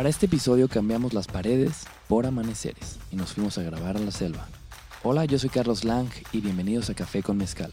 Para 0.00 0.08
este 0.08 0.24
episodio 0.24 0.66
cambiamos 0.66 1.12
las 1.12 1.26
paredes 1.26 1.84
por 2.08 2.24
amaneceres 2.24 2.98
y 3.12 3.16
nos 3.16 3.34
fuimos 3.34 3.58
a 3.58 3.62
grabar 3.62 3.98
a 3.98 4.00
la 4.00 4.10
selva. 4.10 4.48
Hola, 5.02 5.26
yo 5.26 5.38
soy 5.38 5.50
Carlos 5.50 5.84
Lang 5.84 6.08
y 6.32 6.40
bienvenidos 6.40 6.88
a 6.88 6.94
Café 6.94 7.22
con 7.22 7.36
Mezcal. 7.36 7.70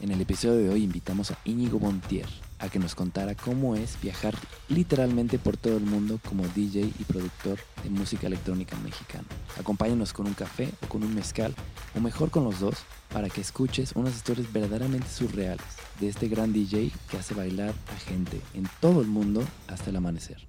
En 0.00 0.10
el 0.10 0.20
episodio 0.20 0.56
de 0.56 0.70
hoy 0.70 0.82
invitamos 0.82 1.30
a 1.30 1.38
Íñigo 1.44 1.78
Bontier 1.78 2.26
a 2.58 2.68
que 2.68 2.80
nos 2.80 2.96
contara 2.96 3.36
cómo 3.36 3.76
es 3.76 3.96
viajar 4.02 4.34
literalmente 4.68 5.38
por 5.38 5.56
todo 5.56 5.76
el 5.76 5.84
mundo 5.84 6.18
como 6.28 6.48
DJ 6.48 6.80
y 6.98 7.04
productor 7.04 7.60
de 7.84 7.90
música 7.90 8.26
electrónica 8.26 8.76
mexicana. 8.78 9.28
Acompáñanos 9.56 10.12
con 10.12 10.26
un 10.26 10.34
café 10.34 10.72
o 10.82 10.88
con 10.88 11.04
un 11.04 11.14
mezcal, 11.14 11.54
o 11.94 12.00
mejor 12.00 12.32
con 12.32 12.42
los 12.42 12.58
dos, 12.58 12.74
para 13.12 13.30
que 13.30 13.40
escuches 13.40 13.92
unas 13.94 14.16
historias 14.16 14.52
verdaderamente 14.52 15.08
surreales 15.08 15.64
de 16.00 16.08
este 16.08 16.26
gran 16.26 16.52
DJ 16.52 16.90
que 17.08 17.18
hace 17.18 17.34
bailar 17.34 17.72
a 17.94 18.00
gente 18.00 18.40
en 18.54 18.68
todo 18.80 19.00
el 19.00 19.06
mundo 19.06 19.44
hasta 19.68 19.90
el 19.90 19.96
amanecer. 19.96 20.47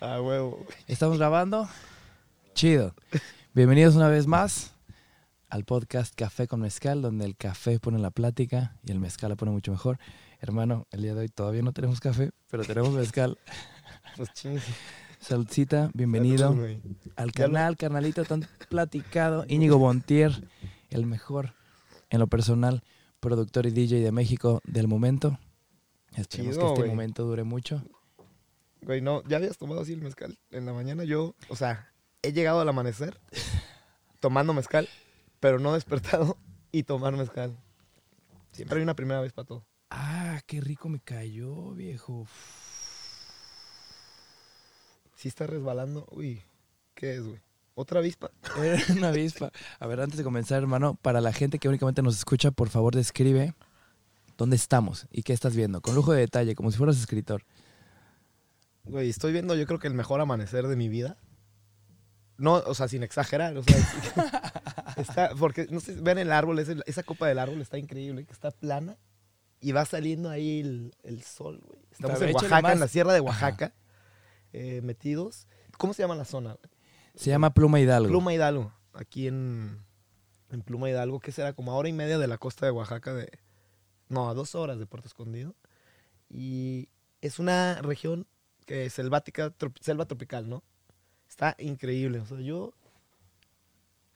Huevo. 0.00 0.64
¿Estamos 0.86 1.18
grabando? 1.18 1.68
Chido. 2.54 2.94
Bienvenidos 3.52 3.96
una 3.96 4.08
vez 4.08 4.26
más 4.26 4.72
al 5.50 5.64
podcast 5.64 6.14
Café 6.14 6.48
con 6.48 6.60
Mezcal, 6.60 7.02
donde 7.02 7.26
el 7.26 7.36
café 7.36 7.78
pone 7.78 7.98
la 7.98 8.10
plática 8.10 8.78
y 8.82 8.92
el 8.92 8.98
mezcal 8.98 9.28
la 9.28 9.36
pone 9.36 9.52
mucho 9.52 9.72
mejor. 9.72 9.98
Hermano, 10.40 10.86
el 10.90 11.02
día 11.02 11.12
de 11.12 11.20
hoy 11.20 11.28
todavía 11.28 11.60
no 11.60 11.72
tenemos 11.72 12.00
café, 12.00 12.30
pero 12.50 12.64
tenemos 12.64 12.92
mezcal. 12.92 13.38
Pues. 14.16 14.30
Saludcita, 15.20 15.90
bienvenido 15.92 16.48
Salud, 16.48 16.78
al 17.16 17.32
canal, 17.32 17.76
carnalito 17.76 18.24
tan 18.24 18.46
platicado. 18.70 19.44
Íñigo 19.48 19.76
Bontier, 19.76 20.48
el 20.88 21.04
mejor, 21.04 21.52
en 22.08 22.20
lo 22.20 22.26
personal, 22.26 22.82
productor 23.20 23.66
y 23.66 23.70
DJ 23.70 24.00
de 24.00 24.12
México 24.12 24.62
del 24.64 24.88
momento. 24.88 25.38
Esperemos 26.16 26.54
Chido, 26.56 26.74
que 26.74 26.80
este 26.80 26.88
momento 26.90 27.24
dure 27.24 27.44
mucho. 27.44 27.82
Güey, 28.82 29.00
no, 29.00 29.22
ya 29.28 29.36
habías 29.36 29.58
tomado 29.58 29.80
así 29.82 29.92
el 29.92 30.02
mezcal. 30.02 30.38
En 30.50 30.66
la 30.66 30.72
mañana 30.72 31.04
yo, 31.04 31.34
o 31.48 31.56
sea, 31.56 31.92
he 32.22 32.32
llegado 32.32 32.60
al 32.60 32.68
amanecer 32.68 33.20
tomando 34.20 34.54
mezcal, 34.54 34.88
pero 35.40 35.58
no 35.58 35.74
despertado 35.74 36.36
y 36.72 36.84
tomar 36.84 37.16
mezcal. 37.16 37.56
Siempre 38.52 38.78
hay 38.78 38.82
una 38.82 38.96
primera 38.96 39.20
vez 39.20 39.32
para 39.32 39.46
todo. 39.46 39.64
Ah, 39.90 40.40
qué 40.46 40.60
rico 40.60 40.88
me 40.88 41.00
cayó, 41.00 41.72
viejo. 41.72 42.26
Si 45.16 45.28
está 45.28 45.46
resbalando, 45.46 46.06
uy, 46.12 46.42
¿qué 46.94 47.16
es, 47.16 47.22
güey? 47.22 47.40
¿Otra 47.74 48.00
avispa? 48.00 48.30
Era 48.62 48.82
una 48.96 49.08
avispa. 49.08 49.50
A 49.78 49.86
ver, 49.86 50.00
antes 50.00 50.18
de 50.18 50.24
comenzar, 50.24 50.58
hermano, 50.58 50.94
para 51.00 51.20
la 51.20 51.32
gente 51.32 51.58
que 51.58 51.68
únicamente 51.68 52.02
nos 52.02 52.16
escucha, 52.16 52.50
por 52.50 52.68
favor, 52.68 52.94
describe 52.94 53.54
dónde 54.36 54.56
estamos 54.56 55.06
y 55.10 55.22
qué 55.22 55.32
estás 55.32 55.54
viendo, 55.54 55.80
con 55.80 55.94
lujo 55.94 56.12
de 56.12 56.20
detalle, 56.20 56.54
como 56.54 56.70
si 56.70 56.78
fueras 56.78 56.98
escritor. 56.98 57.44
Güey, 58.84 59.08
estoy 59.10 59.32
viendo 59.32 59.54
yo 59.54 59.66
creo 59.66 59.78
que 59.78 59.88
el 59.88 59.94
mejor 59.94 60.20
amanecer 60.20 60.66
de 60.66 60.76
mi 60.76 60.88
vida. 60.88 61.16
No, 62.38 62.54
o 62.54 62.74
sea, 62.74 62.88
sin 62.88 63.02
exagerar, 63.02 63.54
o 63.58 63.62
sea, 63.62 63.76
está, 64.96 65.30
porque, 65.38 65.66
no 65.70 65.78
sé, 65.80 65.94
ven 66.00 66.16
el 66.18 66.32
árbol, 66.32 66.58
ese- 66.58 66.76
esa 66.86 67.02
copa 67.02 67.28
del 67.28 67.38
árbol 67.38 67.60
está 67.60 67.76
increíble, 67.76 68.24
que 68.24 68.32
está 68.32 68.50
plana 68.50 68.96
y 69.60 69.72
va 69.72 69.84
saliendo 69.84 70.30
ahí 70.30 70.60
el, 70.60 70.94
el 71.02 71.22
sol, 71.22 71.60
güey. 71.62 71.80
Estamos 71.90 72.20
en 72.22 72.34
Oaxaca, 72.34 72.62
más. 72.62 72.72
en 72.72 72.80
la 72.80 72.88
sierra 72.88 73.12
de. 73.12 73.20
Oaxaca, 73.20 73.74
eh, 74.54 74.80
metidos. 74.82 75.46
¿Cómo 75.76 75.92
se 75.92 76.02
llama 76.02 76.14
la 76.14 76.24
zona? 76.24 76.56
Se 77.14 77.28
llama 77.28 77.52
Pluma 77.52 77.78
Hidalgo. 77.78 78.08
Pluma 78.08 78.32
Hidalgo, 78.32 78.72
aquí 78.94 79.26
en, 79.26 79.84
en 80.50 80.62
Pluma 80.62 80.88
Hidalgo, 80.88 81.20
que 81.20 81.32
será 81.32 81.52
como 81.52 81.72
a 81.72 81.74
hora 81.74 81.90
y 81.90 81.92
media 81.92 82.18
de 82.18 82.26
la 82.26 82.38
costa 82.38 82.64
de 82.64 82.72
Oaxaca, 82.72 83.12
de, 83.12 83.30
no, 84.08 84.30
a 84.30 84.34
dos 84.34 84.54
horas 84.54 84.78
de 84.78 84.86
Puerto 84.86 85.08
Escondido. 85.08 85.54
Y 86.30 86.88
es 87.20 87.38
una 87.38 87.82
región 87.82 88.26
que 88.70 88.88
selvática, 88.88 89.50
trop- 89.50 89.76
selva 89.80 90.04
tropical, 90.04 90.48
¿no? 90.48 90.62
Está 91.28 91.56
increíble. 91.58 92.20
O 92.20 92.26
sea, 92.26 92.38
yo 92.38 92.72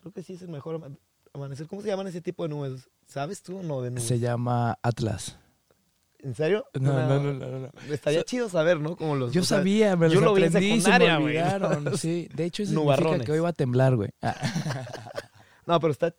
creo 0.01 0.13
que 0.13 0.23
sí 0.23 0.35
es 0.35 0.43
el 0.43 0.49
mejor 0.49 0.77
ama- 0.77 0.97
amanecer. 1.33 1.67
¿Cómo 1.67 1.83
se 1.83 1.89
llaman 1.89 2.07
ese 2.07 2.21
tipo 2.21 2.45
de 2.45 2.51
nubes? 2.51 2.89
¿Sabes 3.09 3.43
tú 3.43 3.59
o 3.59 3.63
no 3.65 3.83
de 3.83 3.91
nubes? 3.91 4.05
Se 4.05 4.21
llama 4.21 4.79
Atlas. 4.81 5.37
¿En 6.21 6.37
serio? 6.37 6.67
No, 6.75 6.93
no, 6.93 7.21
no, 7.21 7.33
no, 7.33 7.59
no. 7.59 7.71
Estaría 7.93 8.23
chido 8.23 8.49
saber, 8.49 8.79
¿no? 8.79 8.95
Como 8.97 9.17
los, 9.17 9.33
Yo 9.33 9.43
sabía, 9.43 9.97
me 9.97 10.09
yo 10.09 10.21
lo 10.21 10.33
vi 10.35 10.45
en 10.45 10.53
secundaria, 10.53 11.17
güey. 11.19 11.37
Sí, 11.99 12.29
de 12.33 12.45
hecho 12.45 12.63
eso 12.63 12.73
significa 12.81 13.25
que 13.25 13.33
hoy 13.33 13.41
va 13.41 13.49
a 13.49 13.53
temblar, 13.55 13.97
güey. 13.97 14.11
Ah, 14.23 14.37
No, 15.67 15.81
pero 15.81 15.91
está 15.93 16.15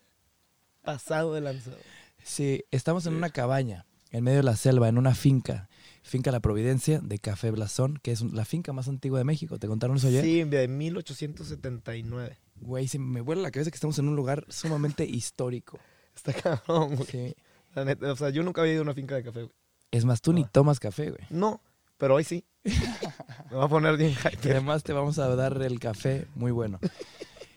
pasado 0.83 1.33
de 1.33 1.39
lanzado. 1.39 1.77
sí, 2.21 2.65
estamos 2.71 3.05
en 3.05 3.15
una 3.15 3.29
cabaña, 3.29 3.85
en 4.11 4.25
medio 4.25 4.39
de 4.39 4.43
la 4.43 4.57
selva, 4.57 4.89
en 4.89 4.97
una 4.97 5.15
finca. 5.15 5.69
Finca 6.07 6.31
La 6.31 6.39
Providencia 6.39 6.99
de 6.99 7.17
Café 7.17 7.49
Blasón, 7.49 7.97
que 8.03 8.11
es 8.11 8.21
la 8.21 8.45
finca 8.45 8.71
más 8.73 8.87
antigua 8.87 9.17
de 9.17 9.25
México. 9.25 9.57
¿Te 9.57 9.67
contaron 9.67 9.97
eso 9.97 10.07
ayer? 10.07 10.23
Sí, 10.23 10.43
de 10.43 10.67
1879. 10.67 12.37
Güey, 12.61 12.87
se 12.87 12.99
me 12.99 13.21
vuela 13.21 13.41
la 13.41 13.49
cabeza 13.49 13.71
que 13.71 13.75
estamos 13.75 13.97
en 13.97 14.07
un 14.07 14.15
lugar 14.15 14.45
sumamente 14.47 15.03
histórico. 15.09 15.79
Está 16.15 16.31
cabrón, 16.33 16.95
güey. 16.95 17.07
Sí. 17.09 17.35
La 17.73 17.85
neta, 17.85 18.11
o 18.11 18.15
sea, 18.15 18.29
yo 18.29 18.43
nunca 18.43 18.61
había 18.61 18.73
ido 18.73 18.81
a 18.81 18.83
una 18.83 18.93
finca 18.93 19.15
de 19.15 19.23
café, 19.23 19.41
güey. 19.43 19.55
Es 19.89 20.05
más, 20.05 20.21
tú 20.21 20.31
ni 20.31 20.45
tomas 20.45 20.79
café, 20.79 21.09
güey. 21.09 21.23
No, 21.31 21.59
pero 21.97 22.15
hoy 22.15 22.23
sí. 22.23 22.45
Me 23.49 23.57
va 23.57 23.65
a 23.65 23.67
poner 23.67 23.97
bien 23.97 24.11
Y 24.11 24.13
hyper. 24.13 24.51
además 24.51 24.83
te 24.83 24.93
vamos 24.93 25.17
a 25.17 25.35
dar 25.35 25.59
el 25.61 25.79
café 25.79 26.27
muy 26.35 26.51
bueno. 26.51 26.79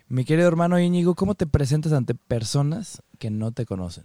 Mi 0.09 0.25
querido 0.25 0.49
hermano 0.49 0.81
Íñigo, 0.81 1.15
¿cómo 1.15 1.35
te 1.35 1.47
presentas 1.47 1.93
ante 1.93 2.15
personas 2.15 3.03
que 3.19 3.29
no 3.31 3.53
te 3.53 3.67
conocen? 3.67 4.05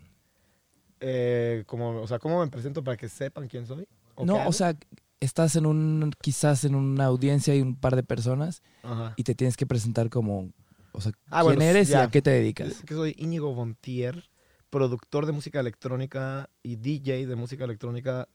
Eh, 1.00 1.64
como, 1.66 2.02
o 2.02 2.08
sea, 2.08 2.20
¿cómo 2.20 2.42
me 2.44 2.52
presento 2.52 2.84
para 2.84 2.98
que 2.98 3.08
sepan 3.08 3.48
quién 3.48 3.66
soy? 3.66 3.88
¿O 4.16 4.26
No, 4.26 4.48
o 4.48 4.52
sea, 4.54 4.76
estás 5.20 5.56
en 5.56 5.66
un, 5.66 6.12
quizás 6.22 6.64
en 6.66 6.76
una 6.76 7.06
audiencia 7.06 7.56
y 7.56 7.62
un 7.62 7.76
par 7.76 7.96
de 7.96 8.04
personas 8.04 8.62
Ajá. 8.84 9.14
y 9.16 9.24
te 9.24 9.36
tienes 9.36 9.58
que 9.58 9.66
presentar 9.66 10.10
como, 10.10 10.52
o 10.92 11.02
sea, 11.02 11.12
Ah, 11.28 11.42
quién 11.42 11.56
bueno, 11.56 11.64
eres 11.64 11.90
y 11.90 11.94
a 11.94 12.10
qué 12.10 12.22
te 12.22 12.30
dedicas. 12.32 12.84
Que 12.86 12.94
soy 12.94 13.16
Íñigo 13.18 13.54
Bontier, 13.54 14.30
productor 14.70 15.26
de 15.26 15.32
música 15.32 15.60
electrónica 15.60 16.50
y 16.62 16.76
DJ 16.76 17.28
de 17.28 17.36
música 17.36 17.64
electrónica. 17.64 18.28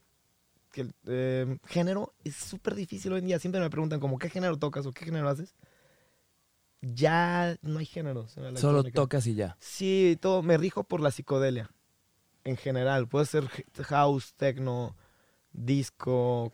Que, 0.71 0.83
el, 0.83 0.95
eh, 1.07 1.59
género 1.67 2.15
es 2.25 2.37
súper 2.37 2.75
difícil 2.75 3.13
hoy 3.13 3.21
en 3.21 3.27
día. 3.27 3.39
Siempre 3.39 3.61
me 3.61 3.71
preguntan 3.71 4.01
como, 4.01 4.19
¿qué 4.19 4.29
género 4.29 4.59
tocas 4.59 4.85
o 4.87 4.93
qué 4.93 5.05
género 5.07 5.29
haces? 5.29 5.55
Ya 6.81 7.57
no 7.63 7.79
hay 7.81 7.87
géneros 7.87 8.37
en 8.37 8.55
la 8.55 8.61
Solo 8.61 8.85
tocas 8.85 9.27
y 9.27 9.35
ya. 9.35 9.57
Sí, 9.61 10.17
todo. 10.21 10.43
Me 10.43 10.57
rijo 10.57 10.85
por 10.85 11.01
la 11.01 11.11
psicodelia. 11.11 11.71
En 12.45 12.57
general. 12.57 13.09
Puede 13.09 13.27
ser 13.27 13.49
house, 13.85 14.35
techno, 14.35 14.95
disco, 15.53 16.51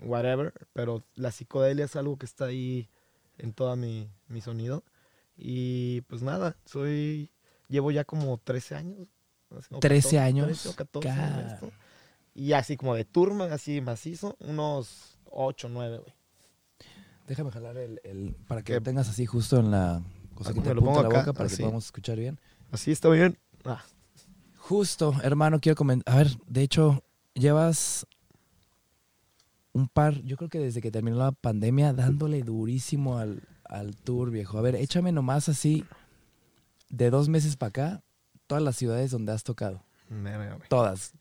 whatever. 0.00 0.52
Pero 0.72 1.04
la 1.14 1.30
psicodelia 1.30 1.84
es 1.84 1.96
algo 1.96 2.16
que 2.18 2.26
está 2.26 2.46
ahí 2.46 2.88
en 3.38 3.52
toda 3.52 3.76
mi, 3.76 4.08
mi 4.28 4.40
sonido. 4.40 4.84
Y 5.36 6.02
pues 6.02 6.22
nada, 6.22 6.56
soy. 6.64 7.30
Llevo 7.68 7.90
ya 7.90 8.04
como 8.04 8.38
13 8.38 8.74
años. 8.76 9.08
o 9.70 9.78
13 9.80 10.18
años. 10.20 10.46
13 10.46 10.68
o 10.68 10.74
14 10.76 11.08
en 11.08 11.14
Ca- 11.16 11.54
esto. 11.54 11.72
Y 12.34 12.52
así 12.52 12.76
como 12.76 12.94
de 12.94 13.04
turma, 13.04 13.44
así 13.46 13.80
macizo, 13.80 14.36
unos 14.40 15.18
8, 15.30 15.68
9, 15.68 15.98
güey. 15.98 16.12
Déjame 17.28 17.50
jalar 17.50 17.76
el, 17.78 18.00
el- 18.04 18.34
para 18.48 18.62
que 18.62 18.74
lo 18.74 18.82
tengas 18.82 19.08
así 19.08 19.24
justo 19.24 19.58
en 19.58 19.70
la 19.70 20.02
cosa 20.34 20.52
que 20.52 20.60
Me 20.60 20.66
te 20.66 20.74
lo 20.74 20.80
apunta 20.82 21.02
la 21.02 21.08
acá, 21.08 21.18
boca 21.20 21.32
para 21.32 21.48
que 21.48 21.54
así. 21.54 21.62
podamos 21.62 21.84
escuchar 21.86 22.18
bien. 22.18 22.38
Así 22.70 22.90
está 22.92 23.08
bien. 23.08 23.38
Ah, 23.64 23.82
Justo, 24.58 25.14
hermano, 25.22 25.60
quiero 25.60 25.76
comentar. 25.76 26.12
A 26.14 26.18
ver, 26.18 26.28
de 26.46 26.62
hecho, 26.62 27.02
llevas 27.34 28.06
un 29.72 29.88
par, 29.88 30.22
yo 30.22 30.36
creo 30.36 30.48
que 30.48 30.60
desde 30.60 30.80
que 30.80 30.90
terminó 30.90 31.16
la 31.16 31.32
pandemia, 31.32 31.92
dándole 31.92 32.42
durísimo 32.42 33.18
al, 33.18 33.42
al 33.64 33.96
tour, 33.96 34.30
viejo. 34.30 34.58
A 34.58 34.62
ver, 34.62 34.76
échame 34.76 35.12
nomás 35.12 35.48
así, 35.48 35.84
de 36.88 37.10
dos 37.10 37.28
meses 37.28 37.56
para 37.56 37.68
acá, 37.68 38.04
todas 38.46 38.62
las 38.62 38.76
ciudades 38.76 39.10
donde 39.10 39.32
has 39.32 39.42
tocado. 39.42 39.84
Todas. 40.68 41.12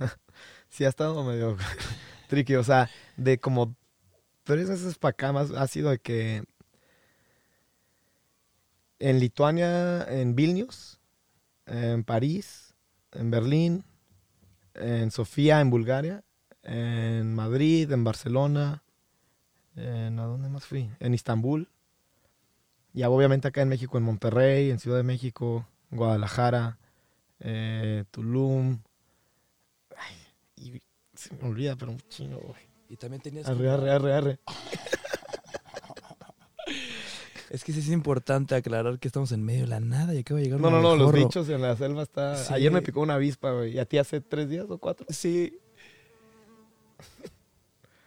sí 0.68 0.84
ha 0.84 0.88
estado 0.88 1.24
medio 1.24 1.56
tricky. 2.28 2.54
O 2.54 2.64
sea, 2.64 2.88
de 3.16 3.38
como 3.38 3.74
tres 4.44 4.68
veces 4.68 4.96
para 4.98 5.10
acá 5.10 5.32
más 5.32 5.50
ha 5.50 5.66
sido 5.66 5.90
de 5.90 5.98
que 5.98 6.44
en 9.00 9.20
Lituania, 9.20 10.04
en 10.04 10.34
Vilnius, 10.34 11.00
en 11.66 12.04
París, 12.04 12.74
en 13.12 13.30
Berlín, 13.30 13.84
en 14.78 15.10
Sofía, 15.10 15.60
en 15.60 15.70
Bulgaria, 15.70 16.24
en 16.62 17.34
Madrid, 17.34 17.90
en 17.92 18.04
Barcelona, 18.04 18.82
en, 19.76 20.18
¿a 20.18 20.24
dónde 20.24 20.48
más 20.48 20.64
fui? 20.64 20.90
En 21.00 21.14
Istambul. 21.14 21.68
Y 22.94 23.02
obviamente 23.02 23.48
acá 23.48 23.62
en 23.62 23.68
México, 23.68 23.98
en 23.98 24.04
Monterrey, 24.04 24.70
en 24.70 24.78
Ciudad 24.78 24.96
de 24.96 25.02
México, 25.02 25.66
Guadalajara, 25.90 26.78
eh, 27.40 28.04
Tulum, 28.10 28.80
y 30.56 30.82
se 31.14 31.34
me 31.34 31.48
olvida, 31.48 31.76
pero 31.76 31.92
un 31.92 32.00
chingo, 32.08 32.38
güey. 32.38 32.68
Y 32.88 32.96
también 32.96 33.22
tenías... 33.22 33.48
Arre, 33.48 33.70
arre, 33.70 33.90
arre, 33.92 34.12
arre. 34.12 34.40
Es 37.50 37.64
que 37.64 37.72
sí 37.72 37.78
es 37.80 37.88
importante 37.88 38.54
aclarar 38.54 38.98
que 38.98 39.08
estamos 39.08 39.32
en 39.32 39.42
medio 39.42 39.62
de 39.62 39.68
la 39.68 39.80
nada 39.80 40.14
y 40.14 40.18
acaba 40.18 40.38
de 40.38 40.44
llegar 40.44 40.60
No, 40.60 40.70
no, 40.70 40.82
no, 40.82 40.96
los 40.96 41.12
bichos 41.12 41.48
en 41.48 41.62
la 41.62 41.74
selva 41.76 42.02
está... 42.02 42.36
Sí. 42.36 42.52
Ayer 42.52 42.70
me 42.70 42.82
picó 42.82 43.00
una 43.00 43.14
avispa, 43.14 43.52
güey. 43.52 43.74
¿Y 43.74 43.78
a 43.78 43.86
ti 43.86 43.96
hace 43.98 44.20
tres 44.20 44.50
días 44.50 44.66
o 44.68 44.76
cuatro? 44.78 45.06
Sí. 45.08 45.58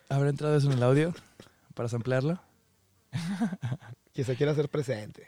¿Habrá 0.09 0.29
entrado 0.29 0.55
eso 0.57 0.67
en 0.67 0.73
el 0.77 0.83
audio 0.83 1.13
para 1.73 1.89
samplearlo? 1.89 2.39
que 4.13 4.23
se 4.23 4.35
quiere 4.35 4.51
hacer 4.51 4.69
presente. 4.69 5.27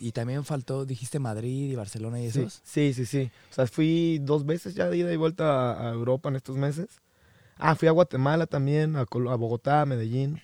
Y 0.00 0.12
también 0.12 0.44
faltó, 0.44 0.84
dijiste 0.86 1.18
Madrid 1.18 1.72
y 1.72 1.74
Barcelona 1.74 2.20
y 2.20 2.30
Sí, 2.30 2.40
esos. 2.40 2.60
sí, 2.64 2.92
sí, 2.94 3.04
sí. 3.06 3.30
O 3.50 3.54
sea, 3.54 3.66
fui 3.66 4.18
dos 4.22 4.46
veces 4.46 4.74
ya 4.74 4.88
de 4.88 4.96
ida 4.98 5.12
y 5.12 5.16
vuelta 5.16 5.72
a, 5.72 5.88
a 5.88 5.92
Europa 5.92 6.28
en 6.28 6.36
estos 6.36 6.56
meses. 6.56 6.86
Ah, 7.56 7.74
fui 7.74 7.88
a 7.88 7.90
Guatemala 7.92 8.46
también, 8.46 8.94
a, 8.94 9.04
Col- 9.04 9.28
a 9.28 9.34
Bogotá, 9.34 9.82
a 9.82 9.86
Medellín. 9.86 10.40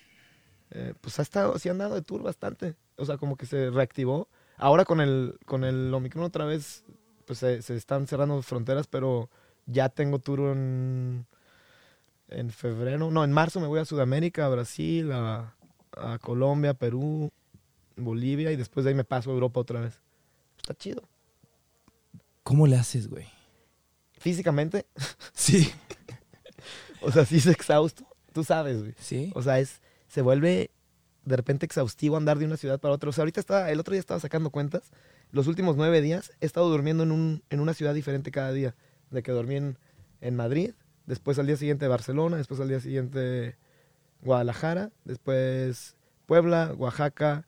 Eh, 0.77 0.93
pues 0.99 1.17
ha 1.19 1.21
estado, 1.21 1.57
sí 1.57 1.69
han 1.69 1.77
dado 1.77 1.95
de 1.95 2.01
tour 2.01 2.21
bastante. 2.21 2.75
O 2.97 3.05
sea, 3.05 3.17
como 3.17 3.37
que 3.37 3.45
se 3.45 3.69
reactivó. 3.69 4.27
Ahora 4.57 4.83
con 4.83 4.99
el, 4.99 5.39
con 5.45 5.63
el 5.63 5.93
Omicron 5.93 6.25
otra 6.25 6.43
vez, 6.43 6.83
pues 7.25 7.39
se, 7.39 7.61
se 7.61 7.77
están 7.77 8.07
cerrando 8.07 8.41
fronteras, 8.41 8.85
pero 8.85 9.29
ya 9.65 9.87
tengo 9.87 10.19
tour 10.19 10.41
en, 10.51 11.25
en 12.27 12.51
febrero. 12.51 13.09
No, 13.09 13.23
en 13.23 13.31
marzo 13.31 13.61
me 13.61 13.67
voy 13.67 13.79
a 13.79 13.85
Sudamérica, 13.85 14.45
a 14.45 14.49
Brasil, 14.49 15.13
a, 15.13 15.55
a 15.95 16.19
Colombia, 16.19 16.73
Perú, 16.73 17.31
Bolivia 17.95 18.51
y 18.51 18.57
después 18.57 18.83
de 18.83 18.89
ahí 18.89 18.95
me 18.95 19.05
paso 19.05 19.29
a 19.29 19.33
Europa 19.33 19.61
otra 19.61 19.79
vez. 19.79 20.01
Está 20.57 20.73
chido. 20.73 21.03
¿Cómo 22.43 22.67
le 22.67 22.75
haces, 22.75 23.07
güey? 23.07 23.27
Físicamente, 24.19 24.85
Sí. 25.33 25.71
o 27.01 27.11
sea, 27.11 27.25
sí 27.25 27.37
es 27.37 27.47
exhausto. 27.47 28.05
Tú 28.33 28.43
sabes, 28.43 28.81
güey. 28.81 28.93
Sí. 28.99 29.31
O 29.35 29.41
sea, 29.41 29.59
es, 29.59 29.79
se 30.15 30.21
vuelve 30.21 30.71
de 31.25 31.35
repente 31.35 31.65
exhaustivo 31.65 32.15
andar 32.15 32.39
de 32.39 32.45
una 32.45 32.55
ciudad 32.55 32.79
para 32.79 32.93
otra. 32.93 33.09
O 33.09 33.11
sea, 33.11 33.23
ahorita 33.23 33.41
estaba, 33.41 33.69
el 33.69 33.81
otro 33.81 33.91
día 33.91 33.99
estaba 33.99 34.21
sacando 34.21 34.49
cuentas. 34.49 34.93
Los 35.33 35.47
últimos 35.47 35.75
nueve 35.75 35.99
días 35.99 36.31
he 36.39 36.45
estado 36.45 36.69
durmiendo 36.69 37.03
en, 37.03 37.11
un, 37.11 37.43
en 37.49 37.59
una 37.59 37.73
ciudad 37.73 37.93
diferente 37.93 38.31
cada 38.31 38.53
día. 38.53 38.75
De 39.11 39.23
que 39.23 39.33
dormí 39.33 39.57
en, 39.57 39.77
en 40.21 40.37
Madrid, 40.37 40.71
después 41.05 41.37
al 41.37 41.47
día 41.47 41.57
siguiente 41.57 41.89
Barcelona, 41.89 42.37
después 42.37 42.61
al 42.61 42.69
día 42.69 42.79
siguiente 42.79 43.57
Guadalajara, 44.21 44.93
después 45.03 45.97
Puebla, 46.27 46.73
Oaxaca, 46.77 47.45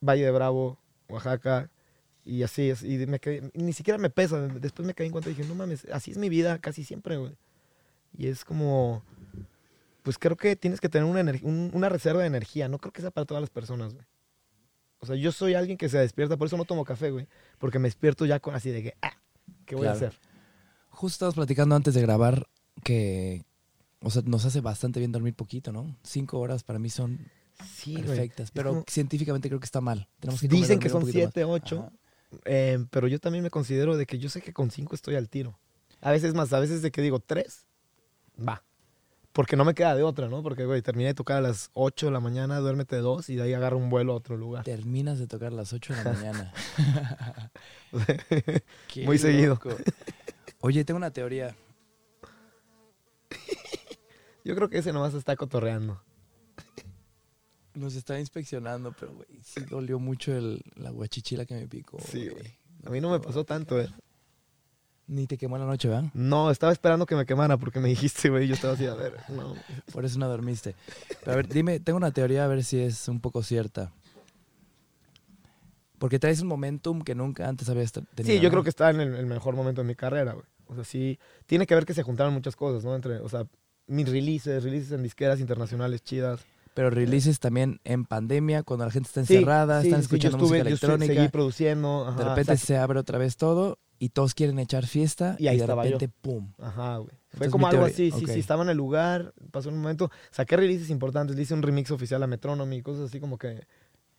Valle 0.00 0.24
de 0.24 0.32
Bravo, 0.32 0.80
Oaxaca, 1.08 1.70
y 2.24 2.42
así 2.42 2.68
es. 2.68 2.82
Y 2.82 3.06
me 3.06 3.20
ni 3.54 3.72
siquiera 3.72 3.96
me 3.96 4.10
pesa. 4.10 4.40
Después 4.48 4.84
me 4.84 4.94
caí 4.94 5.06
en 5.06 5.12
cuenta 5.12 5.30
y 5.30 5.34
dije, 5.34 5.48
no 5.48 5.54
mames, 5.54 5.86
así 5.92 6.10
es 6.10 6.18
mi 6.18 6.28
vida 6.28 6.58
casi 6.58 6.82
siempre, 6.82 7.16
güey. 7.16 7.36
Y 8.18 8.26
es 8.26 8.44
como, 8.44 9.04
pues 10.04 10.18
creo 10.18 10.36
que 10.36 10.54
tienes 10.54 10.80
que 10.80 10.88
tener 10.88 11.04
una, 11.08 11.20
un- 11.42 11.70
una 11.74 11.88
reserva 11.88 12.20
de 12.20 12.28
energía. 12.28 12.68
No 12.68 12.78
creo 12.78 12.92
que 12.92 13.00
sea 13.02 13.10
para 13.10 13.24
todas 13.24 13.40
las 13.40 13.50
personas, 13.50 13.92
güey. 13.94 14.06
O 15.00 15.06
sea, 15.06 15.16
yo 15.16 15.32
soy 15.32 15.54
alguien 15.54 15.76
que 15.76 15.88
se 15.88 15.98
despierta, 15.98 16.36
por 16.36 16.46
eso 16.46 16.56
no 16.56 16.64
tomo 16.64 16.84
café, 16.84 17.10
güey. 17.10 17.26
Porque 17.58 17.80
me 17.80 17.88
despierto 17.88 18.24
ya 18.26 18.38
con 18.38 18.54
así 18.54 18.70
de 18.70 18.82
que, 18.84 18.94
ah, 19.02 19.12
¿qué 19.66 19.74
voy 19.74 19.88
a 19.88 19.92
hacer? 19.92 20.16
Justo 20.90 21.14
estabas 21.16 21.34
platicando 21.34 21.74
antes 21.74 21.92
de 21.94 22.00
grabar 22.02 22.46
que, 22.84 23.44
o 24.00 24.10
sea, 24.10 24.22
nos 24.24 24.44
hace 24.44 24.60
bastante 24.60 25.00
bien 25.00 25.10
dormir 25.10 25.34
poquito, 25.34 25.72
¿no? 25.72 25.96
Cinco 26.04 26.38
horas 26.38 26.62
para 26.62 26.78
mí 26.78 26.88
son 26.90 27.18
Sí, 27.74 27.96
perfectas, 27.96 28.50
pero 28.50 28.70
como- 28.70 28.84
científicamente 28.88 29.48
creo 29.48 29.58
que 29.60 29.64
está 29.66 29.80
mal. 29.80 30.08
Tenemos 30.20 30.40
que 30.40 30.48
Dicen 30.48 30.78
que 30.78 30.88
son 30.88 31.02
más. 31.02 31.12
siete, 31.12 31.44
ocho. 31.44 31.90
Eh, 32.44 32.84
pero 32.90 33.06
yo 33.08 33.18
también 33.20 33.44
me 33.44 33.50
considero 33.50 33.96
de 33.96 34.06
que 34.06 34.18
yo 34.18 34.28
sé 34.28 34.40
que 34.42 34.52
con 34.52 34.70
cinco 34.70 34.94
estoy 34.94 35.14
al 35.16 35.28
tiro. 35.28 35.58
A 36.00 36.10
veces 36.10 36.34
más, 36.34 36.52
a 36.52 36.60
veces 36.60 36.82
de 36.82 36.90
que 36.90 37.00
digo 37.02 37.20
tres, 37.20 37.64
va. 38.38 38.62
Porque 39.34 39.56
no 39.56 39.64
me 39.64 39.74
queda 39.74 39.96
de 39.96 40.04
otra, 40.04 40.28
¿no? 40.28 40.44
Porque, 40.44 40.64
güey, 40.64 40.80
terminé 40.80 41.08
de 41.08 41.14
tocar 41.14 41.38
a 41.38 41.40
las 41.40 41.70
8 41.74 42.06
de 42.06 42.12
la 42.12 42.20
mañana, 42.20 42.60
duérmete 42.60 42.98
dos 42.98 43.28
y 43.28 43.34
de 43.34 43.42
ahí 43.42 43.52
agarro 43.52 43.78
un 43.78 43.90
vuelo 43.90 44.12
a 44.12 44.16
otro 44.16 44.36
lugar. 44.36 44.62
Terminas 44.62 45.18
de 45.18 45.26
tocar 45.26 45.48
a 45.48 45.56
las 45.56 45.72
8 45.72 45.92
de 45.92 46.04
la 46.04 46.12
mañana. 46.12 46.52
Muy 49.04 49.18
seguido. 49.18 49.58
Oye, 50.60 50.84
tengo 50.84 50.98
una 50.98 51.10
teoría. 51.10 51.56
Yo 54.44 54.54
creo 54.54 54.68
que 54.68 54.78
ese 54.78 54.92
nomás 54.92 55.14
está 55.14 55.34
cotorreando. 55.34 56.00
Nos 57.74 57.96
está 57.96 58.20
inspeccionando, 58.20 58.94
pero 58.98 59.14
güey, 59.14 59.26
sí 59.42 59.62
dolió 59.62 59.98
mucho 59.98 60.32
el, 60.32 60.62
la 60.76 60.90
guachichila 60.90 61.44
que 61.44 61.56
me 61.56 61.66
picó. 61.66 61.98
Sí, 61.98 62.28
güey. 62.28 62.56
A 62.84 62.90
mí 62.90 63.00
no 63.00 63.10
me 63.10 63.18
pasó 63.18 63.44
tanto, 63.44 63.80
¿eh? 63.80 63.90
Ni 65.06 65.26
te 65.26 65.36
quemó 65.36 65.58
la 65.58 65.66
noche, 65.66 65.88
¿verdad? 65.88 66.10
No, 66.14 66.50
estaba 66.50 66.72
esperando 66.72 67.04
que 67.04 67.14
me 67.14 67.26
quemara 67.26 67.56
porque 67.58 67.78
me 67.80 67.88
dijiste, 67.90 68.30
güey. 68.30 68.46
Yo 68.48 68.54
estaba 68.54 68.72
así, 68.72 68.86
a 68.86 68.94
ver, 68.94 69.14
no. 69.28 69.54
Por 69.92 70.04
eso 70.04 70.18
no 70.18 70.28
dormiste. 70.28 70.74
Pero 71.20 71.32
a 71.32 71.36
ver, 71.36 71.48
dime, 71.48 71.78
tengo 71.80 71.98
una 71.98 72.10
teoría 72.10 72.44
a 72.44 72.48
ver 72.48 72.64
si 72.64 72.78
es 72.80 73.06
un 73.08 73.20
poco 73.20 73.42
cierta. 73.42 73.92
Porque 75.98 76.18
traes 76.18 76.40
un 76.40 76.48
momentum 76.48 77.02
que 77.02 77.14
nunca 77.14 77.48
antes 77.48 77.68
habías 77.68 77.92
te- 77.92 78.02
tenido. 78.14 78.34
Sí, 78.34 78.40
yo 78.40 78.48
¿no? 78.48 78.50
creo 78.52 78.62
que 78.64 78.70
está 78.70 78.90
en 78.90 79.00
el, 79.00 79.14
el 79.14 79.26
mejor 79.26 79.54
momento 79.54 79.82
de 79.82 79.88
mi 79.88 79.94
carrera, 79.94 80.32
güey. 80.32 80.44
O 80.66 80.74
sea, 80.74 80.84
sí, 80.84 81.18
tiene 81.46 81.66
que 81.66 81.74
ver 81.74 81.84
que 81.86 81.94
se 81.94 82.02
juntaron 82.02 82.32
muchas 82.34 82.56
cosas, 82.56 82.84
¿no? 82.84 82.94
Entre, 82.94 83.18
o 83.20 83.28
sea, 83.28 83.46
mis 83.86 84.08
releases, 84.08 84.62
releases 84.64 84.92
en 84.92 85.02
disqueras 85.02 85.40
internacionales 85.40 86.02
chidas. 86.02 86.40
Pero 86.74 86.90
releases 86.90 87.38
también 87.38 87.80
en 87.84 88.04
pandemia, 88.04 88.62
cuando 88.64 88.84
la 88.84 88.90
gente 88.90 89.06
está 89.08 89.24
Sí, 89.24 89.34
encerrada, 89.36 89.80
sí, 89.82 89.88
están 89.88 90.00
sí, 90.00 90.04
escuchando 90.04 90.38
yo 90.38 90.44
estuve, 90.44 90.58
música 90.58 90.62
yo 90.64 90.68
electrónica. 90.68 91.14
seguí 91.14 91.28
produciendo. 91.28 92.08
Ajá, 92.08 92.18
de 92.18 92.24
repente 92.24 92.52
exacto. 92.52 92.66
se 92.66 92.76
abre 92.78 92.98
otra 92.98 93.18
vez 93.18 93.36
todo 93.36 93.78
y 93.98 94.08
todos 94.10 94.34
quieren 94.34 94.58
echar 94.58 94.86
fiesta 94.86 95.36
Y 95.38 95.48
ahí 95.48 95.56
de 95.56 95.62
estaba 95.62 95.84
yo. 95.84 95.92
repente, 95.98 96.14
¡pum! 96.20 96.52
Ajá, 96.58 96.96
güey. 96.98 97.08
Fue 97.08 97.46
Entonces, 97.46 97.52
como 97.52 97.66
algo 97.68 97.84
así, 97.84 98.10
sí, 98.10 98.24
ok. 98.24 98.30
sí, 98.30 98.40
estaba 98.40 98.62
en 98.62 98.68
el 98.70 98.76
lugar, 98.76 99.34
pasó 99.50 99.68
un 99.70 99.78
momento, 99.78 100.10
saqué 100.30 100.56
releases 100.56 100.90
importantes, 100.90 101.34
le 101.36 101.42
hice 101.42 101.54
un 101.54 101.62
remix 101.62 101.90
oficial 101.90 102.22
a 102.22 102.26
Metronomy, 102.26 102.82
cosas 102.82 103.06
así 103.08 103.18
como 103.20 103.38
que, 103.38 103.66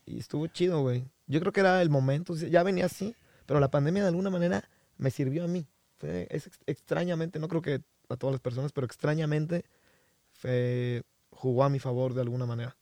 y 0.06 0.18
estuvo 0.20 0.48
chido, 0.48 0.82
güey. 0.82 1.06
Yo 1.28 1.40
creo 1.40 1.52
que 1.52 1.60
era 1.62 1.82
el 1.82 1.90
momento, 1.90 2.36
ya 2.36 2.62
venía 2.64 2.86
así, 2.88 3.16
pero 3.46 3.60
la 3.60 3.70
pandemia 3.72 4.02
de 4.04 4.10
alguna 4.10 4.30
manera 4.30 4.70
me 4.98 5.12
sirvió 5.12 5.44
a 5.46 5.48
mí. 5.48 5.68
Fue, 5.98 6.28
es 6.30 6.48
ex- 6.48 6.60
extrañamente, 6.66 7.40
no 7.40 7.48
creo 7.48 7.62
que 7.62 7.82
a 8.10 8.16
todas 8.18 8.34
las 8.34 8.42
personas, 8.42 8.72
pero 8.74 8.86
extrañamente 8.86 9.66
fue- 10.34 11.04
jugó 11.32 11.64
a 11.64 11.70
mi 11.70 11.80
favor 11.80 12.14
de 12.14 12.22
alguna 12.22 12.46
manera. 12.46 12.76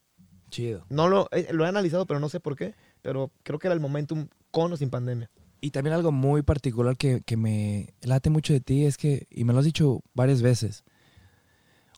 Chido. 0.49 0.85
No 0.89 1.07
lo, 1.09 1.27
eh, 1.31 1.47
lo 1.51 1.65
he 1.65 1.67
analizado, 1.67 2.05
pero 2.05 2.19
no 2.19 2.29
sé 2.29 2.39
por 2.39 2.55
qué, 2.55 2.75
pero 3.01 3.31
creo 3.43 3.57
que 3.59 3.67
era 3.67 3.73
el 3.73 3.79
momentum 3.79 4.27
con 4.51 4.71
o 4.73 4.77
sin 4.77 4.89
pandemia. 4.89 5.29
Y 5.63 5.71
también 5.71 5.93
algo 5.93 6.11
muy 6.11 6.41
particular 6.41 6.97
que, 6.97 7.21
que 7.21 7.37
me 7.37 7.93
late 8.01 8.29
mucho 8.29 8.51
de 8.51 8.59
ti 8.59 8.83
es 8.85 8.97
que, 8.97 9.27
y 9.29 9.45
me 9.45 9.53
lo 9.53 9.59
has 9.59 9.65
dicho 9.65 10.01
varias 10.13 10.41
veces, 10.41 10.83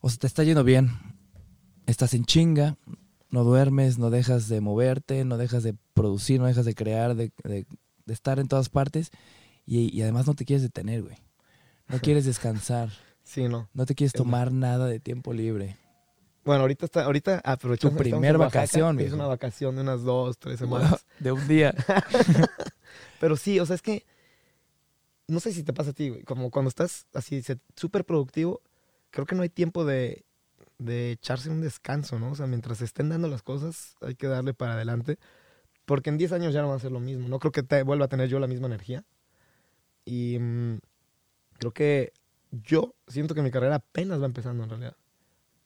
o 0.02 0.08
sea, 0.08 0.18
te 0.20 0.28
está 0.28 0.44
yendo 0.44 0.62
bien, 0.62 0.92
estás 1.86 2.14
en 2.14 2.24
chinga, 2.26 2.76
no 3.28 3.42
duermes, 3.42 3.98
no 3.98 4.08
dejas 4.10 4.46
de 4.48 4.60
moverte, 4.60 5.24
no 5.24 5.36
dejas 5.36 5.64
de 5.64 5.74
producir, 5.94 6.38
no 6.38 6.46
dejas 6.46 6.64
de 6.64 6.76
crear, 6.76 7.16
de, 7.16 7.32
de- 7.42 7.66
de 8.04 8.14
estar 8.14 8.38
en 8.38 8.46
todas 8.46 8.68
partes, 8.68 9.10
y, 9.66 9.92
y 9.92 10.00
además 10.02 10.28
no 10.28 10.34
te 10.34 10.44
quieres 10.44 10.62
detener, 10.62 11.02
güey. 11.02 11.16
No 11.88 11.98
quieres 12.00 12.24
descansar, 12.24 12.90
Sí, 13.24 13.48
no. 13.48 13.68
no 13.74 13.84
te 13.84 13.96
quieres 13.96 14.14
Es 14.14 14.18
tomar 14.18 14.52
nada 14.52 14.86
de 14.86 15.00
tiempo 15.00 15.32
libre. 15.32 15.76
Bueno, 16.44 16.60
ahorita 16.60 16.84
está, 16.84 17.02
ahorita 17.04 17.40
aprovechando 17.44 17.96
Tu 17.96 18.04
primer 18.04 18.36
en 18.36 18.40
Oaxaca, 18.42 18.60
vacación, 18.60 19.00
Es 19.00 19.12
una 19.12 19.26
vacación 19.26 19.74
de 19.74 19.80
unas 19.82 20.04
dos, 20.04 20.38
tres 20.38 20.56
semanas. 20.60 21.04
De 21.18 21.32
un 21.32 21.48
día. 21.48 21.74
Pero 23.20 23.36
sí, 23.36 23.60
o 23.60 23.66
sea, 23.66 23.76
es 23.76 23.82
que 23.82 24.04
no 25.28 25.40
sé 25.40 25.52
si 25.52 25.62
te 25.62 25.72
pasa 25.72 25.90
a 25.90 25.94
ti, 25.94 26.10
güey. 26.10 26.22
Como 26.22 26.50
cuando 26.50 26.68
estás 26.68 27.06
así 27.12 27.42
súper 27.74 28.04
productivo, 28.04 28.62
creo 29.10 29.26
que 29.26 29.34
no 29.34 29.42
hay 29.42 29.48
tiempo 29.48 29.84
de, 29.84 30.24
de 30.78 31.12
echarse 31.12 31.50
un 31.50 31.60
descanso, 31.60 32.18
¿no? 32.18 32.30
O 32.30 32.34
sea, 32.34 32.46
mientras 32.46 32.78
se 32.78 32.84
estén 32.84 33.08
dando 33.08 33.28
las 33.28 33.42
cosas, 33.42 33.96
hay 34.00 34.14
que 34.14 34.28
darle 34.28 34.54
para 34.54 34.74
adelante. 34.74 35.18
Porque 35.84 36.10
en 36.10 36.18
10 36.18 36.32
años 36.32 36.54
ya 36.54 36.62
no 36.62 36.68
va 36.68 36.76
a 36.76 36.80
ser 36.80 36.92
lo 36.92 37.00
mismo. 37.00 37.28
No 37.28 37.38
creo 37.38 37.52
que 37.52 37.62
te 37.62 37.82
vuelva 37.82 38.06
a 38.06 38.08
tener 38.08 38.28
yo 38.28 38.38
la 38.38 38.48
misma 38.48 38.66
energía. 38.66 39.04
Y 40.04 40.38
mm, 40.38 40.78
creo 41.58 41.72
que 41.72 42.12
yo 42.50 42.94
siento 43.06 43.34
que 43.34 43.42
mi 43.42 43.50
carrera 43.50 43.76
apenas 43.76 44.20
va 44.20 44.26
empezando 44.26 44.64
en 44.64 44.70
realidad. 44.70 44.96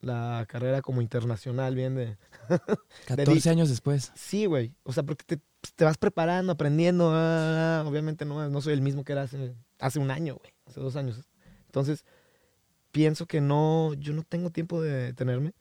La 0.01 0.47
carrera 0.49 0.81
como 0.83 1.03
internacional, 1.03 1.75
bien 1.75 1.95
de... 1.95 2.17
14 3.07 3.51
años 3.51 3.69
después. 3.69 4.13
Sí, 4.15 4.47
güey. 4.47 4.75
O 4.83 4.93
sea, 4.93 5.03
porque 5.03 5.25
te, 5.25 5.41
pues, 5.61 5.75
te 5.75 5.85
vas 5.85 5.99
preparando, 5.99 6.53
aprendiendo. 6.53 7.11
ah, 7.15 7.85
obviamente 7.87 8.25
no, 8.25 8.49
no 8.49 8.61
soy 8.61 8.73
el 8.75 8.83
mismo 8.83 9.05
que 9.05 9.13
era 9.13 9.23
hace, 9.23 9.55
hace 9.79 9.99
un 9.99 10.11
año, 10.11 10.37
güey. 10.37 10.53
Hace 10.67 10.81
dos 10.81 10.97
años. 10.97 11.21
Entonces, 11.67 12.05
pienso 12.93 13.27
que 13.27 13.41
no, 13.41 13.95
yo 13.95 14.13
no 14.13 14.23
tengo 14.23 14.51
tiempo 14.51 14.81
de 14.83 14.91
detenerme. 15.07 15.53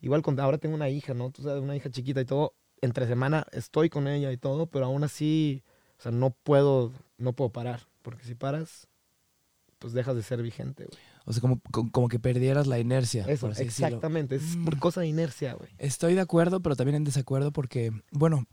Igual 0.00 0.22
con, 0.22 0.38
ahora 0.40 0.58
tengo 0.58 0.74
una 0.74 0.88
hija, 0.88 1.12
¿no? 1.14 1.30
Tú 1.30 1.42
sabes, 1.42 1.62
una 1.62 1.76
hija 1.76 1.90
chiquita 1.90 2.20
y 2.20 2.24
todo. 2.24 2.54
Entre 2.80 3.06
semana 3.06 3.46
estoy 3.52 3.90
con 3.90 4.08
ella 4.08 4.32
y 4.32 4.38
todo, 4.38 4.66
pero 4.66 4.86
aún 4.86 5.04
así, 5.04 5.62
o 5.98 6.02
sea, 6.02 6.12
no 6.12 6.30
puedo, 6.30 6.92
no 7.18 7.34
puedo 7.34 7.50
parar. 7.50 7.86
Porque 8.00 8.24
si 8.24 8.34
paras, 8.34 8.88
pues 9.78 9.92
dejas 9.92 10.16
de 10.16 10.22
ser 10.22 10.40
vigente, 10.40 10.84
güey. 10.86 10.98
O 11.26 11.32
sea, 11.34 11.42
como, 11.42 11.60
como 11.92 12.08
que 12.08 12.18
perdieras 12.18 12.66
la 12.66 12.78
inercia. 12.78 13.26
Eso, 13.28 13.42
por 13.42 13.50
así 13.52 13.64
decirlo. 13.64 13.88
exactamente. 13.88 14.36
Es 14.36 14.56
por 14.64 14.76
Mm. 14.76 14.78
cosa 14.80 15.02
de 15.02 15.08
inercia, 15.08 15.52
güey. 15.52 15.70
Estoy 15.76 16.14
de 16.14 16.22
acuerdo, 16.22 16.60
pero 16.60 16.74
también 16.76 16.96
en 16.96 17.04
desacuerdo 17.04 17.52
porque, 17.52 17.92
bueno, 18.10 18.46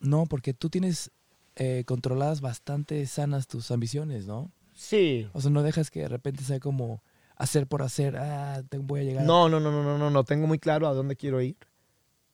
no, 0.00 0.26
porque 0.26 0.54
tú 0.54 0.70
tienes 0.70 1.10
eh, 1.56 1.84
controladas 1.86 2.40
bastante 2.40 3.04
sanas 3.06 3.48
tus 3.48 3.70
ambiciones, 3.70 4.26
¿no? 4.26 4.50
Sí. 4.74 5.28
O 5.32 5.40
sea, 5.40 5.50
no 5.50 5.62
dejas 5.62 5.90
que 5.90 6.00
de 6.00 6.08
repente 6.08 6.44
sea 6.44 6.60
como 6.60 7.02
hacer 7.36 7.66
por 7.66 7.82
hacer, 7.82 8.16
ah, 8.16 8.62
te 8.68 8.78
voy 8.78 9.00
a 9.00 9.04
llegar. 9.04 9.24
No, 9.24 9.48
no, 9.48 9.58
no, 9.58 9.72
no, 9.72 9.82
no, 9.82 9.98
no, 9.98 10.10
no. 10.10 10.24
Tengo 10.24 10.46
muy 10.46 10.58
claro 10.58 10.86
a 10.86 10.94
dónde 10.94 11.16
quiero 11.16 11.40
ir. 11.40 11.56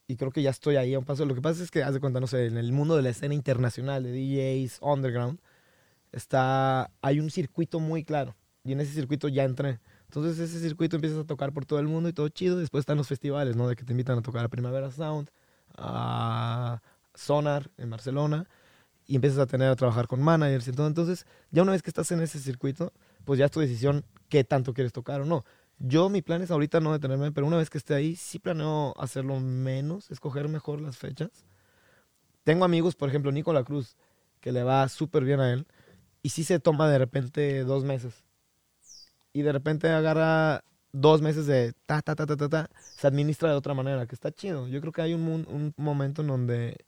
Y 0.07 0.17
creo 0.17 0.31
que 0.31 0.43
ya 0.43 0.51
estoy 0.51 0.75
ahí 0.75 0.93
a 0.93 0.99
un 0.99 1.05
paso. 1.05 1.25
Lo 1.25 1.33
que 1.33 1.41
pasa 1.41 1.63
es 1.63 1.71
que, 1.71 1.81
haz 1.81 1.93
de 1.93 1.99
cuenta, 1.99 2.19
no 2.19 2.27
sé, 2.27 2.45
en 2.45 2.57
el 2.57 2.71
mundo 2.71 2.95
de 2.95 3.01
la 3.01 3.09
escena 3.09 3.33
internacional 3.33 4.03
de 4.03 4.11
DJs, 4.11 4.79
underground, 4.81 5.39
está, 6.11 6.91
hay 7.01 7.19
un 7.19 7.31
circuito 7.31 7.79
muy 7.79 8.03
claro. 8.03 8.35
Y 8.63 8.73
en 8.73 8.81
ese 8.81 8.93
circuito 8.93 9.27
ya 9.27 9.43
entré. 9.43 9.79
Entonces 10.05 10.39
ese 10.39 10.59
circuito 10.59 10.95
empiezas 10.97 11.19
a 11.19 11.23
tocar 11.23 11.51
por 11.51 11.65
todo 11.65 11.79
el 11.79 11.87
mundo 11.87 12.09
y 12.09 12.13
todo 12.13 12.29
chido. 12.29 12.57
Después 12.57 12.83
están 12.83 12.97
los 12.97 13.07
festivales, 13.07 13.55
¿no? 13.55 13.67
De 13.67 13.75
que 13.75 13.83
te 13.83 13.93
invitan 13.93 14.17
a 14.19 14.21
tocar 14.21 14.45
a 14.45 14.49
Primavera 14.49 14.91
Sound, 14.91 15.29
a 15.75 16.81
Sonar 17.15 17.71
en 17.77 17.89
Barcelona 17.89 18.47
y 19.07 19.15
empiezas 19.15 19.39
a 19.39 19.45
tener 19.45 19.69
a 19.69 19.75
trabajar 19.75 20.07
con 20.07 20.21
managers 20.21 20.67
y 20.67 20.71
todo. 20.71 20.87
Entonces, 20.87 21.25
ya 21.51 21.61
una 21.63 21.71
vez 21.71 21.81
que 21.81 21.89
estás 21.89 22.11
en 22.11 22.21
ese 22.21 22.39
circuito, 22.39 22.93
pues 23.23 23.39
ya 23.39 23.45
es 23.45 23.51
tu 23.51 23.59
decisión 23.59 24.05
qué 24.29 24.43
tanto 24.43 24.73
quieres 24.73 24.93
tocar 24.93 25.21
o 25.21 25.25
no. 25.25 25.43
Yo, 25.79 26.09
mi 26.09 26.21
plan 26.21 26.41
es 26.41 26.51
ahorita 26.51 26.79
no 26.79 26.93
detenerme, 26.93 27.31
pero 27.31 27.47
una 27.47 27.57
vez 27.57 27.69
que 27.69 27.77
esté 27.77 27.93
ahí, 27.93 28.15
sí 28.15 28.39
planeo 28.39 28.93
hacerlo 28.97 29.39
menos, 29.39 30.09
escoger 30.09 30.47
mejor 30.47 30.81
las 30.81 30.97
fechas. 30.97 31.29
Tengo 32.43 32.63
amigos, 32.65 32.95
por 32.95 33.09
ejemplo, 33.09 33.31
Nicola 33.31 33.63
Cruz, 33.63 33.97
que 34.39 34.51
le 34.51 34.63
va 34.63 34.87
súper 34.87 35.23
bien 35.25 35.39
a 35.39 35.51
él, 35.51 35.67
y 36.21 36.29
sí 36.29 36.43
se 36.43 36.59
toma 36.59 36.89
de 36.89 36.97
repente 36.97 37.63
dos 37.63 37.83
meses. 37.83 38.23
Y 39.33 39.41
de 39.41 39.51
repente 39.51 39.89
agarra 39.89 40.63
dos 40.93 41.21
meses 41.21 41.45
de 41.45 41.73
ta, 41.85 42.01
ta, 42.01 42.15
ta, 42.15 42.25
ta, 42.25 42.37
ta, 42.37 42.47
ta, 42.47 42.69
se 42.79 43.07
administra 43.07 43.49
de 43.49 43.55
otra 43.55 43.73
manera, 43.73 44.05
que 44.07 44.15
está 44.15 44.31
chido. 44.31 44.67
Yo 44.67 44.79
creo 44.79 44.93
que 44.93 45.01
hay 45.01 45.13
un, 45.13 45.23
un 45.27 45.73
momento 45.75 46.21
en 46.21 46.29
donde 46.29 46.84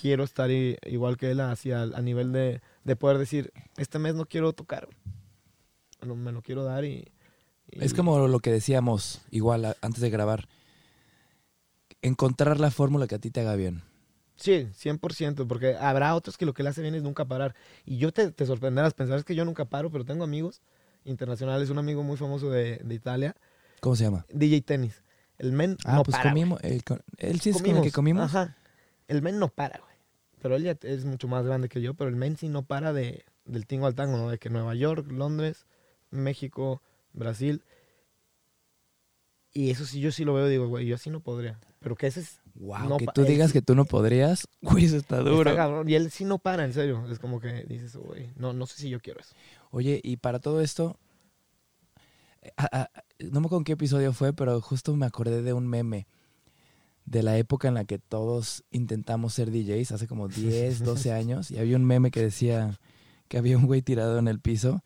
quiero 0.00 0.24
estar 0.24 0.50
igual 0.50 1.16
que 1.16 1.30
él, 1.30 1.40
hacia 1.40 1.82
a 1.82 2.02
nivel 2.02 2.32
de, 2.32 2.60
de 2.84 2.96
poder 2.96 3.18
decir, 3.18 3.52
este 3.76 3.98
mes 3.98 4.14
no 4.14 4.26
quiero 4.26 4.52
tocar, 4.52 4.88
me 6.06 6.32
lo, 6.32 6.42
quiero 6.42 6.64
dar 6.64 6.84
y... 6.84 7.10
y- 7.70 7.84
Es 7.84 7.94
como 7.94 8.26
lo 8.28 8.38
que 8.40 8.52
decíamos, 8.52 9.22
igual 9.30 9.76
antes 9.80 10.00
de 10.00 10.10
grabar. 10.10 10.48
Encontrar 12.02 12.60
la 12.60 12.70
fórmula 12.70 13.06
que 13.06 13.14
a 13.16 13.18
ti 13.18 13.30
te 13.30 13.40
haga 13.40 13.56
bien. 13.56 13.82
Sí, 14.36 14.68
100%, 14.78 15.46
porque 15.48 15.76
habrá 15.76 16.14
otros 16.14 16.36
que 16.36 16.44
lo 16.46 16.52
que 16.52 16.62
le 16.62 16.68
hace 16.68 16.82
bien 16.82 16.94
es 16.94 17.02
nunca 17.02 17.24
parar. 17.24 17.54
Y 17.86 17.96
yo 17.96 18.12
te, 18.12 18.30
te 18.30 18.44
sorprenderás, 18.44 18.92
pensarás 18.94 19.24
que 19.24 19.34
yo 19.34 19.44
nunca 19.44 19.64
paro, 19.64 19.90
pero 19.90 20.04
tengo 20.04 20.22
amigos 20.24 20.60
internacionales, 21.04 21.70
un 21.70 21.78
amigo 21.78 22.02
muy 22.02 22.16
famoso 22.16 22.50
de, 22.50 22.78
de 22.78 22.94
Italia, 22.94 23.34
¿Cómo 23.80 23.94
se 23.94 24.04
llama? 24.04 24.24
DJ 24.32 24.62
Tennis. 24.62 25.02
El 25.38 25.52
men 25.52 25.76
Ah, 25.84 25.96
no 25.96 26.02
pues 26.02 26.16
para, 26.16 26.30
comimos. 26.30 26.62
el 26.62 26.82
él 27.18 27.40
sí 27.40 27.50
es 27.50 27.62
con 27.62 27.76
el 27.76 27.82
que 27.82 27.92
comimos. 27.92 28.24
Ajá. 28.24 28.56
El 29.06 29.20
men 29.22 29.38
no 29.38 29.48
para. 29.48 29.80
Pero 30.46 30.54
él 30.54 30.62
ya 30.62 30.76
es 30.82 31.04
mucho 31.04 31.26
más 31.26 31.44
grande 31.44 31.68
que 31.68 31.80
yo, 31.82 31.94
pero 31.94 32.08
el 32.08 32.14
men 32.14 32.36
sí 32.36 32.48
no 32.48 32.62
para 32.62 32.92
de, 32.92 33.24
del 33.46 33.66
tingo 33.66 33.86
al 33.88 33.96
tango, 33.96 34.16
¿no? 34.16 34.30
De 34.30 34.38
que 34.38 34.48
Nueva 34.48 34.76
York, 34.76 35.10
Londres, 35.10 35.66
México, 36.12 36.80
Brasil. 37.12 37.64
Y 39.52 39.70
eso 39.70 39.84
sí, 39.86 39.98
yo 39.98 40.12
sí 40.12 40.24
lo 40.24 40.34
veo, 40.34 40.46
digo, 40.46 40.68
güey, 40.68 40.86
yo 40.86 40.94
así 40.94 41.10
no 41.10 41.18
podría. 41.18 41.58
Pero 41.80 41.96
que 41.96 42.06
ese 42.06 42.20
es... 42.20 42.38
Wow, 42.54 42.88
No 42.88 42.96
que 42.96 43.06
tú 43.12 43.24
digas 43.24 43.48
sí- 43.48 43.54
que 43.54 43.62
tú 43.62 43.74
no 43.74 43.86
podrías. 43.86 44.46
Güey, 44.62 44.84
eso 44.84 44.98
está 44.98 45.18
duro. 45.18 45.50
está. 45.50 45.82
Y 45.84 45.96
él 45.96 46.12
sí 46.12 46.24
no 46.24 46.38
para, 46.38 46.64
en 46.64 46.72
serio. 46.72 47.04
Es 47.10 47.18
como 47.18 47.40
que 47.40 47.64
dices, 47.64 47.96
güey, 47.96 48.30
no, 48.36 48.52
no 48.52 48.66
sé 48.66 48.76
si 48.80 48.88
yo 48.88 49.00
quiero 49.00 49.18
eso. 49.18 49.34
Oye, 49.72 50.00
y 50.04 50.18
para 50.18 50.38
todo 50.38 50.60
esto, 50.60 50.96
eh, 52.42 52.52
no 53.18 53.40
me 53.40 53.46
acuerdo 53.46 53.58
en 53.58 53.64
qué 53.64 53.72
episodio 53.72 54.12
fue, 54.12 54.32
pero 54.32 54.60
justo 54.60 54.94
me 54.94 55.06
acordé 55.06 55.42
de 55.42 55.54
un 55.54 55.66
meme 55.66 56.06
de 57.06 57.22
la 57.22 57.38
época 57.38 57.68
en 57.68 57.74
la 57.74 57.84
que 57.84 57.98
todos 57.98 58.64
intentamos 58.70 59.32
ser 59.32 59.50
DJs, 59.50 59.92
hace 59.92 60.06
como 60.06 60.28
10, 60.28 60.84
12 60.84 61.12
años, 61.12 61.50
y 61.50 61.58
había 61.58 61.76
un 61.76 61.84
meme 61.84 62.10
que 62.10 62.20
decía 62.22 62.78
que 63.28 63.38
había 63.38 63.56
un 63.56 63.66
güey 63.66 63.82
tirado 63.82 64.18
en 64.18 64.28
el 64.28 64.38
piso 64.40 64.82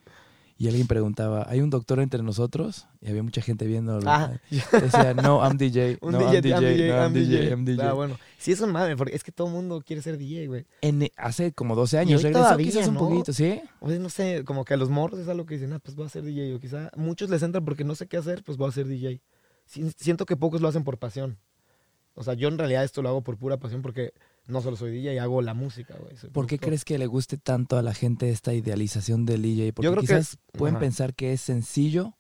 y 0.56 0.68
alguien 0.68 0.86
preguntaba, 0.86 1.46
¿hay 1.48 1.62
un 1.62 1.70
doctor 1.70 2.00
entre 2.00 2.22
nosotros? 2.22 2.86
Y 3.00 3.08
había 3.08 3.22
mucha 3.22 3.40
gente 3.40 3.66
viendo. 3.66 3.98
Ah, 4.04 4.32
Decía, 4.50 5.14
no, 5.14 5.42
I'm 5.42 5.56
DJ, 5.56 5.96
un 6.02 6.12
no, 6.12 6.18
DJ, 6.18 6.34
I'm 6.36 6.42
DJ, 6.42 6.52
I'm 6.52 6.60
DJ, 6.60 6.88
no, 6.88 6.94
I'm 6.94 7.02
I'm 7.04 7.12
DJ, 7.14 7.26
DJ. 7.40 7.50
I'm 7.52 7.64
DJ. 7.64 7.82
Ah, 7.82 7.92
bueno. 7.94 8.18
Sí, 8.36 8.52
es 8.52 8.60
un 8.60 8.70
madre, 8.70 8.94
porque 8.94 9.16
es 9.16 9.24
que 9.24 9.32
todo 9.32 9.46
el 9.46 9.54
mundo 9.54 9.82
quiere 9.84 10.02
ser 10.02 10.18
DJ, 10.18 10.46
güey. 10.48 10.66
En- 10.82 11.08
hace 11.16 11.52
como 11.52 11.74
12 11.74 11.96
años, 11.98 12.22
regresó 12.22 12.44
todavía, 12.44 12.66
quizás 12.66 12.88
un 12.88 12.94
¿no? 12.94 13.00
poquito, 13.00 13.32
¿sí? 13.32 13.62
O 13.80 13.88
sea, 13.88 13.98
no 13.98 14.10
sé, 14.10 14.44
como 14.44 14.66
que 14.66 14.74
a 14.74 14.76
los 14.76 14.90
morros 14.90 15.20
es 15.20 15.28
algo 15.28 15.46
que 15.46 15.54
dicen, 15.54 15.72
ah, 15.72 15.78
pues 15.78 15.96
voy 15.96 16.04
a 16.04 16.10
ser 16.10 16.24
DJ. 16.24 16.54
O 16.54 16.60
quizá 16.60 16.90
muchos 16.94 17.30
les 17.30 17.42
entran 17.42 17.64
porque 17.64 17.84
no 17.84 17.94
sé 17.94 18.06
qué 18.06 18.18
hacer, 18.18 18.42
pues 18.44 18.58
voy 18.58 18.68
a 18.68 18.72
ser 18.72 18.86
DJ. 18.86 19.22
Si- 19.64 19.90
Siento 19.96 20.26
que 20.26 20.36
pocos 20.36 20.60
lo 20.60 20.68
hacen 20.68 20.84
por 20.84 20.98
pasión. 20.98 21.38
O 22.14 22.22
sea, 22.22 22.34
yo 22.34 22.48
en 22.48 22.58
realidad 22.58 22.84
esto 22.84 23.02
lo 23.02 23.08
hago 23.08 23.22
por 23.22 23.36
pura 23.38 23.58
pasión 23.58 23.82
porque 23.82 24.12
no 24.46 24.60
solo 24.60 24.76
soy 24.76 24.90
DJ, 24.90 25.20
hago 25.20 25.42
la 25.42 25.54
música, 25.54 25.94
güey. 26.00 26.14
¿Por 26.32 26.46
qué 26.46 26.58
crees 26.58 26.84
que 26.84 26.98
le 26.98 27.06
guste 27.06 27.36
tanto 27.38 27.78
a 27.78 27.82
la 27.82 27.94
gente 27.94 28.30
esta 28.30 28.52
idealización 28.52 29.24
del 29.26 29.42
DJ? 29.42 29.72
Porque 29.72 29.88
creo 29.90 30.02
que- 30.02 30.58
pueden 30.58 30.76
ajá. 30.76 30.80
pensar 30.80 31.14
que 31.14 31.32
es 31.32 31.40
sencillo. 31.40 32.14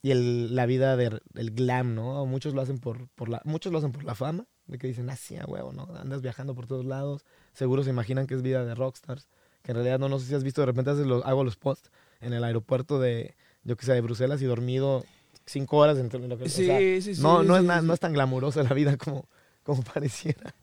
Y 0.00 0.12
el, 0.12 0.54
la 0.54 0.64
vida 0.66 0.96
del 0.96 1.20
el 1.34 1.50
glam, 1.50 1.96
¿no? 1.96 2.24
Muchos 2.24 2.54
lo 2.54 2.60
hacen 2.62 2.78
por, 2.78 3.08
por 3.16 3.28
la, 3.28 3.42
muchos 3.44 3.72
lo 3.72 3.78
hacen 3.78 3.90
por 3.90 4.04
la 4.04 4.14
fama, 4.14 4.46
de 4.68 4.78
que 4.78 4.86
dicen, 4.86 5.10
ah, 5.10 5.16
sí, 5.16 5.36
a 5.36 5.44
huevo, 5.44 5.72
¿no? 5.72 5.88
Andas 5.96 6.22
viajando 6.22 6.54
por 6.54 6.66
todos 6.68 6.84
lados, 6.84 7.24
seguro 7.52 7.82
se 7.82 7.90
imaginan 7.90 8.28
que 8.28 8.34
es 8.34 8.42
vida 8.42 8.64
de 8.64 8.76
rockstars, 8.76 9.26
que 9.62 9.72
en 9.72 9.76
realidad 9.76 9.98
no, 9.98 10.08
no 10.08 10.20
sé 10.20 10.26
si 10.26 10.34
has 10.36 10.44
visto, 10.44 10.60
de 10.62 10.66
repente 10.66 10.92
haces 10.92 11.04
los- 11.06 11.24
hago 11.24 11.42
los 11.42 11.56
posts 11.56 11.90
en 12.20 12.32
el 12.32 12.44
aeropuerto 12.44 13.00
de, 13.00 13.34
yo 13.64 13.76
que 13.76 13.84
sé, 13.86 13.92
de 13.92 14.00
Bruselas 14.00 14.40
y 14.40 14.44
dormido 14.44 15.04
cinco 15.48 15.78
horas 15.78 15.98
entre 15.98 16.20
lo 16.20 16.36
que, 16.38 16.44
o 16.44 16.48
sea, 16.48 16.78
sí, 16.78 17.12
no, 17.20 17.42
no, 17.42 17.56
es 17.56 17.64
na- 17.64 17.82
no 17.82 17.94
es 17.94 18.00
tan 18.00 18.12
glamurosa 18.12 18.62
la 18.62 18.74
vida 18.74 18.96
como, 18.96 19.28
como 19.62 19.82
pareciera, 19.82 20.54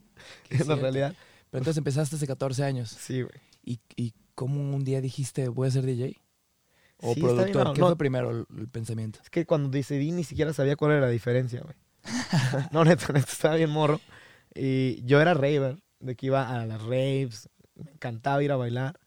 en 0.50 0.58
la 0.60 0.64
cierto. 0.66 0.82
realidad. 0.82 1.16
Pero 1.50 1.60
entonces 1.62 1.78
empezaste 1.78 2.16
hace 2.16 2.28
14 2.28 2.64
años. 2.64 2.90
Sí, 2.90 3.22
güey. 3.22 3.36
¿Y, 3.64 3.80
y 3.96 4.14
cómo 4.36 4.62
un 4.76 4.84
día 4.84 5.02
dijiste, 5.02 5.48
voy 5.50 5.68
a 5.68 5.72
ser 5.72 5.86
DJ? 5.86 6.20
¿O 6.98 7.14
Sí, 7.14 7.20
está 7.22 7.26
bien 7.26 7.36
productor? 7.36 7.56
raro. 7.64 7.74
¿Qué 7.74 7.82
No, 7.82 7.88
fue 7.88 7.98
primero 7.98 8.32
el, 8.32 8.46
el 8.58 8.68
pensamiento? 8.68 9.20
Es 9.24 9.30
que 9.30 9.46
cuando 9.46 9.70
decidí 9.70 10.12
ni 10.12 10.24
siquiera 10.24 10.54
sabía 10.54 10.76
cuál 10.76 10.92
era 10.94 11.02
la 11.02 11.10
diferencia, 11.10 11.62
güey. 11.62 11.76
no, 12.72 12.84
neta, 12.86 13.12
neta, 13.14 13.32
estaba 13.32 13.56
bien 13.56 13.70
morro. 13.70 14.00
Y 14.54 15.04
yo 15.06 15.20
era 15.22 15.34
raver, 15.34 15.78
de 16.00 16.16
que 16.16 16.28
iba 16.28 16.50
a 16.62 16.66
las 16.66 16.82
raves, 16.82 17.50
me 17.76 17.92
encantaba 17.92 18.44
ir 18.44 18.52
a 18.52 18.56
bailar. 18.56 19.00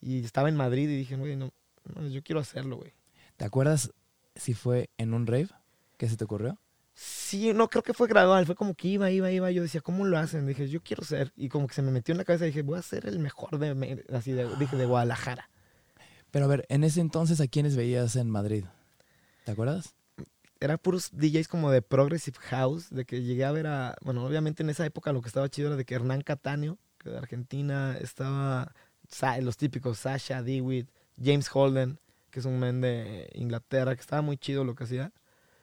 Y 0.00 0.22
estaba 0.24 0.48
en 0.48 0.56
Madrid 0.56 0.88
y 0.88 0.96
dije, 0.96 1.16
güey, 1.16 1.36
no, 1.36 1.50
no, 1.94 2.06
yo 2.08 2.22
quiero 2.22 2.40
hacerlo, 2.40 2.76
güey. 2.76 2.92
¿Te 3.36 3.44
acuerdas 3.46 3.92
si 4.36 4.54
fue 4.54 4.90
en 4.98 5.14
un 5.14 5.26
rave? 5.26 5.48
¿Qué 5.96 6.08
se 6.08 6.16
te 6.16 6.24
ocurrió? 6.24 6.58
Sí, 6.94 7.52
no 7.52 7.68
creo 7.68 7.82
que 7.82 7.92
fue 7.92 8.06
gradual, 8.06 8.46
fue 8.46 8.54
como 8.54 8.74
que 8.74 8.88
iba, 8.88 9.10
iba, 9.10 9.30
iba. 9.30 9.50
Yo 9.50 9.62
decía, 9.62 9.80
¿cómo 9.80 10.04
lo 10.04 10.16
hacen? 10.16 10.46
Dije, 10.46 10.68
yo 10.68 10.80
quiero 10.80 11.04
ser. 11.04 11.32
Y 11.36 11.48
como 11.48 11.66
que 11.66 11.74
se 11.74 11.82
me 11.82 11.90
metió 11.90 12.12
en 12.12 12.18
la 12.18 12.24
cabeza, 12.24 12.44
dije, 12.44 12.62
voy 12.62 12.78
a 12.78 12.82
ser 12.82 13.06
el 13.06 13.18
mejor 13.18 13.58
de, 13.58 14.04
así 14.12 14.32
de, 14.32 14.48
dije, 14.56 14.76
de 14.76 14.86
Guadalajara. 14.86 15.50
Pero 16.30 16.44
a 16.44 16.48
ver, 16.48 16.66
en 16.68 16.84
ese 16.84 17.00
entonces, 17.00 17.40
¿a 17.40 17.48
quiénes 17.48 17.76
veías 17.76 18.16
en 18.16 18.30
Madrid? 18.30 18.64
¿Te 19.44 19.52
acuerdas? 19.52 19.94
Era 20.60 20.78
puros 20.78 21.10
DJs 21.12 21.48
como 21.48 21.70
de 21.70 21.82
Progressive 21.82 22.38
House, 22.40 22.90
de 22.90 23.04
que 23.04 23.22
llegué 23.22 23.44
a 23.44 23.52
ver 23.52 23.66
a, 23.66 23.96
bueno, 24.02 24.24
obviamente 24.24 24.62
en 24.62 24.70
esa 24.70 24.86
época 24.86 25.12
lo 25.12 25.20
que 25.20 25.28
estaba 25.28 25.48
chido 25.48 25.68
era 25.68 25.76
de 25.76 25.84
que 25.84 25.94
Hernán 25.94 26.22
Cataño, 26.22 26.78
que 26.98 27.10
de 27.10 27.18
Argentina, 27.18 27.96
estaba 28.00 28.72
los 29.40 29.56
típicos 29.56 29.98
Sasha, 29.98 30.42
Dewitt, 30.42 30.88
James 31.22 31.48
Holden, 31.52 31.98
que 32.34 32.40
es 32.40 32.46
un 32.46 32.58
men 32.58 32.80
de 32.80 33.30
Inglaterra, 33.34 33.94
que 33.94 34.00
estaba 34.00 34.20
muy 34.20 34.36
chido 34.36 34.64
lo 34.64 34.74
que 34.74 34.82
hacía. 34.82 35.12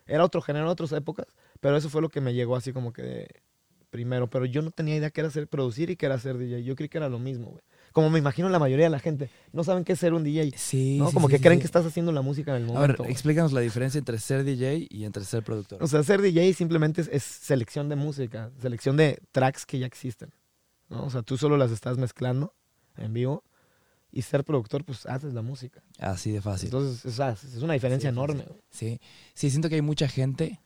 Era 0.07 0.23
otro 0.23 0.41
género, 0.41 0.69
otras 0.69 0.93
épocas, 0.93 1.27
pero 1.59 1.75
eso 1.75 1.89
fue 1.89 2.01
lo 2.01 2.07
que 2.07 2.21
me 2.21 2.33
llegó 2.33 2.55
así 2.55 2.71
como 2.71 2.93
que 2.93 3.27
primero, 3.89 4.29
pero 4.29 4.45
yo 4.45 4.61
no 4.61 4.71
tenía 4.71 4.95
idea 4.95 5.09
que 5.09 5.19
era 5.19 5.27
hacer 5.27 5.49
producir 5.49 5.89
y 5.89 5.97
que 5.97 6.05
era 6.05 6.17
ser 6.17 6.37
DJ, 6.37 6.63
yo 6.63 6.77
creí 6.77 6.87
que 6.87 6.97
era 6.97 7.09
lo 7.09 7.19
mismo, 7.19 7.47
güey. 7.47 7.61
Como 7.91 8.09
me 8.09 8.19
imagino 8.19 8.47
la 8.47 8.57
mayoría 8.57 8.85
de 8.85 8.89
la 8.89 8.99
gente, 8.99 9.29
no 9.51 9.65
saben 9.65 9.83
qué 9.83 9.91
es 9.93 9.99
ser 9.99 10.13
un 10.13 10.23
DJ, 10.23 10.53
Sí. 10.55 10.97
¿no? 10.97 11.09
sí, 11.09 11.13
como 11.13 11.27
sí, 11.27 11.31
que 11.33 11.37
sí, 11.39 11.43
creen 11.43 11.59
que 11.59 11.65
estás 11.65 11.85
haciendo 11.85 12.13
la 12.13 12.21
música 12.21 12.55
en 12.55 12.63
el 12.63 12.69
A 12.69 12.73
momento. 12.73 12.87
ver, 12.87 12.97
güey. 12.99 13.11
explícanos 13.11 13.51
la 13.51 13.59
diferencia 13.59 13.99
entre 13.99 14.17
ser 14.19 14.45
DJ 14.45 14.87
y 14.89 15.03
entre 15.03 15.25
ser 15.25 15.43
productor. 15.43 15.83
O 15.83 15.87
sea, 15.87 16.01
ser 16.03 16.21
DJ 16.21 16.53
simplemente 16.53 17.01
es, 17.01 17.09
es 17.11 17.21
selección 17.23 17.89
de 17.89 17.97
música, 17.97 18.49
selección 18.61 18.95
de 18.95 19.19
tracks 19.33 19.65
que 19.65 19.77
ya 19.79 19.87
existen. 19.87 20.33
¿no? 20.87 21.03
O 21.03 21.09
sea, 21.09 21.21
tú 21.21 21.35
solo 21.37 21.57
las 21.57 21.71
estás 21.71 21.97
mezclando 21.97 22.55
en 22.95 23.11
vivo 23.11 23.43
y 24.11 24.21
ser 24.23 24.43
productor, 24.43 24.83
pues 24.83 25.05
haces 25.05 25.33
la 25.33 25.41
música. 25.41 25.81
Así 25.99 26.31
de 26.31 26.41
fácil. 26.41 26.67
Entonces, 26.67 27.05
o 27.05 27.11
sea, 27.11 27.29
es 27.31 27.61
una 27.61 27.73
diferencia 27.73 28.09
Sí, 28.09 28.13
enorme. 28.13 28.45
sí. 28.69 28.99
Sí, 29.33 29.49
siento 29.49 29.69
que 29.69 29.75
hay 29.75 29.81
mucha 29.81 30.07
gente 30.07 30.59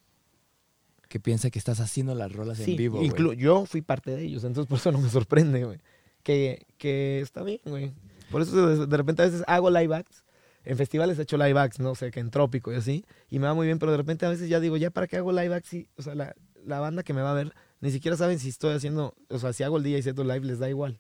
que 1.08 1.20
piensa 1.20 1.50
que 1.50 1.60
estás 1.60 1.80
haciendo 1.80 2.16
las 2.16 2.32
rolas 2.32 2.58
Sí, 2.58 2.72
en 2.72 2.78
vivo. 2.78 2.98
güey. 3.00 3.38
yo 3.38 3.66
fui 3.66 3.82
parte 3.82 4.16
de 4.16 4.24
ellos, 4.24 4.44
entonces 4.44 4.68
por 4.68 4.80
eso 4.80 4.92
no 4.92 5.00
me 5.00 5.10
sorprende, 5.10 5.64
güey. 5.64 5.80
Que, 6.24 6.66
que 6.78 7.20
está 7.22 7.44
bien, 7.44 7.60
güey. 7.66 7.94
Por 8.32 8.42
eso 8.42 8.86
de, 8.88 8.98
repente 8.98 9.22
a 9.22 9.26
veces 9.26 9.44
hago 9.48 9.70
live 9.70 9.96
acts. 9.96 10.24
En 10.64 10.78
festivales 10.78 11.20
he 11.20 11.22
hecho 11.22 11.38
live 11.38 11.60
acts, 11.60 11.80
no 11.80 11.94
sé, 11.94 12.10
que 12.10 12.20
en 12.20 12.32
Trópico 12.32 12.74
y 12.74 12.76
así. 12.78 13.06
Y 13.30 13.38
me 13.38 13.46
va 13.46 13.54
muy 13.54 13.68
bien, 13.68 13.78
pero 13.78 13.92
de 13.92 13.98
repente 14.00 14.26
a 14.26 14.30
veces 14.30 14.50
ya 14.50 14.60
digo, 14.60 14.78
¿ya 14.78 14.90
para 14.90 15.06
qué 15.06 15.18
hago 15.18 15.32
live 15.32 15.54
acts? 15.54 15.70
Sí, 15.70 15.88
o 15.96 16.02
sea, 16.02 16.16
la, 16.16 16.36
la 16.66 16.80
banda 16.80 17.04
que 17.04 17.14
me 17.14 17.22
va 17.22 17.30
a 17.30 17.36
ver 17.36 17.54
ni 17.82 17.92
siquiera 17.92 18.18
saben 18.18 18.40
si 18.40 18.50
estoy 18.50 18.74
haciendo, 18.74 19.14
o 19.30 19.38
sea, 19.38 19.54
si 19.54 19.62
hago 19.62 19.78
el 19.78 19.84
DJ 19.84 20.02
set 20.02 20.18
live 20.18 20.40
les 20.40 20.58
da 20.58 20.68
igual. 20.68 21.00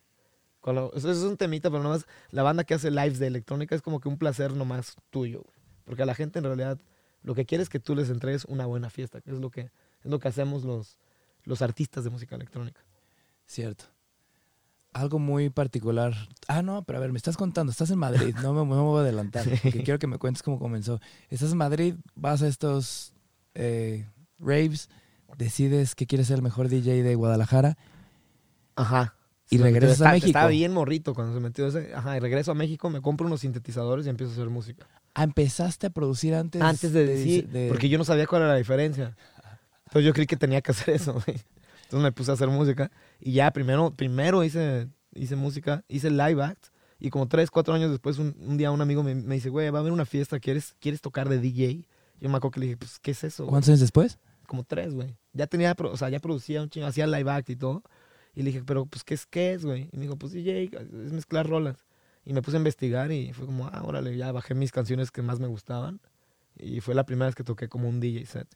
Eso 0.96 1.12
es 1.12 1.20
un 1.20 1.38
temita, 1.38 1.70
pero 1.70 1.84
nomás 1.84 2.06
la 2.32 2.44
banda 2.44 2.64
que 2.64 2.74
hace 2.74 2.90
lives 2.90 3.20
de 3.20 3.28
electrónica 3.28 3.76
es 3.76 3.82
como 3.82 4.00
que 4.00 4.10
un 4.10 4.18
placer 4.18 4.54
nomás 4.54 4.96
tuyo, 5.12 5.42
güey. 5.42 5.56
Porque 5.84 6.04
a 6.04 6.06
la 6.06 6.16
gente 6.16 6.40
en 6.40 6.46
realidad 6.46 6.80
lo 7.22 7.36
que 7.36 7.46
quiere 7.46 7.64
es 7.64 7.70
que 7.70 7.80
tú 7.80 7.96
les 7.96 8.10
entregues 8.10 8.46
una 8.46 8.66
buena 8.66 8.90
fiesta, 8.90 9.22
que 9.22 9.32
es 9.32 9.40
lo 9.40 9.52
que, 9.52 9.62
es 9.62 10.12
lo 10.12 10.20
que 10.20 10.28
hacemos 10.28 10.64
los, 10.64 10.98
los 11.44 11.62
artistas 11.62 12.04
de 12.04 12.10
música 12.10 12.36
electrónica. 12.36 12.82
Cierto. 13.46 13.86
Algo 14.94 15.20
muy 15.20 15.50
particular. 15.50 16.16
Ah, 16.48 16.62
no, 16.62 16.84
pero 16.84 16.98
a 16.98 17.02
ver, 17.02 17.12
me 17.12 17.18
estás 17.18 17.38
contando, 17.38 17.72
estás 17.72 17.92
en 17.92 18.00
Madrid, 18.00 18.34
no 18.42 18.54
me, 18.54 18.60
no 18.60 18.76
me 18.76 18.82
voy 18.82 19.00
a 19.00 19.02
adelantar, 19.02 19.46
porque 19.64 19.84
quiero 19.84 20.00
que 20.00 20.08
me 20.08 20.18
cuentes 20.18 20.42
cómo 20.42 20.58
comenzó. 20.58 21.00
Estás 21.30 21.52
en 21.52 21.58
Madrid, 21.58 21.96
vas 22.16 22.42
a 22.42 22.48
estos 22.48 23.14
eh, 23.54 24.08
raves, 24.40 24.90
decides 25.38 25.94
que 25.94 26.08
quieres 26.08 26.28
ser 26.28 26.38
el 26.38 26.44
mejor 26.44 26.70
DJ 26.70 27.04
de 27.04 27.16
Guadalajara 27.16 27.78
Ajá. 28.76 29.15
Y 29.50 29.58
regresas 29.58 30.02
a 30.02 30.12
México. 30.12 30.28
Estaba 30.28 30.48
bien 30.50 30.74
morrito 30.74 31.14
cuando 31.14 31.34
se 31.34 31.40
metió 31.40 31.68
ese. 31.68 31.94
Ajá, 31.94 32.18
y 32.18 32.20
regreso 32.20 32.52
a 32.52 32.56
México, 32.56 32.90
me 32.90 33.02
compro 33.02 33.28
unos 33.28 33.42
sintetizadores 33.42 34.06
y 34.06 34.10
empiezo 34.10 34.32
a 34.32 34.36
hacer 34.36 34.50
música. 34.50 34.88
Ah, 35.14 35.24
empezaste 35.24 35.88
a 35.88 35.90
producir 35.92 36.34
antes. 36.36 36.62
Antes 36.62 36.92
de 36.94 37.06
decir, 37.06 37.48
de- 37.50 37.68
porque 37.70 37.88
yo 37.90 37.98
no 37.98 38.04
sabía 38.04 38.26
cuál 38.28 38.42
era 38.44 38.52
la 38.52 38.58
diferencia. 38.58 39.16
Entonces 39.86 40.06
yo 40.06 40.14
creí 40.14 40.26
que 40.28 40.36
tenía 40.36 40.62
que 40.62 40.72
hacer 40.72 40.96
eso, 40.96 41.14
güey. 41.26 41.38
Entonces 41.84 42.04
me 42.04 42.12
puse 42.12 42.32
a 42.32 42.34
hacer 42.34 42.48
música 42.50 42.92
y 43.20 43.34
ya 43.34 43.52
primero, 43.52 43.92
primero 43.92 44.44
hice, 44.44 44.88
hice 45.14 45.36
música, 45.36 45.84
hice 45.88 46.10
live 46.10 46.42
act 46.44 46.66
y 47.00 47.12
como 47.12 47.28
tres, 47.28 47.52
cuatro 47.52 47.74
años 47.76 47.92
después 47.92 48.18
un, 48.18 48.36
un 48.40 48.58
día 48.58 48.72
un 48.72 48.82
amigo 48.82 49.04
me, 49.04 49.14
me 49.14 49.36
dice, 49.36 49.50
güey, 49.50 49.70
va 49.70 49.78
a 49.80 49.82
haber 49.82 49.94
una 49.94 50.06
fiesta, 50.06 50.40
¿quieres, 50.40 50.76
¿quieres 50.80 51.02
tocar 51.02 51.30
de 51.30 51.40
DJ? 51.40 51.86
Yo 52.20 52.30
me 52.30 52.38
acuerdo 52.38 52.52
que 52.54 52.60
le 52.62 52.66
dije, 52.68 52.78
pues, 52.78 52.98
¿qué 53.00 53.12
es 53.12 53.24
eso? 53.24 53.44
güey?" 53.44 53.52
¿Cuántos 53.52 53.70
años 53.70 53.82
después? 53.82 54.18
Como 54.48 54.64
tres, 54.64 54.94
güey. 54.96 55.16
Ya 55.34 55.46
tenía, 55.48 55.76
o 55.78 55.98
sea, 55.98 56.10
ya 56.10 56.20
producía 56.20 56.62
un 56.64 56.70
chingo, 56.70 56.88
hacía 56.88 57.06
live 57.08 57.30
act 57.30 57.50
y 57.52 57.56
todo. 57.56 57.84
Y 58.36 58.42
le 58.44 58.52
dije, 58.52 58.64
pero 58.66 58.86
pues, 58.86 59.04
¿qué 59.04 59.14
es, 59.14 59.26
qué 59.26 59.54
es, 59.54 59.66
güey? 59.66 59.90
Y 59.92 59.98
me 59.98 60.04
dijo, 60.04 60.18
pues 60.18 60.34
DJ, 60.34 60.64
es 61.06 61.12
mezclar 61.14 61.48
rolas. 61.48 61.86
Y 62.26 62.34
me 62.34 62.42
puse 62.42 62.58
a 62.58 62.60
investigar 62.60 63.12
y 63.12 63.32
fue 63.34 63.46
como, 63.46 63.68
ah, 63.68 63.82
órale, 63.84 64.16
ya 64.18 64.32
bajé 64.32 64.54
mis 64.56 64.72
canciones 64.72 65.12
que 65.12 65.22
más 65.22 65.40
me 65.40 65.48
gustaban. 65.48 66.02
Y 66.58 66.82
fue 66.82 66.96
la 66.96 67.06
primera 67.06 67.28
vez 67.28 67.36
que 67.36 67.44
toqué 67.44 67.70
como 67.70 67.88
un 67.88 68.00
DJ 68.00 68.26
set. 68.26 68.48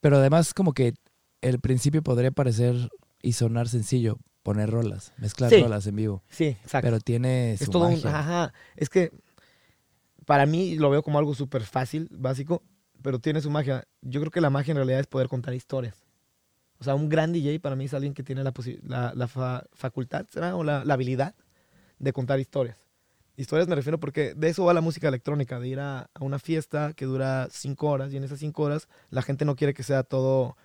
Pero 0.00 0.16
además 0.18 0.54
como 0.54 0.72
que 0.72 0.94
el 1.40 1.60
principio 1.60 2.02
podría 2.02 2.30
parecer 2.30 2.90
y 3.22 3.32
sonar 3.32 3.68
sencillo, 3.68 4.18
poner 4.42 4.70
rolas, 4.70 5.12
mezclar 5.18 5.50
Sí. 5.50 5.60
rolas 5.62 5.86
en 5.86 5.96
vivo. 5.96 6.22
Sí, 6.30 6.46
exacto. 6.62 6.86
Pero 6.86 7.00
tiene 7.00 7.56
su 7.58 7.64
es 7.64 7.70
todo 7.70 7.88
un, 7.88 8.06
ajá, 8.06 8.52
es 8.76 8.88
que 8.90 9.12
para 10.26 10.46
mí 10.46 10.76
lo 10.76 10.90
veo 10.90 11.02
como 11.02 11.18
algo 11.18 11.34
súper 11.34 11.62
fácil, 11.64 12.08
básico, 12.12 12.62
pero 13.02 13.18
tiene 13.18 13.40
su 13.40 13.50
magia. 13.50 13.86
Yo 14.02 14.20
creo 14.20 14.30
que 14.30 14.40
la 14.40 14.50
magia 14.50 14.72
en 14.72 14.76
realidad 14.76 15.00
es 15.00 15.06
poder 15.06 15.28
contar 15.28 15.54
historias. 15.54 16.03
O 16.84 16.86
sea, 16.86 16.94
un 16.94 17.08
gran 17.08 17.32
DJ 17.32 17.60
para 17.60 17.76
mí 17.76 17.86
es 17.86 17.94
alguien 17.94 18.12
que 18.12 18.22
tiene 18.22 18.44
la, 18.44 18.52
la, 18.82 19.12
la 19.14 19.26
fa- 19.26 19.64
facultad, 19.72 20.26
¿será? 20.28 20.54
O 20.54 20.62
la, 20.62 20.84
la 20.84 20.92
habilidad 20.94 21.34
de 21.98 22.12
contar 22.12 22.38
historias. 22.40 22.76
Historias 23.36 23.66
me 23.68 23.74
refiero 23.74 23.98
porque 23.98 24.34
de 24.34 24.50
eso 24.50 24.66
va 24.66 24.74
la 24.74 24.82
música 24.82 25.08
electrónica, 25.08 25.58
de 25.58 25.68
ir 25.68 25.80
a, 25.80 26.10
a 26.12 26.22
una 26.22 26.38
fiesta 26.38 26.92
que 26.92 27.06
dura 27.06 27.48
cinco 27.50 27.88
horas 27.88 28.12
y 28.12 28.18
en 28.18 28.24
esas 28.24 28.38
cinco 28.38 28.64
horas 28.64 28.86
la 29.08 29.22
gente 29.22 29.46
no 29.46 29.56
quiere 29.56 29.72
que 29.72 29.82
sea 29.82 30.02
todo 30.02 30.56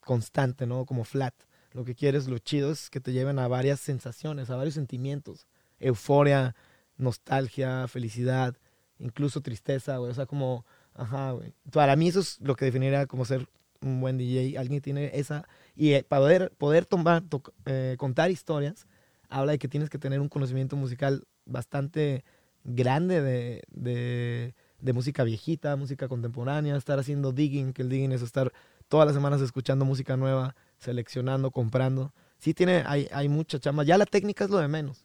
constante, 0.00 0.66
¿no? 0.66 0.86
Como 0.86 1.02
flat. 1.04 1.34
Lo 1.72 1.84
que 1.84 1.96
quieres, 1.96 2.28
lo 2.28 2.38
chido 2.38 2.70
es 2.70 2.88
que 2.88 3.00
te 3.00 3.12
lleven 3.12 3.38
a 3.40 3.48
varias 3.48 3.80
sensaciones, 3.80 4.48
a 4.50 4.56
varios 4.56 4.74
sentimientos. 4.74 5.46
Euforia, 5.80 6.54
nostalgia, 6.96 7.88
felicidad, 7.88 8.54
incluso 8.98 9.40
tristeza, 9.42 9.98
güey. 9.98 10.10
O 10.10 10.14
sea, 10.14 10.26
como, 10.26 10.64
ajá, 10.94 11.32
güey. 11.32 11.52
Para 11.72 11.96
mí 11.96 12.08
eso 12.08 12.20
es 12.20 12.40
lo 12.40 12.56
que 12.56 12.64
definiría 12.64 13.06
como 13.06 13.24
ser 13.24 13.46
un 13.86 14.00
buen 14.00 14.18
DJ. 14.18 14.58
Alguien 14.58 14.78
que 14.78 14.84
tiene 14.84 15.10
esa... 15.14 15.46
Y 15.74 15.92
eh, 15.92 16.04
para 16.08 16.20
poder, 16.22 16.52
poder 16.56 16.86
tomar, 16.86 17.22
toc- 17.22 17.52
eh, 17.66 17.96
contar 17.98 18.30
historias, 18.30 18.86
habla 19.28 19.52
de 19.52 19.58
que 19.58 19.68
tienes 19.68 19.90
que 19.90 19.98
tener 19.98 20.20
un 20.20 20.28
conocimiento 20.28 20.76
musical 20.76 21.24
bastante 21.44 22.24
grande 22.64 23.20
de, 23.22 23.62
de, 23.70 24.54
de 24.80 24.92
música 24.92 25.22
viejita, 25.24 25.76
música 25.76 26.08
contemporánea, 26.08 26.76
estar 26.76 26.98
haciendo 26.98 27.32
digging, 27.32 27.72
que 27.72 27.82
el 27.82 27.88
digging 27.88 28.12
es 28.12 28.22
estar 28.22 28.52
todas 28.88 29.06
las 29.06 29.14
semanas 29.14 29.40
escuchando 29.40 29.84
música 29.84 30.16
nueva, 30.16 30.54
seleccionando, 30.78 31.50
comprando. 31.50 32.12
Sí 32.38 32.54
tiene, 32.54 32.82
hay, 32.86 33.08
hay 33.12 33.28
mucha 33.28 33.58
chamba. 33.58 33.84
Ya 33.84 33.98
la 33.98 34.06
técnica 34.06 34.44
es 34.44 34.50
lo 34.50 34.58
de 34.58 34.68
menos, 34.68 35.04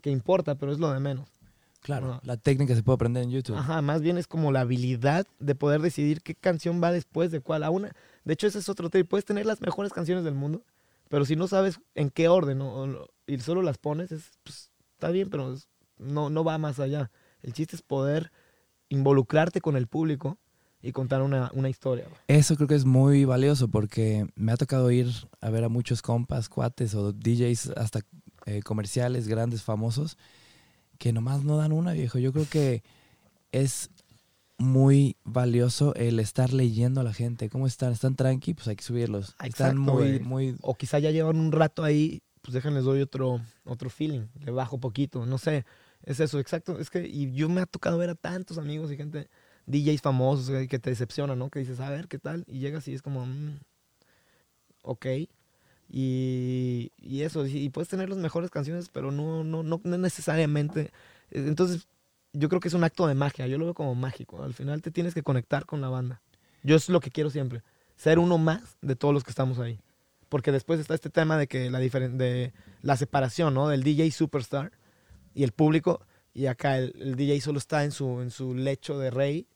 que 0.00 0.10
importa, 0.10 0.54
pero 0.54 0.72
es 0.72 0.78
lo 0.78 0.92
de 0.92 1.00
menos. 1.00 1.28
Claro, 1.80 2.20
la 2.22 2.36
técnica 2.36 2.76
se 2.76 2.82
puede 2.84 2.94
aprender 2.94 3.24
en 3.24 3.30
YouTube. 3.32 3.56
Ajá, 3.56 3.82
más 3.82 4.02
bien 4.02 4.16
es 4.16 4.28
como 4.28 4.52
la 4.52 4.60
habilidad 4.60 5.26
de 5.40 5.56
poder 5.56 5.80
decidir 5.82 6.22
qué 6.22 6.36
canción 6.36 6.80
va 6.80 6.92
después 6.92 7.32
de 7.32 7.40
cuál. 7.40 7.64
A 7.64 7.70
una, 7.70 7.90
de 8.24 8.34
hecho, 8.34 8.46
ese 8.46 8.58
es 8.58 8.68
otro 8.68 8.90
tema. 8.90 9.08
Puedes 9.08 9.24
tener 9.24 9.46
las 9.46 9.60
mejores 9.60 9.92
canciones 9.92 10.24
del 10.24 10.34
mundo, 10.34 10.64
pero 11.08 11.24
si 11.24 11.36
no 11.36 11.48
sabes 11.48 11.80
en 11.94 12.10
qué 12.10 12.28
orden 12.28 12.60
o- 12.60 12.84
o- 12.84 13.08
y 13.26 13.38
solo 13.40 13.62
las 13.62 13.78
pones, 13.78 14.12
es, 14.12 14.30
pues, 14.42 14.70
está 14.94 15.10
bien, 15.10 15.28
pero 15.30 15.54
no, 15.98 16.30
no 16.30 16.44
va 16.44 16.58
más 16.58 16.80
allá. 16.80 17.10
El 17.42 17.52
chiste 17.52 17.76
es 17.76 17.82
poder 17.82 18.30
involucrarte 18.88 19.60
con 19.60 19.76
el 19.76 19.86
público 19.86 20.38
y 20.82 20.92
contar 20.92 21.22
una, 21.22 21.50
historia. 21.68 22.06
Eso 22.26 22.56
creo 22.56 22.68
que 22.68 22.74
es 22.74 22.84
muy 22.84 23.24
valioso 23.24 23.68
porque 23.68 24.26
me 24.34 24.52
ha 24.52 24.56
tocado 24.56 24.90
ir 24.90 25.08
a 25.40 25.48
ver 25.50 25.64
a 25.64 25.68
muchos 25.68 26.02
compas, 26.02 26.48
cuates 26.48 26.94
o 26.94 27.12
DJs 27.12 27.70
hasta 27.76 28.00
eh, 28.46 28.62
comerciales 28.62 29.28
grandes, 29.28 29.62
famosos, 29.62 30.18
que 30.98 31.12
nomás 31.12 31.44
no 31.44 31.56
dan 31.56 31.72
una, 31.72 31.92
viejo. 31.92 32.18
Yo 32.18 32.32
creo 32.32 32.46
que 32.50 32.82
es 33.52 33.90
muy 34.58 35.16
valioso 35.24 35.94
el 35.94 36.20
estar 36.20 36.52
leyendo 36.52 37.00
a 37.00 37.04
la 37.04 37.12
gente. 37.12 37.48
¿Cómo 37.48 37.66
están? 37.66 37.92
¿Están 37.92 38.14
tranqui? 38.16 38.54
Pues 38.54 38.68
hay 38.68 38.76
que 38.76 38.84
subirlos. 38.84 39.30
Están 39.30 39.46
Exacto, 39.46 39.80
muy, 39.80 39.94
güey. 39.94 40.20
muy... 40.20 40.56
O 40.60 40.74
quizá 40.74 40.98
ya 40.98 41.10
llevan 41.10 41.38
un 41.38 41.52
rato 41.52 41.84
ahí, 41.84 42.22
pues 42.42 42.54
déjenles 42.54 42.84
doy 42.84 43.00
otro, 43.00 43.40
otro 43.64 43.90
feeling, 43.90 44.26
le 44.44 44.52
bajo 44.52 44.78
poquito, 44.78 45.26
no 45.26 45.38
sé. 45.38 45.64
Es 46.04 46.20
eso, 46.20 46.38
exacto. 46.38 46.78
Es 46.78 46.90
que 46.90 47.06
y 47.06 47.32
yo 47.32 47.48
me 47.48 47.60
ha 47.60 47.66
tocado 47.66 47.98
ver 47.98 48.10
a 48.10 48.14
tantos 48.14 48.58
amigos 48.58 48.90
y 48.90 48.96
gente, 48.96 49.28
DJs 49.66 50.00
famosos 50.00 50.66
que 50.68 50.78
te 50.78 50.90
decepcionan, 50.90 51.38
¿no? 51.38 51.50
Que 51.50 51.60
dices, 51.60 51.80
a 51.80 51.90
ver, 51.90 52.08
¿qué 52.08 52.18
tal? 52.18 52.44
Y 52.48 52.58
llegas 52.58 52.88
y 52.88 52.94
es 52.94 53.02
como, 53.02 53.24
mm, 53.26 53.58
ok. 54.82 55.06
Y, 55.94 56.90
y 56.96 57.22
eso, 57.22 57.46
y 57.46 57.68
puedes 57.68 57.88
tener 57.88 58.08
las 58.08 58.18
mejores 58.18 58.50
canciones, 58.50 58.88
pero 58.88 59.12
no, 59.12 59.44
no, 59.44 59.62
no, 59.62 59.80
no 59.84 59.98
necesariamente. 59.98 60.90
Eh, 61.30 61.44
Entonces, 61.46 61.86
yo 62.32 62.48
creo 62.48 62.60
que 62.60 62.68
es 62.68 62.74
un 62.74 62.84
acto 62.84 63.06
de 63.06 63.14
magia, 63.14 63.46
yo 63.46 63.58
lo 63.58 63.66
veo 63.66 63.74
como 63.74 63.94
mágico. 63.94 64.42
Al 64.42 64.54
final 64.54 64.82
te 64.82 64.90
tienes 64.90 65.14
que 65.14 65.22
conectar 65.22 65.66
con 65.66 65.80
la 65.80 65.88
banda. 65.88 66.22
Yo 66.62 66.76
es 66.76 66.88
lo 66.88 67.00
que 67.00 67.10
quiero 67.10 67.30
siempre, 67.30 67.62
ser 67.96 68.18
uno 68.18 68.38
más 68.38 68.76
de 68.80 68.96
todos 68.96 69.12
los 69.12 69.24
que 69.24 69.30
estamos 69.30 69.58
ahí. 69.58 69.80
Porque 70.28 70.52
después 70.52 70.80
está 70.80 70.94
este 70.94 71.10
tema 71.10 71.36
de 71.36 71.46
que 71.46 71.70
la 71.70 71.78
de 71.78 72.52
la 72.80 72.96
separación, 72.96 73.52
¿no? 73.52 73.68
Del 73.68 73.82
DJ 73.82 74.10
superstar 74.12 74.72
y 75.34 75.42
el 75.42 75.52
público. 75.52 76.00
Y 76.32 76.46
acá 76.46 76.78
el, 76.78 76.94
el 76.98 77.16
DJ 77.16 77.40
solo 77.42 77.58
está 77.58 77.84
en 77.84 77.92
su, 77.92 78.22
en 78.22 78.30
su 78.30 78.54
lecho 78.54 78.98
de 78.98 79.10
rey 79.10 79.46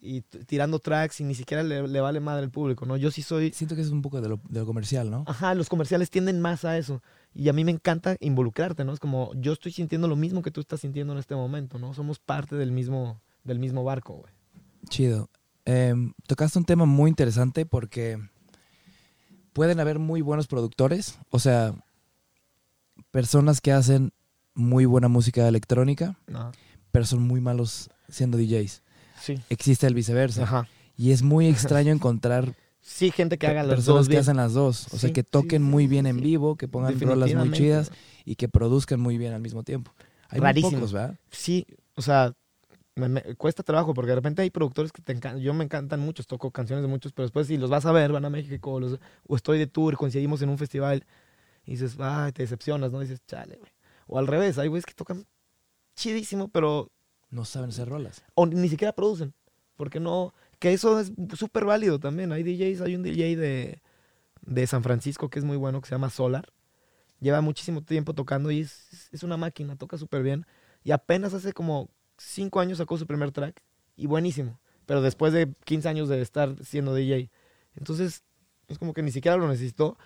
y 0.00 0.22
tirando 0.22 0.78
tracks 0.78 1.20
y 1.20 1.24
ni 1.24 1.34
siquiera 1.34 1.62
le, 1.62 1.86
le 1.86 2.00
vale 2.00 2.20
madre 2.20 2.44
el 2.44 2.50
público, 2.50 2.86
¿no? 2.86 2.96
Yo 2.96 3.10
sí 3.10 3.22
soy... 3.22 3.52
Siento 3.52 3.76
que 3.76 3.82
es 3.82 3.90
un 3.90 4.02
poco 4.02 4.20
de 4.20 4.28
lo, 4.28 4.40
de 4.48 4.60
lo 4.60 4.66
comercial, 4.66 5.10
¿no? 5.10 5.24
Ajá, 5.26 5.54
los 5.54 5.68
comerciales 5.68 6.10
tienden 6.10 6.40
más 6.40 6.64
a 6.64 6.78
eso. 6.78 7.02
Y 7.34 7.48
a 7.48 7.52
mí 7.52 7.64
me 7.64 7.70
encanta 7.70 8.16
involucrarte, 8.20 8.84
¿no? 8.84 8.92
Es 8.92 9.00
como 9.00 9.32
yo 9.34 9.52
estoy 9.52 9.72
sintiendo 9.72 10.08
lo 10.08 10.16
mismo 10.16 10.42
que 10.42 10.50
tú 10.50 10.60
estás 10.60 10.80
sintiendo 10.80 11.12
en 11.12 11.18
este 11.18 11.34
momento, 11.34 11.78
¿no? 11.78 11.94
Somos 11.94 12.18
parte 12.18 12.56
del 12.56 12.72
mismo, 12.72 13.20
del 13.44 13.58
mismo 13.58 13.84
barco, 13.84 14.14
güey. 14.14 14.32
Chido. 14.88 15.30
Em, 15.64 16.12
tocaste 16.26 16.58
un 16.58 16.64
tema 16.64 16.86
muy 16.86 17.08
interesante 17.08 17.66
porque 17.66 18.18
pueden 19.52 19.78
haber 19.78 19.98
muy 19.98 20.22
buenos 20.22 20.46
productores, 20.46 21.18
o 21.30 21.38
sea, 21.38 21.74
personas 23.10 23.60
que 23.60 23.72
hacen 23.72 24.12
muy 24.54 24.84
buena 24.84 25.08
música 25.08 25.46
electrónica, 25.46 26.18
Ajá. 26.32 26.52
pero 26.90 27.04
son 27.04 27.22
muy 27.22 27.40
malos 27.40 27.90
siendo 28.08 28.38
DJs. 28.38 28.82
Sí. 29.20 29.40
Existe 29.48 29.86
el 29.86 29.94
viceversa. 29.94 30.42
Ajá. 30.42 30.68
Y 30.96 31.12
es 31.12 31.22
muy 31.22 31.46
extraño 31.46 31.92
encontrar 31.92 32.56
Sí, 32.82 33.10
gente 33.10 33.38
que 33.38 33.46
haga 33.46 33.62
las 33.62 33.76
personas 33.76 33.98
dos 34.00 34.06
que 34.08 34.12
bien. 34.12 34.20
hacen 34.20 34.36
las 34.36 34.52
dos. 34.54 34.92
O 34.92 34.98
sea, 34.98 35.12
que 35.12 35.22
toquen 35.22 35.62
sí, 35.62 35.68
muy 35.68 35.86
bien 35.86 36.06
en 36.06 36.20
vivo, 36.20 36.56
que 36.56 36.66
pongan 36.68 36.98
rolas 37.00 37.34
muy 37.34 37.50
chidas 37.52 37.90
y 38.24 38.36
que 38.36 38.48
produzcan 38.48 39.00
muy 39.00 39.18
bien 39.18 39.32
al 39.32 39.40
mismo 39.40 39.62
tiempo. 39.62 39.92
Hay 40.28 40.40
muy 40.40 40.46
Rarísimo. 40.46 40.72
pocos, 40.78 40.92
¿verdad? 40.92 41.18
Sí, 41.30 41.66
o 41.96 42.02
sea, 42.02 42.32
me, 42.94 43.08
me- 43.08 43.22
cuesta 43.36 43.62
trabajo 43.62 43.92
porque 43.94 44.10
de 44.10 44.14
repente 44.16 44.42
hay 44.42 44.50
productores 44.50 44.92
que 44.92 45.02
te 45.02 45.12
encantan. 45.12 45.42
Yo 45.42 45.52
me 45.54 45.64
encantan 45.64 46.00
muchos, 46.00 46.26
toco 46.26 46.50
canciones 46.50 46.82
de 46.82 46.88
muchos, 46.88 47.12
pero 47.12 47.24
después 47.26 47.46
si 47.46 47.56
los 47.58 47.68
vas 47.70 47.84
a 47.86 47.92
ver, 47.92 48.12
van 48.12 48.24
a 48.24 48.30
México 48.30 48.72
o, 48.72 48.80
los- 48.80 48.98
o 49.26 49.36
estoy 49.36 49.58
de 49.58 49.66
tour, 49.66 49.96
coincidimos 49.96 50.40
en 50.42 50.48
un 50.48 50.58
festival 50.58 51.04
y 51.66 51.72
dices, 51.72 51.96
ay, 52.00 52.32
te 52.32 52.42
decepcionas, 52.42 52.90
¿no? 52.92 53.00
dices, 53.00 53.20
chale, 53.26 53.56
güey. 53.56 53.70
O 54.06 54.18
al 54.18 54.26
revés, 54.26 54.58
hay 54.58 54.68
güeyes 54.68 54.86
que 54.86 54.94
tocan 54.94 55.26
chidísimo, 55.94 56.48
pero 56.48 56.90
No 57.30 57.44
saben 57.44 57.70
hacer 57.70 57.88
rolas. 57.88 58.22
o 58.34 58.46
ni 58.46 58.68
siquiera 58.68 58.92
producen. 58.92 59.34
Porque 59.76 60.00
no, 60.00 60.34
que 60.60 60.72
eso 60.72 61.00
es 61.00 61.12
súper 61.34 61.64
válido 61.64 61.98
también. 61.98 62.30
Hay 62.32 62.44
DJs, 62.44 62.82
hay 62.82 62.94
un 62.94 63.02
DJ 63.02 63.36
de, 63.36 63.82
de 64.42 64.66
San 64.66 64.84
Francisco 64.84 65.28
que 65.30 65.40
es 65.40 65.44
muy 65.44 65.56
bueno, 65.56 65.80
que 65.80 65.88
se 65.88 65.94
llama 65.94 66.10
Solar. 66.10 66.52
Lleva 67.18 67.40
muchísimo 67.40 67.82
tiempo 67.82 68.14
tocando 68.14 68.50
y 68.50 68.60
es, 68.60 69.08
es 69.10 69.22
una 69.22 69.36
máquina, 69.36 69.76
toca 69.76 69.98
súper 69.98 70.22
bien. 70.22 70.46
Y 70.84 70.92
apenas 70.92 71.34
hace 71.34 71.52
como 71.52 71.90
cinco 72.18 72.60
años 72.60 72.78
sacó 72.78 72.98
su 72.98 73.06
primer 73.06 73.32
track 73.32 73.62
y 73.96 74.06
buenísimo. 74.06 74.60
Pero 74.86 75.02
después 75.02 75.32
de 75.32 75.52
15 75.64 75.88
años 75.88 76.08
de 76.08 76.20
estar 76.20 76.54
siendo 76.62 76.94
DJ. 76.94 77.30
Entonces, 77.74 78.22
es 78.68 78.78
como 78.78 78.92
que 78.92 79.02
ni 79.02 79.12
siquiera 79.12 79.36
lo 79.36 79.48
necesitó. 79.48 79.96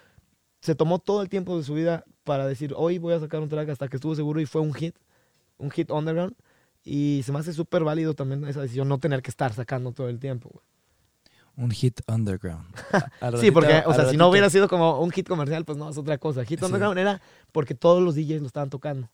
Se 0.61 0.75
tomó 0.75 1.01
todo 1.01 1.21
el 1.23 1.29
tiempo 1.29 1.57
de 1.59 1.64
su 1.64 1.75
vida 1.75 2.05
para 2.23 2.47
decir, 2.47 2.75
hoy 2.77 2.99
voy 2.99 3.14
a 3.14 3.21
sacar 3.21 3.40
un 3.40 3.49
track 3.49 3.69
hasta 3.71 3.88
que 3.88 3.97
estuvo 3.97 4.14
seguro 4.14 4.40
y 4.40 4.47
fue 4.47 4.61
un 4.61 4.73
hit, 4.73 4.97
un 5.59 5.71
hit 5.71 5.90
underground. 5.90 6.35
Y 6.85 7.23
se 7.25 7.33
me 7.33 7.38
hace 7.38 7.53
súper 7.53 7.83
válido 7.85 8.14
también 8.14 8.44
esa 8.47 8.61
decisión, 8.61 8.88
no 8.88 8.99
tener 8.99 9.23
que 9.23 9.31
estar 9.31 9.53
sacando 9.55 9.92
todo 9.92 10.09
el 10.09 10.18
tiempo. 10.18 10.51
güey. 10.53 10.64
Un 11.57 11.70
hit 11.70 12.01
underground. 12.09 12.66
Sí, 13.40 13.51
porque, 13.51 13.83
o 13.87 13.94
sea, 13.94 14.11
si 14.11 14.16
no 14.16 14.29
hubiera 14.29 14.51
sido 14.51 14.68
como 14.68 15.01
un 15.01 15.11
hit 15.12 15.27
comercial, 15.29 15.64
pues 15.64 15.79
no, 15.79 15.88
es 15.88 15.97
otra 15.97 16.18
cosa. 16.18 16.44
Hit 16.44 16.59
Sí. 16.59 16.64
underground 16.64 16.99
era 16.99 17.20
porque 17.53 17.75
todos 17.75 18.03
los 18.03 18.14
DJs 18.16 18.40
lo 18.40 18.47
estaban 18.49 18.70
tocando. 18.70 19.09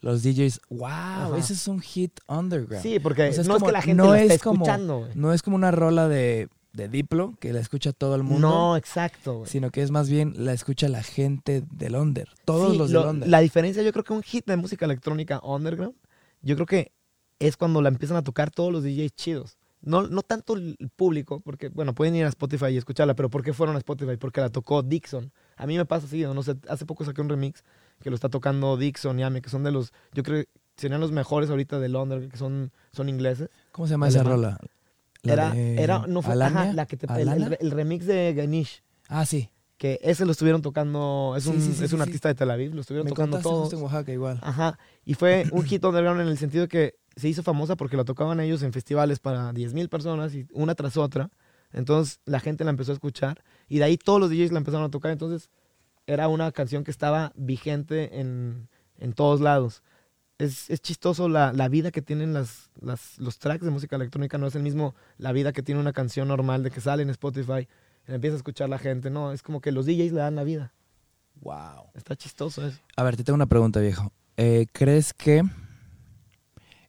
Los 0.00 0.22
DJs, 0.24 0.62
wow, 0.70 0.86
Ajá. 0.88 1.36
ese 1.38 1.52
es 1.52 1.68
un 1.68 1.80
hit 1.80 2.18
underground. 2.26 2.82
Sí, 2.82 2.98
porque 2.98 3.28
O 3.28 3.32
sea, 3.32 3.42
es 3.42 3.46
no 3.48 3.54
como- 3.54 3.66
es 3.66 3.70
que 3.70 3.72
la 3.72 3.82
gente 3.82 4.02
no 4.02 4.08
lo 4.08 4.14
esté 4.14 4.34
es 4.34 4.42
como- 4.42 4.64
escuchando. 4.64 5.08
No 5.14 5.32
es 5.32 5.42
como 5.42 5.54
una 5.54 5.70
rola 5.70 6.08
de, 6.08 6.48
de 6.72 6.88
Diplo 6.88 7.34
que 7.38 7.52
la 7.52 7.60
escucha 7.60 7.92
todo 7.92 8.16
el 8.16 8.22
mundo, 8.24 8.48
No, 8.48 8.76
exacto, 8.76 9.44
sino 9.46 9.70
que 9.70 9.82
es 9.82 9.90
más 9.92 10.08
bien 10.08 10.32
la 10.38 10.54
escucha 10.54 10.88
la 10.88 11.02
gente 11.04 11.62
del 11.70 11.94
under. 11.94 12.28
Todos 12.46 12.72
Sí, 12.72 12.78
los 12.78 12.90
lo- 12.90 13.00
del 13.02 13.08
under. 13.10 13.28
La 13.28 13.38
diferencia, 13.40 13.82
yo 13.82 13.92
creo 13.92 14.02
que 14.02 14.12
un 14.14 14.22
hit 14.24 14.46
de 14.46 14.56
música 14.56 14.86
electrónica 14.86 15.40
underground, 15.44 15.94
yo 16.40 16.56
creo 16.56 16.66
que 16.66 16.90
es 17.46 17.56
cuando 17.56 17.80
la 17.82 17.88
empiezan 17.88 18.16
a 18.16 18.22
tocar 18.22 18.50
todos 18.50 18.72
los 18.72 18.82
DJs 18.84 19.12
chidos. 19.14 19.56
No, 19.84 20.02
no 20.06 20.22
tanto 20.22 20.54
el 20.54 20.76
público, 20.94 21.40
porque, 21.40 21.68
bueno, 21.68 21.92
pueden 21.92 22.14
ir 22.14 22.24
a 22.24 22.28
Spotify 22.28 22.66
y 22.66 22.76
escucharla, 22.76 23.14
pero 23.14 23.28
¿por 23.30 23.42
qué 23.42 23.52
fueron 23.52 23.74
a 23.74 23.78
Spotify? 23.78 24.16
Porque 24.16 24.40
la 24.40 24.48
tocó 24.48 24.82
Dixon, 24.84 25.32
A 25.56 25.66
mí 25.66 25.76
me 25.76 25.84
pasa 25.84 26.06
así, 26.06 26.22
no 26.22 26.40
sé, 26.44 26.54
hace 26.68 26.86
poco 26.86 27.04
saqué 27.04 27.20
un 27.20 27.28
remix 27.28 27.64
que 28.00 28.08
lo 28.10 28.14
está 28.14 28.28
tocando 28.28 28.76
Dixon 28.76 29.18
y 29.18 29.24
Ame, 29.24 29.42
que 29.42 29.50
son 29.50 29.64
de 29.64 29.72
los, 29.72 29.92
yo 30.12 30.22
creo 30.22 30.42
que 30.44 30.48
serían 30.76 31.00
los 31.00 31.10
mejores 31.10 31.50
ahorita 31.50 31.80
de 31.80 31.88
Londres, 31.88 32.28
que 32.30 32.36
son, 32.36 32.70
son 32.92 33.08
ingleses. 33.08 33.48
¿Cómo 33.72 33.86
se 33.88 33.94
llama 33.94 34.06
esa 34.08 34.22
rola? 34.22 34.58
La 35.24 35.32
Era, 35.32 35.50
de 35.50 35.82
era, 35.82 36.06
no 36.06 36.22
fue, 36.22 36.40
ajá, 36.42 36.72
la 36.72 36.86
que 36.86 36.96
te, 36.96 37.06
el, 37.20 37.28
el- 37.28 37.58
el 37.60 37.70
remix 37.72 38.06
de 38.06 38.34
Ganesh, 38.34 38.82
Ah, 39.08 39.26
sí. 39.26 39.50
que 39.78 39.98
ese 40.02 40.24
lo 40.24 40.30
estuvieron 40.32 40.62
tocando, 40.62 41.34
es 41.36 41.46
un, 41.46 41.60
sí, 41.60 41.72
sí, 41.74 41.84
es 41.84 41.92
un 41.92 42.02
artista 42.02 42.28
de 42.28 42.34
Tel 42.36 42.50
Aviv, 42.52 42.72
lo 42.74 42.80
estuvieron 42.82 43.04
Me 43.06 43.10
tocando 43.10 43.38
todos. 43.40 43.72
en 43.72 43.82
Oaxaca 43.82 44.12
igual. 44.12 44.38
Ajá. 44.42 44.78
Y 45.04 45.14
fue 45.14 45.44
un 45.50 45.64
hit 45.64 45.84
underground 45.84 46.20
en 46.20 46.28
el 46.28 46.38
sentido 46.38 46.66
que 46.68 46.94
se 47.16 47.28
hizo 47.28 47.42
famosa 47.42 47.76
porque 47.76 47.96
la 47.96 48.04
tocaban 48.04 48.40
ellos 48.40 48.62
en 48.62 48.72
festivales 48.72 49.18
para 49.18 49.52
10.000 49.52 49.88
personas 49.88 50.34
y 50.34 50.46
una 50.52 50.74
tras 50.74 50.96
otra. 50.96 51.30
Entonces 51.72 52.20
la 52.24 52.40
gente 52.40 52.64
la 52.64 52.70
empezó 52.70 52.92
a 52.92 52.94
escuchar 52.94 53.42
y 53.68 53.78
de 53.78 53.84
ahí 53.84 53.96
todos 53.96 54.20
los 54.20 54.30
DJs 54.30 54.52
la 54.52 54.58
empezaron 54.58 54.86
a 54.86 54.90
tocar. 54.90 55.10
Entonces 55.10 55.50
era 56.06 56.28
una 56.28 56.52
canción 56.52 56.84
que 56.84 56.90
estaba 56.90 57.32
vigente 57.34 58.20
en, 58.20 58.68
en 58.98 59.12
todos 59.12 59.40
lados. 59.40 59.82
Es, 60.38 60.70
es 60.70 60.80
chistoso 60.80 61.28
la, 61.28 61.52
la 61.52 61.68
vida 61.68 61.90
que 61.90 62.02
tienen 62.02 62.32
las, 62.32 62.70
las, 62.80 63.18
los 63.18 63.38
tracks 63.38 63.64
de 63.64 63.70
música 63.70 63.96
electrónica. 63.96 64.38
No 64.38 64.46
es 64.46 64.54
el 64.54 64.62
mismo 64.62 64.94
la 65.18 65.32
vida 65.32 65.52
que 65.52 65.62
tiene 65.62 65.80
una 65.80 65.92
canción 65.92 66.28
normal 66.28 66.62
de 66.62 66.70
que 66.70 66.80
sale 66.80 67.02
en 67.02 67.10
Spotify. 67.10 67.68
La 68.06 68.16
empieza 68.16 68.34
a 68.34 68.38
escuchar 68.38 68.68
la 68.68 68.78
gente. 68.78 69.10
No, 69.10 69.32
es 69.32 69.42
como 69.42 69.60
que 69.60 69.72
los 69.72 69.86
DJs 69.86 70.12
le 70.12 70.20
dan 70.20 70.34
la 70.34 70.44
vida. 70.44 70.72
Wow. 71.40 71.90
Está 71.94 72.16
chistoso 72.16 72.66
eso. 72.66 72.78
A 72.96 73.02
ver, 73.02 73.16
te 73.16 73.24
tengo 73.24 73.36
una 73.36 73.46
pregunta, 73.46 73.80
viejo. 73.80 74.12
Eh, 74.36 74.66
¿Crees 74.72 75.12
que 75.14 75.42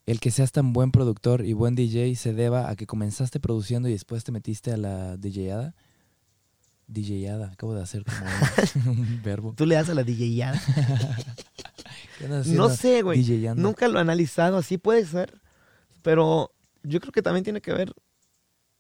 el 0.06 0.20
que 0.20 0.32
seas 0.32 0.52
tan 0.52 0.74
buen 0.74 0.92
productor 0.92 1.46
y 1.46 1.54
buen 1.54 1.76
DJ 1.76 2.16
se 2.16 2.34
deba 2.34 2.70
a 2.70 2.76
que 2.76 2.86
comenzaste 2.88 3.40
produciendo 3.40 3.88
y 3.90 3.94
después 3.94 4.24
te 4.24 4.32
metiste 4.32 4.72
a 4.72 4.78
la 4.78 5.18
DJada? 5.18 5.76
DJada, 6.88 7.52
acabo 7.52 7.74
de 7.74 7.82
hacer 7.82 8.04
como 8.04 8.92
un, 8.92 9.22
verbo. 9.24 9.54
Tú 9.56 9.66
le 9.66 9.76
das 9.76 9.90
a 9.90 9.94
la 9.94 10.04
DJada. 10.04 10.62
¿Qué 12.20 12.26
andas 12.26 12.48
No 12.48 12.70
sé, 12.70 13.02
güey. 13.02 13.24
DJando. 13.24 13.62
Nunca 13.62 13.88
lo 13.88 13.98
he 13.98 14.02
analizado, 14.02 14.58
así 14.58 14.78
puede 14.78 15.06
ser. 15.06 15.42
Pero 16.02 16.52
yo 16.84 17.00
creo 17.00 17.14
que 17.14 17.22
también 17.22 17.44
tiene 17.44 17.62
que 17.62 17.74
ver 17.74 17.94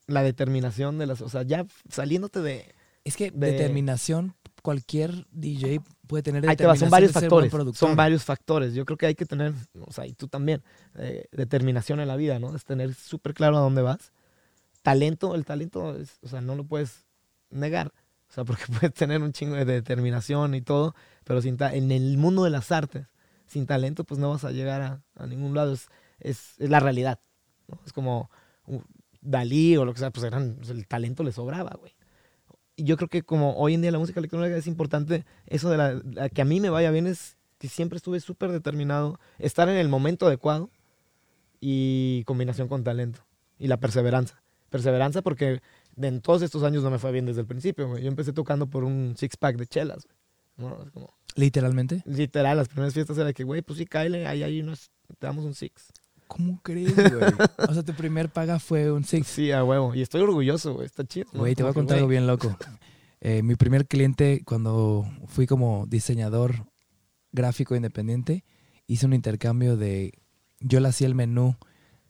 la 0.07 0.23
determinación 0.23 0.97
de 0.97 1.07
las. 1.07 1.21
O 1.21 1.29
sea, 1.29 1.43
ya 1.43 1.65
saliéndote 1.89 2.41
de. 2.41 2.75
Es 3.05 3.15
que 3.15 3.31
de- 3.31 3.51
determinación, 3.51 4.35
cualquier 4.61 5.25
DJ 5.31 5.81
puede 6.13 6.21
tener 6.21 6.47
Ahí 6.47 6.55
te 6.55 6.67
va, 6.67 6.75
son 6.75 6.91
varios 6.91 7.11
factores. 7.11 7.51
Son 7.75 7.95
varios 7.95 8.23
factores. 8.23 8.75
Yo 8.75 8.85
creo 8.85 8.99
que 8.99 9.07
hay 9.07 9.15
que 9.15 9.25
tener, 9.25 9.51
o 9.83 9.91
sea, 9.91 10.05
y 10.05 10.13
tú 10.13 10.27
también, 10.27 10.61
eh, 10.93 11.25
determinación 11.31 11.99
en 11.99 12.07
la 12.07 12.15
vida, 12.15 12.37
¿no? 12.37 12.55
Es 12.55 12.65
tener 12.65 12.93
súper 12.93 13.33
claro 13.33 13.57
a 13.57 13.61
dónde 13.61 13.81
vas. 13.81 14.11
Talento, 14.83 15.33
el 15.33 15.43
talento, 15.43 15.97
es, 15.97 16.19
o 16.21 16.27
sea, 16.27 16.39
no 16.39 16.53
lo 16.53 16.65
puedes 16.65 17.07
negar. 17.49 17.87
O 18.29 18.33
sea, 18.33 18.43
porque 18.45 18.65
puedes 18.67 18.93
tener 18.93 19.23
un 19.23 19.33
chingo 19.33 19.55
de 19.55 19.65
determinación 19.65 20.53
y 20.53 20.61
todo, 20.61 20.93
pero 21.23 21.41
sin 21.41 21.57
en 21.59 21.91
el 21.91 22.19
mundo 22.19 22.43
de 22.43 22.51
las 22.51 22.71
artes, 22.71 23.07
sin 23.47 23.65
talento, 23.65 24.03
pues 24.03 24.19
no 24.19 24.29
vas 24.29 24.43
a 24.43 24.51
llegar 24.51 24.83
a, 24.83 25.01
a 25.15 25.25
ningún 25.25 25.55
lado. 25.55 25.73
Es, 25.73 25.87
es, 26.19 26.53
es 26.59 26.69
la 26.69 26.79
realidad. 26.79 27.19
¿no? 27.67 27.79
Es 27.87 27.91
como 27.91 28.29
uh, 28.67 28.81
Dalí 29.19 29.77
o 29.77 29.85
lo 29.85 29.93
que 29.93 29.99
sea, 29.99 30.11
pues 30.11 30.25
eran, 30.27 30.57
pues, 30.57 30.69
el 30.69 30.85
talento 30.87 31.23
le 31.23 31.31
sobraba, 31.31 31.75
güey. 31.79 31.95
Y 32.75 32.85
yo 32.85 32.97
creo 32.97 33.07
que 33.07 33.21
como 33.21 33.55
hoy 33.55 33.75
en 33.75 33.81
día 33.81 33.91
la 33.91 33.99
música 33.99 34.19
electrónica 34.19 34.57
es 34.57 34.67
importante, 34.67 35.25
eso 35.45 35.69
de 35.69 35.77
la, 35.77 36.01
la 36.11 36.29
que 36.29 36.41
a 36.41 36.45
mí 36.45 36.59
me 36.59 36.69
vaya 36.69 36.91
bien 36.91 37.07
es 37.07 37.37
que 37.59 37.67
siempre 37.69 37.97
estuve 37.97 38.19
súper 38.19 38.51
determinado, 38.51 39.19
estar 39.39 39.69
en 39.69 39.77
el 39.77 39.89
momento 39.89 40.27
adecuado 40.27 40.69
y 41.61 42.23
combinación 42.25 42.67
con 42.67 42.83
talento 42.83 43.25
y 43.57 43.67
la 43.67 43.77
perseverancia. 43.77 44.41
Perseverancia 44.69 45.21
porque 45.21 45.61
en 45.95 46.21
todos 46.21 46.41
estos 46.41 46.63
años 46.63 46.83
no 46.83 46.89
me 46.89 46.99
fue 46.99 47.11
bien 47.11 47.25
desde 47.25 47.41
el 47.41 47.47
principio. 47.47 47.97
Yo 47.97 48.07
empecé 48.07 48.33
tocando 48.33 48.67
por 48.67 48.83
un 48.83 49.15
six 49.17 49.37
pack 49.37 49.55
de 49.57 49.67
chelas, 49.67 50.07
Literalmente. 51.35 52.03
literal, 52.05 52.57
las 52.57 52.67
primeras 52.67 52.93
fiestas 52.93 53.17
era 53.17 53.33
que, 53.33 53.43
güey, 53.43 53.61
pues 53.61 53.79
sí, 53.79 53.85
cáele, 53.85 54.27
ahí 54.27 54.43
hay 54.43 54.61
unos, 54.61 54.91
te 55.19 55.25
damos 55.25 55.45
un 55.45 55.53
six. 55.53 55.91
¿Cómo 56.35 56.59
crees, 56.63 56.95
güey? 56.95 57.31
o 57.69 57.73
sea, 57.73 57.83
tu 57.83 57.93
primer 57.93 58.29
paga 58.29 58.59
fue 58.59 58.91
un 58.91 59.03
six. 59.03 59.27
Sí, 59.27 59.51
a 59.51 59.63
huevo. 59.63 59.93
Y 59.93 60.01
estoy 60.01 60.21
orgulloso, 60.21 60.73
güey. 60.73 60.85
Está 60.85 61.05
chido. 61.05 61.27
¿no? 61.33 61.41
Güey, 61.41 61.53
te 61.55 61.63
voy 61.63 61.71
a 61.71 61.73
contar 61.73 61.97
algo 61.97 62.09
bien 62.09 62.25
loco. 62.25 62.57
Eh, 63.21 63.43
mi 63.43 63.55
primer 63.55 63.87
cliente, 63.87 64.41
cuando 64.45 65.05
fui 65.27 65.45
como 65.45 65.85
diseñador 65.87 66.67
gráfico 67.31 67.75
independiente, 67.75 68.43
hice 68.87 69.05
un 69.05 69.13
intercambio 69.13 69.77
de. 69.77 70.13
Yo 70.59 70.79
le 70.79 70.87
hacía 70.87 71.07
el 71.07 71.15
menú 71.15 71.55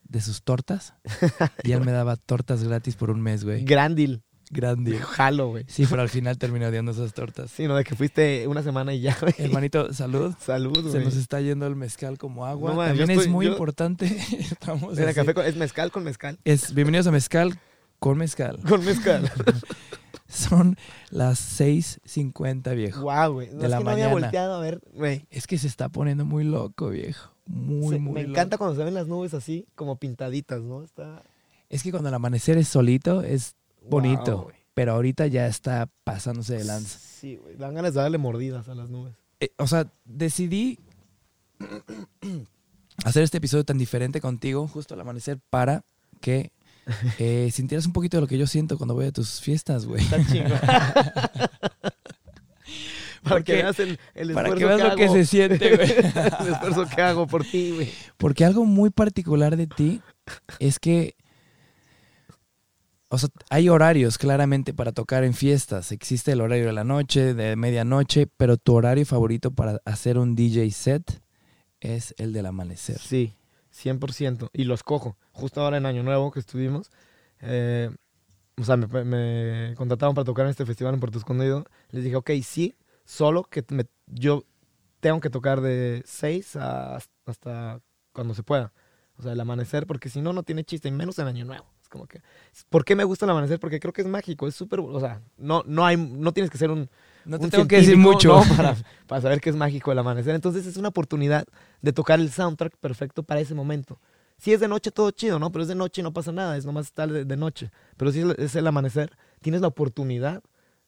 de 0.04 0.22
sus 0.22 0.44
tortas 0.44 0.94
y 1.64 1.72
él 1.72 1.82
me 1.82 1.92
daba 1.92 2.16
tortas 2.16 2.64
gratis 2.64 2.96
por 2.96 3.10
un 3.12 3.22
mes, 3.22 3.44
güey. 3.44 3.64
Gran 3.66 3.96
deal. 3.96 4.24
Grande. 4.52 4.98
Jalo, 5.02 5.50
güey. 5.50 5.66
Sí, 5.68 5.86
pero 5.90 6.02
al 6.02 6.10
final 6.10 6.38
terminé 6.38 6.68
odiando 6.68 6.92
esas 6.92 7.14
tortas. 7.14 7.50
Sí, 7.52 7.68
no, 7.68 7.76
de 7.76 7.84
que 7.84 7.96
fuiste 7.96 8.48
una 8.48 8.62
semana 8.64 8.94
y 8.94 9.02
ya, 9.02 9.18
güey. 9.22 9.34
Hermanito, 9.38 9.92
salud. 9.94 10.34
Salud, 10.40 10.76
Se 10.86 10.90
güey. 10.92 11.06
nos 11.06 11.16
está 11.16 11.42
yendo 11.42 11.66
el 11.68 11.76
mezcal 11.76 12.18
como 12.18 12.46
agua. 12.46 12.72
No, 12.72 12.78
man, 12.78 12.88
También 12.90 13.10
es 13.12 13.18
estoy- 13.20 13.32
muy 13.32 13.46
yo- 13.48 13.52
importante. 13.54 14.06
Estamos 14.40 14.92
Mira, 14.96 15.06
así. 15.08 15.16
café 15.16 15.34
con- 15.34 15.46
es 15.46 15.56
mezcal 15.56 15.92
con 15.92 16.04
mezcal. 16.04 16.38
Es, 16.44 16.74
bienvenidos 16.74 17.08
a 17.08 17.12
Mezcal 17.12 17.60
con 18.00 18.18
Mezcal. 18.18 18.60
Con 18.68 18.84
mezcal. 18.86 19.32
Son 20.28 20.78
las 21.10 21.60
6.50, 21.62 22.76
viejo. 22.76 23.02
Guau, 23.02 23.34
güey. 23.34 23.48
No, 23.52 23.60
De 23.60 23.66
es 23.66 23.70
la 23.72 23.78
que 23.78 23.84
no 23.84 23.90
había 23.92 24.06
mañana. 24.06 24.22
volteado 24.22 24.56
a 24.56 24.60
ver, 24.60 24.82
güey. 24.94 25.26
Es 25.30 25.48
que 25.48 25.58
se 25.58 25.68
está 25.68 25.90
poniendo 25.90 26.26
muy 26.26 26.44
loco, 26.44 26.90
viejo. 26.90 27.32
Muy, 27.46 27.96
Se- 27.96 28.00
muy 28.02 28.14
me 28.14 28.22
loco. 28.24 28.32
encanta 28.32 28.58
cuando 28.58 28.76
se 28.76 28.84
ven 28.84 28.94
las 28.94 29.08
nubes 29.08 29.34
así, 29.34 29.68
como 29.76 29.98
pintaditas, 29.98 30.62
¿no? 30.62 30.84
Está 30.84 31.22
Es 31.70 31.84
que 31.84 31.92
cuando 31.92 32.10
el 32.10 32.16
amanecer 32.16 32.58
es 32.58 32.68
solito 32.68 33.22
es 33.22 33.56
bonito. 33.90 34.52
Pero 34.74 34.94
ahorita 34.94 35.28
ya 35.28 35.48
está 35.48 35.90
pasándose 36.04 36.58
de 36.58 36.64
lanza. 36.64 36.98
Sí, 37.00 37.36
güey. 37.38 37.56
Dan 37.56 37.76
ganas 37.76 37.94
de 37.94 38.02
darle 38.02 38.18
mordidas 38.18 38.68
a 38.70 38.76
las 38.76 38.90
nubes. 38.90 39.14
Eh, 39.40 39.52
o 39.58 39.68
sea, 39.68 39.92
decidí 40.06 40.80
hacer 43.06 43.24
este 43.24 43.38
episodio 43.38 43.64
tan 43.64 43.78
diferente 43.78 44.20
contigo 44.22 44.68
justo 44.68 44.94
al 44.94 45.02
amanecer 45.02 45.40
para 45.50 45.84
que 46.22 46.52
eh, 47.20 47.50
sintieras 47.54 47.86
un 47.86 47.94
poquito 47.94 48.18
de 48.18 48.22
lo 48.22 48.28
que 48.28 48.38
yo 48.38 48.48
siento 48.48 48.78
cuando 48.78 48.94
voy 48.96 49.06
a 49.06 49.12
tus 49.12 49.42
fiestas, 49.42 49.86
güey. 49.86 50.02
Está 50.04 50.26
chingón. 50.26 50.60
Para 53.24 53.36
Porque- 53.38 53.54
que 53.54 53.62
veas 53.64 53.80
el, 53.80 54.00
el 54.16 54.34
Para 54.34 54.50
esfuerzo 54.50 54.56
que 54.58 54.66
veas 54.76 54.90
lo 54.90 54.96
que 54.98 55.10
se 55.10 55.26
siente, 55.26 55.76
güey. 55.78 55.92
el 55.92 56.54
esfuerzo 56.54 56.86
que 56.94 57.02
hago 57.02 57.26
por 57.26 57.46
ti, 57.46 57.72
güey. 57.72 57.90
Porque 58.18 58.44
algo 58.44 58.66
muy 58.66 58.90
particular 58.90 59.56
de 59.56 59.68
ti 59.68 60.02
es 60.60 60.78
que, 60.78 61.16
o 63.14 63.18
sea, 63.20 63.30
hay 63.52 63.70
horarios 63.70 64.18
claramente 64.18 64.74
para 64.74 64.92
tocar 64.92 65.24
en 65.24 65.36
fiestas. 65.36 65.92
Existe 65.92 66.32
el 66.32 66.42
horario 66.42 66.66
de 66.66 66.74
la 66.74 66.84
noche, 66.84 67.36
de 67.36 67.56
medianoche, 67.56 68.26
pero 68.26 68.58
tu 68.58 68.74
horario 68.74 69.06
favorito 69.06 69.52
para 69.52 69.80
hacer 69.86 70.18
un 70.18 70.34
DJ 70.34 70.72
set 70.72 71.22
es 71.80 72.16
el 72.18 72.34
del 72.34 72.48
amanecer. 72.48 72.98
Sí, 72.98 73.36
100%. 73.72 74.50
Y 74.52 74.64
los 74.64 74.82
cojo. 74.82 75.16
Justo 75.32 75.62
ahora 75.62 75.78
en 75.78 75.86
Año 75.86 76.02
Nuevo 76.02 76.32
que 76.32 76.40
estuvimos, 76.40 76.90
eh, 77.42 77.92
o 78.60 78.64
sea, 78.64 78.78
me, 78.78 78.88
me 79.04 79.76
contrataron 79.76 80.16
para 80.16 80.26
tocar 80.26 80.46
en 80.46 80.52
este 80.52 80.66
festival 80.66 80.96
en 80.96 81.00
Puerto 81.00 81.20
Escondido. 81.20 81.66
Les 81.90 82.04
dije, 82.04 82.16
ok, 82.16 82.32
sí, 82.44 82.74
solo 83.06 83.44
que 83.44 83.64
me- 83.70 83.86
yo 84.08 84.44
tengo 85.02 85.20
que 85.20 85.30
tocar 85.30 85.62
de 85.62 86.02
6 86.06 86.56
a, 86.56 86.98
hasta 87.28 87.80
cuando 88.12 88.34
se 88.34 88.42
pueda. 88.42 88.74
O 89.18 89.22
sea, 89.22 89.34
el 89.34 89.40
amanecer, 89.40 89.86
porque 89.86 90.10
si 90.10 90.20
no, 90.22 90.34
no 90.34 90.42
tiene 90.42 90.64
chiste, 90.64 90.88
y 90.88 90.92
menos 90.92 91.20
en 91.20 91.28
Año 91.28 91.46
Nuevo. 91.46 91.66
Como 91.94 92.08
que, 92.08 92.24
¿por 92.70 92.84
qué 92.84 92.96
me 92.96 93.04
gusta 93.04 93.28
el 93.28 93.30
amanecer? 93.30 93.60
Porque 93.60 93.80
creo 93.80 93.94
que 93.94 94.02
es 94.02 94.08
mágico, 94.08 94.48
es 94.48 94.56
súper, 94.56 94.80
o 94.80 95.00
sea, 95.00 95.22
no, 95.38 95.62
no, 95.68 95.86
hay, 95.86 95.96
no 95.96 96.34
tienes 96.34 96.50
que 96.50 96.58
ser 96.58 96.72
un, 96.72 96.90
No 97.24 97.38
te 97.38 97.46
un 97.46 97.52
tengo 97.52 97.68
que 97.68 97.76
decir 97.76 97.98
mucho. 97.98 98.30
¿no? 98.30 98.56
para, 98.58 98.76
para 99.08 99.22
saber 99.22 99.40
que 99.40 99.52
es 99.52 99.56
mágico 99.56 99.92
el 99.92 100.00
amanecer. 100.00 100.34
Entonces 100.34 100.66
es 100.66 100.76
una 100.76 100.88
oportunidad 100.88 101.46
de 101.84 101.94
tocar 101.94 102.20
el 102.20 102.32
soundtrack 102.32 102.78
perfecto 102.78 103.22
para 103.22 103.42
ese 103.42 103.54
momento. 103.54 104.00
Si 104.40 104.52
es 104.52 104.60
de 104.60 104.68
noche, 104.68 104.90
todo 104.90 105.12
chido, 105.12 105.38
¿no? 105.38 105.52
Pero 105.52 105.62
es 105.62 105.68
de 105.68 105.76
noche 105.76 106.02
y 106.02 106.04
no 106.04 106.14
pasa 106.14 106.32
nada, 106.32 106.58
es 106.58 106.66
nomás 106.66 106.88
estar 106.88 107.12
de, 107.12 107.26
de 107.26 107.38
noche. 107.38 107.70
Pero 107.96 108.12
si 108.12 108.24
es, 108.40 108.56
el 108.56 108.66
amanecer, 108.66 109.16
tienes 109.42 109.62
la 109.62 109.68
oportunidad 109.68 110.42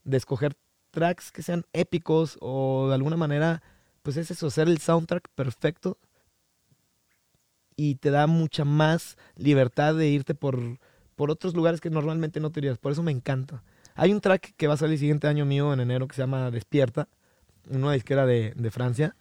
de 0.06 0.18
escoger 0.18 0.58
tracks 0.89 1.32
que 1.32 1.44
sean 1.44 1.65
épicos 1.72 2.36
o 2.41 2.88
de 2.88 2.96
alguna 2.96 3.15
manera, 3.15 3.62
pues 4.02 4.18
es 4.18 4.32
eso, 4.32 4.48
hacer 4.48 4.68
el 4.70 4.80
soundtrack 4.80 5.30
perfecto 5.36 6.00
y 7.76 7.96
te 7.96 8.10
da 8.10 8.26
mucha 8.26 8.65
más 8.65 9.18
libertad 9.36 9.94
de 9.94 10.08
irte 10.08 10.34
por, 10.34 10.80
por 11.15 11.32
otros 11.32 11.56
lugares 11.56 11.82
que 11.82 11.89
normalmente 11.89 12.39
no 12.39 12.51
te 12.51 12.60
irías. 12.60 12.78
Por 12.78 12.91
eso 12.91 13.04
me 13.04 13.12
encanta. 13.12 13.63
Hay 13.95 14.12
un 14.12 14.21
track 14.21 14.54
que 14.58 14.67
va 14.67 14.73
a 14.73 14.78
salir 14.78 14.93
el 14.93 14.99
siguiente 14.99 15.28
año 15.28 15.45
mío 15.45 15.73
en 15.73 15.80
enero 15.80 16.08
que 16.08 16.15
se 16.15 16.21
llama 16.21 16.51
Despierta, 16.51 17.08
una 17.69 17.93
disquera 17.93 18.25
de, 18.25 18.54
de 18.56 18.71
Francia. 18.71 19.15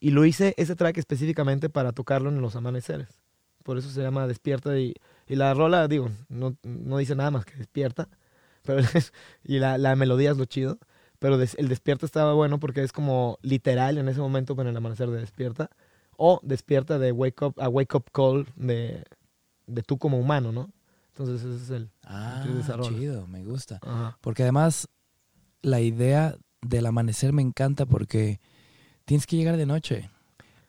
Y 0.00 0.10
lo 0.10 0.24
hice 0.24 0.54
ese 0.56 0.74
track 0.74 0.98
específicamente 0.98 1.70
para 1.70 1.92
tocarlo 1.92 2.28
en 2.28 2.40
los 2.40 2.56
amaneceres. 2.56 3.20
Por 3.62 3.78
eso 3.78 3.88
se 3.88 4.02
llama 4.02 4.26
Despierta. 4.26 4.76
Y, 4.78 4.94
y 5.28 5.36
la 5.36 5.54
rola, 5.54 5.86
digo, 5.86 6.10
no, 6.28 6.56
no 6.64 6.98
dice 6.98 7.14
nada 7.14 7.30
más 7.30 7.44
que 7.44 7.54
Despierta. 7.54 8.08
Pero 8.64 8.80
y 9.44 9.60
la, 9.60 9.78
la 9.78 9.94
melodía 9.94 10.32
es 10.32 10.36
lo 10.36 10.44
chido. 10.44 10.78
Pero 11.20 11.36
el 11.36 11.68
Despierta 11.68 12.04
estaba 12.04 12.32
bueno 12.34 12.58
porque 12.58 12.82
es 12.82 12.90
como 12.90 13.38
literal 13.42 13.96
en 13.96 14.08
ese 14.08 14.18
momento 14.18 14.56
con 14.56 14.66
el 14.66 14.76
amanecer 14.76 15.08
de 15.08 15.20
Despierta. 15.20 15.70
O 16.16 16.40
Despierta 16.42 16.98
de 16.98 17.12
Wake 17.12 17.44
Up, 17.44 17.54
a 17.60 17.68
Wake 17.68 17.96
Up 17.96 18.10
Call 18.12 18.48
de, 18.56 19.04
de 19.68 19.82
tú 19.82 19.98
como 19.98 20.18
humano, 20.18 20.50
¿no? 20.50 20.72
Entonces 21.12 21.44
ese 21.46 21.64
es 21.64 21.70
el... 21.70 21.90
Ah, 22.04 22.42
chido, 22.80 23.26
me 23.26 23.44
gusta. 23.44 23.78
Ajá. 23.82 24.18
Porque 24.20 24.42
además, 24.42 24.88
la 25.60 25.80
idea 25.80 26.36
del 26.62 26.86
amanecer 26.86 27.32
me 27.32 27.42
encanta 27.42 27.84
porque 27.86 28.40
tienes 29.04 29.26
que 29.26 29.36
llegar 29.36 29.56
de 29.56 29.66
noche. 29.66 30.08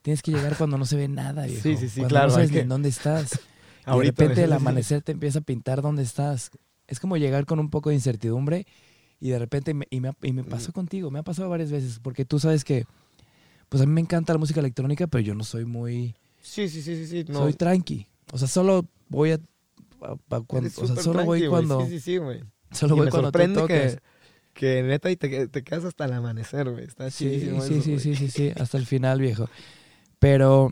Tienes 0.02 0.22
que 0.22 0.32
llegar 0.32 0.58
cuando 0.58 0.78
no 0.78 0.86
se 0.86 0.98
ve 0.98 1.08
nada, 1.08 1.46
viejo. 1.48 1.62
Sí, 1.62 1.78
sí, 1.78 1.88
sí, 1.90 2.02
Cuando 2.02 2.10
claro, 2.10 2.28
No 2.28 2.34
sabes 2.34 2.50
ni 2.50 2.56
que- 2.56 2.62
en 2.62 2.70
dónde 2.70 2.90
estás. 2.90 3.40
y 3.88 3.98
de 4.00 4.04
repente 4.04 4.44
el 4.44 4.52
amanecer 4.54 5.02
te 5.02 5.14
empieza 5.14 5.40
a 5.40 5.44
pintar 5.44 5.82
dónde 5.82 6.04
estás. 6.04 6.52
Es 6.88 7.00
como 7.00 7.16
llegar 7.18 7.46
con 7.46 7.60
un 7.60 7.70
poco 7.70 7.90
de 7.90 7.96
incertidumbre 7.96 8.66
y 9.22 9.30
de 9.30 9.40
repente, 9.40 9.74
me- 9.74 9.88
y, 9.90 10.02
me, 10.02 10.12
y 10.22 10.34
me 10.34 10.44
pasó 10.44 10.74
contigo, 10.74 11.10
me 11.10 11.20
ha 11.20 11.24
pasado 11.24 11.48
varias 11.50 11.72
veces, 11.72 12.00
porque 12.02 12.26
tú 12.26 12.40
sabes 12.40 12.66
que, 12.66 12.86
pues 13.70 13.82
a 13.82 13.86
mí 13.86 13.94
me 13.94 14.02
encanta 14.02 14.34
la 14.34 14.40
música 14.40 14.60
electrónica, 14.60 15.08
pero 15.08 15.22
yo 15.22 15.34
no 15.36 15.46
soy 15.46 15.64
muy, 15.64 16.16
Sí, 16.42 16.68
sí, 16.68 16.82
sí, 16.82 16.98
sí, 16.98 17.08
sí. 17.08 17.32
No, 17.32 17.40
soy 17.40 17.54
tranqui. 17.54 18.06
O 18.34 18.38
sea, 18.38 18.50
solo 18.50 18.86
voy 19.08 19.32
a, 19.32 19.40
a- 20.04 20.36
a 20.36 20.42
cuando, 20.42 20.70
o 20.70 20.88
sea, 20.88 20.96
solo 20.98 21.24
voy 21.26 21.48
cuando, 21.48 21.82
Sí, 21.86 21.90
sí, 21.92 22.00
sí, 22.00 22.18
güey. 22.18 22.42
solo 22.72 22.96
Y 22.96 22.98
voy 23.00 23.06
me 23.06 23.12
cuando 23.12 23.32
tocas. 23.32 23.96
que, 23.96 24.00
que 24.54 24.84
neta 24.84 25.10
y 25.12 25.16
te, 25.16 25.48
te 25.48 25.64
quedas 25.64 25.86
hasta 25.86 26.06
el 26.06 26.14
amanecer, 26.14 26.70
güey. 26.70 26.86
Está 26.86 27.10
Sí, 27.10 27.40
sí, 27.40 27.48
eso, 27.48 27.82
sí, 27.82 28.00
sí, 28.00 28.16
sí, 28.16 28.30
sí, 28.30 28.52
hasta 28.60 28.78
el 28.78 28.86
final, 28.86 29.20
viejo. 29.20 29.48
Pero 30.20 30.72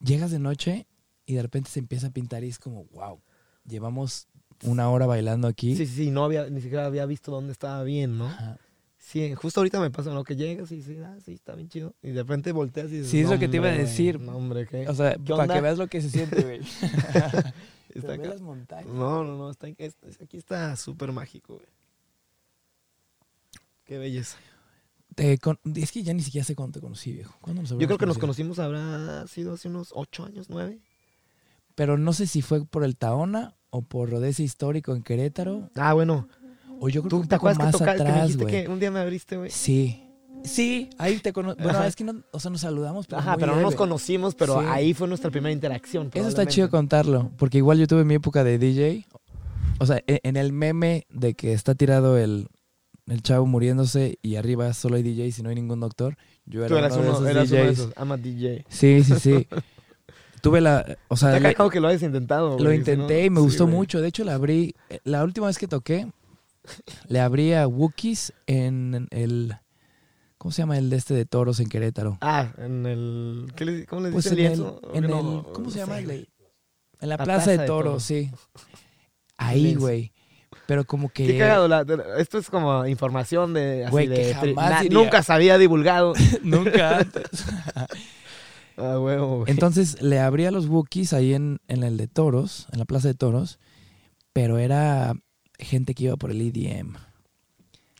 llegas 0.00 0.30
de 0.30 0.38
noche 0.38 0.86
y 1.26 1.34
de 1.34 1.42
repente 1.42 1.70
se 1.70 1.78
empieza 1.80 2.08
a 2.08 2.10
pintar 2.10 2.44
y 2.44 2.48
es 2.48 2.58
como, 2.58 2.84
wow, 2.86 3.20
llevamos 3.66 4.28
una 4.64 4.88
hora 4.90 5.06
bailando 5.06 5.48
aquí. 5.48 5.76
Sí, 5.76 5.86
sí, 5.86 5.94
sí, 6.04 6.10
no 6.10 6.24
había, 6.24 6.48
ni 6.50 6.60
siquiera 6.60 6.86
había 6.86 7.04
visto 7.06 7.30
dónde 7.30 7.52
estaba 7.52 7.82
bien, 7.84 8.18
¿no? 8.18 8.26
Ajá. 8.26 8.58
Sí, 8.98 9.34
justo 9.34 9.60
ahorita 9.60 9.78
me 9.78 9.90
pasa, 9.90 10.10
¿no? 10.12 10.24
Que 10.24 10.34
llegas 10.34 10.72
y 10.72 10.76
dices, 10.76 10.98
ah, 11.04 11.16
sí, 11.24 11.32
está 11.34 11.54
bien 11.54 11.68
chido. 11.68 11.94
Y 12.02 12.08
de 12.10 12.22
repente 12.22 12.50
volteas 12.50 12.88
y 12.88 12.96
dices, 12.96 13.08
Sí, 13.08 13.20
es 13.20 13.26
"No, 13.26 13.34
lo 13.34 13.38
que 13.38 13.46
te 13.48 13.58
iba 13.58 13.68
a 13.68 13.72
decir. 13.72 14.18
No, 14.18 14.36
hombre, 14.36 14.66
¿qué? 14.66 14.88
O 14.88 14.94
sea, 14.94 15.12
¿Qué 15.14 15.32
para 15.32 15.42
onda? 15.42 15.54
que 15.54 15.60
veas 15.60 15.78
lo 15.78 15.86
que 15.86 16.00
se 16.00 16.10
siente, 16.10 16.42
güey. 16.42 16.60
Está 17.94 18.14
acá. 18.14 18.28
las 18.28 18.40
montañas. 18.40 18.86
No, 18.92 19.24
no, 19.24 19.36
no, 19.36 19.50
está, 19.50 19.68
es- 19.68 19.96
aquí 20.22 20.36
está 20.36 20.74
súper 20.76 21.12
mágico, 21.12 21.54
güey. 21.54 21.66
Qué 23.84 23.98
belleza. 23.98 24.36
Te 25.14 25.38
con- 25.38 25.58
Es 25.76 25.92
que 25.92 26.02
ya 26.02 26.12
ni 26.12 26.22
siquiera 26.22 26.44
sé 26.44 26.54
cuándo 26.54 26.74
te 26.74 26.80
conocí, 26.80 27.12
viejo. 27.12 27.36
¿Cuándo 27.40 27.62
nos 27.62 27.70
Yo 27.70 27.86
creo 27.86 27.98
que 27.98 28.06
nos 28.06 28.18
conocimos 28.18 28.58
habrá 28.58 29.26
sido 29.28 29.54
hace 29.54 29.68
unos 29.68 29.90
ocho 29.94 30.24
años, 30.24 30.50
nueve. 30.50 30.80
Pero 31.74 31.96
no 31.96 32.12
sé 32.12 32.26
si 32.26 32.42
fue 32.42 32.64
por 32.66 32.84
el 32.84 32.96
Taona 32.96 33.54
o 33.70 33.82
por 33.82 34.10
Rodeza 34.10 34.42
Histórico 34.42 34.94
en 34.94 35.02
Querétaro. 35.02 35.70
Ah, 35.76 35.92
bueno. 35.94 36.28
O 36.80 36.88
yo 36.88 37.00
creo 37.00 37.04
que 37.04 37.08
¿Tú 37.08 37.16
un 37.20 37.28
te 37.28 37.34
acuerdas 37.36 37.58
que, 37.58 37.64
más 37.64 37.72
toca- 37.72 37.96
que 37.96 38.02
me 38.02 38.10
atrás, 38.10 38.28
dijiste 38.28 38.46
que 38.64 38.68
un 38.68 38.80
día 38.80 38.90
me 38.90 39.00
abriste, 39.00 39.36
güey? 39.38 39.50
Sí. 39.50 40.02
Sí, 40.44 40.90
ahí 40.98 41.18
te 41.18 41.32
conozco. 41.32 41.62
Bueno, 41.62 41.78
Ajá. 41.78 41.86
es 41.88 41.96
que 41.96 42.04
no, 42.04 42.22
o 42.30 42.38
sea, 42.40 42.50
nos 42.50 42.60
saludamos, 42.60 43.06
pero 43.06 43.18
Ajá, 43.20 43.32
muy 43.32 43.40
pero 43.40 43.56
no 43.56 43.62
nos 43.62 43.74
conocimos, 43.74 44.34
pero 44.34 44.60
Sí. 44.60 44.66
ahí 44.68 44.94
fue 44.94 45.08
nuestra 45.08 45.30
primera 45.30 45.52
interacción. 45.52 46.10
Eso 46.14 46.28
está 46.28 46.46
chido 46.46 46.70
contarlo, 46.70 47.30
porque 47.36 47.58
igual 47.58 47.78
yo 47.78 47.86
tuve 47.86 48.04
mi 48.04 48.14
época 48.14 48.44
de 48.44 48.58
DJ. 48.58 49.06
O 49.78 49.86
sea, 49.86 50.02
e- 50.06 50.20
en 50.22 50.36
el 50.36 50.52
meme 50.52 51.06
de 51.10 51.34
que 51.34 51.52
está 51.52 51.74
tirado 51.74 52.16
el, 52.16 52.48
el 53.06 53.22
chavo 53.22 53.44
muriéndose 53.46 54.18
y 54.22 54.36
arriba 54.36 54.72
solo 54.72 54.96
hay 54.96 55.02
DJs 55.02 55.38
y 55.40 55.42
no 55.42 55.48
hay 55.50 55.54
ningún 55.56 55.80
doctor, 55.80 56.16
yo 56.46 56.60
era 56.64 56.68
Tú 56.68 56.76
eras 56.78 56.92
uno 56.96 57.02
de 57.04 57.10
esos 57.10 57.26
eras 57.28 57.50
uno 57.50 57.58
de 57.58 57.64
DJs. 57.66 57.78
esos. 57.78 57.92
I'm 57.98 58.12
a 58.12 58.16
DJ. 58.16 58.64
Sí, 58.68 59.02
sí, 59.04 59.14
sí. 59.20 59.46
tuve 60.42 60.60
la, 60.60 60.96
o 61.08 61.16
sea, 61.16 61.36
Está 61.36 61.50
cagado 61.52 61.70
que 61.70 61.80
lo 61.80 61.88
hayas 61.88 62.02
intentado, 62.02 62.52
güey. 62.52 62.64
lo 62.64 62.72
intenté 62.72 63.18
no- 63.20 63.26
y 63.26 63.30
me 63.30 63.36
sí, 63.40 63.42
gustó 63.46 63.64
güey. 63.64 63.76
mucho. 63.76 64.00
De 64.00 64.08
hecho, 64.08 64.24
le 64.24 64.30
abrí, 64.32 64.74
eh, 64.90 65.00
la 65.04 65.24
última 65.24 65.48
vez 65.48 65.58
que 65.58 65.66
toqué, 65.68 66.10
le 67.08 67.20
abrí 67.20 67.52
a 67.52 67.66
Wookiees 67.68 68.32
en 68.46 69.08
el, 69.10 69.56
¿cómo 70.46 70.52
se 70.52 70.62
llama 70.62 70.78
el 70.78 70.90
de 70.90 70.96
este 70.96 71.12
de 71.12 71.24
toros 71.26 71.58
en 71.58 71.68
Querétaro? 71.68 72.18
Ah, 72.20 72.52
en 72.58 72.86
el... 72.86 73.52
¿qué 73.56 73.64
le- 73.64 73.84
¿Cómo 73.86 74.02
le 74.02 74.12
Pues 74.12 74.30
dicen 74.30 74.38
en 74.94 75.04
el, 75.04 75.10
No, 75.10 75.44
¿cómo 75.52 75.70
se 75.70 75.80
llama? 75.80 75.98
El 75.98 76.04
güey. 76.04 76.28
en 77.00 77.08
la 77.08 77.16
La 77.16 77.24
plaza, 77.24 77.24
Plaza 77.46 77.50
de 77.50 77.58
de 77.58 77.66
toros, 77.66 77.84
Toros. 77.90 78.02
sí. 78.04 78.30
Ahí, 79.38 79.74
güey. 79.74 80.12
Pero 80.68 80.84
como 80.84 81.08
que... 81.08 81.26
Qué 81.26 81.36
cagado, 81.38 81.66
la- 81.66 81.84
esto 82.18 82.38
es 82.38 82.48
como 82.48 82.86
información 82.86 83.54
de... 83.54 83.86
Así 83.86 83.90
Güey, 83.90 84.06
de 84.06 84.14
que 84.14 84.34
jamás 84.34 84.70
na- 84.70 84.80
diría. 84.82 84.98
Nunca 85.00 85.22
se 85.24 85.32
había 85.32 85.58
divulgado. 85.58 86.12
Nunca 86.44 86.98
antes. 86.98 87.24
Ah, 88.78 89.00
huevo, 89.00 89.38
güey. 89.38 89.50
Entonces 89.50 90.00
le 90.02 90.20
abrí 90.20 90.44
a 90.44 90.50
los 90.50 90.66
Wookiees 90.68 91.12
ahí 91.14 91.32
en, 91.34 91.60
en 91.66 91.82
el 91.82 91.96
de 91.96 92.08
toros, 92.08 92.68
en 92.72 92.78
la 92.78 92.84
plaza 92.84 93.08
de 93.08 93.14
toros, 93.14 93.58
pero 94.34 94.58
era 94.58 95.14
gente 95.58 95.94
que 95.94 96.04
iba 96.04 96.16
por 96.16 96.30
el 96.30 96.42
EDM. 96.42 96.94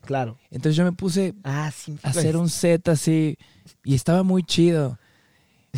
Claro. 0.07 0.39
Entonces 0.51 0.77
yo 0.77 0.85
me 0.85 0.93
puse 0.93 1.35
Ah, 1.45 1.71
sí. 1.75 1.99
a 2.03 2.09
hacer 2.09 2.37
un 2.37 2.49
set 2.49 2.89
así 2.89 3.37
y 3.85 3.95
estaba 3.95 4.23
muy 4.23 4.43
chido. 4.43 4.99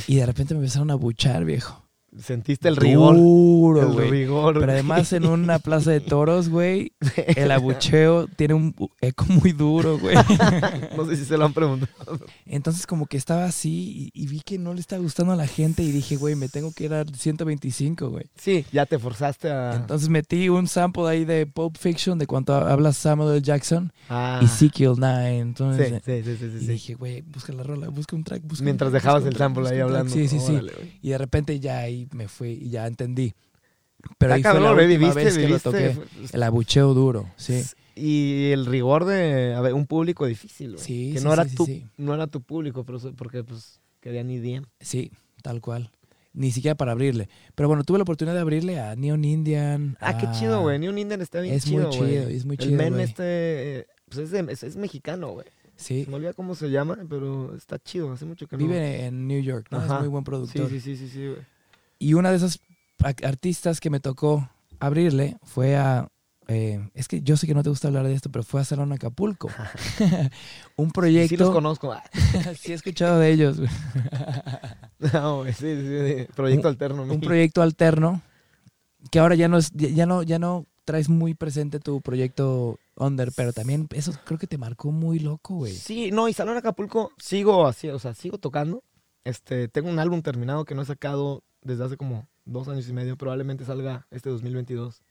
Y 0.06 0.16
de 0.16 0.26
repente 0.26 0.54
me 0.54 0.60
empezaron 0.60 0.90
a 0.92 0.94
buchar, 0.94 1.44
viejo. 1.44 1.84
Sentiste 2.22 2.68
el 2.68 2.76
rigor. 2.76 3.16
Duro, 3.16 3.82
el 3.82 3.92
güey. 3.92 4.10
rigor. 4.10 4.58
Pero 4.60 4.72
además 4.72 5.12
en 5.12 5.26
una 5.26 5.58
plaza 5.58 5.90
de 5.90 6.00
toros, 6.00 6.48
güey, 6.48 6.92
el 7.36 7.50
abucheo 7.50 8.26
tiene 8.28 8.54
un 8.54 8.74
eco 9.00 9.24
muy 9.28 9.52
duro, 9.52 9.98
güey. 9.98 10.16
no 10.96 11.06
sé 11.06 11.16
si 11.16 11.24
se 11.24 11.36
lo 11.36 11.44
han 11.44 11.52
preguntado. 11.52 12.18
Entonces 12.46 12.86
como 12.86 13.06
que 13.06 13.16
estaba 13.16 13.44
así 13.44 14.10
y, 14.14 14.22
y 14.24 14.26
vi 14.26 14.40
que 14.40 14.58
no 14.58 14.74
le 14.74 14.80
estaba 14.80 15.02
gustando 15.02 15.32
a 15.32 15.36
la 15.36 15.46
gente 15.46 15.82
y 15.82 15.90
dije, 15.92 16.16
güey, 16.16 16.34
me 16.34 16.48
tengo 16.48 16.72
que 16.72 16.84
ir 16.84 16.94
a 16.94 17.04
125, 17.04 18.10
güey. 18.10 18.24
Sí, 18.36 18.64
ya 18.72 18.86
te 18.86 18.98
forzaste 18.98 19.50
a... 19.50 19.74
Entonces 19.76 20.08
metí 20.08 20.48
un 20.48 20.66
sample 20.66 21.08
ahí 21.08 21.24
de 21.24 21.46
Pulp 21.46 21.76
Fiction 21.76 22.18
de 22.18 22.26
cuando 22.26 22.54
habla 22.54 22.92
Samuel 22.92 23.32
L. 23.36 23.42
Jackson 23.42 23.92
Ah, 24.08 24.40
y 24.42 24.46
Ezekiel 24.46 24.94
Nine. 24.98 25.34
sí, 25.34 25.40
Entonces, 25.40 26.02
sí, 26.04 26.22
sí, 26.24 26.36
sí, 26.38 26.50
sí, 26.58 26.64
y 26.64 26.66
dije, 26.68 26.94
güey, 26.94 27.20
busca 27.22 27.52
la 27.52 27.62
rola, 27.62 27.88
busca 27.88 28.16
un 28.16 28.24
track, 28.24 28.42
busca 28.42 28.62
un 28.62 28.64
Mientras 28.64 28.90
track, 28.90 29.02
dejabas 29.02 29.22
busca 29.22 29.28
un 29.28 29.32
el 29.32 29.36
track, 29.36 29.48
sample 29.48 29.68
ahí 29.68 29.82
un 29.82 29.88
track". 29.88 30.00
hablando. 30.00 30.12
Sí, 30.14 30.28
sí, 30.28 30.38
sí. 30.40 30.52
Órale. 30.54 30.72
Y 31.02 31.08
de 31.10 31.18
repente 31.18 31.60
ya 31.60 31.78
ahí 31.78 32.07
me 32.12 32.28
fui 32.28 32.50
y 32.52 32.70
ya 32.70 32.86
entendí. 32.86 33.34
Pero 34.18 34.34
ahí 34.34 34.42
fue 34.42 34.52
la 34.54 34.60
cabrón, 34.60 34.78
última 34.78 34.98
viviste, 34.98 35.24
vez 35.24 35.34
que 35.34 35.40
lo 35.42 35.46
viviste, 35.48 35.70
toqué. 35.70 35.90
fue- 35.90 36.06
El 36.32 36.42
abucheo 36.42 36.94
duro, 36.94 37.30
sí. 37.36 37.62
Y 37.96 38.50
el 38.52 38.66
rigor 38.66 39.04
de 39.06 39.54
a 39.54 39.60
ver, 39.60 39.74
un 39.74 39.86
público 39.86 40.24
difícil, 40.26 40.72
güey. 40.74 40.84
Sí, 40.84 41.12
que 41.14 41.18
sí, 41.18 41.24
no 41.24 41.32
era 41.32 41.42
sí, 41.44 41.50
sí, 41.50 41.56
tu 41.56 41.66
sí. 41.66 41.86
no 41.96 42.14
era 42.14 42.28
tu 42.28 42.40
público, 42.42 42.84
pero 42.84 42.98
porque 43.16 43.42
pues 43.42 43.80
querían 44.00 44.30
IDM. 44.30 44.64
Sí, 44.80 45.10
tal 45.42 45.60
cual. 45.60 45.90
Ni 46.32 46.52
siquiera 46.52 46.76
para 46.76 46.92
abrirle. 46.92 47.28
Pero 47.56 47.66
bueno, 47.68 47.82
tuve 47.82 47.98
la 47.98 48.02
oportunidad 48.02 48.34
de 48.36 48.40
abrirle 48.40 48.78
a 48.78 48.94
Neon 48.94 49.24
Indian. 49.24 49.96
Ah, 50.00 50.16
qué 50.16 50.26
a- 50.26 50.32
chido, 50.32 50.60
güey. 50.60 50.78
New 50.78 50.96
Indian 50.96 51.20
está 51.20 51.40
bien 51.40 51.54
Es 51.56 51.66
muy 51.66 51.78
chido, 51.82 51.88
güey. 51.98 52.10
chido, 52.12 52.28
es 52.28 52.44
muy 52.44 52.54
El 52.60 52.64
chido, 52.66 52.76
men 52.76 52.92
güey. 52.92 53.04
este 53.04 53.86
pues 54.08 54.18
es, 54.18 54.30
de- 54.30 54.52
es, 54.52 54.62
es 54.62 54.76
mexicano, 54.76 55.30
güey. 55.32 55.46
Sí, 55.74 56.04
Se 56.04 56.10
me 56.10 56.16
olvida 56.16 56.32
cómo 56.34 56.54
se 56.54 56.70
llama, 56.70 56.98
pero 57.08 57.54
está 57.56 57.78
chido. 57.80 58.12
Hace 58.12 58.24
mucho 58.26 58.46
que 58.46 58.56
no. 58.56 58.64
vive 58.64 59.06
en 59.06 59.26
New 59.26 59.40
York, 59.42 59.66
¿no? 59.72 59.78
Ajá. 59.78 59.94
Es 59.96 60.00
muy 60.00 60.08
buen 60.08 60.22
Sí, 60.22 60.26
productor. 60.26 60.68
sí, 60.70 60.80
sí, 60.80 60.96
sí, 60.96 61.08
sí, 61.08 61.26
güey. 61.26 61.38
Y 61.98 62.14
una 62.14 62.30
de 62.30 62.36
esas 62.36 62.60
artistas 63.24 63.80
que 63.80 63.90
me 63.90 64.00
tocó 64.00 64.48
abrirle 64.80 65.36
fue 65.42 65.76
a... 65.76 66.08
eh, 66.46 66.88
es 66.94 67.08
que 67.08 67.22
yo 67.22 67.36
sé 67.36 67.46
que 67.46 67.54
no 67.54 67.62
te 67.62 67.70
gusta 67.70 67.88
hablar 67.88 68.06
de 68.06 68.14
esto, 68.14 68.30
pero 68.30 68.44
fue 68.44 68.60
a 68.60 68.64
Salón 68.64 68.92
Acapulco. 68.92 69.48
un 70.76 70.90
proyecto... 70.90 71.28
Sí 71.28 71.36
los 71.36 71.50
conozco. 71.50 71.94
Sí 72.58 72.72
he 72.72 72.74
escuchado 72.74 73.18
de 73.18 73.30
ellos. 73.30 73.58
No, 75.12 75.44
sí, 75.46 75.52
sí, 75.54 76.16
sí. 76.16 76.26
Proyecto 76.34 76.68
alterno. 76.68 77.02
un 77.02 77.20
proyecto 77.20 77.62
alterno 77.62 78.22
que 79.10 79.18
ahora 79.20 79.34
ya 79.36 79.48
no 79.48 79.58
es 79.58 79.70
ya 79.72 80.06
no 80.06 80.22
ya 80.24 80.38
no 80.40 80.66
traes 80.84 81.08
muy 81.08 81.34
presente 81.34 81.78
tu 81.78 82.00
proyecto 82.00 82.78
under 82.96 83.30
pero 83.34 83.52
también 83.52 83.86
eso 83.92 84.12
creo 84.24 84.38
que 84.38 84.48
te 84.48 84.58
marcó 84.58 84.90
muy 84.90 85.20
loco 85.20 85.54
güey 85.54 85.72
Sí, 85.72 86.10
no, 86.10 86.28
y 86.28 86.32
Salón 86.32 86.56
Acapulco 86.56 87.12
sigo 87.16 87.66
así, 87.66 87.88
o 87.88 87.98
sea, 87.98 88.14
sigo 88.14 88.38
tocando. 88.38 88.82
Este, 89.28 89.68
tengo 89.68 89.88
un 89.90 89.98
álbum 89.98 90.22
terminado 90.22 90.64
que 90.64 90.74
no 90.74 90.82
he 90.82 90.86
sacado 90.86 91.42
desde 91.62 91.84
hace 91.84 91.96
como 91.96 92.26
dos 92.44 92.68
años 92.68 92.88
y 92.88 92.92
medio. 92.92 93.16
Probablemente 93.16 93.64
salga 93.64 94.06
este 94.10 94.30
2022. 94.30 95.02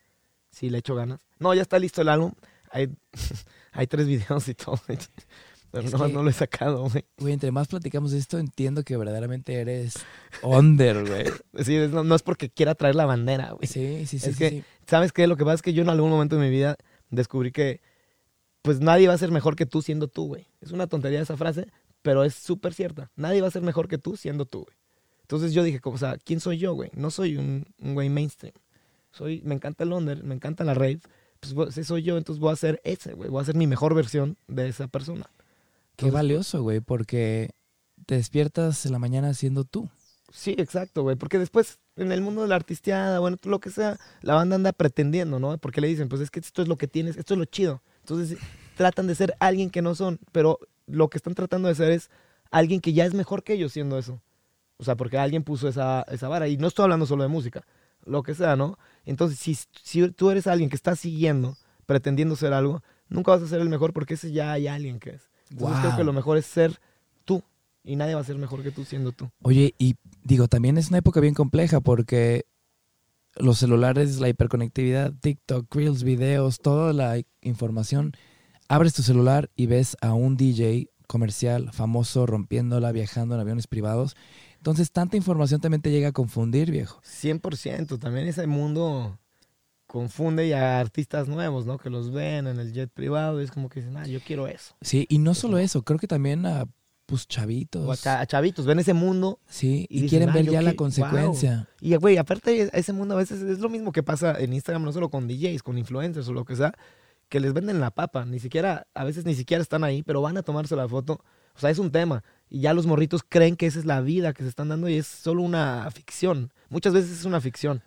Si 0.49 0.69
le 0.69 0.80
echo 0.80 0.95
ganas. 0.95 1.21
No, 1.39 1.53
ya 1.53 1.62
está 1.62 1.77
listo 1.77 2.01
el 2.01 2.10
álbum. 2.10 2.32
Hay, 2.71 2.89
hay 3.71 3.88
tres 3.88 4.08
videos 4.08 4.47
y 4.47 4.53
todo. 4.56 4.80
Pero 5.71 5.89
no, 5.89 6.06
que- 6.06 6.13
no 6.13 6.23
lo 6.23 6.30
he 6.30 6.34
sacado, 6.34 6.89
güey. 6.89 7.03
güey 7.17 7.34
entre 7.34 7.51
más 7.51 7.67
platicamos 7.67 8.12
de 8.12 8.17
esto 8.19 8.39
entiendo 8.39 8.84
que 8.84 8.95
verdaderamente 8.95 9.53
eres 9.56 9.95
under 10.41 11.06
güey 11.06 11.25
Sí, 11.65 11.75
es- 11.75 11.91
no, 11.91 12.06
no 12.06 12.15
es 12.15 12.23
porque 12.23 12.49
quiera 12.49 12.73
traer 12.73 12.95
la 12.95 13.06
bandera, 13.06 13.51
güey. 13.51 13.67
sí 13.67 14.06
sí 14.08 14.17
sí 14.17 14.30
Es 14.30 14.36
sí, 14.36 14.39
que- 14.39 14.49
sí. 14.49 14.63
¿Sabes 14.88 15.12
qué? 15.12 15.27
Lo 15.27 15.36
que 15.36 15.43
pasa 15.43 15.56
es 15.56 15.62
que 15.62 15.73
yo 15.73 15.84
en 15.84 15.89
algún 15.89 16.10
momento 16.10 16.38
de 16.38 16.41
mi 16.45 16.49
vida 16.49 16.77
descubrí 17.10 17.51
que 17.51 17.82
pues 18.62 18.80
nadie 18.80 19.10
va 19.10 19.13
a 19.13 19.17
ser 19.17 19.30
mejor 19.32 19.58
que 19.58 19.65
tú 19.65 19.82
siendo 19.82 20.08
tú, 20.08 20.27
güey. 20.27 20.47
Es 20.62 20.71
una 20.71 20.88
tontería 20.88 21.21
esa 21.21 21.36
frase, 21.36 21.67
pero 22.08 22.24
es 22.24 22.36
súper 22.36 22.74
cierta. 22.74 23.12
Nadie 23.17 23.41
va 23.41 23.50
a 23.50 23.52
ser 23.52 23.63
mejor 23.63 23.89
que 23.89 23.98
tú 23.98 24.15
siendo 24.15 24.46
tú, 24.46 24.60
güey. 24.60 24.78
Entonces 25.24 25.52
yo 25.52 25.62
dije, 25.62 25.82
o 25.84 25.98
sea, 25.98 26.15
¿quién 26.17 26.39
soy 26.39 26.58
yo, 26.58 26.74
güey? 26.74 26.89
No 26.93 27.12
soy 27.12 27.36
un, 27.36 27.65
un 27.80 27.96
güey 27.96 28.08
mainstream. 28.08 28.54
Soy, 29.12 29.41
me 29.43 29.54
encanta 29.54 29.84
el 29.84 29.91
under, 29.91 30.24
me 30.24 30.34
encanta 30.34 30.63
la 30.63 30.74
rave. 30.74 31.02
Pues 31.41 31.72
ese 31.72 31.84
soy 31.84 32.04
yo, 32.04 32.17
entonces 32.17 32.39
voy 32.39 32.54
a 32.54 32.56
ser 32.56 32.80
ese, 32.86 33.13
güey. 33.13 33.30
Voy 33.30 33.41
a 33.41 33.46
ser 33.46 33.56
mi 33.56 33.67
mejor 33.67 33.93
versión 33.93 34.38
de 34.48 34.70
esa 34.70 34.88
persona. 34.88 35.30
qué 35.98 36.10
valioso 36.10 36.63
güey 36.63 36.80
porque 36.80 37.50
te 38.06 38.15
despiertas 38.15 38.86
en 38.86 38.93
la 38.93 39.00
mañana 39.00 39.34
siendo 39.34 39.65
tú 39.65 39.89
Sí, 40.32 40.56
exacto, 40.58 41.04
güey. 41.04 41.17
Porque 41.17 41.39
después, 41.39 41.80
en 41.98 42.13
el 42.13 42.22
mundo 42.22 42.43
de 42.43 42.48
la 42.48 42.56
artisteada, 42.56 43.20
bueno, 43.20 43.36
lo 43.43 43.60
que 43.60 43.70
sea, 43.70 43.98
la 44.22 44.36
banda 44.36 44.56
anda 44.56 44.72
pretendiendo, 44.72 45.39
¿no? 45.39 45.58
Porque 45.58 45.82
le 45.82 45.89
dicen, 45.89 46.08
pues 46.08 46.22
es 46.22 46.32
que 46.32 46.39
esto 46.39 46.62
es 46.62 46.70
lo 46.70 46.78
que 46.78 46.88
tienes, 46.88 47.17
esto 47.17 47.34
es 47.34 47.38
lo 47.38 47.43
chido. 47.43 47.82
Entonces, 48.00 48.38
tratan 48.78 49.08
de 49.08 49.15
ser 49.15 49.36
alguien 49.41 49.70
que 49.70 49.82
no 49.82 49.93
son, 49.93 50.20
pero 50.32 50.60
lo 50.88 51.10
que 51.10 51.17
están 51.17 51.36
tratando 51.36 51.67
de 51.67 51.76
ser 51.76 51.91
es 51.91 52.10
alguien 52.50 52.82
que 52.82 52.93
ya 52.93 53.06
es 53.06 53.13
mejor 53.13 53.43
que 53.43 53.54
ellos 53.54 53.73
siendo 53.73 53.97
eso. 53.97 54.21
O 54.78 54.84
sea, 54.84 54.95
porque 54.95 55.17
alguien 55.17 55.43
puso 55.43 55.67
esa, 55.67 56.04
esa 56.04 56.28
vara. 56.28 56.47
Y 56.47 56.58
no 56.58 56.67
estoy 56.67 56.84
hablando 56.84 57.06
solo 57.06 57.23
de 57.23 57.30
música, 57.30 57.63
lo 58.06 58.23
que 58.23 58.36
sea, 58.36 58.56
¿no? 58.56 58.78
Entonces, 59.06 59.39
si, 59.39 59.58
si 59.84 60.10
tú 60.12 60.30
eres 60.30 60.47
alguien 60.47 60.69
que 60.69 60.76
está 60.76 60.95
siguiendo, 60.95 61.58
pretendiendo 61.86 62.36
ser 62.36 62.54
algo, 62.54 62.84
nunca 63.10 63.32
vas 63.32 63.41
a 63.41 63.47
ser 63.47 63.62
el 63.62 63.69
mejor 63.69 63.93
porque 63.93 64.15
ese 64.15 64.32
ya 64.32 64.52
hay 64.52 64.67
alguien 64.67 65.00
que 65.00 65.12
es. 65.12 65.30
Entonces 65.50 65.80
creo 65.80 65.97
que 65.97 66.04
lo 66.04 66.13
mejor 66.13 66.38
es 66.38 66.45
ser 66.45 66.80
tú. 67.26 67.43
Y 67.84 67.95
nadie 67.95 68.15
va 68.15 68.21
a 68.21 68.26
ser 68.26 68.38
mejor 68.38 68.63
que 68.63 68.71
tú 68.71 68.84
siendo 68.84 69.13
tú. 69.13 69.30
Oye, 69.41 69.73
y 69.78 69.95
digo, 70.23 70.47
también 70.47 70.78
es 70.78 70.89
una 70.89 70.97
época 70.97 71.21
bien 71.21 71.34
compleja 71.34 71.80
porque 71.80 72.45
los 73.36 73.60
celulares, 73.60 74.19
la 74.19 74.30
hiperconectividad, 74.30 75.13
TikTok, 75.21 75.73
Reels, 75.73 76.04
videos, 76.04 76.60
toda 76.60 76.91
la 76.93 77.21
información. 77.41 78.13
Abres 78.69 78.93
tu 78.93 79.01
celular 79.01 79.49
y 79.56 79.65
ves 79.67 79.95
a 80.01 80.13
un 80.13 80.36
DJ 80.36 80.89
comercial 81.08 81.71
famoso 81.71 82.25
rompiéndola, 82.25 82.91
viajando 82.91 83.36
en 83.36 83.41
aviones 83.41 83.65
privados. 83.65 84.17
Entonces, 84.58 84.91
tanta 84.91 85.15
información 85.15 85.62
también 85.62 85.82
te 85.82 85.89
llega 85.89 86.10
a 86.10 86.12
confundir, 86.12 86.69
viejo. 86.69 87.01
100%. 87.03 87.97
También 87.97 88.27
ese 88.27 88.45
mundo 88.45 89.17
confunde 89.88 90.47
y 90.47 90.51
a 90.51 90.80
artistas 90.82 91.30
nuevos, 91.30 91.65
¿no? 91.65 91.77
Que 91.77 91.89
los 91.89 92.12
ven 92.12 92.47
en 92.47 92.60
el 92.60 92.73
jet 92.73 92.91
privado 92.91 93.41
y 93.41 93.45
es 93.45 93.51
como 93.51 93.69
que 93.69 93.80
dicen, 93.80 93.95
ah, 93.95 94.06
yo 94.06 94.19
quiero 94.19 94.47
eso. 94.47 94.75
Sí, 94.82 95.06
y 95.10 95.19
no 95.19 95.34
solo 95.34 95.58
eso, 95.60 95.84
creo 95.84 95.97
que 95.97 96.08
también 96.08 96.45
a 96.45 96.65
pues 97.06 97.25
chavitos. 97.25 97.88
O 97.88 98.10
a, 98.10 98.25
chavitos, 98.25 98.65
ven 98.65 98.80
ese 98.80 98.93
mundo. 98.93 99.39
Sí, 99.47 99.88
y, 99.89 100.10
quieren 100.10 100.30
ah, 100.30 100.34
ver 100.34 100.45
ya 100.45 100.62
la 100.62 100.73
consecuencia. 100.73 101.69
Y 101.80 101.95
güey, 101.95 102.17
aparte 102.17 102.69
ese 102.77 102.91
mundo 102.91 103.15
a 103.15 103.17
veces 103.17 103.41
es 103.41 103.60
lo 103.60 103.69
mismo 103.69 103.93
que 103.93 104.03
pasa 104.03 104.38
en 104.38 104.51
Instagram, 104.51 104.84
no 104.84 104.91
solo 104.91 105.10
con 105.10 105.25
DJs, 105.25 105.63
con 105.63 105.77
influencers 105.77 106.27
o 106.27 106.34
lo 106.34 106.43
que 106.43 106.58
sea, 106.58 106.73
que 107.29 107.39
les 107.39 107.53
venden 107.53 107.79
la 107.79 107.91
papa. 107.91 108.25
Ni 108.25 108.39
siquiera, 108.39 108.87
a 108.93 109.03
veces 109.03 109.25
ni 109.25 109.35
siquiera 109.35 109.61
están 109.61 109.83
ahí, 109.83 110.03
pero 110.03 110.21
van 110.21 110.37
a 110.37 110.43
tomarse 110.43 110.75
la 110.75 110.87
foto. 110.87 111.23
O 111.55 111.59
sea, 111.59 111.69
es 111.69 111.79
un 111.79 111.91
tema. 111.91 112.23
Y 112.49 112.61
ya 112.61 112.73
los 112.73 112.85
morritos 112.85 113.23
creen 113.27 113.55
que 113.55 113.65
esa 113.65 113.79
es 113.79 113.85
la 113.85 114.01
vida 114.01 114.33
que 114.33 114.43
se 114.43 114.49
están 114.49 114.69
dando 114.69 114.87
y 114.87 114.95
es 114.95 115.07
solo 115.07 115.41
una 115.41 115.89
ficción. 115.91 116.53
Muchas 116.69 116.93
veces 116.93 117.11
es 117.11 117.25
una 117.25 117.41
ficción. 117.41 117.81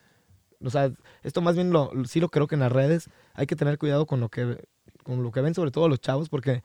O 0.62 0.70
sea, 0.70 0.92
esto 1.22 1.40
más 1.40 1.54
bien 1.54 1.70
lo, 1.70 1.90
sí 2.06 2.20
lo 2.20 2.28
creo 2.28 2.46
que 2.46 2.56
en 2.56 2.60
las 2.60 2.72
redes 2.72 3.08
hay 3.32 3.46
que 3.46 3.56
tener 3.56 3.78
cuidado 3.78 4.06
con 4.06 4.20
lo 4.20 4.28
que, 4.28 4.62
con 5.04 5.22
lo 5.22 5.30
que 5.30 5.40
ven, 5.40 5.54
sobre 5.54 5.70
todo 5.70 5.88
los 5.88 6.00
chavos, 6.00 6.28
porque 6.28 6.62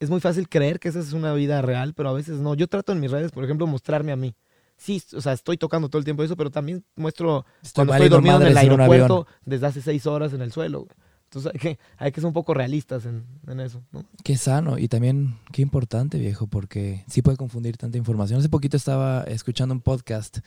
es 0.00 0.10
muy 0.10 0.20
fácil 0.20 0.48
creer 0.48 0.78
que 0.78 0.88
esa 0.88 1.00
es 1.00 1.12
una 1.12 1.32
vida 1.34 1.60
real, 1.60 1.92
pero 1.92 2.08
a 2.08 2.12
veces 2.12 2.38
no. 2.38 2.54
Yo 2.54 2.68
trato 2.68 2.92
en 2.92 3.00
mis 3.00 3.10
redes, 3.10 3.32
por 3.32 3.44
ejemplo, 3.44 3.66
mostrarme 3.66 4.12
a 4.12 4.16
mí. 4.16 4.34
Sí, 4.76 5.02
o 5.14 5.20
sea, 5.20 5.32
estoy 5.32 5.58
tocando 5.58 5.88
todo 5.88 5.98
el 5.98 6.04
tiempo 6.04 6.22
eso, 6.22 6.36
pero 6.36 6.50
también 6.50 6.84
muestro 6.94 7.44
cuando 7.74 7.94
estoy 7.94 8.08
dormido 8.08 8.40
en 8.40 8.46
el 8.46 8.56
aeropuerto 8.56 9.26
desde 9.44 9.66
hace 9.66 9.82
seis 9.82 10.06
horas 10.06 10.32
en 10.32 10.40
el 10.40 10.52
suelo. 10.52 10.86
Entonces 11.28 11.52
hay 11.52 11.60
que, 11.60 11.78
hay 11.98 12.12
que 12.12 12.20
ser 12.20 12.26
un 12.26 12.32
poco 12.32 12.54
realistas 12.54 13.04
en, 13.04 13.24
en 13.46 13.60
eso. 13.60 13.82
¿no? 13.92 14.04
Qué 14.24 14.36
sano 14.36 14.78
y 14.78 14.88
también 14.88 15.36
qué 15.52 15.62
importante, 15.62 16.18
viejo, 16.18 16.46
porque 16.46 17.04
sí 17.08 17.22
puede 17.22 17.36
confundir 17.36 17.76
tanta 17.76 17.98
información. 17.98 18.38
Hace 18.38 18.48
poquito 18.48 18.76
estaba 18.76 19.22
escuchando 19.24 19.74
un 19.74 19.80
podcast 19.80 20.38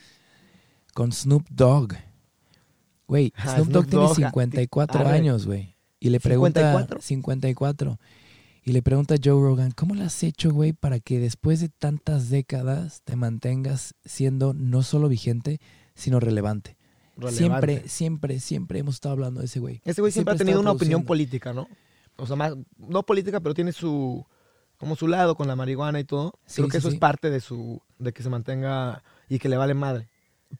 con 0.92 1.12
Snoop 1.12 1.48
Dogg 1.50 1.94
Güey, 3.12 3.32
ah, 3.36 3.56
Snoop, 3.56 3.68
Dogg 3.68 3.86
tiene 3.88 4.08
54 4.08 5.06
años, 5.06 5.46
güey. 5.46 5.76
Y 6.00 6.08
le 6.08 6.18
pregunta... 6.18 6.86
¿54? 6.88 7.00
54. 7.00 7.98
Y 8.64 8.72
le 8.72 8.80
pregunta 8.80 9.16
a 9.16 9.18
Joe 9.22 9.34
Rogan, 9.34 9.72
¿cómo 9.72 9.94
lo 9.94 10.04
has 10.04 10.22
hecho, 10.22 10.50
güey, 10.50 10.72
para 10.72 10.98
que 10.98 11.18
después 11.18 11.60
de 11.60 11.68
tantas 11.68 12.30
décadas 12.30 13.02
te 13.04 13.16
mantengas 13.16 13.94
siendo 14.04 14.54
no 14.54 14.82
solo 14.82 15.10
vigente, 15.10 15.60
sino 15.94 16.20
relevante? 16.20 16.78
Siempre, 17.28 17.88
siempre, 17.88 18.40
siempre 18.40 18.78
hemos 18.78 18.94
estado 18.94 19.12
hablando 19.12 19.40
de 19.40 19.46
ese 19.46 19.60
güey. 19.60 19.80
Ese 19.84 20.00
güey 20.00 20.12
siempre, 20.12 20.34
ha 20.34 20.38
tenido 20.38 20.60
una 20.60 20.72
opinión 20.72 21.04
política, 21.04 21.52
¿no? 21.52 21.68
O 22.16 22.26
sea, 22.26 22.36
más, 22.36 22.54
no 22.78 23.02
política, 23.04 23.40
pero 23.40 23.54
tiene 23.54 23.72
su, 23.72 24.24
como 24.76 24.96
su 24.96 25.08
lado 25.08 25.34
con 25.34 25.46
la 25.46 25.56
marihuana 25.56 26.00
y 26.00 26.04
todo. 26.04 26.34
Creo 26.54 26.68
que 26.68 26.78
eso 26.78 26.88
es 26.88 26.96
parte 26.96 27.30
de 27.30 27.40
su, 27.40 27.80
de 27.98 28.12
que 28.12 28.22
se 28.22 28.28
mantenga 28.28 29.02
y 29.28 29.38
que 29.38 29.48
le 29.48 29.56
vale 29.56 29.74
madre. 29.74 30.08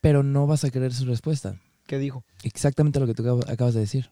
Pero 0.00 0.22
no 0.22 0.46
vas 0.46 0.64
a 0.64 0.70
querer 0.70 0.92
su 0.94 1.04
respuesta. 1.04 1.60
¿Qué 1.86 1.98
dijo? 1.98 2.24
Exactamente 2.42 3.00
lo 3.00 3.06
que 3.06 3.14
tú 3.14 3.40
acabas 3.48 3.74
de 3.74 3.80
decir. 3.80 4.10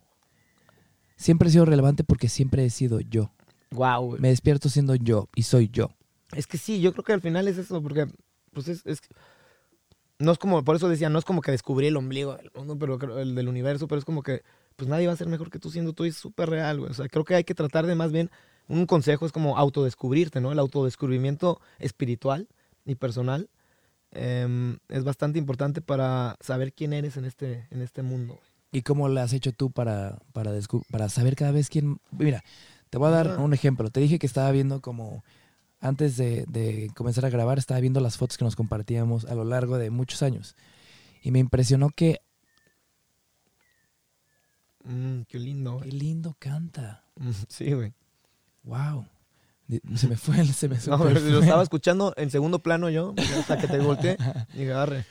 Siempre 1.17 1.49
he 1.49 1.53
sido 1.53 1.65
relevante 1.65 2.05
porque 2.05 2.29
siempre 2.29 2.65
he 2.65 2.71
sido 2.71 3.01
yo. 3.01 3.33
Wow. 3.71 4.17
Me 4.19 4.29
despierto 4.29 4.69
siendo 4.69 4.95
yo 4.95 5.29
y 5.35 5.45
soy 5.45 5.69
yo. 5.69 5.91
Es 6.33 6.47
que 6.47 6.59
sí, 6.59 6.81
yo 6.81 6.93
creo 6.93 7.05
que 7.05 7.13
al 7.13 7.21
final 7.21 7.49
es 7.49 7.59
eso, 7.59 7.83
porque 7.83 8.07
pues 8.53 8.69
es, 8.69 9.01
no 10.21 10.33
es 10.33 10.39
como, 10.39 10.63
por 10.63 10.77
eso 10.77 10.89
decía, 10.89 11.09
no 11.09 11.19
es 11.19 11.25
como 11.25 11.41
que 11.41 11.51
descubrí 11.51 11.89
el 11.89 11.97
ombligo 11.97 12.37
del 12.37 12.53
mundo, 12.55 12.79
pero 12.79 13.19
el 13.19 13.35
del 13.35 13.49
universo, 13.49 13.89
pero 13.89 13.99
es 13.99 14.05
como 14.05 14.23
que 14.23 14.43
pues 14.77 14.89
nadie 14.89 15.09
va 15.09 15.13
a 15.13 15.17
ser 15.17 15.27
mejor 15.27 15.51
que 15.51 15.59
tú 15.59 15.71
siendo 15.71 15.93
tú 15.93 16.05
y 16.05 16.09
es 16.09 16.17
súper 16.17 16.49
real, 16.49 16.79
güey. 16.79 16.91
O 16.91 16.95
sea, 16.95 17.09
creo 17.09 17.25
que 17.25 17.35
hay 17.35 17.45
que 17.45 17.55
tratar 17.55 17.87
de 17.87 17.95
más 17.97 18.13
bien, 18.13 18.31
un 18.69 18.87
consejo 18.87 19.27
es 19.27 19.33
como 19.33 19.59
autodescubrirte, 19.59 20.41
¿no? 20.41 20.53
El 20.53 20.59
autodescubrimiento 20.59 21.61
espiritual 21.79 22.49
y 22.87 22.95
personal 22.95 23.51
Em, 24.13 24.79
es 24.89 25.05
bastante 25.05 25.39
importante 25.39 25.81
para 25.81 26.37
saber 26.41 26.73
quién 26.73 26.93
eres 26.93 27.17
en 27.17 27.25
este, 27.25 27.67
en 27.71 27.81
este 27.81 28.03
mundo. 28.03 28.41
¿Y 28.73 28.83
cómo 28.83 29.09
lo 29.09 29.21
has 29.21 29.33
hecho 29.33 29.53
tú 29.53 29.71
para, 29.71 30.19
para, 30.33 30.53
para 30.91 31.09
saber 31.09 31.37
cada 31.37 31.53
vez 31.53 31.69
quién... 31.69 32.01
Mira, 32.11 32.43
te 32.89 32.99
voy 32.99 33.09
a 33.09 33.11
dar 33.11 33.39
un 33.39 33.53
ejemplo. 33.53 33.91
Te 33.91 34.01
dije 34.01 34.19
que 34.19 34.27
estaba 34.27 34.51
viendo 34.51 34.81
como... 34.81 35.25
Antes 35.81 36.17
de, 36.17 36.91
comenzar 36.95 37.25
a 37.25 37.31
grabar, 37.31 37.59
estaba 37.59 37.81
viendo 37.81 38.01
las 38.01 38.19
fotos 38.19 38.37
que 38.37 38.45
nos 38.45 38.57
compartíamos 38.57 39.25
a 39.25 39.35
lo 39.35 39.45
largo 39.45 39.79
de 39.79 39.91
muchos 39.91 40.23
años. 40.23 40.55
Y 41.23 41.31
me 41.31 41.39
impresionó 41.39 41.91
que... 41.91 42.21
Mm, 44.85 45.23
qué 45.29 45.39
lindo. 45.39 45.81
Qué 45.81 45.93
lindo 45.93 46.37
canta. 46.39 47.05
Sí, 47.49 47.73
güey. 47.73 47.95
Wow. 48.63 49.07
Se 49.95 50.09
me 50.09 50.17
fue, 50.17 50.45
se 50.47 50.69
me 50.69 50.77
no, 50.87 50.99
lo 50.99 51.41
estaba 51.41 51.63
escuchando 51.63 52.13
en 52.17 52.31
segundo 52.31 52.59
plano 52.59 52.91
yo, 52.91 53.15
hasta 53.39 53.59
que 53.59 53.69
te 53.69 53.79
volteé 53.79 54.17
y 54.55 54.65
agarré. 54.65 55.07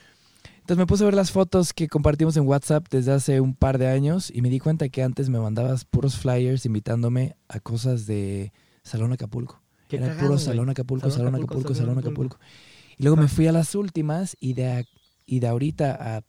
Entonces 0.60 0.77
me 0.77 0.86
puse 0.86 1.03
a 1.03 1.05
ver 1.05 1.15
las 1.15 1.32
fotos 1.32 1.73
que 1.73 1.88
compartimos 1.88 2.38
en 2.38 2.45
WhatsApp 2.45 2.86
desde 2.91 3.12
hace 3.12 3.41
un 3.41 3.55
par 3.55 3.79
de 3.79 3.88
años 3.88 4.29
y 4.32 4.43
me 4.43 4.49
di 4.49 4.60
cuenta 4.60 4.89
que 4.89 5.01
antes 5.01 5.29
me 5.29 5.39
mandabas 5.39 5.86
puros 5.86 6.17
flyers 6.17 6.65
invitándome 6.65 7.36
a 7.47 7.60
cosas 7.60 8.05
de 8.05 8.53
Salón 8.84 9.12
Acapulco. 9.12 9.62
Era 9.89 10.15
puro 10.17 10.38
Salón 10.38 10.69
Acapulco, 10.69 11.10
Salón 11.10 11.36
Acapulco, 11.36 11.73
Salón 11.73 11.97
Acapulco. 11.97 12.39
Y 12.97 13.04
luego 13.04 13.17
me 13.17 13.28
fui 13.28 13.47
a 13.47 13.52
las 13.52 13.75
últimas 13.75 14.36
y 14.39 14.54
de, 14.54 14.86
y 15.25 15.39
de 15.39 15.47
ahorita 15.47 16.17
a 16.17 16.23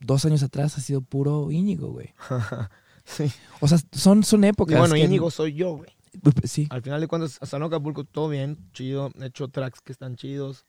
dos 0.00 0.24
años 0.24 0.42
atrás 0.42 0.76
ha 0.76 0.80
sido 0.80 1.02
puro 1.02 1.50
Íñigo, 1.50 1.92
güey. 1.92 2.12
sí. 3.04 3.30
O 3.60 3.68
sea, 3.68 3.78
son, 3.92 4.24
son 4.24 4.44
épocas. 4.44 4.78
bueno, 4.78 4.96
Íñigo 4.96 5.30
soy 5.30 5.54
yo, 5.54 5.76
güey. 5.76 5.90
Pues, 6.22 6.50
sí. 6.50 6.66
Al 6.70 6.82
final 6.82 7.00
de 7.00 7.06
cuentas, 7.06 7.38
en 7.52 7.62
Acapulco 7.62 8.04
todo 8.04 8.28
bien, 8.28 8.58
chido. 8.72 9.12
He 9.20 9.26
hecho 9.26 9.48
tracks 9.48 9.80
que 9.80 9.92
están 9.92 10.16
chidos, 10.16 10.66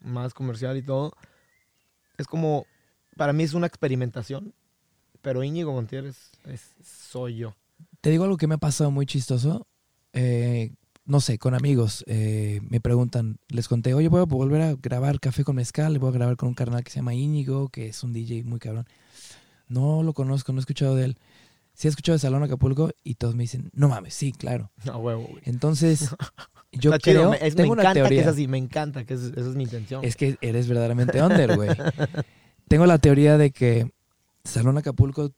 más 0.00 0.34
comercial 0.34 0.76
y 0.76 0.82
todo. 0.82 1.12
Es 2.18 2.26
como, 2.26 2.66
para 3.16 3.32
mí 3.32 3.42
es 3.42 3.54
una 3.54 3.66
experimentación, 3.66 4.54
pero 5.22 5.42
Íñigo 5.42 5.72
Montiel 5.72 6.06
es, 6.06 6.30
soy 6.82 7.36
yo. 7.36 7.54
Te 8.00 8.10
digo 8.10 8.24
algo 8.24 8.36
que 8.36 8.46
me 8.46 8.56
ha 8.56 8.58
pasado 8.58 8.90
muy 8.90 9.06
chistoso. 9.06 9.66
Eh, 10.12 10.72
no 11.04 11.20
sé, 11.20 11.38
con 11.38 11.54
amigos 11.54 12.04
eh, 12.06 12.60
me 12.68 12.80
preguntan, 12.80 13.38
les 13.48 13.68
conté, 13.68 13.94
oye, 13.94 14.08
voy 14.08 14.20
a 14.20 14.24
volver 14.24 14.62
a 14.62 14.74
grabar 14.74 15.20
Café 15.20 15.44
con 15.44 15.56
Mezcal, 15.56 15.98
voy 15.98 16.10
a 16.10 16.12
grabar 16.12 16.36
con 16.36 16.48
un 16.48 16.54
carnal 16.54 16.82
que 16.84 16.90
se 16.90 16.96
llama 16.96 17.14
Íñigo, 17.14 17.68
que 17.68 17.88
es 17.88 18.02
un 18.02 18.12
DJ 18.12 18.44
muy 18.44 18.58
cabrón. 18.58 18.86
No 19.68 20.02
lo 20.02 20.12
conozco, 20.12 20.52
no 20.52 20.58
he 20.58 20.60
escuchado 20.60 20.94
de 20.94 21.04
él 21.06 21.18
sí 21.74 21.88
he 21.88 21.90
escuchado 21.90 22.14
de 22.14 22.20
Salón 22.20 22.42
Acapulco 22.42 22.90
y 23.02 23.16
todos 23.16 23.34
me 23.34 23.42
dicen, 23.42 23.70
no 23.74 23.88
mames, 23.88 24.14
sí, 24.14 24.32
claro. 24.32 24.70
No, 24.84 24.98
huevo, 24.98 25.28
Entonces, 25.42 26.14
yo 26.72 26.92
creo, 26.98 27.32
me, 27.32 27.50
tengo 27.50 27.72
una 27.72 27.92
teoría. 27.92 28.08
que 28.08 28.20
es 28.20 28.26
así, 28.26 28.48
me 28.48 28.58
encanta, 28.58 29.04
que 29.04 29.14
esa 29.14 29.28
es 29.28 29.56
mi 29.56 29.64
intención. 29.64 30.04
Es 30.04 30.16
que 30.16 30.38
eres 30.40 30.68
verdaderamente 30.68 31.22
under, 31.22 31.56
güey. 31.56 31.70
tengo 32.68 32.86
la 32.86 32.98
teoría 32.98 33.36
de 33.36 33.50
que 33.50 33.90
Salón 34.44 34.78
Acapulco 34.78 35.32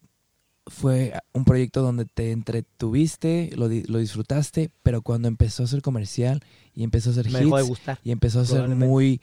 fue 0.67 1.13
un 1.33 1.45
proyecto 1.45 1.83
donde 1.83 2.05
te 2.07 2.33
entretuviste, 2.33 3.51
lo, 3.57 3.69
lo 3.69 3.99
disfrutaste, 3.99 4.71
pero 4.83 5.03
cuando 5.03 5.29
empezó 5.29 5.63
a 5.63 5.67
ser 5.67 5.81
comercial 5.81 6.43
y 6.75 6.83
empezó 6.83 7.11
a 7.11 7.13
ser 7.15 7.31
me 7.31 7.41
dejó 7.41 7.57
de 7.57 7.63
gustar, 7.63 8.01
y 8.03 8.11
empezó 8.11 8.41
a 8.41 8.45
ser 8.45 8.69
muy 8.69 9.21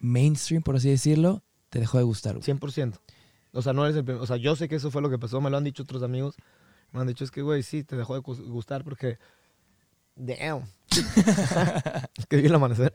mainstream, 0.00 0.62
por 0.62 0.76
así 0.76 0.88
decirlo, 0.88 1.42
te 1.68 1.78
dejó 1.78 1.98
de 1.98 2.04
gustar. 2.04 2.36
Güey. 2.36 2.44
100%. 2.44 2.98
O 3.52 3.62
sea, 3.62 3.72
no 3.72 3.84
eres 3.84 3.96
el 3.96 4.08
O 4.10 4.26
sea, 4.26 4.36
yo 4.36 4.56
sé 4.56 4.68
que 4.68 4.76
eso 4.76 4.90
fue 4.90 5.02
lo 5.02 5.10
que 5.10 5.18
pasó, 5.18 5.40
me 5.40 5.50
lo 5.50 5.56
han 5.56 5.64
dicho 5.64 5.82
otros 5.82 6.02
amigos. 6.02 6.36
Me 6.92 7.00
han 7.00 7.06
dicho, 7.06 7.24
es 7.24 7.30
que, 7.30 7.42
güey, 7.42 7.62
sí, 7.62 7.84
te 7.84 7.96
dejó 7.96 8.14
de 8.14 8.20
gustar 8.20 8.82
porque. 8.84 9.18
Damn. 10.16 10.64
es 12.16 12.26
que 12.26 12.36
vi 12.36 12.46
el 12.46 12.54
amanecer. 12.54 12.92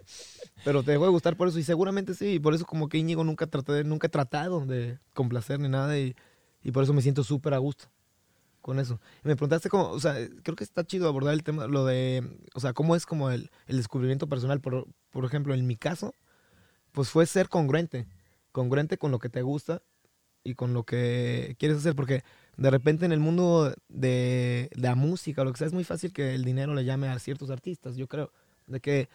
Pero 0.63 0.83
te 0.83 0.91
dejó 0.91 1.05
de 1.05 1.11
gustar 1.11 1.37
por 1.37 1.47
eso. 1.47 1.59
Y 1.59 1.63
seguramente 1.63 2.13
sí. 2.13 2.33
Y 2.33 2.39
por 2.39 2.53
eso, 2.53 2.65
como 2.65 2.89
que 2.89 2.97
Íñigo 2.97 3.23
nunca, 3.23 3.47
traté, 3.47 3.83
nunca 3.83 4.07
he 4.07 4.09
tratado 4.09 4.65
de 4.65 4.99
complacer 5.13 5.59
ni 5.59 5.69
nada. 5.69 5.97
Y, 5.97 6.15
y 6.65 6.71
por 6.71 6.83
eso 6.83 6.91
me 6.91 7.01
siento 7.01 7.23
súper 7.23 7.53
a 7.53 7.59
gusto 7.59 7.85
con 8.61 8.79
eso. 8.79 8.99
Me 9.23 9.35
preguntaste 9.35 9.69
cómo. 9.69 9.91
O 9.91 9.99
sea, 9.99 10.15
creo 10.43 10.55
que 10.55 10.63
está 10.63 10.83
chido 10.83 11.07
abordar 11.07 11.35
el 11.35 11.43
tema, 11.43 11.67
lo 11.67 11.85
de. 11.85 12.27
O 12.55 12.59
sea, 12.59 12.73
cómo 12.73 12.95
es 12.95 13.05
como 13.05 13.29
el, 13.29 13.51
el 13.67 13.77
descubrimiento 13.77 14.27
personal. 14.27 14.59
Por, 14.59 14.87
por 15.11 15.23
ejemplo, 15.23 15.53
en 15.53 15.67
mi 15.67 15.75
caso, 15.75 16.15
pues 16.91 17.09
fue 17.09 17.27
ser 17.27 17.47
congruente. 17.47 18.07
Congruente 18.51 18.97
con 18.97 19.11
lo 19.11 19.19
que 19.19 19.29
te 19.29 19.43
gusta 19.43 19.83
y 20.43 20.55
con 20.55 20.73
lo 20.73 20.83
que 20.83 21.55
quieres 21.59 21.77
hacer, 21.77 21.95
porque 21.95 22.23
de 22.55 22.69
repente 22.69 23.05
en 23.05 23.11
el 23.11 23.19
mundo 23.19 23.73
de, 23.89 24.69
la 24.73 24.95
música 24.95 25.43
lo 25.43 25.51
que 25.51 25.57
sea, 25.57 25.67
es 25.67 25.73
muy 25.73 25.83
fácil 25.83 26.13
que 26.13 26.35
el 26.35 26.45
dinero 26.45 26.73
le 26.73 26.85
llame 26.85 27.09
a 27.09 27.19
ciertos 27.19 27.49
artistas, 27.49 27.97
yo 27.97 28.07
creo. 28.07 28.31
De 28.67 28.79
que, 28.79 29.09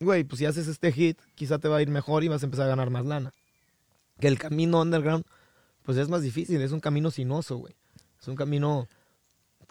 güey, 0.00 0.24
pues 0.24 0.38
si 0.38 0.46
haces 0.46 0.66
este 0.66 0.92
hit, 0.92 1.18
quizá 1.34 1.58
te 1.58 1.68
va 1.68 1.76
a 1.76 1.82
ir 1.82 1.88
mejor 1.88 2.24
y 2.24 2.28
vas 2.28 2.42
a 2.42 2.46
empezar 2.46 2.66
a 2.66 2.70
ganar 2.70 2.90
más 2.90 3.06
lana. 3.06 3.32
Que 4.18 4.28
el 4.28 4.38
camino 4.38 4.80
underground, 4.80 5.24
pues 5.84 5.98
es 5.98 6.08
más 6.08 6.22
difícil, 6.22 6.60
es 6.62 6.72
un 6.72 6.80
camino 6.80 7.10
sinuoso, 7.10 7.56
güey. 7.58 7.74
Es 8.20 8.28
un 8.28 8.36
camino 8.36 8.86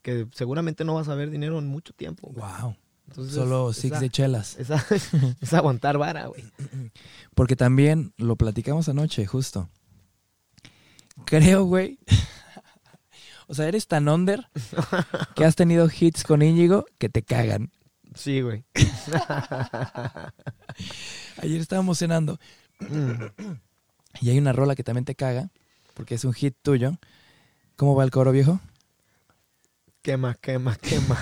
que 0.01 0.27
seguramente 0.33 0.83
no 0.85 0.95
vas 0.95 1.07
a 1.09 1.15
ver 1.15 1.29
dinero 1.29 1.59
en 1.59 1.67
mucho 1.67 1.93
tiempo. 1.93 2.31
Wow. 2.33 2.75
Entonces, 3.07 3.33
Solo 3.33 3.73
six 3.73 3.93
esa- 3.93 3.99
de 4.01 4.09
chelas. 4.09 4.55
esa- 4.59 4.85
es 5.41 5.53
aguantar 5.53 5.97
vara, 5.97 6.27
güey. 6.27 6.43
Porque 7.35 7.55
también 7.55 8.13
lo 8.17 8.35
platicamos 8.35 8.87
anoche, 8.89 9.25
justo. 9.25 9.69
Creo, 11.25 11.63
güey. 11.65 11.99
o 13.47 13.53
sea, 13.55 13.67
eres 13.67 13.87
tan 13.87 14.07
under 14.07 14.47
que 15.35 15.43
has 15.45 15.55
tenido 15.55 15.89
hits 15.89 16.23
con 16.23 16.41
Íñigo 16.41 16.85
que 16.97 17.09
te 17.09 17.23
cagan. 17.23 17.71
Sí, 18.15 18.41
güey. 18.41 18.63
Ayer 21.41 21.61
estábamos 21.61 21.97
cenando 21.99 22.39
y 24.21 24.29
hay 24.29 24.37
una 24.37 24.53
rola 24.53 24.75
que 24.75 24.83
también 24.83 25.05
te 25.05 25.15
caga, 25.15 25.51
porque 25.99 26.15
es 26.15 26.23
un 26.23 26.31
hit 26.31 26.55
tuyo. 26.61 26.93
¿Cómo 27.75 27.93
va 27.93 28.05
el 28.05 28.09
coro, 28.09 28.31
viejo? 28.31 28.61
quema, 30.01 30.33
quema, 30.35 30.77
quema. 30.77 31.17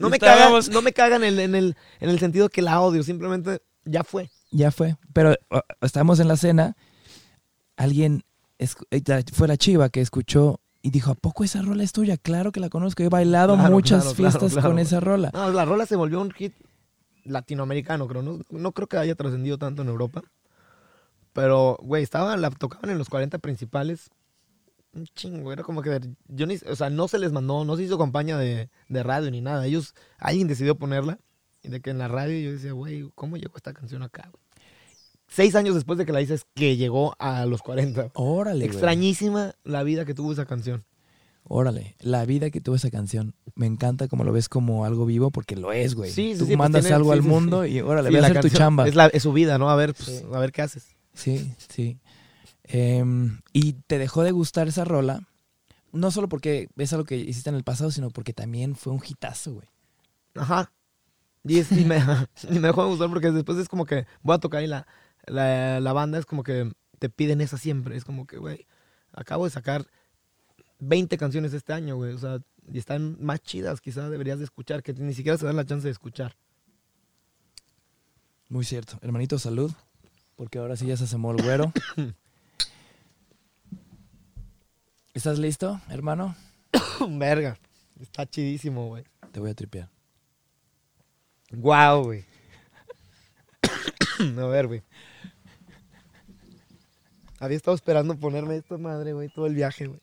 No 0.00 0.10
me, 0.10 0.18
caga, 0.18 0.32
estábamos- 0.34 0.68
no 0.70 0.82
me 0.82 0.92
caga 0.92 1.14
en 1.14 1.22
el, 1.22 1.38
en, 1.38 1.54
el, 1.54 1.76
en 2.00 2.10
el 2.10 2.18
sentido 2.18 2.48
que 2.48 2.60
la 2.60 2.80
odio, 2.80 3.04
simplemente 3.04 3.62
ya 3.84 4.02
fue. 4.02 4.32
Ya 4.50 4.72
fue. 4.72 4.96
Pero 5.12 5.36
estábamos 5.80 6.18
en 6.18 6.26
la 6.26 6.36
cena, 6.36 6.76
alguien, 7.76 8.24
eh, 8.58 8.66
fue 9.32 9.46
la 9.46 9.56
chiva 9.56 9.90
que 9.90 10.00
escuchó 10.00 10.58
y 10.82 10.90
dijo, 10.90 11.12
¿a 11.12 11.14
poco 11.14 11.44
esa 11.44 11.62
rola 11.62 11.84
es 11.84 11.92
tuya? 11.92 12.16
Claro 12.16 12.50
que 12.50 12.58
la 12.58 12.68
conozco, 12.68 13.04
he 13.04 13.08
bailado 13.08 13.54
Claro, 13.54 13.70
muchas 13.72 14.02
claro, 14.02 14.16
fiestas 14.16 14.52
claro. 14.54 14.70
con 14.70 14.80
esa 14.80 14.98
rola. 14.98 15.30
No, 15.32 15.52
la 15.52 15.64
rola 15.64 15.86
se 15.86 15.94
volvió 15.94 16.20
un 16.20 16.32
hit 16.32 16.52
latinoamericano, 17.22 18.08
creo. 18.08 18.22
No, 18.22 18.40
no 18.50 18.72
creo 18.72 18.88
que 18.88 18.96
haya 18.96 19.14
trascendido 19.14 19.56
tanto 19.56 19.82
en 19.82 19.88
Europa. 19.88 20.22
Pero, 21.32 21.78
güey, 21.82 22.02
estaba, 22.02 22.36
la 22.36 22.50
tocaban 22.50 22.90
en 22.90 22.98
los 22.98 23.08
40 23.08 23.38
principales. 23.38 24.10
Un 24.94 25.06
chingo, 25.14 25.52
era 25.52 25.62
como 25.62 25.82
que 25.82 26.00
yo 26.28 26.46
ni, 26.46 26.56
o 26.68 26.74
sea, 26.74 26.90
no 26.90 27.08
se 27.08 27.18
les 27.18 27.30
mandó, 27.32 27.64
no 27.64 27.76
se 27.76 27.82
hizo 27.84 27.98
campaña 27.98 28.38
de, 28.38 28.70
de 28.88 29.02
radio 29.02 29.30
ni 29.30 29.40
nada. 29.40 29.66
Ellos, 29.66 29.94
alguien 30.18 30.48
decidió 30.48 30.76
ponerla. 30.76 31.18
Y 31.62 31.68
de 31.68 31.80
que 31.80 31.90
en 31.90 31.98
la 31.98 32.08
radio 32.08 32.38
yo 32.40 32.52
decía, 32.52 32.72
güey, 32.72 33.10
¿cómo 33.14 33.36
llegó 33.36 33.56
esta 33.56 33.72
canción 33.74 34.02
acá? 34.02 34.30
güey? 34.32 34.42
Seis 35.30 35.54
años 35.54 35.74
después 35.74 35.98
de 35.98 36.06
que 36.06 36.12
la 36.12 36.22
hice 36.22 36.34
es 36.34 36.46
que 36.54 36.76
llegó 36.76 37.14
a 37.18 37.44
los 37.44 37.60
40. 37.62 38.12
Órale, 38.14 38.60
güey. 38.60 38.68
Extrañísima 38.68 39.54
la 39.62 39.82
vida 39.82 40.04
que 40.06 40.14
tuvo 40.14 40.32
esa 40.32 40.46
canción. 40.46 40.84
Órale, 41.50 41.96
la 42.00 42.24
vida 42.24 42.50
que 42.50 42.60
tuvo 42.60 42.76
esa 42.76 42.90
canción. 42.90 43.34
Me 43.54 43.66
encanta 43.66 44.08
como 44.08 44.24
lo 44.24 44.32
ves 44.32 44.48
como 44.48 44.84
algo 44.84 45.04
vivo 45.06 45.30
porque 45.30 45.56
lo 45.56 45.72
es, 45.72 45.94
güey. 45.94 46.10
Sí, 46.10 46.32
sí, 46.32 46.38
Tú 46.38 46.44
sí, 46.44 46.50
pues 46.50 46.58
mandas 46.58 46.82
tiene- 46.82 46.96
algo 46.96 47.12
al 47.12 47.22
mundo 47.22 47.66
y 47.66 47.80
órale, 47.80 48.10
ve 48.10 48.18
a 48.18 48.26
hacer 48.26 48.40
tu 48.40 48.48
chamba. 48.50 48.86
Es, 48.88 48.94
la- 48.94 49.06
es 49.08 49.22
su 49.22 49.32
vida, 49.32 49.58
¿no? 49.58 49.68
A 49.70 49.76
ver, 49.76 49.94
pues, 49.94 50.24
a 50.32 50.38
ver 50.38 50.52
qué 50.52 50.62
haces. 50.62 50.94
Sí, 51.18 51.52
sí. 51.68 51.98
Em, 52.62 53.40
y 53.52 53.72
te 53.72 53.98
dejó 53.98 54.22
de 54.22 54.30
gustar 54.30 54.68
esa 54.68 54.84
rola, 54.84 55.26
no 55.90 56.12
solo 56.12 56.28
porque 56.28 56.68
es 56.76 56.92
algo 56.92 57.04
que 57.04 57.16
hiciste 57.16 57.50
en 57.50 57.56
el 57.56 57.64
pasado, 57.64 57.90
sino 57.90 58.10
porque 58.10 58.32
también 58.32 58.76
fue 58.76 58.92
un 58.92 59.02
hitazo, 59.04 59.54
güey. 59.54 59.68
Ajá. 60.36 60.70
Y, 61.42 61.58
es, 61.58 61.72
y, 61.72 61.84
me, 61.84 61.96
y 62.50 62.58
me 62.60 62.68
dejó 62.68 62.84
de 62.84 62.90
gustar 62.90 63.08
porque 63.08 63.32
después 63.32 63.58
es 63.58 63.68
como 63.68 63.84
que 63.84 64.06
voy 64.22 64.36
a 64.36 64.38
tocar 64.38 64.62
y 64.62 64.68
la, 64.68 64.86
la, 65.26 65.80
la 65.80 65.92
banda 65.92 66.18
es 66.18 66.26
como 66.26 66.44
que 66.44 66.70
te 67.00 67.08
piden 67.08 67.40
esa 67.40 67.58
siempre. 67.58 67.96
Es 67.96 68.04
como 68.04 68.26
que, 68.26 68.38
güey, 68.38 68.66
acabo 69.12 69.44
de 69.44 69.50
sacar 69.50 69.86
20 70.78 71.18
canciones 71.18 71.52
este 71.52 71.72
año, 71.72 71.96
güey. 71.96 72.12
O 72.12 72.18
sea, 72.18 72.38
y 72.72 72.78
están 72.78 73.16
más 73.20 73.40
chidas, 73.40 73.80
quizás 73.80 74.08
deberías 74.08 74.38
de 74.38 74.44
escuchar, 74.44 74.84
que 74.84 74.92
ni 74.92 75.14
siquiera 75.14 75.36
se 75.36 75.46
dan 75.46 75.56
la 75.56 75.66
chance 75.66 75.88
de 75.88 75.92
escuchar. 75.92 76.36
Muy 78.48 78.64
cierto. 78.64 78.98
Hermanito, 79.02 79.38
salud. 79.38 79.72
Porque 80.38 80.58
ahora 80.58 80.76
sí 80.76 80.86
ya 80.86 80.96
se 80.96 81.02
asemó 81.02 81.32
el 81.32 81.42
güero. 81.42 81.72
¿Estás 85.12 85.36
listo, 85.36 85.80
hermano? 85.90 86.36
Verga. 87.08 87.58
Está 88.00 88.24
chidísimo, 88.24 88.86
güey. 88.86 89.02
Te 89.32 89.40
voy 89.40 89.50
a 89.50 89.54
tripear. 89.54 89.90
Guau, 91.50 92.04
güey. 92.04 92.24
a 94.38 94.46
ver, 94.46 94.68
güey. 94.68 94.82
Había 97.40 97.56
estado 97.56 97.74
esperando 97.74 98.16
ponerme 98.16 98.56
esta 98.56 98.78
madre, 98.78 99.14
güey, 99.14 99.28
todo 99.30 99.46
el 99.46 99.56
viaje, 99.56 99.88
güey. 99.88 100.00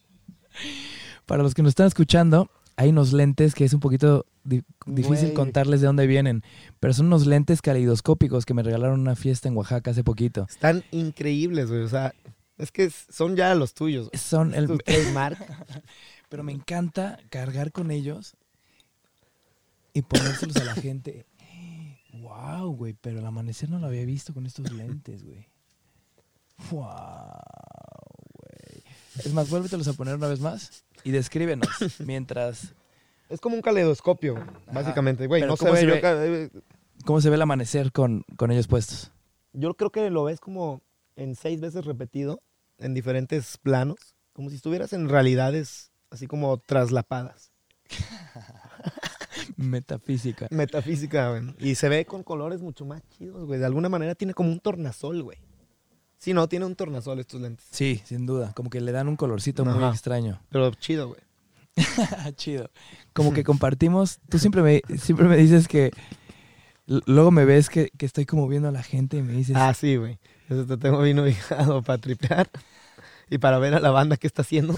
Para 1.26 1.44
los 1.44 1.54
que 1.54 1.62
nos 1.62 1.70
están 1.70 1.88
escuchando, 1.88 2.52
hay 2.78 2.89
unos 2.89 3.13
lentes 3.13 3.55
que 3.55 3.63
es 3.65 3.73
un 3.73 3.80
poquito 3.80 4.26
di- 4.43 4.63
difícil 4.86 5.34
contarles 5.34 5.82
de 5.82 5.88
dónde 5.88 6.07
vienen, 6.07 6.43
pero 6.80 6.93
son 6.93 7.07
unos 7.07 7.26
lentes 7.26 7.61
caleidoscópicos 7.61 8.45
que 8.45 8.53
me 8.53 8.63
regalaron 8.63 8.99
una 8.99 9.15
fiesta 9.15 9.47
en 9.47 9.55
Oaxaca 9.57 9.91
hace 9.91 10.03
poquito. 10.03 10.45
Están 10.49 10.84
increíbles, 10.91 11.69
güey. 11.69 11.82
O 11.82 11.89
sea, 11.89 12.13
es 12.57 12.71
que 12.71 12.89
son 12.89 13.36
ya 13.36 13.55
los 13.55 13.73
tuyos. 13.73 14.09
Son 14.13 14.53
el, 14.53 14.78
trademark. 14.80 15.38
pero 16.30 16.43
me 16.43 16.51
encanta 16.51 17.19
cargar 17.30 17.71
con 17.71 17.91
ellos 17.91 18.36
y 19.93 20.01
ponérselos 20.01 20.57
a 20.57 20.63
la 20.65 20.73
gente. 20.76 21.26
Wow, 22.17 22.71
güey, 22.76 22.93
pero 22.93 23.19
el 23.19 23.26
amanecer 23.26 23.69
no 23.69 23.78
lo 23.78 23.88
había 23.88 24.03
visto 24.05 24.34
con 24.34 24.45
estos 24.45 24.71
lentes, 24.71 25.23
güey. 25.23 25.47
Wow. 26.71 26.89
Es 29.24 29.34
más, 29.34 29.49
vuélvetelos 29.49 29.88
a 29.88 29.93
poner 29.93 30.16
una 30.16 30.28
vez 30.28 30.39
más 30.39 30.84
y 31.03 31.11
descríbenos 31.11 31.70
mientras 31.99 32.74
Es 33.30 33.39
como 33.39 33.55
un 33.55 33.61
caleidoscopio, 33.61 34.36
básicamente. 34.72 35.28
Güey, 35.28 35.43
no 35.43 35.55
se 35.55 35.66
¿cómo 35.66 35.74
ve. 35.74 35.80
se 35.80 35.86
yo, 35.86 35.91
ve? 35.93 35.97
acá, 35.99 36.26
eh, 36.26 36.49
cómo 37.05 37.22
se 37.22 37.30
ve 37.30 37.36
el 37.36 37.41
amanecer 37.41 37.91
con, 37.91 38.26
con 38.38 38.51
ellos 38.51 38.68
puestos. 38.68 39.11
yo 39.53 39.74
creo 39.76 39.91
que 39.91 40.09
lo 40.09 40.24
ves 40.24 40.39
como 40.39 40.82
en 41.16 41.36
seis 41.36 41.61
veces 41.61 41.86
repetido, 41.86 42.41
en 42.78 42.93
diferentes 42.93 43.57
planos, 43.57 44.16
como 44.34 44.49
si 44.49 44.57
estuvieras 44.57 44.91
en 44.93 45.07
realidades 45.07 45.91
así 46.09 46.28
como 46.28 46.57
traslapadas. 46.57 47.51
Metafísica. 49.57 50.47
Metafísica, 50.49 51.30
güey. 51.30 51.55
Y 51.59 51.76
se 51.76 51.89
ve 51.89 52.05
con 52.05 52.24
colores 52.24 52.61
mucho 52.61 52.86
más 52.86 53.01
chidos, 53.09 53.45
güey. 53.45 53.59
De 53.59 53.66
alguna 53.66 53.89
manera 53.89 54.16
tiene 54.16 54.34
como 54.34 54.49
un 54.51 54.59
tornasol, 54.59 55.24
güey. 55.24 55.38
Sí, 56.26 56.34
no, 56.34 56.49
tiene 56.49 56.65
un 56.65 56.73
tornasol 56.73 57.19
estos 57.19 57.39
lentes. 57.39 57.67
Sí, 57.69 58.01
sin 58.03 58.26
duda. 58.26 58.51
Como 58.55 58.71
que 58.71 58.82
le 58.82 58.91
dan 58.91 59.07
un 59.07 59.15
colorcito 59.15 59.63
muy 59.63 59.84
extraño. 59.84 60.41
Pero 60.49 60.71
chido, 60.71 61.09
güey. 61.09 61.19
Chido. 62.36 62.71
Como 63.13 63.32
que 63.32 63.43
compartimos. 63.43 64.17
Tú 64.28 64.39
siempre 64.39 64.63
me, 64.63 64.82
siempre 64.97 65.28
me 65.28 65.38
dices 65.38 65.67
que. 65.67 65.91
Luego 66.88 67.30
me 67.30 67.45
ves 67.45 67.69
que, 67.69 67.91
que 67.95 68.07
estoy 68.07 68.26
como 68.26 68.47
viendo 68.47 68.69
a 68.69 68.71
la 68.71 68.82
gente 68.82 69.17
y 69.17 69.21
me 69.21 69.34
dices. 69.34 69.55
Ah, 69.55 69.71
sí, 69.76 69.97
güey. 69.97 70.17
Eso 70.49 70.65
te 70.65 70.78
tengo 70.78 70.99
bien 70.99 71.19
ubicado 71.19 71.82
para 71.84 72.01
tripear 72.01 72.49
y 73.30 73.38
para 73.38 73.59
ver 73.59 73.76
a 73.76 73.80
la 73.80 73.91
banda 73.91 74.17
que 74.17 74.26
está 74.26 74.41
haciendo. 74.41 74.76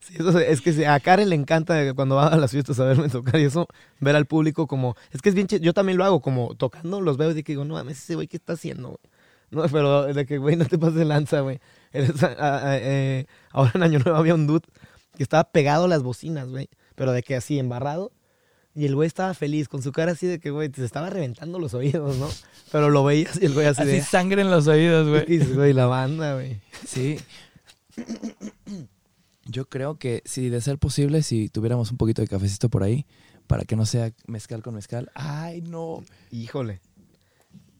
Sí, 0.00 0.16
eso 0.18 0.38
es 0.38 0.60
que 0.60 0.86
a 0.86 1.00
Karen 1.00 1.30
le 1.30 1.36
encanta 1.36 1.94
cuando 1.94 2.16
va 2.16 2.26
a 2.26 2.36
las 2.36 2.50
fiestas 2.50 2.78
a 2.80 2.84
verme 2.84 3.08
tocar 3.08 3.40
y 3.40 3.44
eso, 3.44 3.66
ver 3.98 4.14
al 4.14 4.26
público 4.26 4.66
como... 4.66 4.94
Es 5.10 5.22
que 5.22 5.30
es 5.30 5.34
bien 5.34 5.46
chido. 5.46 5.62
Yo 5.62 5.72
también 5.72 5.96
lo 5.96 6.04
hago, 6.04 6.20
como 6.20 6.54
tocando, 6.54 7.00
los 7.00 7.16
veo 7.16 7.30
y 7.30 7.42
digo, 7.42 7.64
no 7.64 7.74
mames, 7.74 7.96
ese 8.02 8.14
güey, 8.14 8.28
¿qué 8.28 8.36
está 8.36 8.52
haciendo, 8.52 8.88
güey? 8.88 9.19
No, 9.52 9.64
pero 9.68 10.04
de 10.04 10.26
que, 10.26 10.38
güey, 10.38 10.56
no 10.56 10.64
te 10.64 10.78
pases 10.78 10.94
de 10.94 11.04
lanza, 11.04 11.40
güey. 11.40 11.60
Eres, 11.92 12.22
ah, 12.22 12.36
ah, 12.38 12.76
eh, 12.76 13.26
ahora 13.50 13.72
en 13.74 13.82
Año 13.82 13.98
Nuevo 13.98 14.16
había 14.16 14.34
un 14.34 14.46
dude 14.46 14.66
que 15.16 15.22
estaba 15.22 15.44
pegado 15.44 15.86
a 15.86 15.88
las 15.88 16.02
bocinas, 16.02 16.48
güey. 16.48 16.68
Pero 16.94 17.12
de 17.12 17.22
que 17.22 17.34
así, 17.34 17.58
embarrado. 17.58 18.12
Y 18.74 18.86
el 18.86 18.94
güey 18.94 19.08
estaba 19.08 19.34
feliz, 19.34 19.68
con 19.68 19.82
su 19.82 19.90
cara 19.90 20.12
así 20.12 20.28
de 20.28 20.38
que, 20.38 20.50
güey, 20.50 20.70
se 20.72 20.84
estaba 20.84 21.10
reventando 21.10 21.58
los 21.58 21.74
oídos, 21.74 22.16
¿no? 22.18 22.28
Pero 22.70 22.90
lo 22.90 23.02
veías 23.02 23.42
y 23.42 23.46
el 23.46 23.54
güey 23.54 23.66
así, 23.66 23.82
así 23.82 23.90
de... 23.90 24.02
sangre 24.02 24.42
en 24.42 24.50
los 24.50 24.68
oídos, 24.68 25.06
¿qué 25.06 25.10
güey. 25.10 25.26
dices, 25.26 25.56
güey, 25.56 25.72
la 25.72 25.86
banda, 25.86 26.34
güey. 26.34 26.60
Sí. 26.86 27.18
Yo 29.46 29.68
creo 29.68 29.98
que 29.98 30.22
si 30.24 30.48
de 30.48 30.60
ser 30.60 30.78
posible, 30.78 31.24
si 31.24 31.48
tuviéramos 31.48 31.90
un 31.90 31.96
poquito 31.96 32.22
de 32.22 32.28
cafecito 32.28 32.68
por 32.68 32.84
ahí, 32.84 33.06
para 33.48 33.64
que 33.64 33.74
no 33.74 33.84
sea 33.84 34.12
mezcal 34.28 34.62
con 34.62 34.74
mezcal. 34.74 35.10
Ay, 35.14 35.60
no. 35.62 36.04
Híjole. 36.30 36.80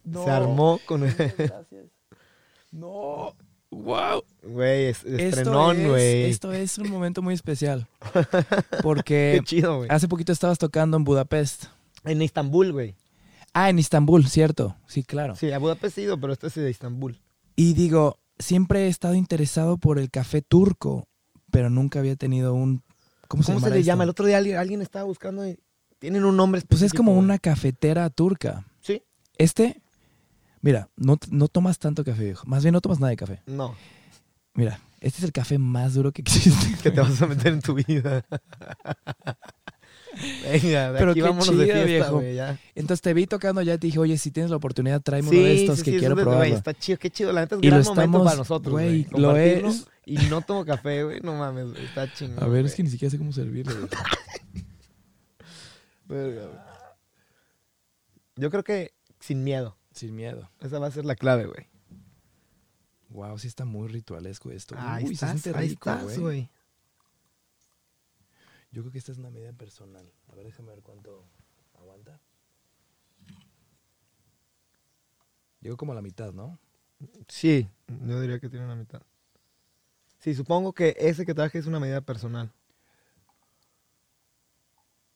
No. 0.05 0.25
Se 0.25 0.31
armó 0.31 0.81
con... 0.87 1.01
Gracias. 1.03 1.87
No. 2.73 3.35
Wow. 3.71 4.25
Güey, 4.43 4.87
es, 4.87 5.05
Esto 5.05 5.17
estrenón, 5.17 5.81
es, 5.81 5.89
güey. 5.89 6.23
esto 6.25 6.53
es 6.53 6.79
un 6.79 6.91
momento 6.91 7.23
muy 7.23 7.35
especial. 7.35 7.87
Qué 8.13 8.77
Porque 8.83 9.41
chido, 9.45 9.79
güey. 9.79 9.89
hace 9.91 10.09
poquito 10.09 10.33
estabas 10.33 10.59
tocando 10.59 10.97
en 10.97 11.05
Budapest. 11.05 11.67
En 12.05 12.21
Istambul, 12.23 12.73
güey. 12.73 12.97
Ah, 13.53 13.71
en 13.71 13.79
Istambul, 13.79 14.27
cierto. 14.29 14.77
Sí, 14.87 15.03
claro. 15.05 15.37
Sí, 15.37 15.53
a 15.53 15.59
Budapest 15.59 15.99
he 15.99 16.03
ido, 16.03 16.19
pero 16.21 16.33
este 16.33 16.49
es 16.49 16.55
de 16.55 16.71
Istambul. 16.71 17.21
Y 17.57 17.75
digo, 17.75 18.19
siempre 18.39 18.87
he 18.87 18.89
estado 18.89 19.15
interesado 19.15 19.77
por 19.77 19.99
el 19.99 20.11
café 20.11 20.43
turco, 20.43 21.07
pero 21.51 21.71
nunca 21.71 21.99
había 21.99 22.17
tenido 22.17 22.55
un... 22.55 22.83
¿Cómo, 23.29 23.45
¿Cómo 23.45 23.61
se 23.61 23.71
le 23.71 23.77
esto? 23.79 23.87
llama? 23.87 24.05
El 24.05 24.11
otro 24.11 24.27
día 24.27 24.39
alguien, 24.39 24.57
alguien 24.57 24.83
estaba 24.83 25.05
buscando 25.05 25.47
y 25.47 25.59
tienen 26.01 26.25
un 26.25 26.37
nombre 26.37 26.61
Pues 26.63 26.83
es 26.83 26.93
como 26.93 27.13
específico, 27.13 27.25
una 27.25 27.39
cafetera 27.39 28.11
turca. 28.11 28.67
Sí. 28.81 29.03
Este, 29.39 29.81
mira, 30.61 30.89
no, 30.97 31.19
no 31.31 31.49
tomas 31.49 31.79
tanto 31.79 32.05
café, 32.05 32.25
viejo. 32.25 32.47
Más 32.47 32.63
bien 32.63 32.73
no 32.73 32.81
tomas 32.81 33.01
nada 33.01 33.11
de 33.11 33.17
café. 33.17 33.43
No, 33.47 33.75
Mira, 34.55 34.81
este 35.01 35.19
es 35.19 35.25
el 35.25 35.33
café 35.33 35.59
más 35.59 35.95
duro 35.95 36.13
que 36.13 36.23
existe. 36.23 36.77
que 36.83 36.91
te 36.91 37.01
vas 37.01 37.23
a 37.23 37.27
meter 37.27 37.53
en 37.53 37.63
tu 37.63 37.75
vida. 37.75 38.25
Venga, 40.43 40.93
de 40.93 40.99
Pero 40.99 41.13
aquí 41.13 41.21
qué 41.21 41.23
vámonos 41.23 41.57
de 41.57 41.65
chido, 41.67 41.85
fiesta, 41.87 42.11
viejo. 42.13 42.23
ya. 42.23 42.59
Entonces 42.75 43.01
te 43.01 43.15
vi 43.15 43.27
tocando 43.27 43.63
ya 43.63 43.75
y 43.75 43.79
te 43.79 43.87
dije, 43.87 43.99
oye, 44.01 44.19
si 44.19 44.33
tienes 44.33 44.51
la 44.51 44.57
oportunidad, 44.57 45.01
tráeme 45.01 45.29
uno 45.29 45.39
de 45.41 45.61
estos 45.63 45.83
que 45.85 45.93
sí, 45.93 45.99
quiero 45.99 46.17
güey, 46.17 46.53
está 46.53 46.75
chido, 46.75 46.99
qué 46.99 47.11
chido. 47.11 47.33
La 47.33 47.43
neta 47.43 47.55
es 47.57 47.63
Y 47.63 47.67
lo 47.67 47.77
gran 47.77 47.85
momento 47.85 48.03
estamos- 48.03 48.25
para 48.25 48.37
nosotros, 48.37 48.73
güey, 48.73 49.07
lo 49.13 49.37
es. 49.37 49.87
Y 50.05 50.17
no 50.29 50.41
tomo 50.43 50.65
café, 50.65 51.05
güey. 51.05 51.21
No 51.21 51.37
mames. 51.37 51.69
Está 51.79 52.13
chingón. 52.13 52.43
A 52.43 52.49
ver, 52.49 52.67
es 52.67 52.75
que 52.75 52.83
ni 52.83 52.91
siquiera 52.91 53.11
sé 53.11 53.19
cómo 53.19 53.33
servirlo. 53.33 53.89
Verga. 56.09 56.67
Yo 58.35 58.51
creo 58.51 58.65
que 58.65 58.93
sin 59.21 59.45
miedo. 59.45 59.77
Sin 59.93 60.15
miedo. 60.15 60.51
Esa 60.61 60.79
va 60.79 60.87
a 60.87 60.91
ser 60.91 61.05
la 61.05 61.17
clave, 61.17 61.47
güey. 61.47 61.69
Wow, 63.11 63.39
sí 63.39 63.49
está 63.49 63.65
muy 63.65 63.89
ritualesco 63.89 64.51
esto. 64.53 64.77
Ahí 64.79 65.05
Uy, 65.05 65.09
se 65.09 65.27
estás, 65.27 65.41
siente 65.41 65.59
ahí 65.59 65.71
rico, 65.71 65.91
estás, 65.91 66.05
güey. 66.05 66.19
güey. 66.19 66.51
Yo 68.71 68.83
creo 68.83 68.93
que 68.93 68.99
esta 68.99 69.11
es 69.11 69.19
una 69.19 69.31
medida 69.31 69.53
personal. 69.53 70.11
A 70.29 70.35
ver, 70.37 70.47
déjame 70.47 70.71
ver 70.71 70.83
cuánto 70.83 71.25
aguanta. 71.75 72.21
Llegó 75.61 75.77
como 75.77 75.93
a 75.93 75.97
la 75.97 76.03
mitad, 76.03 76.33
¿no? 76.33 76.59
Sí, 77.29 77.69
yo 78.07 78.21
diría 78.21 78.39
que 78.39 78.49
tiene 78.49 78.65
una 78.65 78.77
mitad. 78.77 79.03
Sí, 80.21 80.35
supongo 80.35 80.73
que 80.73 80.95
ese 80.99 81.27
que 81.27 81.35
traje 81.35 81.59
es 81.59 81.67
una 81.67 81.81
medida 81.81 82.01
personal. 82.01 82.53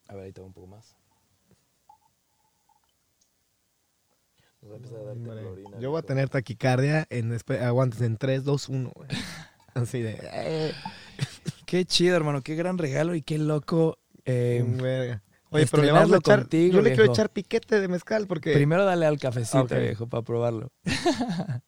A 0.09 0.14
ver, 0.14 0.25
ahí 0.25 0.33
te 0.33 0.41
va 0.41 0.47
un 0.47 0.53
poco 0.53 0.66
más. 0.66 0.97
Nos 4.65 4.73
va 4.73 4.75
a 4.75 4.77
empezar 4.79 4.99
a 4.99 5.03
dar 5.03 5.12
Hombre, 5.12 5.35
temblorina, 5.35 5.79
Yo 5.79 5.91
voy 5.91 5.99
a 5.99 6.03
tener 6.03 6.29
taquicardia 6.31 7.07
en 7.11 7.39
aguantes 7.61 8.01
en 8.01 8.17
3, 8.17 8.45
2, 8.45 8.69
1, 8.71 8.93
güey. 8.95 9.09
Así 9.75 10.01
de. 10.01 10.19
eh, 10.23 10.73
Qué 11.67 11.85
chido, 11.85 12.17
hermano. 12.17 12.41
Qué 12.43 12.55
gran 12.55 12.79
regalo 12.79 13.15
y 13.15 13.21
qué 13.23 13.39
loco. 13.39 13.99
eh, 14.25 14.65
verga. 14.67 15.23
Oye, 15.51 15.67
pero 15.71 15.83
le 15.85 15.93
vamos 15.93 16.12
a 16.12 16.17
echar. 16.17 16.41
contigo, 16.41 16.75
yo 16.75 16.83
le 16.83 16.95
quiero 16.95 17.12
echar 17.12 17.31
piquete 17.31 17.79
de 17.79 17.87
mezcal 17.87 18.27
porque. 18.27 18.53
primero 18.55 18.85
dale 18.85 19.07
al 19.07 19.21
cafecito, 19.21 19.67
viejo, 19.79 20.09
para 20.09 20.23
probarlo. 20.23 20.73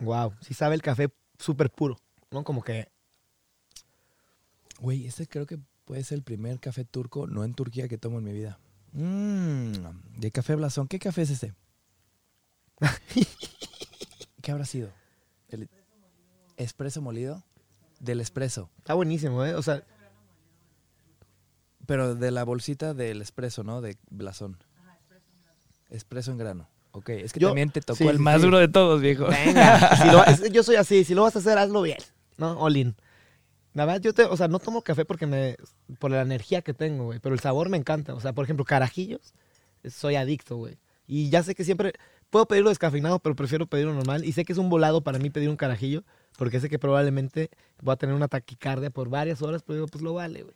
Wow, 0.00 0.34
sí 0.42 0.52
sabe 0.52 0.74
el 0.74 0.82
café 0.82 1.08
súper 1.38 1.70
puro, 1.70 1.96
¿no? 2.30 2.44
Como 2.44 2.62
que. 2.62 2.88
Güey, 4.80 5.06
este 5.06 5.26
creo 5.26 5.46
que 5.46 5.58
puede 5.86 6.04
ser 6.04 6.16
el 6.18 6.22
primer 6.22 6.60
café 6.60 6.84
turco, 6.84 7.26
no 7.26 7.44
en 7.44 7.54
Turquía, 7.54 7.88
que 7.88 7.96
tomo 7.96 8.18
en 8.18 8.24
mi 8.24 8.32
vida. 8.32 8.58
Mmm, 8.98 9.72
de 10.16 10.30
café 10.30 10.54
blasón. 10.56 10.88
¿Qué 10.88 10.98
café 10.98 11.22
es 11.22 11.30
este? 11.30 11.54
¿Qué 14.42 14.50
habrá 14.52 14.64
sido? 14.64 14.90
¿El 15.48 15.68
espresso 16.56 17.02
molido? 17.02 17.42
Del 18.00 18.20
espresso. 18.20 18.70
Está 18.78 18.94
buenísimo, 18.94 19.44
¿eh? 19.44 19.54
O 19.54 19.62
sea, 19.62 19.82
Pero 21.86 22.14
de 22.14 22.30
la 22.30 22.44
bolsita 22.44 22.94
del 22.94 23.20
espresso, 23.22 23.62
¿no? 23.64 23.80
De 23.80 23.96
blasón. 24.10 24.56
Espresso 25.90 26.32
en 26.32 26.38
grano. 26.38 26.68
Ok, 26.92 27.10
es 27.10 27.32
que 27.32 27.40
Yo- 27.40 27.48
también 27.48 27.70
te 27.70 27.80
tocó 27.82 27.98
sí, 27.98 28.08
el 28.08 28.16
sí, 28.16 28.22
más 28.22 28.36
sí. 28.40 28.46
duro 28.46 28.58
de 28.58 28.68
todos, 28.68 29.00
viejo. 29.02 29.26
venga. 29.26 29.96
si 29.96 30.06
lo- 30.10 30.24
es- 30.26 30.50
yo 30.52 30.62
soy 30.62 30.76
así, 30.76 31.04
si 31.04 31.14
lo 31.14 31.22
vas 31.22 31.36
a 31.36 31.40
hacer, 31.40 31.58
hazlo 31.58 31.82
bien, 31.82 31.98
¿no? 32.38 32.58
All 32.58 32.96
La 33.76 33.84
verdad, 33.84 34.00
yo 34.00 34.14
te, 34.14 34.22
o 34.24 34.34
sea, 34.38 34.48
no 34.48 34.58
tomo 34.58 34.80
café 34.80 35.04
porque 35.04 35.26
me, 35.26 35.54
por 35.98 36.10
la 36.10 36.22
energía 36.22 36.62
que 36.62 36.72
tengo, 36.72 37.04
güey, 37.04 37.18
pero 37.18 37.34
el 37.34 37.40
sabor 37.40 37.68
me 37.68 37.76
encanta. 37.76 38.14
O 38.14 38.20
sea, 38.20 38.32
por 38.32 38.44
ejemplo, 38.44 38.64
carajillos, 38.64 39.34
soy 39.84 40.14
adicto, 40.14 40.56
güey. 40.56 40.78
Y 41.06 41.28
ya 41.28 41.42
sé 41.42 41.54
que 41.54 41.62
siempre, 41.62 41.92
puedo 42.30 42.46
pedirlo 42.46 42.70
descafeinado, 42.70 43.18
pero 43.18 43.36
prefiero 43.36 43.66
pedirlo 43.66 43.92
normal. 43.92 44.24
Y 44.24 44.32
sé 44.32 44.46
que 44.46 44.54
es 44.54 44.58
un 44.58 44.70
volado 44.70 45.02
para 45.02 45.18
mí 45.18 45.28
pedir 45.28 45.50
un 45.50 45.56
carajillo, 45.56 46.04
porque 46.38 46.58
sé 46.58 46.70
que 46.70 46.78
probablemente 46.78 47.50
voy 47.82 47.92
a 47.92 47.96
tener 47.96 48.14
una 48.16 48.28
taquicardia 48.28 48.88
por 48.88 49.10
varias 49.10 49.42
horas, 49.42 49.62
pero 49.62 49.74
digo, 49.74 49.88
pues 49.88 50.02
lo 50.02 50.14
vale, 50.14 50.44
güey. 50.44 50.54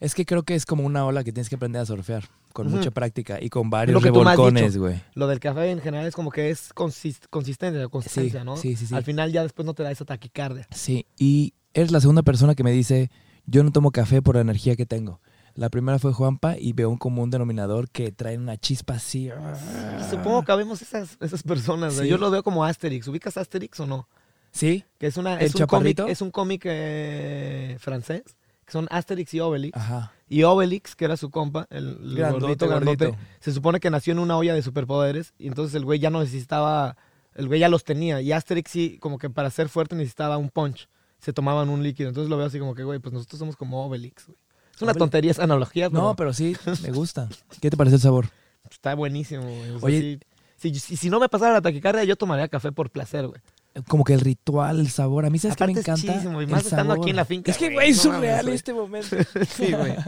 Es 0.00 0.14
que 0.14 0.24
creo 0.24 0.42
que 0.42 0.54
es 0.54 0.64
como 0.64 0.84
una 0.84 1.04
ola 1.04 1.22
que 1.22 1.32
tienes 1.32 1.50
que 1.50 1.56
aprender 1.56 1.82
a 1.82 1.86
surfear 1.86 2.24
con 2.54 2.70
mucha 2.70 2.92
práctica 2.92 3.38
y 3.42 3.50
con 3.50 3.68
varios 3.68 3.92
Lo 3.92 4.00
que 4.00 4.06
revolcones, 4.06 4.78
güey. 4.78 5.02
Lo 5.14 5.26
del 5.26 5.38
café 5.38 5.70
en 5.70 5.80
general 5.82 6.06
es 6.06 6.14
como 6.14 6.30
que 6.30 6.48
es 6.48 6.74
consist- 6.74 7.28
consistente, 7.28 7.86
consistencia, 7.88 8.42
¿no? 8.42 8.56
sí, 8.56 8.74
sí, 8.74 8.86
sí. 8.86 8.94
Al 8.94 9.04
final 9.04 9.32
ya 9.32 9.42
después 9.42 9.66
no 9.66 9.74
te 9.74 9.82
da 9.82 9.90
esa 9.90 10.06
taquicardia. 10.06 10.66
Sí, 10.70 11.06
y 11.18 11.52
eres 11.74 11.90
la 11.90 12.00
segunda 12.00 12.22
persona 12.22 12.54
que 12.54 12.64
me 12.64 12.72
dice, 12.72 13.10
yo 13.46 13.62
no 13.62 13.72
tomo 13.72 13.90
café 13.90 14.22
por 14.22 14.36
la 14.36 14.40
energía 14.40 14.76
que 14.76 14.86
tengo. 14.86 15.20
La 15.54 15.68
primera 15.68 15.98
fue 16.00 16.12
Juanpa 16.12 16.56
y 16.58 16.72
veo 16.72 16.90
un 16.90 16.96
común 16.98 17.30
denominador 17.30 17.88
que 17.88 18.10
trae 18.10 18.36
una 18.36 18.56
chispa 18.56 18.94
así. 18.94 19.28
Y 19.28 20.10
supongo 20.10 20.42
que 20.44 20.50
habemos 20.50 20.82
esas, 20.82 21.16
esas 21.20 21.42
personas. 21.44 21.94
Sí. 21.94 22.08
Yo 22.08 22.18
lo 22.18 22.30
veo 22.30 22.42
como 22.42 22.64
Asterix. 22.64 23.06
¿Ubicas 23.06 23.36
Asterix 23.36 23.78
o 23.78 23.86
no? 23.86 24.08
Sí, 24.50 24.84
Que 24.98 25.06
es 25.08 25.16
una 25.16 25.34
¿El 25.34 25.46
es 25.46 25.54
un 25.54 25.66
cómic, 25.66 26.00
es 26.08 26.20
un 26.22 26.30
cómic 26.30 26.62
eh, 26.64 27.76
francés. 27.78 28.22
Que 28.64 28.72
son 28.72 28.88
Asterix 28.90 29.32
y 29.34 29.40
Obelix. 29.40 29.76
ajá. 29.76 30.12
Y 30.28 30.42
Obelix, 30.42 30.96
que 30.96 31.04
era 31.04 31.16
su 31.18 31.30
compa, 31.30 31.66
el, 31.70 31.98
el 32.02 32.14
Grandote, 32.16 32.40
gordito, 32.40 32.68
grandote, 32.68 33.04
gordito. 33.06 33.24
se 33.38 33.52
supone 33.52 33.78
que 33.78 33.90
nació 33.90 34.12
en 34.12 34.20
una 34.20 34.36
olla 34.38 34.54
de 34.54 34.62
superpoderes. 34.62 35.34
Y 35.38 35.46
entonces 35.48 35.74
el 35.74 35.84
güey 35.84 35.98
ya 36.00 36.10
no 36.10 36.20
necesitaba. 36.20 36.96
El 37.34 37.46
güey 37.46 37.60
ya 37.60 37.68
los 37.68 37.84
tenía. 37.84 38.20
Y 38.22 38.32
Asterix 38.32 38.70
sí, 38.70 38.98
como 39.00 39.18
que 39.18 39.28
para 39.30 39.50
ser 39.50 39.68
fuerte 39.68 39.94
necesitaba 39.94 40.36
un 40.38 40.48
punch. 40.50 40.88
Se 41.24 41.32
tomaban 41.32 41.68
un 41.70 41.82
líquido. 41.82 42.08
Entonces 42.10 42.28
lo 42.28 42.36
veo 42.36 42.46
así 42.46 42.58
como 42.58 42.74
que, 42.74 42.84
güey, 42.84 42.98
pues 42.98 43.12
nosotros 43.12 43.38
somos 43.38 43.56
como 43.56 43.84
Obelix, 43.86 44.26
güey. 44.26 44.38
Es 44.74 44.82
una 44.82 44.90
Obelix. 44.92 44.98
tontería 44.98 45.30
esa 45.30 45.44
analogía, 45.44 45.88
pero 45.88 46.02
No, 46.02 46.16
pero 46.16 46.32
sí, 46.32 46.56
me 46.82 46.90
gusta. 46.90 47.28
¿Qué 47.60 47.70
te 47.70 47.76
parece 47.76 47.96
el 47.96 48.02
sabor? 48.02 48.28
está 48.70 48.94
buenísimo, 48.94 49.42
güey. 49.42 49.70
O 49.70 49.78
sea, 49.78 49.86
Oye- 49.86 50.20
si, 50.56 50.74
si- 50.74 50.96
si 50.96 51.10
no 51.10 51.20
me 51.20 51.28
pasara 51.28 51.52
la 51.54 51.62
taquicardia, 51.62 52.02
yo 52.04 52.16
tomaría 52.16 52.48
café 52.48 52.72
por 52.72 52.90
placer, 52.90 53.26
güey. 53.28 53.40
Como 53.88 54.04
que 54.04 54.14
el 54.14 54.20
ritual, 54.20 54.80
el 54.80 54.88
sabor. 54.88 55.26
A 55.26 55.30
mí, 55.30 55.38
¿sabes 55.38 55.56
qué 55.56 55.66
me 55.66 55.72
es 55.72 55.78
encanta? 55.78 56.14
El 56.22 56.46
más 56.48 56.64
estando 56.64 56.92
sabor. 56.92 56.98
aquí 57.04 57.10
en 57.10 57.16
la 57.16 57.24
finca, 57.24 57.50
Es 57.50 57.58
que, 57.58 57.72
güey, 57.72 57.90
es 57.90 57.96
no 57.98 58.02
surreal 58.14 58.44
mames, 58.44 58.54
este 58.54 58.72
momento. 58.72 59.16
sí, 59.56 59.72
güey. 59.72 59.94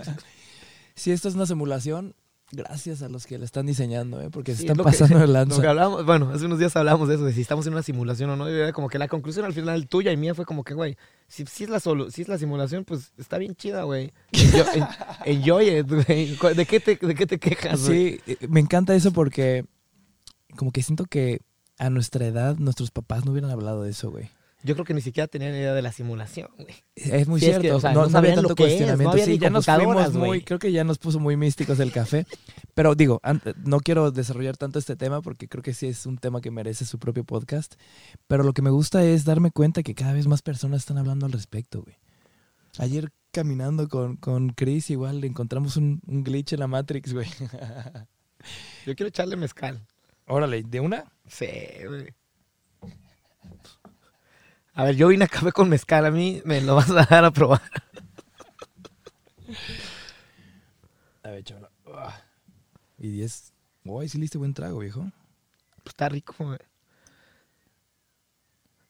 Si 0.95 1.11
esto 1.13 1.29
es 1.29 1.35
una 1.35 1.45
simulación, 1.47 2.15
gracias 2.53 3.03
a 3.03 3.09
los 3.09 3.27
que 3.27 3.39
la 3.39 3.45
están 3.45 3.67
diseñando, 3.67 4.21
¿eh? 4.23 4.31
Porque 4.31 4.53
se 4.53 4.59
Sí, 4.59 4.65
están 4.67 4.77
que- 4.77 4.83
pasando 4.85 5.27
Lo 5.27 5.61
que 5.61 5.67
hablábamos, 5.67 6.07
bueno, 6.07 6.31
hace 6.31 6.47
unos 6.47 6.59
días 6.59 6.75
hablamos 6.77 7.09
de 7.09 7.17
eso, 7.17 7.25
de 7.25 7.33
si 7.33 7.41
estamos 7.41 7.67
en 7.67 7.73
una 7.73 7.83
simulación 7.83 8.31
o 8.31 8.37
no. 8.37 8.49
Y 8.69 8.73
como 8.73 8.89
que 8.89 8.99
la 8.99 9.09
conclusión 9.09 9.45
al 9.45 9.53
final 9.53 9.89
tuya 9.89 10.13
y 10.13 10.17
mía 10.17 10.35
fue 10.35 10.45
como 10.45 10.63
que, 10.65 10.75
güey, 10.75 10.97
si, 11.27 11.45
si, 11.47 11.65
es 11.65 11.71
la 11.71 11.79
solu- 11.79 12.11
si 12.11 12.23
es 12.23 12.29
la 12.29 12.39
simulación, 12.39 12.85
pues 12.85 13.13
está 13.19 13.39
bien 13.39 13.55
chida, 13.57 13.83
güey. 13.83 14.13
Enjoy, 14.33 14.61
en- 14.75 14.87
enjoy 15.25 15.69
it, 15.79 15.89
güey. 15.89 16.55
¿De 16.55 16.67
qué 16.67 16.81
te, 16.81 16.97
de 16.97 17.15
qué 17.15 17.27
te 17.27 17.39
quejas, 17.39 17.87
güey? 17.87 18.21
Sí, 18.27 18.33
eh, 18.41 18.47
me 18.49 18.61
encanta 18.61 18.95
eso 18.95 19.13
porque 19.13 19.65
como 20.57 20.71
que 20.73 20.83
siento 20.83 21.05
que 21.05 21.41
a 21.79 21.91
nuestra 21.91 22.27
edad 22.27 22.57
nuestros 22.59 22.91
papás 22.91 23.25
no 23.25 23.33
hubieran 23.33 23.51
hablado 23.51 23.83
de 23.83 23.91
eso, 23.91 24.11
güey. 24.11 24.31
Yo 24.67 24.75
creo 24.75 24.85
que 24.85 24.95
ni 24.95 25.01
siquiera 25.01 25.29
tenían 25.29 25.53
idea 25.53 25.73
de 25.73 25.81
la 25.81 25.93
simulación, 25.93 26.49
güey. 26.59 26.75
Es 26.97 27.29
muy 27.29 27.39
Sí, 27.39 27.47
es 27.47 27.53
cierto, 27.53 27.63
que, 27.63 27.73
o 27.73 27.81
sea, 27.81 27.93
no, 27.93 28.07
no 28.07 28.19
había 28.19 28.35
tanto 28.35 28.55
que 28.57 28.65
es, 28.65 28.71
no 28.73 28.77
cuestionamiento. 28.77 29.13
había 29.13 29.25
sí, 29.25 29.31
ni 29.31 29.39
ya 29.39 29.51
nos 29.51 29.65
fuimos 29.65 29.85
computadoras, 29.85 30.15
muy, 30.15 30.27
güey. 30.27 30.41
creo 30.43 30.59
que 30.59 30.73
ya 30.73 30.83
nos 30.83 30.99
puso 30.99 31.21
muy 31.21 31.37
místicos 31.37 31.79
el 31.79 31.93
café. 31.93 32.27
Pero 32.75 32.97
digo, 32.97 33.21
no 33.65 33.79
quiero 33.81 34.11
desarrollar 34.11 34.57
tanto 34.57 34.81
este 34.81 34.97
tema 34.97 35.23
porque 35.23 35.49
creo 35.49 35.63
que 35.63 35.73
sí 35.73 35.87
es 35.87 36.05
un 36.05 36.19
tema 36.19 36.41
que 36.41 36.51
merece 36.51 36.85
su 36.85 36.99
propio 36.99 37.23
podcast. 37.23 37.77
Pero 38.27 38.43
lo 38.43 38.53
que 38.53 38.63
me 38.63 38.71
gusta 38.71 39.05
es 39.05 39.25
darme 39.25 39.53
cuenta 39.53 39.85
que 39.85 39.95
cada 39.95 40.13
vez 40.13 40.27
más 40.27 40.43
personas 40.43 40.81
están 40.81 40.99
hablando 40.99 41.27
al 41.27 41.33
respecto, 41.33 41.83
güey. 41.83 41.97
Ayer 42.79 43.13
caminando 43.31 43.89
con, 43.89 44.17
con 44.17 44.51
Chris 44.51 44.91
igual 44.91 45.23
encontramos 45.25 45.77
un, 45.77 46.01
un 46.07 46.25
glitch 46.25 46.55
en 46.55 46.61
la 46.61 46.67
Matrix, 46.67 47.13
güey. 47.13 47.29
Yo 48.85 48.95
quiero 48.97 49.09
echarle 49.09 49.37
mezcal. 49.37 49.81
Órale, 50.27 50.63
¿de 50.65 50.81
una? 50.81 51.05
Sí, 51.29 51.47
güey. 51.87 52.15
A 54.77 54.85
ver, 54.85 54.95
yo 54.95 55.09
vine 55.09 55.25
a 55.25 55.29
café 55.29 55.53
con 55.53 55.71
mezcal, 55.71 56.05
a 56.05 56.11
mí 56.11 56.43
me 56.45 56.61
lo 56.61 56.75
vas 56.75 56.91
a 56.91 57.07
dar 57.07 57.25
a 57.25 57.31
probar. 57.31 57.63
A 61.23 61.31
ver, 61.31 61.43
chaval. 61.43 61.71
Ah. 61.95 62.21
Y 62.99 63.09
10. 63.09 63.55
Uy, 63.87 64.09
sí 64.11 64.19
le 64.19 64.23
diste 64.23 64.37
buen 64.37 64.53
trago, 64.53 64.79
viejo. 64.79 65.01
Pues 65.83 65.95
está 65.95 66.11
rico, 66.11 66.35
güey. 66.39 66.59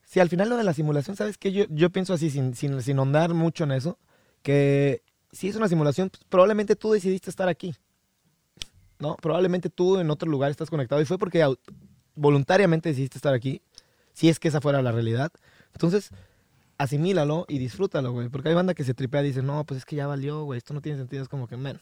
Sí, 0.05 0.18
al 0.18 0.28
final 0.28 0.49
lo 0.49 0.57
de 0.57 0.64
la 0.64 0.74
simulación, 0.74 1.14
¿sabes 1.14 1.39
qué? 1.39 1.53
Yo, 1.53 1.66
yo 1.70 1.91
pienso 1.91 2.14
así, 2.14 2.30
sin, 2.30 2.57
sin, 2.57 2.82
sin 2.82 2.99
ahondar 2.99 3.32
mucho 3.32 3.62
en 3.62 3.70
eso, 3.70 3.97
que 4.43 5.03
si 5.30 5.49
es 5.49 5.55
una 5.55 5.68
simulación, 5.68 6.11
pues, 6.11 6.24
probablemente 6.28 6.74
tú 6.74 6.91
decidiste 6.91 7.30
estar 7.30 7.49
aquí. 7.49 7.76
¿No? 8.99 9.14
Probablemente 9.16 9.70
tú 9.70 10.01
en 10.01 10.11
otro 10.11 10.28
lugar 10.28 10.51
estás 10.51 10.68
conectado 10.68 11.01
y 11.01 11.05
fue 11.05 11.16
porque 11.16 11.47
voluntariamente 12.16 12.89
decidiste 12.89 13.18
estar 13.18 13.34
aquí, 13.34 13.62
si 14.14 14.28
es 14.28 14.41
que 14.41 14.49
esa 14.49 14.61
fuera 14.61 14.82
la 14.82 14.91
realidad. 14.91 15.30
Entonces, 15.77 16.11
asimílalo 16.79 17.47
y 17.49 17.59
disfrútalo, 17.59 18.12
güey. 18.12 18.29
Porque 18.29 18.49
hay 18.49 18.55
banda 18.55 18.74
que 18.74 18.85
se 18.85 18.95
tripea 18.95 19.22
y 19.22 19.27
dice, 19.29 19.43
no, 19.43 19.64
pues 19.64 19.79
es 19.79 19.85
que 19.85 19.97
ya 19.97 20.07
valió, 20.07 20.45
güey, 20.45 20.59
esto 20.59 20.74
no 20.74 20.81
tiene 20.81 20.99
sentido. 20.99 21.22
Es 21.22 21.29
como 21.29 21.47
que, 21.47 21.57
man. 21.57 21.81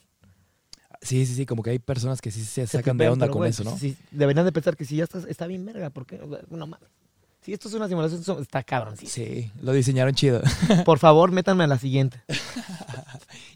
Sí, 1.00 1.26
sí, 1.26 1.34
sí, 1.34 1.46
como 1.46 1.62
que 1.62 1.70
hay 1.70 1.78
personas 1.78 2.20
que 2.20 2.30
sí 2.30 2.44
se 2.44 2.66
se 2.66 2.78
sacan 2.78 2.96
de 2.96 3.08
onda 3.08 3.26
pero, 3.26 3.34
con 3.34 3.46
eso, 3.46 3.62
¿no? 3.62 3.76
sí, 3.76 3.96
deberían 4.10 4.46
de 4.46 4.52
pensar 4.52 4.76
que 4.76 4.84
si 4.86 4.96
ya 4.96 5.04
estás, 5.04 5.24
está 5.24 5.46
bien 5.46 5.64
verga, 5.66 5.90
¿por 5.90 6.06
qué? 6.06 6.20
O 6.20 6.28
sea, 6.28 6.40
no 6.48 6.66
mames. 6.66 6.88
Si 7.42 7.52
esto 7.52 7.68
es 7.68 7.74
una 7.74 7.88
simulación, 7.88 8.22
está 8.40 8.62
cabrón. 8.62 8.96
sí. 8.96 9.06
Sí, 9.06 9.52
lo 9.60 9.72
diseñaron 9.72 10.14
chido. 10.14 10.40
Por 10.86 10.98
favor, 10.98 11.30
métanme 11.30 11.64
a 11.64 11.66
la 11.66 11.78
siguiente. 11.78 12.22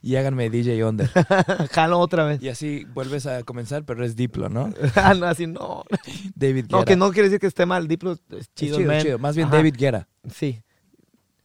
y 0.03 0.17
háganme 0.17 0.51
DJ 0.51 0.85
Under. 0.85 1.09
Jalo 1.73 1.99
otra 1.99 2.25
vez. 2.25 2.43
Y 2.43 2.49
así 2.49 2.85
vuelves 2.95 3.27
a 3.27 3.43
comenzar, 3.43 3.85
pero 3.85 4.05
es 4.05 4.17
Diplo, 4.17 4.49
¿no? 4.49 4.73
Ah, 4.97 5.15
no, 5.15 5.27
así 5.27 5.47
no. 5.47 5.85
David 6.35 6.67
Guerra. 6.67 6.79
No, 6.79 6.85
que 6.85 6.97
no 6.97 7.11
quiere 7.13 7.29
decir 7.29 7.41
que 7.41 7.47
esté 7.47 7.67
mal. 7.67 7.89
Diplo 7.89 8.13
es 8.13 8.21
Es 8.31 8.55
chido, 8.55 8.77
chido, 8.79 8.89
man. 8.89 9.03
chido. 9.03 9.19
Más 9.19 9.37
bien 9.37 9.49
Ajá. 9.49 9.57
David 9.57 9.75
Guerra. 9.77 10.09
Sí. 10.33 10.63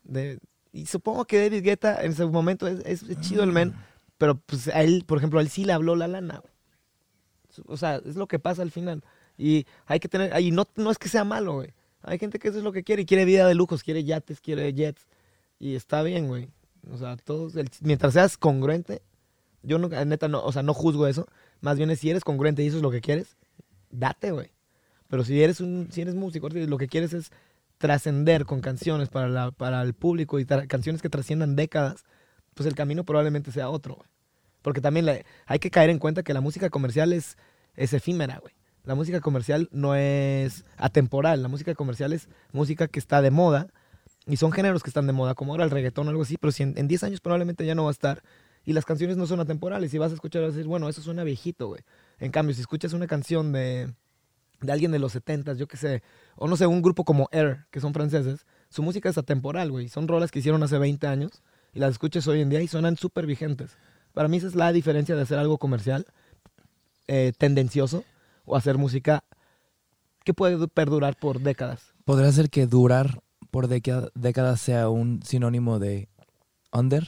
De- 0.03 0.39
y 0.71 0.85
supongo 0.87 1.25
que 1.25 1.39
David 1.41 1.63
Guetta 1.63 2.03
en 2.03 2.15
su 2.15 2.29
momento 2.29 2.67
es, 2.67 2.79
es- 2.85 3.03
es 3.03 3.19
chido 3.21 3.43
el 3.43 3.51
men, 3.51 3.73
pero 4.17 4.35
pues 4.35 4.67
a 4.69 4.81
él, 4.81 5.03
por 5.05 5.17
ejemplo, 5.19 5.39
a 5.39 5.41
él 5.43 5.49
sí 5.49 5.65
le 5.65 5.73
habló 5.73 5.95
la 5.95 6.07
lana. 6.07 6.39
güey. 6.41 6.53
O 7.67 7.77
sea, 7.77 7.97
es 8.05 8.15
lo 8.15 8.27
que 8.27 8.39
pasa 8.39 8.61
al 8.63 8.71
final. 8.71 9.03
Y 9.37 9.65
hay 9.85 9.99
que 9.99 10.07
tener, 10.09 10.39
y 10.41 10.51
no, 10.51 10.67
no 10.75 10.89
es 10.91 10.97
que 10.97 11.09
sea 11.09 11.23
malo, 11.23 11.53
güey. 11.53 11.73
Hay 12.01 12.17
gente 12.19 12.39
que 12.39 12.47
eso 12.49 12.57
es 12.57 12.63
lo 12.63 12.71
que 12.71 12.83
quiere 12.83 13.03
y 13.03 13.05
quiere 13.05 13.23
vida 13.25 13.47
de 13.47 13.55
lujos, 13.55 13.83
quiere 13.83 14.03
yates, 14.03 14.41
quiere 14.41 14.73
jets. 14.73 15.07
Y 15.59 15.75
está 15.75 16.01
bien, 16.03 16.27
güey. 16.27 16.49
O 16.91 16.97
sea, 16.97 17.17
todos, 17.17 17.53
mientras 17.81 18.13
seas 18.13 18.37
congruente, 18.37 19.01
yo 19.61 19.77
no, 19.79 19.87
neta, 19.87 20.27
no, 20.27 20.43
o 20.43 20.51
sea, 20.51 20.63
no 20.63 20.73
juzgo 20.73 21.07
eso. 21.07 21.27
Más 21.61 21.77
bien 21.77 21.89
es 21.89 21.99
si 21.99 22.09
eres 22.09 22.23
congruente 22.23 22.63
y 22.63 22.67
eso 22.67 22.77
es 22.77 22.83
lo 22.83 22.91
que 22.91 23.01
quieres, 23.01 23.37
date, 23.89 24.31
güey. 24.31 24.51
Pero 25.07 25.23
si 25.23 25.41
eres 25.41 25.61
un, 25.61 25.87
si 25.91 26.01
eres 26.01 26.15
músico, 26.15 26.49
si 26.49 26.65
lo 26.65 26.77
que 26.77 26.87
quieres 26.87 27.13
es 27.13 27.31
trascender 27.77 28.45
con 28.45 28.61
canciones 28.61 29.09
para, 29.09 29.27
la, 29.29 29.51
para 29.51 29.81
el 29.81 29.93
público 29.93 30.39
y 30.39 30.45
canciones 30.45 31.01
que 31.01 31.09
trasciendan 31.09 31.55
décadas, 31.55 32.03
pues 32.53 32.67
el 32.67 32.75
camino 32.75 33.03
probablemente 33.03 33.51
sea 33.51 33.69
otro, 33.69 33.95
güey. 33.95 34.07
Porque 34.61 34.81
también 34.81 35.23
hay 35.45 35.59
que 35.59 35.69
caer 35.69 35.89
en 35.89 35.99
cuenta 35.99 36.23
que 36.23 36.33
la 36.33 36.41
música 36.41 36.69
comercial 36.69 37.11
es, 37.11 37.37
es 37.75 37.93
efímera, 37.93 38.39
güey. 38.39 38.53
La 38.85 38.95
música 38.95 39.21
comercial 39.21 39.69
no 39.71 39.95
es 39.95 40.65
atemporal. 40.77 41.41
La 41.41 41.47
música 41.47 41.75
comercial 41.75 42.13
es 42.13 42.29
música 42.51 42.87
que 42.87 42.99
está 42.99 43.21
de 43.21 43.31
moda 43.31 43.67
y 44.27 44.37
son 44.37 44.51
géneros 44.51 44.83
que 44.83 44.89
están 44.89 45.07
de 45.07 45.13
moda, 45.13 45.35
como 45.35 45.53
ahora 45.53 45.65
el 45.65 45.71
reggaetón 45.71 46.07
o 46.07 46.09
algo 46.09 46.23
así, 46.23 46.37
pero 46.37 46.51
si 46.51 46.63
en, 46.63 46.77
en 46.77 46.87
10 46.87 47.03
años 47.03 47.19
probablemente 47.19 47.65
ya 47.65 47.75
no 47.75 47.83
va 47.83 47.89
a 47.89 47.91
estar. 47.91 48.23
Y 48.65 48.71
las 48.71 48.85
canciones 48.85 49.17
no 49.17 49.27
son 49.27 49.41
atemporales. 49.41 49.93
Y 49.93 49.97
vas 49.97 50.11
a 50.11 50.15
escuchar 50.15 50.41
vas 50.41 50.53
a 50.53 50.55
decir, 50.55 50.67
bueno, 50.67 50.87
eso 50.87 51.01
suena 51.01 51.25
viejito, 51.25 51.67
güey. 51.67 51.81
En 52.19 52.31
cambio, 52.31 52.55
si 52.55 52.61
escuchas 52.61 52.93
una 52.93 53.07
canción 53.07 53.51
de, 53.51 53.93
de 54.61 54.71
alguien 54.71 54.91
de 54.91 54.99
los 54.99 55.11
70 55.11 55.53
yo 55.53 55.67
qué 55.67 55.77
sé, 55.77 56.03
o 56.35 56.47
no 56.47 56.55
sé, 56.55 56.65
un 56.65 56.81
grupo 56.81 57.03
como 57.03 57.27
Air, 57.31 57.65
que 57.71 57.81
son 57.81 57.93
franceses, 57.93 58.45
su 58.69 58.81
música 58.81 59.09
es 59.09 59.17
atemporal, 59.17 59.71
güey. 59.71 59.89
Son 59.89 60.07
rolas 60.07 60.31
que 60.31 60.39
hicieron 60.39 60.63
hace 60.63 60.77
20 60.77 61.05
años 61.07 61.43
y 61.73 61.79
las 61.79 61.91
escuchas 61.91 62.27
hoy 62.27 62.41
en 62.41 62.49
día 62.49 62.61
y 62.61 62.67
suenan 62.67 62.97
súper 62.97 63.25
vigentes. 63.25 63.77
Para 64.13 64.27
mí 64.27 64.37
esa 64.37 64.47
es 64.47 64.55
la 64.55 64.71
diferencia 64.71 65.15
de 65.15 65.23
hacer 65.23 65.39
algo 65.39 65.57
comercial, 65.57 66.05
eh, 67.07 67.33
tendencioso, 67.37 68.03
o 68.45 68.55
hacer 68.55 68.77
música 68.77 69.23
que 70.23 70.33
puede 70.33 70.67
perdurar 70.67 71.17
por 71.17 71.39
décadas. 71.39 71.93
¿Podría 72.05 72.31
ser 72.31 72.49
que 72.49 72.67
durar 72.67 73.22
por 73.53 73.67
década- 73.67 74.09
décadas 74.15 74.59
sea 74.59 74.89
un 74.89 75.21
sinónimo 75.23 75.77
de 75.77 76.09
under? 76.71 77.03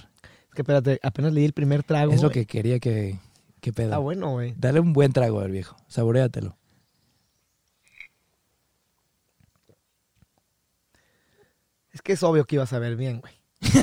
Es 0.49 0.53
que 0.53 0.61
espérate, 0.61 0.99
apenas 1.01 1.33
leí 1.33 1.43
el 1.43 1.53
primer 1.53 1.81
trago. 1.81 2.13
es 2.13 2.21
lo 2.21 2.29
que 2.29 2.45
quería 2.45 2.77
que, 2.79 3.17
que 3.61 3.73
peda. 3.73 3.87
Está 3.87 3.97
bueno, 3.97 4.29
güey. 4.33 4.53
Dale 4.55 4.79
un 4.79 4.93
buen 4.93 5.11
trago 5.11 5.39
al 5.39 5.49
viejo. 5.49 5.75
Saboreatelo. 5.87 6.55
Es 11.91 12.01
que 12.01 12.13
es 12.13 12.23
obvio 12.23 12.45
que 12.45 12.55
ibas 12.55 12.73
a 12.73 12.79
ver 12.79 12.95
bien, 12.95 13.21
güey. 13.21 13.33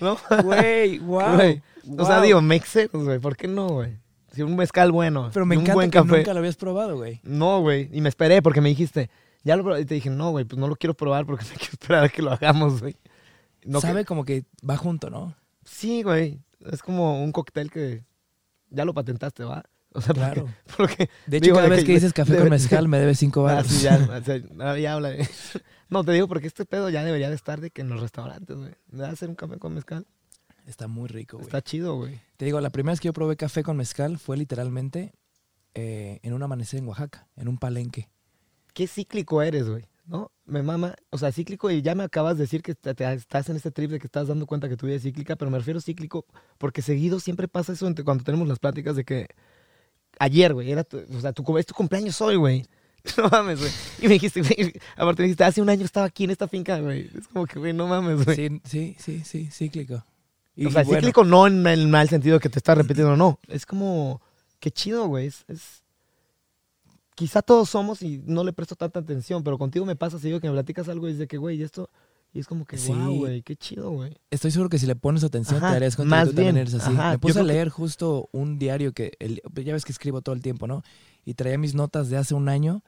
¿No? 0.00 0.16
Güey, 0.44 0.98
wow. 1.00 1.34
Güey, 1.36 1.62
O 1.98 2.04
sea, 2.06 2.20
digo, 2.20 2.40
make 2.40 2.66
sense, 2.66 2.96
güey. 2.96 3.18
¿Por 3.18 3.36
qué 3.36 3.48
no, 3.48 3.68
güey? 3.68 3.96
Si 4.32 4.42
un 4.42 4.56
mezcal 4.56 4.90
bueno. 4.92 5.30
Pero 5.32 5.44
me 5.44 5.56
un 5.56 5.62
encanta 5.62 5.74
buen 5.74 5.90
que 5.90 5.98
café. 5.98 6.16
nunca 6.18 6.32
lo 6.32 6.38
habías 6.38 6.56
probado, 6.56 6.96
güey. 6.96 7.20
No, 7.22 7.60
güey. 7.60 7.88
Y 7.92 8.00
me 8.00 8.08
esperé 8.08 8.42
porque 8.42 8.60
me 8.60 8.68
dijiste, 8.70 9.10
ya 9.44 9.56
lo 9.56 9.64
probé. 9.64 9.80
Y 9.80 9.84
te 9.84 9.94
dije, 9.94 10.10
no, 10.10 10.30
güey, 10.30 10.44
pues 10.44 10.58
no 10.58 10.68
lo 10.68 10.76
quiero 10.76 10.94
probar 10.94 11.26
porque 11.26 11.44
me 11.50 11.54
quiero 11.56 11.72
esperar 11.72 12.04
a 12.04 12.08
que 12.08 12.22
lo 12.22 12.32
hagamos, 12.32 12.80
güey. 12.80 12.96
No 13.64 13.80
que- 13.80 13.86
Sabe 13.86 14.04
como 14.04 14.24
que 14.24 14.44
va 14.68 14.76
junto, 14.76 15.10
¿no? 15.10 15.34
Sí, 15.64 16.02
güey. 16.02 16.40
Es 16.70 16.82
como 16.82 17.22
un 17.22 17.32
cóctel 17.32 17.70
que 17.70 18.04
ya 18.70 18.84
lo 18.84 18.94
patentaste, 18.94 19.44
¿va? 19.44 19.64
O 19.94 20.00
sea, 20.00 20.14
Claro. 20.14 20.48
porque 20.78 21.10
De 21.26 21.36
hecho, 21.36 21.44
Digo, 21.44 21.56
cada 21.56 21.64
de 21.68 21.70
vez 21.70 21.80
que- 21.80 21.86
que 21.88 21.92
dices 21.94 22.12
café 22.14 22.32
de- 22.32 22.38
con 22.40 22.48
mezcal 22.48 22.88
me 22.88 22.98
debes 22.98 23.18
cinco 23.18 23.46
Ah, 23.46 23.54
baros. 23.56 23.70
sí, 23.70 23.82
ya, 23.82 23.96
o 23.98 24.24
sea, 24.24 24.40
ah, 24.60 24.78
ya 24.78 24.94
habla 24.94 25.10
de- 25.10 25.28
No, 25.90 26.02
te 26.02 26.12
digo 26.12 26.28
porque 26.28 26.46
este 26.46 26.64
pedo 26.64 26.88
ya 26.88 27.04
debería 27.04 27.28
de 27.28 27.34
estar 27.34 27.60
de 27.60 27.70
que 27.70 27.82
en 27.82 27.90
los 27.90 28.00
restaurantes, 28.00 28.56
güey. 28.56 28.72
¿Me 28.90 29.00
vas 29.02 29.10
a 29.10 29.12
hacer 29.12 29.28
un 29.28 29.34
café 29.34 29.58
con 29.58 29.74
mezcal? 29.74 30.06
Está 30.66 30.88
muy 30.88 31.08
rico, 31.08 31.36
güey. 31.36 31.46
Está 31.46 31.60
chido, 31.60 31.96
güey. 31.96 32.18
Te 32.38 32.44
digo, 32.46 32.58
la 32.62 32.70
primera 32.70 32.92
vez 32.92 33.00
que 33.00 33.08
yo 33.08 33.12
probé 33.12 33.36
café 33.36 33.62
con 33.62 33.76
mezcal 33.76 34.18
fue 34.18 34.36
literalmente 34.38 35.12
eh, 35.74 36.20
en 36.22 36.32
un 36.32 36.42
amanecer 36.42 36.78
en 36.80 36.86
Oaxaca, 36.88 37.26
en 37.36 37.48
un 37.48 37.58
palenque. 37.58 38.08
Qué 38.72 38.86
cíclico 38.86 39.42
eres, 39.42 39.68
güey. 39.68 39.84
¿No? 40.06 40.30
Me 40.46 40.62
mama. 40.62 40.94
O 41.10 41.18
sea, 41.18 41.30
cíclico 41.32 41.70
y 41.70 41.80
ya 41.82 41.94
me 41.94 42.02
acabas 42.04 42.36
de 42.36 42.42
decir 42.44 42.62
que 42.62 42.74
te- 42.74 42.94
te- 42.94 43.12
estás 43.14 43.48
en 43.48 43.56
este 43.56 43.70
trip 43.70 43.90
de 43.90 43.98
que 44.00 44.06
estás 44.06 44.28
dando 44.28 44.46
cuenta 44.46 44.68
que 44.68 44.76
tu 44.76 44.86
vida 44.86 44.96
es 44.96 45.02
cíclica, 45.02 45.36
pero 45.36 45.50
me 45.50 45.58
refiero 45.58 45.80
cíclico 45.80 46.26
porque 46.58 46.82
seguido 46.82 47.20
siempre 47.20 47.46
pasa 47.48 47.72
eso 47.72 47.86
entre- 47.86 48.04
cuando 48.04 48.24
tenemos 48.24 48.48
las 48.48 48.58
pláticas 48.58 48.96
de 48.96 49.04
que 49.04 49.28
ayer, 50.18 50.54
güey, 50.54 50.70
era 50.70 50.84
tu, 50.84 50.98
o 51.16 51.20
sea, 51.20 51.32
tu, 51.32 51.58
es 51.58 51.66
tu 51.66 51.74
cumpleaños 51.74 52.20
hoy, 52.20 52.36
güey. 52.36 52.66
No 53.16 53.28
mames, 53.30 53.58
güey. 53.58 53.72
Y 54.00 54.02
me 54.06 54.14
dijiste, 54.14 54.42
güey, 54.42 54.72
aparte 54.96 55.22
me 55.22 55.26
dijiste, 55.26 55.42
hace 55.44 55.60
un 55.60 55.68
año 55.68 55.84
estaba 55.84 56.06
aquí 56.06 56.22
en 56.24 56.30
esta 56.30 56.46
finca, 56.46 56.78
güey. 56.78 57.10
Es 57.18 57.26
como 57.28 57.46
que, 57.46 57.58
güey, 57.58 57.72
no 57.72 57.88
mames, 57.88 58.24
güey. 58.24 58.36
Sí, 58.36 58.60
sí, 58.64 58.96
sí, 58.98 59.22
sí, 59.24 59.48
cíclico. 59.50 60.04
Y 60.54 60.66
o 60.66 60.70
sea, 60.70 60.84
bueno, 60.84 61.00
cíclico 61.00 61.24
no 61.24 61.46
en 61.48 61.66
el 61.66 61.88
mal 61.88 62.08
sentido 62.08 62.38
que 62.38 62.48
te 62.48 62.58
estás 62.60 62.76
repitiendo, 62.78 63.16
no. 63.16 63.40
Es 63.48 63.66
como, 63.66 64.20
qué 64.60 64.70
chido, 64.70 65.06
güey. 65.08 65.26
Es, 65.26 65.44
es- 65.48 65.81
Quizá 67.14 67.42
todos 67.42 67.68
somos 67.68 68.02
y 68.02 68.22
no 68.26 68.42
le 68.44 68.52
presto 68.52 68.74
tanta 68.74 69.00
atención, 69.00 69.42
pero 69.44 69.58
contigo 69.58 69.84
me 69.84 69.96
pasa 69.96 70.18
seguido 70.18 70.40
que 70.40 70.48
me 70.48 70.54
platicas 70.54 70.88
algo 70.88 71.08
y 71.08 71.12
es 71.12 71.18
de 71.18 71.26
que, 71.26 71.36
güey, 71.38 71.58
y 71.58 71.62
esto... 71.62 71.90
Y 72.34 72.40
es 72.40 72.46
como 72.46 72.64
que, 72.64 72.78
Sí. 72.78 72.90
wow, 72.90 73.14
güey, 73.14 73.42
qué 73.42 73.56
chido, 73.56 73.90
güey. 73.90 74.16
Estoy 74.30 74.50
seguro 74.50 74.70
que 74.70 74.78
si 74.78 74.86
le 74.86 74.96
pones 74.96 75.22
atención 75.22 75.58
Ajá, 75.58 75.68
te 75.68 75.72
darías 75.74 75.96
cuenta 75.96 76.16
más 76.16 76.24
que 76.24 76.30
tú 76.30 76.36
también 76.36 76.56
eres 76.56 76.72
así. 76.72 76.90
Ajá, 76.90 77.10
Me 77.10 77.18
puse 77.18 77.38
a 77.38 77.42
que- 77.42 77.48
leer 77.48 77.68
justo 77.68 78.30
un 78.32 78.58
diario 78.58 78.94
que, 78.94 79.12
el- 79.18 79.42
ya 79.62 79.74
ves 79.74 79.84
que 79.84 79.92
escribo 79.92 80.22
todo 80.22 80.34
el 80.34 80.40
tiempo, 80.40 80.66
¿no? 80.66 80.82
Y 81.26 81.34
traía 81.34 81.58
mis 81.58 81.74
notas 81.74 82.08
de 82.08 82.16
hace 82.16 82.32
un 82.34 82.48
año 82.48 82.82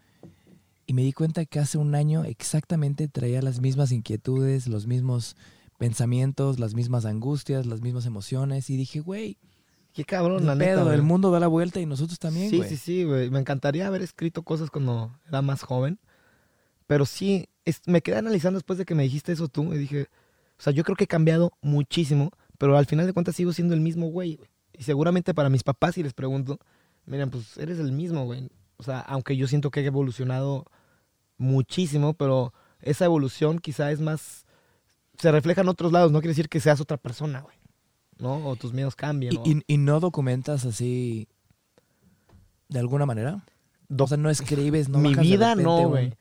y 0.87 0.95
me 0.95 1.03
di 1.03 1.13
cuenta 1.13 1.45
que 1.45 1.59
hace 1.59 1.77
un 1.77 1.95
año 1.95 2.25
exactamente 2.25 3.07
traía 3.07 3.43
las 3.43 3.61
mismas 3.61 3.93
inquietudes, 3.93 4.67
los 4.67 4.87
mismos 4.87 5.37
pensamientos, 5.77 6.59
las 6.59 6.73
mismas 6.75 7.05
angustias, 7.05 7.67
las 7.67 7.83
mismas 7.83 8.07
emociones 8.07 8.71
y 8.71 8.79
dije, 8.79 9.01
güey, 9.01 9.37
Qué 9.95 10.05
cabrón, 10.05 10.45
la 10.45 10.55
neta, 10.55 10.73
pedo, 10.73 10.85
güey. 10.85 10.97
el 10.97 11.03
mundo 11.03 11.31
da 11.31 11.41
la 11.41 11.47
vuelta 11.47 11.81
y 11.81 11.87
nosotros 11.87 12.19
también, 12.19 12.51
Sí, 12.51 12.57
güey. 12.59 12.69
sí, 12.69 12.77
sí, 12.77 13.05
güey. 13.05 13.31
Me 13.31 13.39
encantaría 13.39 13.87
haber 13.87 14.03
escrito 14.03 14.43
cosas 14.43 14.69
cuando 14.71 15.17
era 15.29 15.41
más 15.41 15.63
joven. 15.63 15.99
Pero 16.87 17.07
sí, 17.07 17.49
es- 17.65 17.81
me 17.87 18.03
quedé 18.03 18.17
analizando 18.17 18.59
después 18.59 18.79
de 18.79 18.85
que 18.85 18.95
me 18.95 19.05
dijiste 19.05 19.33
eso 19.33 19.49
tú. 19.49 19.73
Y 19.73 19.79
dije, 19.79 20.09
o 20.59 20.63
sea, 20.63 20.73
yo 20.73 20.83
creo 20.85 20.97
que 20.97 21.05
he 21.05 21.07
cambiado 21.09 21.53
muchísimo. 21.63 22.31
Pero 22.59 22.77
al 22.77 22.87
final 22.87 23.07
de 23.07 23.13
cuentas 23.13 23.37
sigo 23.37 23.53
siendo 23.53 23.73
el 23.75 23.81
mismo 23.81 24.07
güey. 24.09 24.41
Y 24.77 24.83
seguramente 24.83 25.33
para 25.33 25.49
mis 25.49 25.63
papás, 25.63 25.95
si 25.95 26.03
les 26.03 26.13
pregunto, 26.13 26.59
miren, 27.07 27.31
pues 27.31 27.57
eres 27.59 27.79
el 27.79 27.93
mismo, 27.93 28.25
güey. 28.25 28.51
O 28.77 28.83
sea, 28.83 28.99
aunque 29.01 29.37
yo 29.37 29.47
siento 29.47 29.71
que 29.71 29.81
he 29.81 29.87
evolucionado 29.87 30.67
muchísimo, 31.39 32.15
pero 32.15 32.53
esa 32.81 33.05
evolución 33.05 33.59
quizá 33.61 33.91
es 33.93 34.01
más. 34.01 34.45
Se 35.19 35.31
refleja 35.31 35.61
en 35.61 35.69
otros 35.69 35.93
lados. 35.93 36.11
No 36.11 36.19
quiere 36.21 36.33
decir 36.33 36.49
que 36.49 36.59
seas 36.61 36.81
otra 36.81 36.97
persona, 36.97 37.41
güey. 37.41 37.57
¿No? 38.19 38.47
O 38.47 38.57
tus 38.57 38.73
miedos 38.73 38.95
cambien. 38.97 39.33
Y, 39.35 39.37
o- 39.37 39.43
y- 39.45 39.65
y 39.67 39.77
no 39.79 40.01
documentas 40.01 40.65
así 40.65 41.29
de 42.69 42.79
alguna 42.79 43.07
manera. 43.07 43.45
O 43.99 44.07
sea, 44.07 44.17
no 44.17 44.31
escribes, 44.31 44.89
no 44.89 44.99
Mi 44.99 45.15
vida 45.15 45.51
repente 45.55 45.63
no, 45.65 45.89
güey. 45.89 46.15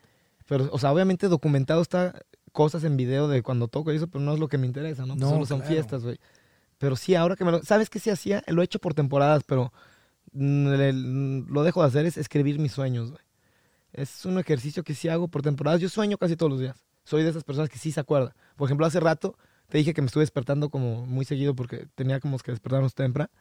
Pero, 0.48 0.70
o 0.72 0.78
sea, 0.80 0.92
obviamente 0.92 1.28
documentado 1.28 1.82
está 1.82 2.20
cosas 2.52 2.84
en 2.84 2.98
video 2.98 3.28
de 3.28 3.42
cuando 3.42 3.68
toco 3.68 3.92
y 3.92 3.96
eso, 3.96 4.08
pero 4.08 4.24
no 4.24 4.34
es 4.34 4.40
lo 4.40 4.48
que 4.48 4.58
me 4.58 4.68
interesa, 4.68 5.06
¿no? 5.06 5.16
No, 5.16 5.30
Solo 5.30 5.46
son 5.46 5.60
claro. 5.60 5.74
fiestas, 5.74 6.04
güey. 6.04 6.20
Pero 6.78 6.96
sí, 6.96 7.16
ahora 7.16 7.36
que 7.36 7.46
me 7.46 7.52
lo... 7.52 7.64
¿Sabes 7.64 7.90
qué 7.90 8.00
sí 8.00 8.10
hacía? 8.10 8.44
Lo 8.48 8.62
he 8.62 8.66
hecho 8.66 8.80
por 8.80 8.94
temporadas, 8.94 9.44
pero 9.48 9.72
mm, 10.34 11.48
lo 11.52 11.64
dejo 11.64 11.82
de 11.82 11.88
hacer 11.88 12.06
es 12.06 12.18
escribir 12.18 12.60
mis 12.60 12.74
sueños, 12.74 13.12
güey. 13.12 13.24
Es 13.94 14.26
un 14.26 14.38
ejercicio 14.40 14.84
que 14.84 14.94
sí 14.96 15.08
hago 15.08 15.28
por 15.28 15.42
temporadas. 15.44 15.80
Yo 15.80 15.88
sueño 15.88 16.18
casi 16.18 16.36
todos 16.36 16.52
los 16.52 16.60
días. 16.60 16.76
Soy 17.06 17.24
de 17.24 17.30
esas 17.30 17.44
personas 17.44 17.70
que 17.70 17.78
sí 17.78 17.92
se 17.92 18.00
acuerda. 18.00 18.36
Por 18.56 18.68
ejemplo, 18.68 18.86
hace 18.86 19.00
rato 19.00 19.38
te 19.74 19.80
dije 19.80 19.96
que 19.96 20.04
me 20.04 20.06
estuve 20.06 20.22
despertando 20.22 20.70
como 20.70 21.04
muy 21.08 21.26
seguido 21.26 21.56
porque 21.56 21.88
tenía 21.96 22.20
como 22.20 22.38
que 22.38 22.52
despertarnos 22.52 22.94
temprano. 22.94 23.32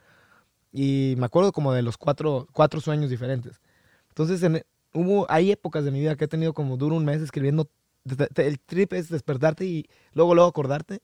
Y 0.72 1.12
me 1.18 1.26
acuerdo 1.26 1.52
como 1.52 1.74
de 1.74 1.82
los 1.82 1.98
cuatro, 1.98 2.48
cuatro 2.52 2.80
sueños 2.80 3.10
diferentes. 3.10 3.60
Entonces, 4.08 4.42
en- 4.42 4.64
hubo, 4.94 5.30
hay 5.30 5.50
épocas 5.52 5.84
de 5.84 5.90
mi 5.90 6.00
vida 6.00 6.16
que 6.16 6.24
he 6.24 6.28
tenido 6.28 6.54
como 6.54 6.78
duro 6.78 6.96
un 6.96 7.04
mes 7.04 7.20
escribiendo. 7.20 7.68
te- 8.08 8.28
te- 8.28 8.46
El 8.48 8.58
trip 8.60 8.94
es 8.94 9.10
despertarte 9.10 9.66
y 9.66 9.86
luego, 10.14 10.34
luego 10.34 10.48
acordarte. 10.48 11.02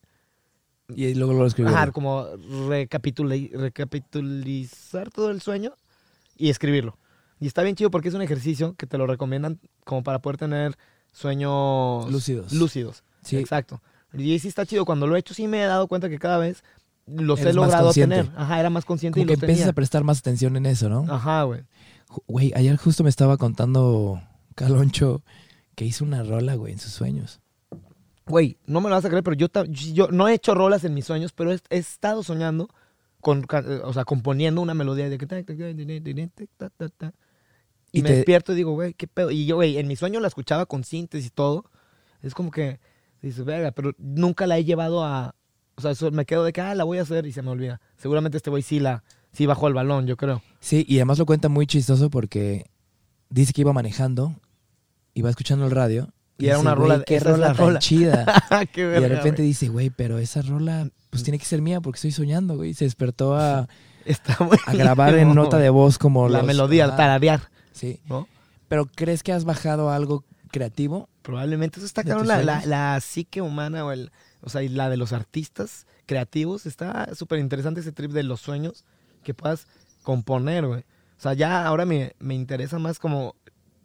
Y 0.97 1.13
luego 1.13 1.35
lo 1.35 1.45
escribí. 1.45 1.69
Ajá, 1.69 1.93
como 1.93 2.25
recapitula- 2.71 3.37
recapitulizar 3.53 5.11
todo 5.11 5.31
el 5.31 5.43
sueño 5.43 5.75
y 6.39 6.49
escribirlo. 6.49 6.97
Y 7.39 7.47
está 7.49 7.63
bien 7.63 7.77
chido 7.77 7.91
porque 7.91 8.09
es 8.09 8.15
un 8.15 8.23
ejercicio 8.23 8.75
que 8.77 8.87
te 8.87 8.97
lo 8.97 9.07
recomiendan 9.07 9.61
como 9.85 10.03
para 10.03 10.21
poder 10.23 10.39
tener 10.39 10.79
sueños 11.13 12.11
Lúcidos. 12.11 12.53
Lúcidos. 12.55 13.05
Sí. 13.23 13.37
Exacto. 13.37 13.83
Y 14.15 14.39
sí 14.39 14.49
está 14.49 14.65
chido. 14.67 14.85
Cuando 14.85 15.07
lo 15.07 15.17
he 15.17 15.19
hecho, 15.19 15.35
sí 15.35 15.47
me 15.49 15.63
he 15.63 15.67
dado 15.67 15.87
cuenta 15.89 16.09
que 16.09 16.19
cada 16.19 16.39
vez 16.39 16.63
los 17.07 17.39
he 17.39 17.43
Eres 17.43 17.57
más 17.57 17.67
logrado 17.67 17.93
tener. 17.93 18.31
Ajá, 18.37 18.59
era 18.61 18.71
más 18.71 18.85
consciente 18.85 19.19
Como 19.19 19.25
y 19.25 19.27
que 19.27 19.35
los 19.35 19.43
empiezas 19.43 19.61
tenía. 19.63 19.71
a 19.71 19.75
prestar 19.75 20.05
más 20.05 20.19
atención 20.19 20.57
en 20.57 20.67
eso, 20.67 20.89
¿no? 20.89 21.05
Ajá, 21.13 21.43
güey. 21.45 21.63
Güey, 22.27 22.53
ayer 22.55 22.77
justo 22.77 23.03
me 23.05 23.11
estaba 23.11 23.37
contando 23.37 24.23
Caloncho 24.55 25.23
que 25.75 25.85
hizo 25.85 26.05
una 26.05 26.23
rola, 26.23 26.55
güey, 26.55 26.73
en 26.73 26.79
sus 26.79 26.93
sueños. 26.93 27.41
Güey, 28.27 28.59
no 28.67 28.81
me 28.81 28.89
lo 28.91 28.95
vas 28.95 29.05
a 29.05 29.09
creer, 29.09 29.23
pero 29.25 29.37
yo, 29.37 29.49
yo 29.69 30.09
no 30.09 30.29
he 30.29 30.35
hecho 30.35 30.55
rolas 30.55 30.85
en 30.85 30.93
mis 30.95 31.07
sueños, 31.07 31.33
pero 31.33 31.53
he, 31.53 31.59
he 31.71 31.79
estado 31.79 32.23
soñando, 32.23 32.69
con, 33.21 33.47
o 33.85 33.93
sea, 33.93 34.05
componiendo 34.05 34.61
una 34.61 34.75
melodía 34.75 35.09
de. 35.09 35.17
Y, 37.91 38.01
Y 38.01 38.03
me 38.03 38.09
te- 38.11 38.17
despierto 38.17 38.53
y 38.53 38.57
digo, 38.57 38.73
güey, 38.73 38.93
qué 38.95 39.07
pedo. 39.07 39.31
Y 39.31 39.47
yo, 39.47 39.57
güey, 39.57 39.79
en 39.79 39.87
mi 39.89 39.97
sueño 39.97 40.21
la 40.21 40.29
escuchaba 40.29 40.67
con 40.67 40.85
síntesis 40.85 41.29
y 41.29 41.31
todo. 41.31 41.65
Es 42.23 42.35
como 42.35 42.51
que 42.51 42.81
dices, 43.23 43.45
verga, 43.45 43.73
pero 43.73 43.93
nunca 43.99 44.47
la 44.47 44.59
he 44.59 44.65
llevado 44.65 45.05
a... 45.05 45.35
O 45.77 45.81
sea, 45.81 45.93
eso 45.93 46.11
me 46.11 46.25
quedo 46.27 46.45
de 46.45 46.53
que, 46.53 46.61
ah, 46.61 46.75
la 46.75 46.85
voy 46.85 46.99
a 46.99 47.03
hacer 47.03 47.27
y 47.27 47.33
se 47.33 47.43
me 47.43 47.51
olvida. 47.51 47.81
Seguramente 47.97 48.37
este 48.37 48.51
güey 48.51 48.63
sí 48.63 48.81
la... 48.81 49.03
Sí 49.33 49.47
bajó 49.47 49.69
el 49.69 49.75
balón, 49.75 50.07
yo 50.07 50.17
creo. 50.17 50.43
Sí, 50.59 50.85
y 50.89 50.97
además 50.97 51.19
lo 51.19 51.27
cuenta 51.27 51.49
muy 51.49 51.67
chistoso 51.67 52.09
porque 52.11 52.65
dice 53.29 53.53
que 53.53 53.61
iba 53.61 53.73
manejando, 53.75 54.35
iba 55.15 55.29
escuchando 55.31 55.67
el 55.67 55.71
radio 55.71 56.09
Y 56.39 56.47
era 56.47 56.57
dice, 56.57 56.67
una 56.67 56.75
"Güey, 56.75 56.89
rola. 56.91 57.05
Qué 57.05 57.21
rola 57.21 57.47
tan 57.49 57.57
rola. 57.57 57.79
chida. 57.79 58.25
Qué 58.73 58.81
y 58.81 58.85
de 58.85 59.01
verga, 59.01 59.17
repente 59.17 59.43
dice, 59.43 59.69
güey, 59.69 59.91
pero 59.91 60.19
esa 60.19 60.41
rola 60.43 60.89
pues 61.11 61.23
tiene 61.23 61.39
que 61.39 61.45
ser 61.45 61.61
mía 61.63 61.81
porque 61.81 61.99
estoy 61.99 62.13
soñando, 62.13 62.57
güey. 62.57 62.73
Se 62.75 62.85
despertó 62.87 63.37
a, 63.37 63.69
Está 64.07 64.39
a 64.67 64.73
grabar 64.73 65.15
en 65.17 65.35
nota 65.35 65.59
de 65.59 65.69
voz 65.71 65.99
como 65.99 66.29
La 66.29 66.39
los- 66.39 66.47
melodía, 66.47 66.87
Ajá, 66.87 66.97
tararear, 66.97 67.43
Sí. 67.73 68.01
¿no? 68.09 68.27
Pero 68.69 68.87
¿crees 68.87 69.23
que 69.23 69.33
has 69.33 69.45
bajado 69.45 69.91
algo 69.91 70.25
creativo? 70.49 71.09
Probablemente 71.23 71.79
eso 71.79 71.87
está 71.87 72.03
¿De 72.03 72.09
cabrón. 72.11 72.27
tus 72.27 72.37
La, 72.37 72.43
la, 72.43 72.67
la 72.67 73.01
psique 73.01 73.41
humana 73.41 73.85
o, 73.85 73.93
el, 73.93 74.11
o 74.41 74.49
sea, 74.51 74.63
y 74.63 74.69
la 74.69 74.89
de 74.91 74.97
los 74.97 75.13
artistas 75.13 75.87
creativos. 76.07 76.67
Está 76.67 77.15
súper 77.15 77.39
interesante 77.39 77.81
ese 77.81 77.93
trip 77.93 78.13
de 78.13 78.23
los 78.23 78.41
sueños 78.41 78.85
que 79.23 79.35
puedas 79.35 79.67
componer, 80.03 80.67
güey. 80.67 80.81
O 80.81 81.21
sea, 81.21 81.35
ya 81.35 81.67
ahora 81.67 81.85
me, 81.85 82.15
me 82.19 82.35
interesa 82.35 82.79
más 82.79 82.99
como 82.99 83.35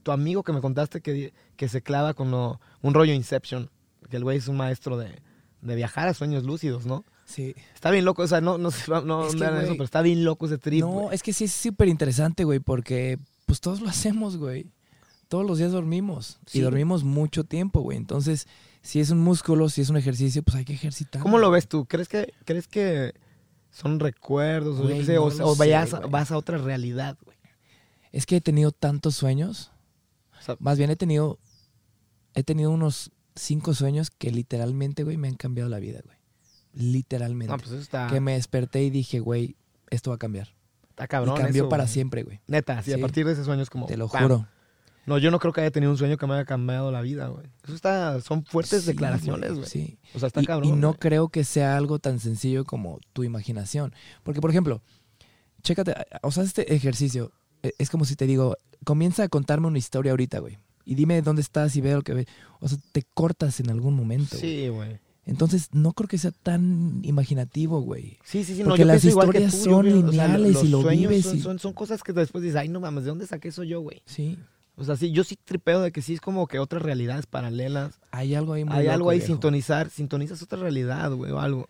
tu 0.03 0.11
amigo 0.11 0.43
que 0.43 0.53
me 0.53 0.61
contaste 0.61 1.01
que, 1.01 1.33
que 1.55 1.67
se 1.69 1.81
clava 1.81 2.13
con 2.13 2.31
lo- 2.31 2.59
un 2.81 2.93
rollo 2.93 3.13
Inception. 3.13 3.69
Que 4.09 4.17
el 4.17 4.23
güey 4.23 4.37
es 4.37 4.47
un 4.47 4.57
maestro 4.57 4.97
de, 4.97 5.19
de 5.61 5.75
viajar 5.75 6.07
a 6.07 6.13
sueños 6.13 6.43
lúcidos, 6.43 6.85
¿no? 6.85 7.03
Sí. 7.25 7.55
Está 7.73 7.89
bien 7.89 8.05
loco, 8.05 8.21
o 8.21 8.27
sea, 8.27 8.41
no, 8.41 8.57
no, 8.57 8.69
sé, 8.69 8.91
no 9.05 9.25
Es 9.27 9.35
que, 9.35 9.43
eso, 9.45 9.71
pero 9.71 9.83
está 9.85 10.01
bien 10.01 10.23
loco 10.25 10.45
ese 10.45 10.57
trip. 10.57 10.81
No, 10.81 11.11
es 11.11 11.23
que 11.23 11.31
sí 11.33 11.45
es 11.45 11.53
súper 11.53 11.87
interesante, 11.87 12.43
güey, 12.43 12.59
porque 12.59 13.17
pues 13.45 13.59
todos 13.61 13.79
lo 13.81 13.89
hacemos, 13.89 14.37
güey. 14.37 14.67
Todos 15.33 15.47
los 15.47 15.57
días 15.57 15.71
dormimos. 15.71 16.37
Sí. 16.45 16.59
Y 16.59 16.61
dormimos 16.61 17.03
mucho 17.03 17.43
tiempo, 17.43 17.81
güey. 17.81 17.97
Entonces, 17.97 18.47
si 18.83 18.99
es 18.99 19.09
un 19.09 19.17
músculo, 19.17 19.67
si 19.67 19.81
es 19.81 19.89
un 19.89 19.97
ejercicio, 19.97 20.43
pues 20.43 20.53
hay 20.55 20.63
que 20.63 20.73
ejercitar. 20.73 21.23
¿Cómo 21.23 21.39
lo 21.39 21.49
ves 21.49 21.67
tú? 21.67 21.87
¿Crees 21.87 22.07
que, 22.07 22.35
crees 22.45 22.67
que 22.67 23.15
son 23.71 23.99
recuerdos? 23.99 24.79
o 24.79 24.83
Güey, 24.83 24.99
no 24.99 25.31
sé, 25.31 25.97
vas 26.07 26.29
a 26.29 26.37
otra 26.37 26.59
realidad, 26.59 27.17
güey? 27.25 27.35
Es 28.11 28.27
que 28.27 28.35
he 28.35 28.41
tenido 28.41 28.71
tantos 28.71 29.15
sueños. 29.15 29.71
O 30.39 30.43
sea, 30.43 30.55
Más 30.59 30.77
bien 30.77 30.91
he 30.91 30.95
tenido. 30.95 31.39
He 32.35 32.43
tenido 32.43 32.69
unos 32.69 33.09
cinco 33.33 33.73
sueños 33.73 34.11
que 34.11 34.29
literalmente, 34.29 35.03
güey, 35.03 35.17
me 35.17 35.29
han 35.29 35.35
cambiado 35.35 35.67
la 35.67 35.79
vida, 35.79 36.01
güey. 36.05 36.17
Literalmente. 36.73 37.51
no, 37.51 37.57
pues 37.57 37.71
eso 37.71 37.81
está, 37.81 38.05
Que 38.05 38.19
me 38.19 38.33
desperté 38.33 38.83
y 38.83 38.91
dije, 38.91 39.19
güey, 39.19 39.55
esto 39.89 40.11
va 40.11 40.17
a 40.17 40.19
cambiar. 40.19 40.53
está 40.89 41.07
cabrón. 41.07 41.33
y 41.37 41.41
cambió 41.41 41.63
eso, 41.63 41.69
para 41.69 41.85
güey. 41.85 41.93
siempre, 41.95 42.21
güey. 42.21 42.39
Neta, 42.45 42.83
sí, 42.83 42.93
a 42.93 42.99
partir 42.99 43.25
de 43.25 43.31
ese 43.31 43.43
sueño 43.43 43.63
es 43.63 43.71
como. 43.71 43.87
Te 43.87 43.97
lo 43.97 44.07
¡pam! 44.09 44.21
juro. 44.21 44.47
No, 45.05 45.17
yo 45.17 45.31
no 45.31 45.39
creo 45.39 45.51
que 45.51 45.61
haya 45.61 45.71
tenido 45.71 45.91
un 45.91 45.97
sueño 45.97 46.17
que 46.17 46.25
me 46.27 46.33
haya 46.35 46.45
cambiado 46.45 46.91
la 46.91 47.01
vida, 47.01 47.27
güey. 47.27 47.45
Eso 47.63 47.75
está. 47.75 48.21
Son 48.21 48.45
fuertes 48.45 48.81
Sí, 48.83 48.87
declaraciones, 48.87 49.53
güey. 49.53 49.65
Sí. 49.65 49.97
O 50.15 50.19
sea, 50.19 50.27
está 50.27 50.41
y, 50.41 50.45
cabrón. 50.45 50.69
y 50.69 50.71
no 50.73 50.93
creo 50.93 51.29
que 51.29 51.43
sea 51.43 51.75
algo 51.75 51.99
tan 51.99 52.19
sencillo 52.19 52.63
como 52.63 52.99
tu 53.11 53.23
imaginación. 53.23 53.93
Porque, 54.23 54.39
por 54.39 54.49
ejemplo, 54.49 54.81
chécate, 55.61 55.93
o 56.21 56.31
sea, 56.31 56.43
este 56.43 56.73
ejercicio 56.73 57.31
eh, 57.63 57.73
es 57.77 57.89
como 57.89 58.05
si 58.05 58.15
te 58.15 58.27
digo, 58.27 58.57
comienza 58.85 59.23
a 59.23 59.29
contarme 59.29 59.67
una 59.67 59.77
historia 59.77 60.11
ahorita, 60.11 60.39
güey. 60.39 60.57
Y 60.85 60.95
dime 60.95 61.21
dónde 61.21 61.41
estás 61.41 61.75
y 61.75 61.81
ve 61.81 61.93
lo 61.93 62.01
que 62.01 62.13
ve. 62.13 62.27
O 62.59 62.67
sea, 62.67 62.77
te 62.91 63.03
cortas 63.13 63.59
en 63.59 63.69
algún 63.69 63.95
momento. 63.95 64.37
Sí, 64.37 64.67
güey. 64.69 64.99
Entonces, 65.25 65.69
no 65.71 65.93
creo 65.93 66.09
que 66.09 66.17
sea 66.17 66.31
tan 66.31 66.99
imaginativo, 67.03 67.79
güey. 67.79 68.17
Sí, 68.25 68.43
sí, 68.43 68.55
sí. 68.55 68.63
No, 68.63 68.69
Porque 68.69 68.81
yo 68.81 68.87
las 68.87 69.01
pienso 69.01 69.09
igual 69.21 69.31
que 69.31 69.37
historias 69.43 69.63
tú, 69.63 69.69
yo 69.69 69.75
son 69.77 69.85
creo, 69.85 69.97
o 69.97 70.01
sea, 70.01 70.09
lineales 70.27 70.53
los 70.55 70.63
y 70.65 70.67
lo 70.67 70.83
vives 70.83 71.23
Son, 71.23 71.37
y- 71.37 71.41
son, 71.41 71.59
son 71.59 71.71
cosas 71.73 72.03
que 72.03 72.11
después 72.11 72.41
dices, 72.43 72.57
ay, 72.57 72.67
no 72.67 72.81
mames, 72.81 73.05
¿de 73.05 73.09
dónde 73.09 73.25
saqué 73.25 73.47
eso 73.47 73.63
yo, 73.63 73.79
güey? 73.79 74.01
Sí. 74.05 74.37
O 74.75 74.83
sea, 74.83 74.95
sí, 74.95 75.11
yo 75.11 75.23
sí 75.23 75.37
tripeo 75.43 75.81
de 75.81 75.91
que 75.91 76.01
sí 76.01 76.13
es 76.15 76.21
como 76.21 76.47
que 76.47 76.57
otras 76.59 76.81
realidades 76.81 77.27
paralelas. 77.27 77.99
Hay 78.11 78.33
algo 78.33 78.53
ahí 78.53 78.65
muy 78.65 78.73
Hay 78.75 78.83
loco, 78.85 78.93
algo 78.93 79.09
ahí, 79.11 79.19
viejo. 79.19 79.33
sintonizar, 79.33 79.89
sintonizas 79.89 80.41
otra 80.41 80.59
realidad, 80.59 81.11
güey, 81.11 81.31
o 81.31 81.39
algo. 81.39 81.65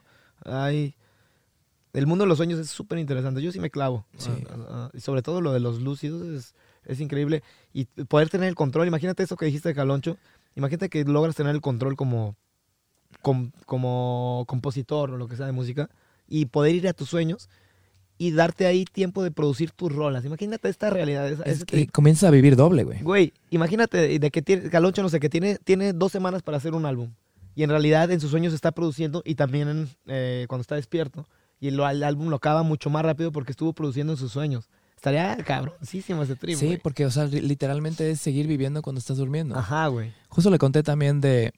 Hay... 0.45 0.95
El 1.91 2.07
mundo 2.07 2.23
de 2.23 2.29
los 2.29 2.37
sueños 2.37 2.59
es 2.59 2.69
súper 2.69 2.97
interesante. 2.97 3.41
Yo 3.41 3.51
sí 3.51 3.59
me 3.59 3.69
clavo. 3.69 4.05
Sí. 4.17 4.31
Ah, 4.49 4.55
ah, 4.55 4.65
ah, 4.69 4.91
y 4.93 4.99
sobre 5.01 5.21
todo 5.21 5.41
lo 5.41 5.51
de 5.53 5.59
los 5.59 5.79
lúcidos 5.81 6.23
es, 6.25 6.55
es 6.85 6.99
increíble. 7.01 7.43
Y 7.71 7.85
poder 7.85 8.29
tener 8.29 8.47
el 8.49 8.55
control. 8.55 8.87
Imagínate 8.87 9.21
eso 9.21 9.35
que 9.37 9.45
dijiste 9.45 9.69
de 9.69 9.75
Caloncho. 9.75 10.17
Imagínate 10.55 10.89
que 10.89 11.03
logras 11.03 11.35
tener 11.35 11.53
el 11.53 11.61
control 11.61 11.95
como, 11.95 12.35
com- 13.21 13.51
como 13.67 14.43
compositor 14.47 15.11
o 15.11 15.17
lo 15.17 15.27
que 15.27 15.35
sea 15.35 15.45
de 15.45 15.51
música. 15.51 15.89
Y 16.27 16.45
poder 16.47 16.73
ir 16.73 16.87
a 16.87 16.93
tus 16.93 17.09
sueños 17.09 17.47
y 18.25 18.31
darte 18.31 18.65
ahí 18.65 18.85
tiempo 18.85 19.23
de 19.23 19.31
producir 19.31 19.71
tus 19.71 19.91
rolas. 19.93 20.23
Imagínate 20.25 20.69
esta 20.69 20.89
realidad. 20.89 21.29
esa- 21.29 21.43
Es 21.43 21.65
que 21.65 21.87
comienzas 21.87 22.25
a 22.27 22.31
vivir 22.31 22.55
doble, 22.55 22.83
güey. 22.83 23.01
Güey, 23.01 23.33
imagínate 23.49 24.19
de 24.19 24.31
que 24.31 24.41
tiene, 24.41 24.69
Caloncho, 24.69 25.01
no 25.01 25.09
sé, 25.09 25.19
que 25.19 25.29
tiene, 25.29 25.57
tiene 25.63 25.93
dos 25.93 26.11
semanas 26.11 26.41
para 26.43 26.57
hacer 26.57 26.73
un 26.73 26.85
álbum. 26.85 27.09
Y 27.55 27.63
en 27.63 27.69
realidad 27.69 28.09
en 28.11 28.19
sus 28.19 28.31
sueños 28.31 28.53
está 28.53 28.71
produciendo 28.71 29.21
y 29.25 29.35
también 29.35 29.89
eh, 30.07 30.45
cuando 30.47 30.61
está 30.61 30.75
despierto. 30.75 31.27
Y 31.59 31.67
el 31.67 31.79
álbum 31.81 32.29
lo 32.29 32.35
acaba 32.37 32.63
mucho 32.63 32.89
más 32.89 33.03
rápido 33.03 33.31
porque 33.31 33.51
estuvo 33.51 33.73
produciendo 33.73 34.13
en 34.13 34.17
sus 34.17 34.31
sueños. 34.31 34.69
Estaría 34.95 35.35
cabroncísimo 35.45 36.23
ese 36.23 36.35
trip, 36.35 36.57
Sí, 36.57 36.65
güey. 36.65 36.77
porque, 36.77 37.05
o 37.05 37.11
sea, 37.11 37.25
li- 37.25 37.41
literalmente 37.41 38.09
es 38.09 38.21
seguir 38.21 38.47
viviendo 38.47 38.81
cuando 38.81 38.99
estás 38.99 39.17
durmiendo. 39.17 39.55
Ajá, 39.57 39.87
güey. 39.87 40.13
Justo 40.29 40.49
le 40.49 40.57
conté 40.57 40.81
también 40.81 41.19
de 41.21 41.51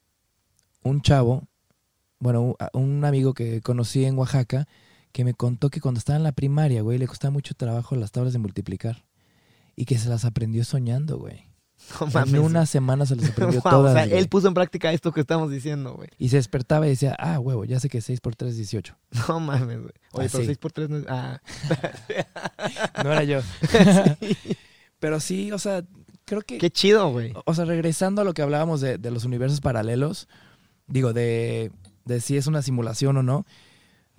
un 0.82 1.00
chavo, 1.00 1.44
bueno, 2.18 2.56
un 2.72 3.04
amigo 3.04 3.34
que 3.34 3.60
conocí 3.60 4.04
en 4.04 4.18
Oaxaca, 4.18 4.66
que 5.16 5.24
me 5.24 5.32
contó 5.32 5.70
que 5.70 5.80
cuando 5.80 5.98
estaba 5.98 6.18
en 6.18 6.24
la 6.24 6.32
primaria, 6.32 6.82
güey, 6.82 6.98
le 6.98 7.06
costaba 7.06 7.30
mucho 7.30 7.54
trabajo 7.54 7.96
las 7.96 8.12
tablas 8.12 8.34
de 8.34 8.38
multiplicar. 8.38 9.06
Y 9.74 9.86
que 9.86 9.96
se 9.96 10.10
las 10.10 10.26
aprendió 10.26 10.62
soñando, 10.62 11.16
güey. 11.18 11.46
No 12.00 12.06
En 12.08 12.12
mames. 12.12 12.40
una 12.40 12.66
semana 12.66 13.06
se 13.06 13.16
las 13.16 13.30
aprendió 13.30 13.60
Wow, 13.64 13.70
todas. 13.72 13.92
o 13.92 13.94
sea, 13.96 14.06
güey. 14.06 14.18
él 14.18 14.28
puso 14.28 14.48
en 14.48 14.52
práctica 14.52 14.92
esto 14.92 15.12
que 15.12 15.20
estamos 15.22 15.50
diciendo, 15.50 15.94
güey. 15.94 16.10
Y 16.18 16.28
se 16.28 16.36
despertaba 16.36 16.86
y 16.86 16.90
decía, 16.90 17.16
ah, 17.18 17.38
huevo, 17.40 17.64
ya 17.64 17.80
sé 17.80 17.88
que 17.88 18.02
6 18.02 18.20
por 18.20 18.36
3 18.36 18.50
es 18.50 18.56
18. 18.58 18.94
No 19.28 19.40
mames, 19.40 19.78
güey. 19.80 19.92
Oye, 20.12 20.26
Ah, 20.26 20.28
pero 20.32 20.40
sí. 20.42 20.44
6 20.46 20.58
por 20.58 20.72
3 20.72 20.90
no 20.90 20.96
es... 20.98 21.04
Ah, 21.08 21.40
No 23.02 23.12
era 23.12 23.24
yo. 23.24 23.40
Pero 24.98 25.20
sí, 25.20 25.50
o 25.52 25.58
sea, 25.58 25.82
creo 26.26 26.40
que... 26.42 26.58
qué 26.58 26.70
chido, 26.70 27.10
güey. 27.10 27.32
O 27.44 27.54
sea, 27.54 27.64
regresando 27.64 28.22
a 28.22 28.24
lo 28.24 28.34
que 28.34 28.42
hablábamos 28.42 28.80
de, 28.80 28.98
de 28.98 29.10
los 29.10 29.24
universos 29.24 29.60
paralelos, 29.60 30.28
digo, 30.86 31.12
de, 31.12 31.70
de 32.04 32.20
si 32.20 32.36
es 32.36 32.46
una 32.46 32.62
simulación 32.62 33.16
o 33.18 33.22
no, 33.22 33.46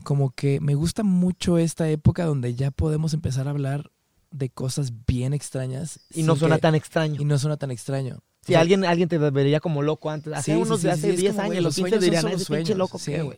como 0.04 0.32
que 0.32 0.60
me 0.60 0.76
gusta 0.76 1.04
mucho 1.04 1.58
esta 1.58 1.90
época 1.90 2.26
donde 2.26 2.56
ya 2.56 2.72
podemos 2.72 3.14
empezar 3.14 3.48
a 3.48 3.52
hablar 3.52 3.92
de 4.32 4.50
cosas 4.50 4.92
bien 5.06 5.34
extrañas. 5.34 6.00
Y 6.14 6.24
no 6.24 6.36
suena 6.36 6.56
que- 6.56 6.62
tan 6.62 6.76
extraño. 6.76 7.22
Y 7.22 7.26
no 7.26 7.38
suena 7.40 7.58
tan 7.58 7.72
extraño. 7.72 8.20
Si 8.46 8.54
O 8.54 8.56
sea, 8.56 8.62
alguien, 8.62 8.86
alguien 8.86 9.10
te 9.10 9.18
vería 9.18 9.60
como 9.60 9.82
loco 9.82 10.10
antes. 10.10 10.32
Hace 10.34 10.52
Sí, 10.54 10.58
sí, 10.58 10.62
unos 10.62 10.80
sí, 10.80 10.88
sí, 10.88 10.90
hace 10.90 11.10
es 11.14 11.20
10 11.20 11.32
como, 11.36 11.46
güey, 11.48 11.58
años, 11.58 11.64
los 11.64 11.70
los 11.70 11.76
15 11.76 11.90
sueños 11.90 12.04
son 12.04 12.06
dirían, 12.06 12.26
"Ah, 12.26 12.30
ese 12.30 12.36
pinche 12.38 12.46
sueños", 12.66 12.78
loco, 12.78 13.00
sí. 13.00 13.12
¿qué, 13.12 13.22
güey? 13.22 13.38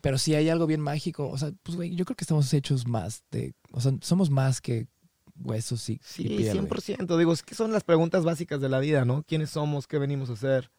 Pero 0.00 0.18
si 0.18 0.34
hay 0.34 0.48
algo 0.48 0.66
bien 0.66 0.80
mágico, 0.80 1.28
o 1.30 1.38
sea, 1.38 1.52
pues, 1.62 1.76
güey, 1.76 1.94
yo 1.94 2.04
creo 2.04 2.16
que 2.16 2.24
estamos 2.24 2.52
hechos 2.52 2.86
más 2.86 3.22
de... 3.30 3.54
O 3.70 3.80
sea, 3.80 3.92
somos 4.02 4.30
más 4.30 4.60
que 4.60 4.88
huesos 5.38 5.88
y, 5.88 5.94
y 5.94 6.00
Sí, 6.04 6.22
piel, 6.24 6.38
güey. 6.38 6.50
100%. 6.52 7.16
Digo, 7.16 7.32
es 7.32 7.42
que 7.42 7.54
son 7.54 7.72
las 7.72 7.84
preguntas 7.84 8.24
básicas 8.24 8.60
de 8.60 8.68
la 8.68 8.80
vida, 8.80 9.04
¿no? 9.04 9.22
¿Quiénes 9.22 9.50
somos? 9.50 9.86
¿Qué 9.86 9.98
venimos 9.98 10.28
a 10.28 10.32
hacer? 10.34 10.70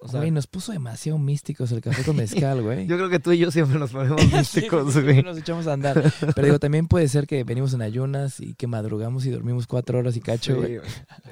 O 0.00 0.08
sea, 0.08 0.20
Güey, 0.20 0.30
nos 0.30 0.46
puso 0.46 0.70
demasiado 0.72 1.18
místicos 1.18 1.72
el 1.72 1.80
café 1.80 2.04
con 2.04 2.14
mezcal, 2.16 2.62
güey. 2.62 2.86
yo 2.86 2.96
creo 2.96 3.08
que 3.08 3.18
tú 3.18 3.32
y 3.32 3.38
yo 3.38 3.50
siempre 3.50 3.78
nos 3.78 3.90
ponemos 3.90 4.20
Sí, 4.22 4.28
místicos, 4.36 4.92
siempre 4.92 5.12
güey. 5.14 5.24
nos 5.24 5.38
echamos 5.38 5.66
a 5.66 5.72
andar. 5.72 6.12
Pero 6.34 6.46
digo, 6.46 6.58
también 6.60 6.86
puede 6.86 7.08
ser 7.08 7.26
que 7.26 7.42
venimos 7.44 7.74
en 7.74 7.82
ayunas 7.82 8.38
y 8.40 8.54
que 8.54 8.66
madrugamos 8.68 9.26
y 9.26 9.30
dormimos 9.30 9.66
cuatro 9.66 9.98
horas 9.98 10.16
y 10.16 10.20
cacho, 10.20 10.54
Sí, 10.54 10.58
güey. 10.60 10.80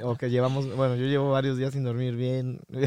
O 0.02 0.16
que 0.16 0.30
llevamos, 0.30 0.74
bueno, 0.76 0.96
yo 0.96 1.06
llevo 1.06 1.30
varios 1.30 1.56
días 1.58 1.72
sin 1.72 1.84
dormir 1.84 2.16
bien. 2.16 2.60
Pero 2.68 2.86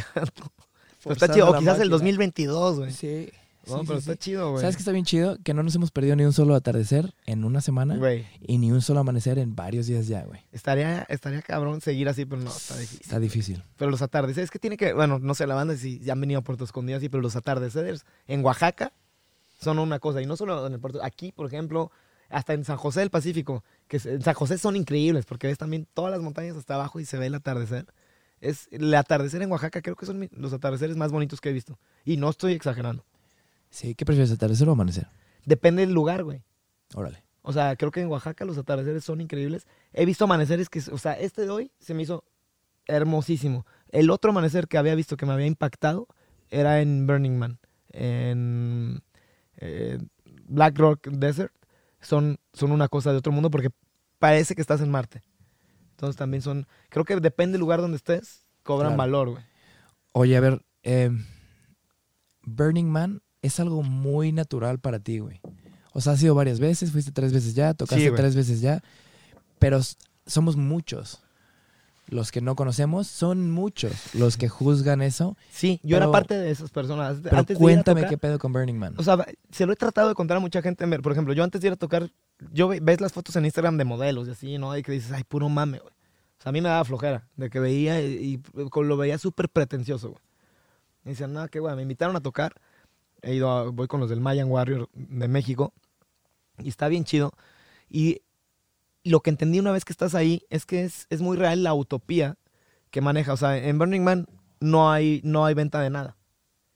está 1.14 1.28
Forzando 1.28 1.34
chido. 1.34 1.50
O 1.50 1.54
quizás 1.60 1.76
el 1.76 1.90
máquina. 1.90 1.92
2022, 1.92 2.80
güey. 2.80 2.92
Sí. 2.92 3.30
No, 3.70 3.80
sí, 3.80 3.86
pero 3.88 4.00
sí, 4.00 4.10
está 4.10 4.14
sí. 4.14 4.20
chido, 4.20 4.52
güey. 4.52 4.62
¿Sabes 4.62 4.76
qué 4.76 4.82
está 4.82 4.92
bien 4.92 5.06
chido? 5.06 5.38
Que 5.44 5.54
no 5.54 5.64
nos 5.64 5.76
hemos 5.76 5.92
perdido 5.92 6.16
ni 6.16 6.24
un 6.24 6.34
solo 6.34 6.56
atardecer 6.56 7.14
en 7.26 7.44
una 7.44 7.62
semana 7.62 7.96
Güey, 7.98 8.26
y 8.42 8.58
ni 8.58 8.72
un 8.72 8.82
solo 8.82 9.00
amanecer 9.00 9.40
en 9.40 9.56
varios 9.56 9.88
días 9.88 10.08
ya, 10.08 10.24
güey. 10.24 10.42
estaría, 10.52 11.04
estaría 11.10 11.42
cabrón 11.42 11.82
seguir 11.82 12.10
así, 12.10 12.26
pero 12.26 12.42
no, 12.42 12.50
está 12.50 12.78
difícil. 12.78 13.02
Está 13.02 13.20
difícil. 13.20 13.64
Pero 13.78 13.92
los 13.92 14.02
atardeceres, 14.02 14.52
que 14.52 14.60
tiene 14.60 14.78
que, 14.78 14.94
bueno, 14.94 15.20
no 15.20 15.34
sé, 15.36 15.48
la 15.48 15.56
banda 15.56 15.76
si 15.76 16.00
ya 16.00 16.14
han 16.14 16.22
venido 16.22 16.40
a 16.40 16.44
Puerto 16.44 16.64
Escondido 16.64 16.98
así, 16.98 17.10
pero 17.10 17.22
los 17.22 17.36
atardeceres 17.36 18.06
en 18.28 18.44
Oaxaca 18.44 18.94
son 19.60 19.80
una 19.80 20.00
cosa. 20.00 20.22
Y 20.22 20.26
no 20.26 20.38
solo 20.38 20.66
en 20.66 20.74
el 20.74 20.80
puerto, 20.80 21.04
aquí, 21.04 21.32
por 21.32 21.46
ejemplo, 21.46 21.92
hasta 22.30 22.54
en 22.54 22.64
San 22.64 22.78
José 22.78 23.02
del 23.02 23.10
Pacífico, 23.10 23.64
que 23.88 24.00
en 24.04 24.22
San 24.22 24.34
José 24.34 24.58
son 24.58 24.76
increíbles, 24.76 25.26
porque 25.26 25.48
ves 25.48 25.58
también 25.58 25.88
todas 25.94 26.12
las 26.12 26.22
montañas 26.22 26.56
hasta 26.56 26.76
abajo 26.76 27.00
y 27.00 27.06
se 27.06 27.18
ve 27.18 27.28
el 27.28 27.36
atardecer. 27.36 27.86
Es, 28.42 28.70
el 28.72 28.94
atardecer 28.94 29.42
en 29.42 29.52
Oaxaca 29.52 29.82
creo 29.82 29.96
que 29.96 30.06
son 30.06 30.30
los 30.32 30.54
atardeceres 30.54 30.96
más 30.96 31.12
bonitos 31.12 31.42
que 31.42 31.50
he 31.50 31.54
visto. 31.54 31.78
Y 32.06 32.18
no 32.18 32.30
estoy 32.30 32.54
exagerando. 32.54 33.06
Sí, 33.70 33.96
¿qué 33.96 34.06
prefieres, 34.06 34.32
atardecer 34.32 34.68
o 34.68 34.72
amanecer? 34.72 35.08
Depende 35.46 35.82
del 35.86 35.94
lugar, 35.94 36.24
güey. 36.24 36.44
Órale. 36.96 37.24
O 37.42 37.54
sea, 37.54 37.76
creo 37.76 37.92
que 37.92 38.02
en 38.02 38.08
Oaxaca 38.08 38.46
los 38.46 38.58
atardeceres 38.58 39.04
son 39.04 39.22
increíbles. 39.22 39.66
He 39.94 40.06
visto 40.06 40.26
amaneceres 40.26 40.70
que, 40.70 40.80
o 40.92 40.98
sea, 40.98 41.14
este 41.14 41.44
de 41.44 41.50
hoy 41.50 41.72
se 41.80 41.94
me 41.94 42.04
hizo 42.04 42.24
hermosísimo. 42.86 43.66
El 43.90 44.10
otro 44.10 44.32
amanecer 44.32 44.68
que 44.68 44.78
había 44.78 44.96
visto 44.96 45.18
que 45.18 45.26
me 45.26 45.34
había 45.34 45.46
impactado 45.46 46.08
era 46.50 46.82
en 46.82 47.06
Burning 47.08 47.38
Man, 47.38 47.60
en 47.90 49.02
eh, 49.58 50.00
Black 50.48 50.78
Rock 50.78 51.08
Desert. 51.08 51.54
Son, 52.02 52.40
son 52.54 52.72
una 52.72 52.88
cosa 52.88 53.12
de 53.12 53.18
otro 53.18 53.32
mundo 53.32 53.52
porque 53.52 53.70
parece 54.20 54.56
que 54.56 54.62
estás 54.62 54.82
en 54.82 54.90
Marte. 54.90 55.22
Entonces 55.92 56.16
también 56.16 56.42
son, 56.42 56.66
creo 56.90 57.04
que 57.06 57.16
depende 57.20 57.54
del 57.54 57.62
lugar 57.62 57.82
donde 57.82 57.98
estés, 57.98 58.46
cobran 58.64 58.92
Claro. 58.92 58.98
valor, 58.98 59.30
güey. 59.32 59.44
Oye, 60.14 60.38
a 60.38 60.40
ver, 60.40 60.66
eh, 60.84 61.12
Burning 62.44 62.88
Man 62.90 63.22
es 63.42 63.60
algo 63.60 63.84
muy 63.84 64.32
natural 64.32 64.80
para 64.80 65.00
ti, 65.00 65.20
güey. 65.20 65.40
O 65.94 66.02
sea, 66.02 66.14
has 66.14 66.24
ido 66.24 66.36
varias 66.36 66.60
veces, 66.60 66.92
fuiste 66.92 67.12
tres 67.12 67.34
veces 67.34 67.56
ya, 67.56 67.74
tocaste 67.74 68.10
Sí, 68.10 68.16
tres 68.16 68.36
veces 68.36 68.62
ya, 68.62 68.82
pero 69.58 69.80
somos 70.26 70.56
muchos. 70.56 71.22
los 72.08 72.32
que 72.32 72.42
no 72.42 72.56
conocemos, 72.56 73.06
son 73.06 73.52
muchos 73.52 74.16
los 74.16 74.36
que 74.36 74.50
juzgan 74.50 75.04
eso. 75.04 75.38
Sí, 75.52 75.80
yo 75.84 75.96
era 75.96 76.10
parte 76.12 76.34
de 76.36 76.50
esas 76.50 76.72
personas. 76.72 77.18
Pero 77.22 77.38
antes 77.38 77.60
de 77.60 77.64
ir 77.64 77.70
a 77.70 77.74
cuéntame 77.76 78.02
tocar- 78.02 78.10
qué 78.10 78.18
pedo 78.18 78.40
con 78.40 78.52
Burning 78.52 78.74
Man. 78.80 78.96
O 78.98 79.04
sea, 79.04 79.24
se 79.52 79.68
lo 79.68 79.74
he 79.74 79.76
tratado 79.76 80.10
de 80.10 80.16
contar 80.16 80.38
a 80.38 80.40
mucha 80.40 80.64
gente. 80.64 80.88
Por 81.02 81.12
ejemplo, 81.12 81.34
yo 81.36 81.44
antes 81.44 81.62
de 81.62 81.68
ir 81.68 81.74
a 81.74 81.76
tocar, 81.76 82.10
yo 82.52 82.68
ve- 82.68 82.80
ves 82.82 83.00
las 83.00 83.14
fotos 83.14 83.36
en 83.36 83.46
Instagram 83.46 83.78
de 83.78 83.86
modelos 83.86 84.28
y 84.28 84.32
así, 84.32 84.58
¿no? 84.58 84.76
Y 84.76 84.82
que 84.82 84.92
dices, 84.92 85.12
ay, 85.12 85.24
puro 85.24 85.50
mame, 85.50 85.78
güey. 85.78 85.92
O 85.94 86.42
sea, 86.42 86.50
a 86.50 86.52
mí 86.54 86.62
me 86.62 86.70
daba 86.70 86.84
flojera 86.84 87.28
de 87.36 87.50
que 87.52 87.60
veía 87.60 88.02
y, 88.02 88.42
y 88.42 88.42
lo 88.82 88.98
veía 88.98 89.20
súper 89.20 89.48
pretencioso, 89.48 90.10
güey. 90.10 90.22
Y 91.06 91.10
decían, 91.10 91.32
no, 91.32 91.48
qué 91.48 91.60
güey, 91.60 91.76
me 91.76 91.84
invitaron 91.84 92.16
a 92.16 92.22
tocar. 92.22 92.56
He 93.22 93.36
ido 93.36 93.50
a- 93.52 93.70
voy 93.70 93.88
con 93.88 94.00
los 94.00 94.10
del 94.10 94.22
Mayan 94.22 94.50
Warrior 94.50 94.90
de 94.94 95.28
México 95.28 95.74
y 96.58 96.70
está 96.70 96.88
bien 96.88 97.04
chido. 97.04 97.34
Y 97.90 98.22
lo 99.04 99.22
que 99.22 99.30
entendí 99.30 99.60
una 99.60 99.72
vez 99.72 99.86
que 99.86 99.94
estás 99.94 100.16
ahí 100.16 100.44
es 100.50 100.66
que 100.66 100.84
es, 100.84 101.08
es 101.10 101.22
muy 101.22 101.38
real 101.38 101.64
la 101.64 101.74
utopía 101.74 102.38
que 102.92 103.02
maneja. 103.02 103.34
O 103.34 103.38
sea, 103.38 103.58
en 103.58 103.78
Burning 103.78 104.02
Man 104.04 104.28
no 104.60 104.92
hay, 104.92 105.22
no 105.24 105.46
hay 105.46 105.54
venta 105.54 105.80
de 105.82 105.90
nada. 105.90 106.18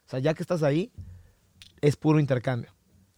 O 0.06 0.10
sea, 0.10 0.20
ya 0.20 0.34
que 0.34 0.44
estás 0.44 0.64
ahí, 0.64 0.92
es 1.82 1.96
puro 1.96 2.20
intercambio. 2.20 2.72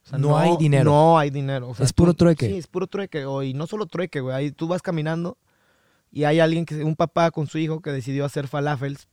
O 0.06 0.08
sea, 0.10 0.18
No 0.20 0.38
hay 0.38 0.56
dinero. 0.58 0.92
No 0.92 1.18
hay 1.18 1.30
dinero. 1.30 1.70
O 1.70 1.76
sea, 1.76 1.86
Es 1.86 1.94
puro 1.94 2.14
tú- 2.14 2.18
trueque. 2.26 2.48
Sí, 2.48 2.58
es 2.58 2.68
puro 2.68 2.88
trueque. 2.88 3.26
O, 3.26 3.42
y 3.44 3.54
no 3.54 3.66
solo 3.68 3.86
trueque, 3.88 4.22
güey. 4.22 4.36
Ahí 4.36 4.52
tú 4.52 4.68
vas 4.68 4.82
caminando 4.82 5.38
y 6.12 6.24
hay 6.26 6.40
alguien, 6.40 6.66
que 6.66 6.84
un 6.84 6.96
papá 6.96 7.32
con 7.32 7.48
su 7.48 7.58
hijo 7.58 7.82
que 7.82 7.92
decidió 7.92 8.24
hacer 8.26 8.48
falafels 8.48 9.08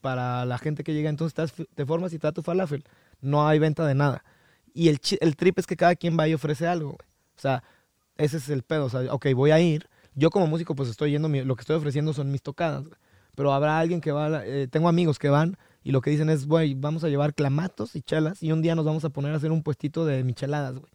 para 0.00 0.44
la 0.46 0.58
gente 0.58 0.84
que 0.84 0.94
llega. 0.94 1.10
Entonces 1.10 1.52
te 1.74 1.86
formas 1.86 2.12
y 2.12 2.18
te 2.18 2.26
da 2.26 2.32
tu 2.32 2.42
falafel. 2.42 2.84
No 3.20 3.46
hay 3.46 3.58
venta 3.58 3.86
de 3.86 3.94
nada. 3.94 4.24
Y 4.74 4.88
el, 4.88 5.00
el 5.20 5.36
trip 5.36 5.58
es 5.58 5.66
que 5.66 5.76
cada 5.76 5.96
quien 5.96 6.18
va 6.18 6.28
y 6.28 6.34
ofrece 6.34 6.66
algo. 6.66 6.90
O 6.90 7.40
sea, 7.40 7.62
ese 8.16 8.36
es 8.36 8.48
el 8.48 8.62
pedo. 8.62 8.86
O 8.86 8.90
sea, 8.90 9.12
ok, 9.12 9.26
voy 9.34 9.50
a 9.50 9.60
ir. 9.60 9.88
Yo 10.14 10.30
como 10.30 10.46
músico 10.46 10.74
pues 10.74 10.88
estoy 10.88 11.12
yendo, 11.12 11.28
lo 11.28 11.56
que 11.56 11.60
estoy 11.60 11.76
ofreciendo 11.76 12.12
son 12.12 12.30
mis 12.30 12.42
tocadas. 12.42 12.84
Pero 13.34 13.52
habrá 13.52 13.78
alguien 13.78 14.00
que 14.00 14.10
va, 14.10 14.44
eh, 14.44 14.66
tengo 14.68 14.88
amigos 14.88 15.18
que 15.18 15.28
van 15.28 15.56
y 15.84 15.92
lo 15.92 16.00
que 16.00 16.10
dicen 16.10 16.28
es, 16.28 16.46
güey, 16.46 16.74
vamos 16.74 17.04
a 17.04 17.08
llevar 17.08 17.34
clamatos 17.34 17.94
y 17.94 18.02
chelas 18.02 18.42
y 18.42 18.50
un 18.50 18.62
día 18.62 18.74
nos 18.74 18.84
vamos 18.84 19.04
a 19.04 19.10
poner 19.10 19.32
a 19.32 19.36
hacer 19.36 19.52
un 19.52 19.62
puestito 19.62 20.04
de 20.04 20.24
micheladas, 20.24 20.74
güey. 20.78 20.92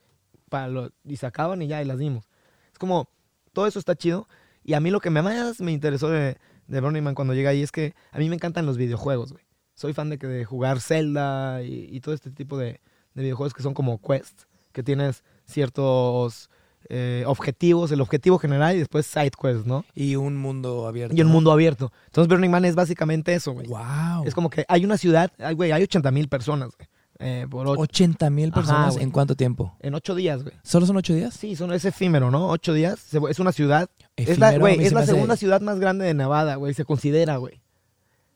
Para 0.49 0.89
y 1.05 1.15
se 1.15 1.25
acaban 1.25 1.61
y 1.61 1.67
ya, 1.67 1.81
y 1.81 1.85
las 1.85 1.99
dimos. 1.99 2.29
Es 2.71 2.77
como, 2.77 3.07
todo 3.53 3.65
eso 3.65 3.79
está 3.79 3.95
chido. 3.95 4.27
Y 4.63 4.73
a 4.73 4.79
mí 4.79 4.91
lo 4.91 4.99
que 4.99 5.09
más 5.09 5.61
me 5.61 5.71
interesó 5.71 6.09
de, 6.09 6.37
de 6.67 6.81
Burning 6.81 7.13
cuando 7.13 7.33
llegué 7.33 7.47
ahí 7.47 7.63
es 7.63 7.71
que 7.71 7.95
a 8.11 8.19
mí 8.19 8.29
me 8.29 8.35
encantan 8.35 8.65
los 8.65 8.77
videojuegos, 8.77 9.31
güey. 9.31 9.43
Soy 9.83 9.91
fan 9.93 10.09
de, 10.09 10.17
que, 10.17 10.27
de 10.27 10.45
jugar 10.45 10.79
Zelda 10.79 11.61
y, 11.61 11.89
y 11.91 11.99
todo 11.99 12.15
este 12.15 12.31
tipo 12.31 12.57
de, 12.57 12.79
de 13.15 13.21
videojuegos 13.21 13.53
que 13.53 13.61
son 13.61 13.73
como 13.73 13.99
quests, 14.01 14.47
que 14.71 14.81
tienes 14.81 15.25
ciertos 15.45 16.49
eh, 16.89 17.25
objetivos, 17.27 17.91
el 17.91 17.99
objetivo 17.99 18.39
general 18.39 18.77
y 18.77 18.79
después 18.79 19.05
side 19.05 19.31
quests, 19.31 19.65
¿no? 19.65 19.83
y 19.93 20.15
un 20.15 20.37
mundo 20.37 20.87
abierto. 20.87 21.13
Y 21.17 21.21
un 21.21 21.27
mundo 21.27 21.51
abierto. 21.51 21.91
Entonces 22.05 22.29
Burning 22.29 22.49
Man 22.49 22.63
es 22.63 22.75
básicamente 22.75 23.33
eso, 23.33 23.51
güey. 23.51 23.67
Wow. 23.67 24.23
Es 24.25 24.33
como 24.33 24.49
que 24.49 24.63
hay 24.69 24.85
una 24.85 24.97
ciudad, 24.97 25.31
güey, 25.55 25.73
hay 25.73 25.83
80 25.83 26.11
mil 26.11 26.29
personas, 26.29 26.69
güey. 26.77 26.87
eh, 27.19 27.45
por 27.49 27.67
ocho- 27.67 27.81
80 27.81 28.29
mil 28.29 28.49
Ajá, 28.51 28.55
personas 28.55 28.95
en 28.97 29.11
cuánto 29.11 29.35
tiempo? 29.35 29.75
en 29.81 29.95
ocho 29.95 30.15
días, 30.15 30.43
güey. 30.43 30.55
¿Solo 30.63 30.85
son 30.85 30.95
ocho 30.95 31.13
días? 31.13 31.33
Sí, 31.33 31.57
son, 31.57 31.73
es 31.73 31.83
efímero, 31.83 32.31
¿no? 32.31 32.47
Ocho 32.47 32.71
días. 32.73 33.13
es 33.29 33.39
una 33.39 33.51
ciudad. 33.51 33.89
es 34.15 34.39
la, 34.39 34.57
güey, 34.57 34.79
es 34.81 34.89
se 34.89 34.95
la 34.95 35.01
hace- 35.01 35.11
segunda 35.11 35.35
ciudad 35.35 35.59
más 35.59 35.77
grande 35.81 36.05
de 36.05 36.13
Nevada, 36.13 36.55
güey. 36.55 36.73
Se 36.73 36.85
considera, 36.85 37.35
güey. 37.35 37.59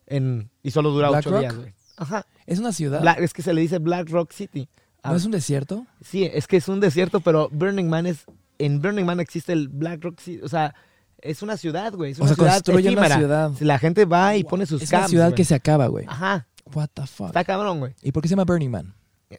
En, 0.09 0.49
y 0.67 0.71
solo 0.71 0.89
dura 0.91 1.09
¿Black 1.09 1.19
ocho 1.21 1.31
Rock? 1.31 1.39
días, 1.41 1.55
güey. 1.55 1.73
Ajá. 1.97 2.25
Es 2.45 2.59
una 2.59 2.71
ciudad. 2.71 3.01
Black- 3.01 3.19
es 3.19 3.33
que 3.33 3.41
se 3.41 3.53
le 3.53 3.61
dice 3.61 3.79
Black 3.79 4.09
Rock 4.09 4.31
City. 4.31 4.67
Ah, 5.03 5.11
¿No 5.11 5.17
es 5.17 5.25
un 5.25 5.31
desierto? 5.31 5.85
Sí, 6.03 6.23
es 6.31 6.47
que 6.47 6.57
es 6.57 6.67
un 6.67 6.79
desierto, 6.79 7.19
pero 7.21 7.49
Burning 7.51 7.85
Man 7.89 8.05
es. 8.05 8.25
En 8.59 8.81
Burning 8.81 9.05
Man 9.05 9.19
existe 9.19 9.53
el 9.53 9.67
Black 9.69 10.03
Rock 10.03 10.19
City. 10.19 10.41
O 10.43 10.49
sea, 10.49 10.75
es 11.21 11.41
una 11.41 11.57
ciudad, 11.57 11.93
güey. 11.93 12.11
Es 12.11 12.19
O 12.19 12.23
una 12.23 12.29
sea, 12.29 12.35
ciudad 12.35 12.53
construyen 12.55 12.91
una 12.97 13.01
efímera. 13.07 13.15
ciudad. 13.17 13.51
La 13.61 13.79
gente 13.79 14.05
va 14.05 14.35
y 14.35 14.43
pone 14.43 14.65
sus 14.65 14.81
Es 14.81 14.89
una 14.89 14.99
camps, 14.99 15.09
ciudad 15.11 15.25
güey. 15.27 15.35
que 15.35 15.45
se 15.45 15.55
acaba, 15.55 15.87
güey. 15.87 16.05
Ajá. 16.07 16.47
What 16.73 16.89
the 16.93 17.07
fuck. 17.07 17.27
Está 17.27 17.43
cabrón, 17.45 17.79
güey. 17.79 17.93
¿Y 18.01 18.11
por 18.11 18.21
qué 18.21 18.27
se 18.27 18.33
llama 18.33 18.43
Burning 18.45 18.69
Man? 18.69 18.93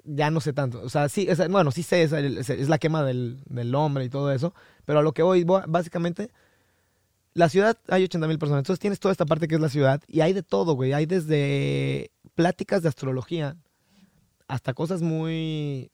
Ya 0.04 0.30
no 0.30 0.40
sé 0.40 0.52
tanto. 0.52 0.80
O 0.82 0.88
sea, 0.88 1.08
sí, 1.08 1.26
es- 1.28 1.46
bueno, 1.48 1.70
sí 1.70 1.82
sé, 1.82 2.02
es, 2.02 2.12
el- 2.12 2.38
es- 2.38 2.50
es 2.50 2.68
la 2.68 2.78
quema 2.78 3.02
del, 3.04 3.38
del 3.46 3.74
hombre 3.74 4.04
y 4.04 4.08
todo 4.08 4.32
eso. 4.32 4.54
Pero 4.84 4.98
a 5.00 5.02
lo 5.02 5.12
que 5.12 5.22
voy, 5.22 5.44
voy- 5.44 5.62
básicamente, 5.66 6.30
la 7.38 7.48
ciudad 7.48 7.76
hay 7.88 8.04
80 8.04 8.26
mil 8.28 8.38
personas. 8.38 8.60
Entonces 8.60 8.80
tienes 8.80 9.00
toda 9.00 9.12
esta 9.12 9.24
parte 9.26 9.48
que 9.48 9.54
es 9.54 9.60
la 9.60 9.68
ciudad 9.68 10.02
y 10.06 10.20
hay 10.20 10.32
de 10.32 10.42
todo, 10.42 10.74
güey. 10.74 10.92
Hay 10.92 11.06
desde 11.06 12.10
pláticas 12.34 12.82
de 12.82 12.88
astrología 12.88 13.56
hasta 14.46 14.74
cosas 14.74 15.02
muy, 15.02 15.90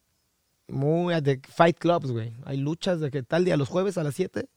muy 0.68 1.20
de 1.20 1.40
fight 1.49 1.78
clubs, 1.78 2.11
güey. 2.11 2.32
Hay 2.45 2.57
luchas 2.59 3.01
de 3.01 3.11
que 3.11 3.22
tal 3.22 3.45
día, 3.45 3.57
los 3.57 3.68
jueves 3.68 3.99
a 3.99 4.05
las 4.05 4.14
7, 4.14 4.49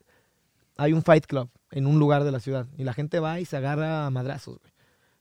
hay 0.77 0.93
un 0.93 1.03
fight 1.03 1.25
club 1.25 1.49
en 1.71 1.88
un 1.88 1.99
lugar 1.99 2.23
de 2.23 2.31
la 2.31 2.39
ciudad. 2.39 2.67
Y 2.77 2.83
la 2.83 2.93
gente 2.93 3.19
va 3.19 3.39
y 3.39 3.45
se 3.45 3.57
agarra 3.57 4.05
a 4.05 4.09
madrazos, 4.09 4.59
güey. 4.59 4.71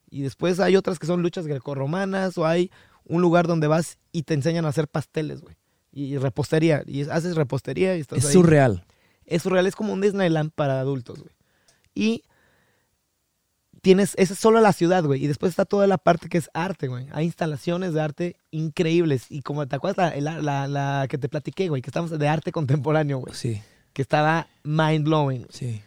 Y 0.08 0.22
después 0.22 0.60
hay 0.60 0.76
otras 0.76 0.98
que 0.98 1.06
son 1.06 1.22
luchas 1.22 1.46
grecorromanas 1.46 2.38
o 2.38 2.46
hay 2.46 2.70
un 3.04 3.22
lugar 3.22 3.46
donde 3.46 3.66
vas 3.66 3.98
y 4.12 4.22
te 4.22 4.34
enseñan 4.34 4.64
a 4.64 4.68
hacer 4.68 4.86
pasteles, 4.88 5.40
güey. 5.40 5.56
Y 5.92 6.18
repostería. 6.18 6.82
Y 6.86 7.00
es- 7.00 7.08
haces 7.08 7.34
repostería 7.34 7.96
y 7.96 8.00
estás 8.00 8.18
Es 8.18 8.26
ahí. 8.26 8.32
surreal. 8.34 8.84
Es 9.24 9.42
surreal, 9.42 9.66
es 9.66 9.74
como 9.74 9.92
un 9.92 10.00
Disneyland 10.00 10.52
para 10.52 10.78
adultos, 10.78 11.18
güey. 11.20 11.34
Y 11.97 12.22
tienes, 13.82 14.14
esa 14.16 14.34
es 14.34 14.38
solo 14.38 14.61
la 14.61 14.72
ciudad, 14.72 15.05
güey. 15.05 15.24
Y 15.24 15.26
después 15.26 15.51
está 15.51 15.64
toda 15.64 15.86
la 15.86 15.99
parte 15.99 16.28
que 16.28 16.38
es 16.38 16.51
arte, 16.55 16.88
güey. 16.88 17.07
Hay 17.12 17.24
instalaciones 17.24 17.92
de 17.94 18.01
arte 18.01 18.36
increíbles. 18.51 19.26
Y 19.30 19.42
como 19.42 19.66
te 19.66 19.76
acuerdas 19.76 20.20
la, 20.20 20.40
la- 20.40 20.66
la 20.68 21.07
que 21.09 21.18
te 21.18 21.28
platiqué, 21.28 21.68
güey, 21.68 21.82
que 21.82 21.90
estamos 21.90 22.11
de 22.16 22.28
arte 22.28 22.53
contemporáneo, 22.53 23.18
güey. 23.18 23.34
Sí, 23.34 23.62
Que 23.92 24.03
estaba 24.03 24.49
mind 24.64 25.05
blowing. 25.05 25.47
sí. 25.51 25.82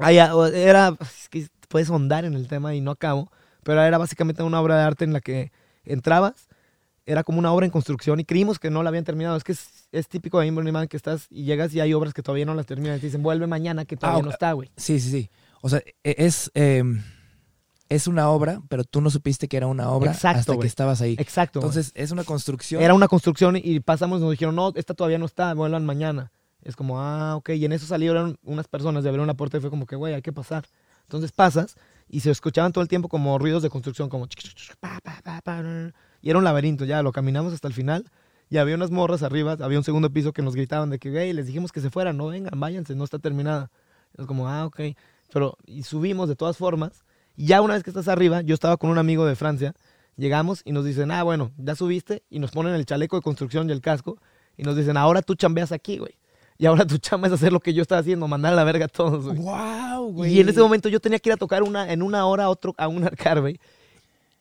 era, 0.00 0.94
es 1.00 1.28
que 1.28 1.48
puedes 1.68 1.90
ahondar 1.90 2.24
en 2.24 2.34
el 2.34 2.46
tema 2.48 2.74
y 2.74 2.80
no 2.80 2.92
acabo. 2.92 3.30
Pero 3.64 3.82
era 3.82 3.98
básicamente 3.98 4.42
una 4.42 4.60
obra 4.60 4.76
de 4.78 4.82
arte 4.82 5.04
en 5.04 5.12
la 5.12 5.20
que 5.20 5.52
entrabas. 5.84 6.47
Era 7.08 7.24
como 7.24 7.38
una 7.38 7.52
obra 7.52 7.64
en 7.64 7.72
construcción 7.72 8.20
y 8.20 8.24
creímos 8.24 8.58
que 8.58 8.68
no 8.68 8.82
la 8.82 8.90
habían 8.90 9.04
terminado. 9.04 9.34
Es 9.36 9.42
que 9.42 9.52
es, 9.52 9.88
es 9.92 10.08
típico 10.08 10.38
de 10.40 10.50
Burning 10.50 10.72
Man 10.72 10.88
que 10.88 10.98
estás 10.98 11.26
y 11.30 11.44
llegas 11.44 11.72
y 11.74 11.80
hay 11.80 11.94
obras 11.94 12.12
que 12.12 12.22
todavía 12.22 12.44
no 12.44 12.54
las 12.54 12.66
terminan. 12.66 12.98
Y 12.98 13.00
te 13.00 13.06
dicen, 13.06 13.22
vuelve 13.22 13.46
mañana 13.46 13.86
que 13.86 13.96
todavía 13.96 14.20
Ah, 14.20 14.22
no 14.22 14.30
está, 14.30 14.52
güey. 14.52 14.70
Sí, 14.76 15.00
sí, 15.00 15.10
sí. 15.10 15.30
O 15.62 15.70
sea, 15.70 15.82
e- 16.04 16.14
es, 16.18 16.50
eh, 16.54 16.84
es 17.88 18.06
una 18.08 18.28
obra, 18.28 18.60
pero 18.68 18.84
tú 18.84 19.00
no 19.00 19.08
supiste 19.08 19.48
que 19.48 19.56
era 19.56 19.66
una 19.66 19.88
obra 19.88 20.12
Exacto, 20.12 20.52
hasta 20.52 20.58
que 20.58 20.66
estabas 20.66 21.00
ahí. 21.00 21.16
Exacto. 21.18 21.60
Entonces, 21.60 21.92
es 21.94 22.10
una 22.10 22.24
construcción. 22.24 22.82
Era 22.82 22.92
una 22.92 23.08
construcción 23.08 23.56
y 23.56 23.80
pasamos 23.80 24.18
y 24.20 24.22
nos 24.24 24.30
dijeron, 24.32 24.54
no, 24.54 24.72
esta 24.74 24.92
todavía 24.92 25.16
no 25.18 25.24
está, 25.24 25.54
vuelvan 25.54 25.86
mañana. 25.86 26.30
Es 26.62 26.76
como, 26.76 27.00
ah, 27.00 27.36
ok. 27.36 27.50
Y 27.50 27.64
en 27.64 27.72
eso 27.72 27.86
salieron 27.86 28.38
unas 28.42 28.68
personas 28.68 29.02
de 29.02 29.08
abrir 29.08 29.22
una 29.22 29.34
puerta 29.34 29.56
y 29.56 29.60
fue 29.60 29.70
como 29.70 29.86
que, 29.86 29.96
güey, 29.96 30.12
hay 30.12 30.20
que 30.20 30.32
pasar. 30.32 30.66
Entonces 31.04 31.32
pasas 31.32 31.76
y 32.06 32.20
se 32.20 32.30
escuchaban 32.30 32.72
todo 32.72 32.82
el 32.82 32.88
tiempo 32.88 33.08
como 33.08 33.38
ruidos 33.38 33.62
de 33.62 33.70
construcción, 33.70 34.10
como... 34.10 34.28
pa, 34.78 35.00
pa, 35.02 35.62
Y 36.20 36.30
era 36.30 36.38
un 36.38 36.44
laberinto, 36.44 36.84
ya 36.84 37.02
lo 37.02 37.12
caminamos 37.12 37.52
hasta 37.52 37.68
el 37.68 37.74
final. 37.74 38.04
Y 38.50 38.56
había 38.56 38.74
unas 38.74 38.90
morras 38.90 39.22
arriba, 39.22 39.56
había 39.60 39.78
un 39.78 39.84
segundo 39.84 40.10
piso 40.10 40.32
que 40.32 40.42
nos 40.42 40.54
gritaban 40.54 40.90
de 40.90 40.98
que, 40.98 41.10
güey, 41.10 41.32
les 41.32 41.46
dijimos 41.46 41.70
que 41.70 41.80
se 41.80 41.90
fueran, 41.90 42.16
no 42.16 42.28
vengan, 42.28 42.58
váyanse, 42.58 42.94
no 42.94 43.04
está 43.04 43.18
terminada. 43.18 43.70
Es 44.16 44.26
como, 44.26 44.48
ah, 44.48 44.66
ok. 44.66 44.80
Pero, 45.32 45.58
y 45.66 45.82
subimos 45.82 46.28
de 46.28 46.36
todas 46.36 46.56
formas. 46.56 47.04
Y 47.36 47.46
ya 47.46 47.60
una 47.60 47.74
vez 47.74 47.82
que 47.82 47.90
estás 47.90 48.08
arriba, 48.08 48.40
yo 48.40 48.54
estaba 48.54 48.76
con 48.78 48.90
un 48.90 48.98
amigo 48.98 49.26
de 49.26 49.36
Francia, 49.36 49.74
llegamos 50.16 50.62
y 50.64 50.72
nos 50.72 50.84
dicen, 50.84 51.10
ah, 51.10 51.22
bueno, 51.22 51.52
ya 51.58 51.76
subiste, 51.76 52.22
y 52.30 52.38
nos 52.38 52.50
ponen 52.50 52.74
el 52.74 52.84
chaleco 52.84 53.16
de 53.16 53.22
construcción 53.22 53.68
y 53.68 53.72
el 53.72 53.80
casco, 53.80 54.18
y 54.56 54.62
nos 54.62 54.76
dicen, 54.76 54.96
ahora 54.96 55.22
tú 55.22 55.34
chambeas 55.34 55.70
aquí, 55.70 55.98
güey. 55.98 56.18
Y 56.60 56.66
ahora 56.66 56.84
tu 56.84 56.98
chamba 56.98 57.28
es 57.28 57.34
hacer 57.34 57.52
lo 57.52 57.60
que 57.60 57.72
yo 57.72 57.82
estaba 57.82 58.00
haciendo, 58.00 58.26
mandar 58.26 58.52
a 58.52 58.56
la 58.56 58.64
verga 58.64 58.86
a 58.86 58.88
todos, 58.88 59.26
güey. 59.26 59.38
¡Wow, 59.38 60.10
güey! 60.10 60.34
Y 60.34 60.40
en 60.40 60.48
ese 60.48 60.60
momento 60.60 60.88
yo 60.88 60.98
tenía 60.98 61.20
que 61.20 61.28
ir 61.28 61.34
a 61.34 61.36
tocar 61.36 61.62
una, 61.62 61.92
en 61.92 62.02
una 62.02 62.26
hora 62.26 62.44
a 62.44 62.48
otro, 62.48 62.74
a 62.76 62.88
un 62.88 63.04
arcade, 63.04 63.40
güey. 63.40 63.60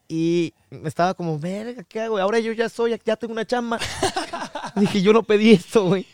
Y 0.08 0.54
estaba 0.86 1.14
como, 1.14 1.38
verga, 1.38 1.84
¿qué 1.84 2.02
hago? 2.02 2.18
Ahora 2.18 2.40
yo 2.40 2.54
ya 2.54 2.70
soy, 2.70 2.98
ya 3.06 3.16
tengo 3.18 3.34
una 3.34 3.46
chamba. 3.46 3.80
Dije, 4.76 5.02
yo 5.02 5.12
no 5.14 5.24
pedí 5.24 5.52
esto, 5.52 5.88
güey. 5.88 6.06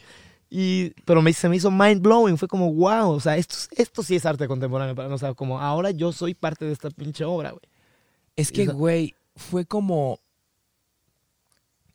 Y, 0.49 0.91
pero 1.05 1.21
me, 1.21 1.33
se 1.33 1.49
me 1.49 1.55
hizo 1.55 1.71
mind 1.71 2.01
blowing. 2.01 2.37
Fue 2.37 2.47
como, 2.47 2.71
wow, 2.73 3.09
o 3.11 3.19
sea, 3.19 3.37
esto, 3.37 3.55
esto 3.75 4.03
sí 4.03 4.15
es 4.15 4.25
arte 4.25 4.47
contemporáneo. 4.47 4.95
para 4.95 5.07
mí, 5.09 5.13
O 5.15 5.17
sea, 5.17 5.33
como 5.33 5.59
ahora 5.59 5.91
yo 5.91 6.11
soy 6.11 6.33
parte 6.33 6.65
de 6.65 6.73
esta 6.73 6.89
pinche 6.91 7.23
obra, 7.25 7.51
güey. 7.51 7.61
Es 8.35 8.51
que, 8.51 8.65
güey, 8.65 9.15
fue 9.35 9.65
como. 9.65 10.19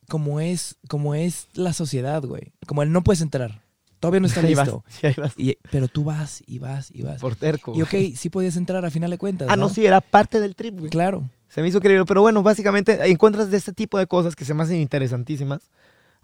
Como 0.09 0.41
es, 0.41 0.77
como 0.89 1.15
es 1.15 1.49
la 1.53 1.73
sociedad, 1.73 2.23
güey. 2.23 2.53
Como 2.67 2.83
el 2.83 2.91
no 2.93 3.03
puedes 3.05 3.21
entrar. 3.21 3.63
Todavía 4.01 4.21
no 4.21 4.27
está 4.27 4.41
Ahí 4.47 4.55
vas, 4.55 4.67
listo. 4.69 4.85
ahí 5.03 5.15
vas. 5.17 5.35
Y- 5.37 5.59
pero 5.71 5.87
tú 5.89 6.05
vas 6.05 6.43
y 6.47 6.59
vas 6.59 6.91
y 6.93 7.03
vas. 7.03 7.21
Por 7.21 7.37
terco. 7.37 7.75
Y 7.77 7.83
ok, 7.83 8.17
sí 8.17 8.31
podías 8.31 8.57
entrar 8.57 8.85
a 8.85 8.91
final 8.91 9.11
de 9.11 9.19
cuentas. 9.19 9.49
Ah, 9.51 9.57
no, 9.57 9.69
sí, 9.69 9.85
era 9.85 10.01
parte 10.01 10.41
del 10.41 10.55
trip, 10.57 10.79
güey. 10.79 10.91
Claro. 10.91 11.29
Se 11.59 11.63
me 11.63 11.71
hizo 11.71 11.79
increíble. 11.79 12.05
Pero 12.05 12.23
bueno, 12.23 12.41
básicamente 12.45 13.05
encuentras 13.11 13.51
de 13.51 13.57
este 13.57 13.73
tipo 13.73 13.99
de 13.99 14.07
cosas 14.07 14.37
que 14.37 14.45
se 14.45 14.55
me 14.55 14.63
hacen 14.63 14.77
interesantísimas 14.77 15.73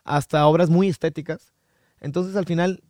hasta 0.04 0.46
obras 0.46 0.70
muy 0.70 0.88
estéticas. 0.88 1.52
Entonces, 2.00 2.36
al 2.36 2.46
final, 2.46 2.84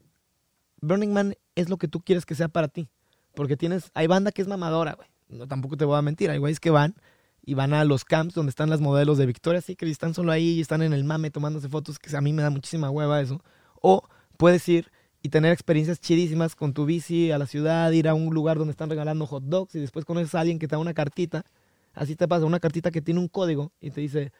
Burning 0.82 1.10
Man 1.10 1.36
es 1.54 1.70
lo 1.70 1.78
que 1.78 1.88
tú 1.88 2.02
quieres 2.02 2.26
que 2.26 2.34
sea 2.34 2.48
para 2.48 2.68
ti. 2.68 2.90
Porque 3.34 3.56
tienes, 3.56 3.90
hay 3.94 4.08
banda 4.08 4.30
que 4.30 4.42
es 4.42 4.48
mamadora, 4.48 4.92
güey. 4.92 5.08
No, 5.30 5.48
tampoco 5.48 5.78
te 5.78 5.86
voy 5.86 5.96
a 5.96 6.02
mentir. 6.02 6.28
Hay 6.28 6.36
güeyes 6.36 6.60
que 6.60 6.68
van 6.68 6.96
y 7.42 7.54
van 7.54 7.72
a 7.72 7.82
los 7.86 8.04
camps 8.04 8.34
donde 8.34 8.50
están 8.50 8.68
las 8.68 8.82
modelos 8.82 9.16
de 9.16 9.24
Victoria's 9.24 9.64
Secret 9.64 9.88
y 9.88 9.92
están 9.92 10.12
solo 10.12 10.30
ahí 10.30 10.50
y 10.50 10.60
están 10.60 10.82
en 10.82 10.92
el 10.92 11.04
mame 11.04 11.30
tomándose 11.30 11.70
fotos, 11.70 11.98
que 11.98 12.14
a 12.14 12.20
mí 12.20 12.34
me 12.34 12.42
da 12.42 12.50
muchísima 12.50 12.90
hueva 12.90 13.22
eso. 13.22 13.42
O 13.80 14.02
puedes 14.36 14.68
ir 14.68 14.92
y 15.22 15.30
tener 15.30 15.50
experiencias 15.50 15.98
chidísimas 15.98 16.56
con 16.56 16.74
tu 16.74 16.84
bici 16.84 17.32
a 17.32 17.38
la 17.38 17.46
ciudad, 17.46 17.90
ir 17.92 18.06
a 18.06 18.12
un 18.12 18.34
lugar 18.34 18.58
donde 18.58 18.72
están 18.72 18.90
regalando 18.90 19.24
hot 19.24 19.44
dogs 19.44 19.74
y 19.76 19.80
después 19.80 20.04
conoces 20.04 20.34
a 20.34 20.40
alguien 20.40 20.58
que 20.58 20.68
te 20.68 20.76
da 20.76 20.78
una 20.78 20.92
cartita. 20.92 21.46
Así 21.94 22.16
te 22.16 22.26
pasa, 22.28 22.44
una 22.44 22.60
cartita 22.60 22.90
que 22.90 23.00
tiene 23.00 23.20
un 23.20 23.28
código 23.28 23.72
y 23.80 23.90
te 23.90 24.00
dice, 24.00 24.32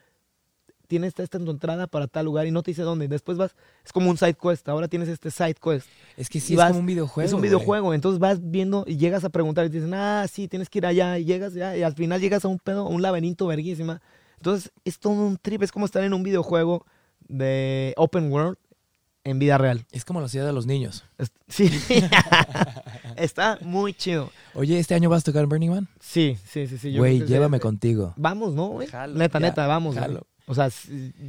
tienes 0.86 1.08
esta, 1.08 1.22
esta 1.22 1.38
en 1.38 1.44
tu 1.46 1.50
entrada 1.52 1.86
para 1.86 2.06
tal 2.08 2.26
lugar 2.26 2.46
y 2.46 2.50
no 2.50 2.62
te 2.62 2.70
dice 2.72 2.82
dónde. 2.82 3.08
Después 3.08 3.38
vas, 3.38 3.54
es 3.84 3.92
como 3.92 4.10
un 4.10 4.18
side 4.18 4.34
quest, 4.34 4.68
ahora 4.68 4.88
tienes 4.88 5.08
este 5.08 5.30
side 5.30 5.54
quest. 5.54 5.88
Es 6.16 6.28
que 6.28 6.40
sí 6.40 6.52
Y 6.52 6.56
es 6.56 6.58
vas- 6.58 6.68
como 6.68 6.80
un 6.80 6.86
videojuego. 6.86 7.26
es 7.26 7.32
un 7.32 7.40
güey. 7.40 7.48
videojuego, 7.48 7.94
entonces 7.94 8.18
vas 8.18 8.38
viendo 8.42 8.84
y 8.86 8.96
llegas 8.96 9.24
a 9.24 9.30
preguntar 9.30 9.64
y 9.66 9.70
te 9.70 9.76
dicen, 9.76 9.94
ah, 9.94 10.26
sí, 10.30 10.48
tienes 10.48 10.68
que 10.68 10.78
ir 10.78 10.86
allá 10.86 11.18
y 11.18 11.24
llegas 11.24 11.54
ya 11.54 11.76
y 11.76 11.82
al 11.82 11.94
final 11.94 12.20
llegas 12.20 12.44
a 12.44 12.48
un 12.48 12.58
pedo, 12.58 12.86
a 12.86 12.88
un 12.88 13.02
laberinto 13.02 13.46
verguísima. 13.46 14.02
Entonces 14.36 14.72
es 14.84 14.98
todo 14.98 15.12
un 15.14 15.38
trip, 15.38 15.62
es 15.62 15.72
como 15.72 15.86
estar 15.86 16.02
en 16.04 16.12
un 16.12 16.22
videojuego 16.22 16.84
de 17.26 17.94
open 17.96 18.30
world 18.30 18.58
en 19.24 19.38
vida 19.38 19.58
real. 19.58 19.86
Es 19.90 20.04
como 20.04 20.20
la 20.20 20.28
ciudad 20.28 20.46
de 20.46 20.52
los 20.52 20.66
niños. 20.66 21.04
Es- 21.18 21.32
Sí, 21.48 21.70
está 23.16 23.58
muy 23.62 23.94
chido. 23.94 24.30
Oye, 24.54 24.78
¿este 24.78 24.94
año 24.94 25.08
vas 25.10 25.22
a 25.22 25.24
tocar 25.24 25.42
en 25.44 25.48
Burning 25.48 25.70
Man? 25.70 25.88
Sí, 26.00 26.36
sí, 26.48 26.66
sí, 26.66 26.78
sí. 26.78 26.96
Güey, 26.96 27.24
llévame 27.26 27.60
contigo. 27.60 28.14
Vamos, 28.16 28.54
¿no, 28.54 28.68
güey? 28.68 28.88
Jalo, 28.88 29.14
Neta, 29.18 29.38
ya, 29.38 29.46
neta, 29.46 29.66
vamos. 29.66 29.94
güey. 29.94 30.06
jalo. 30.06 30.26
O 30.46 30.54
sea, 30.54 30.68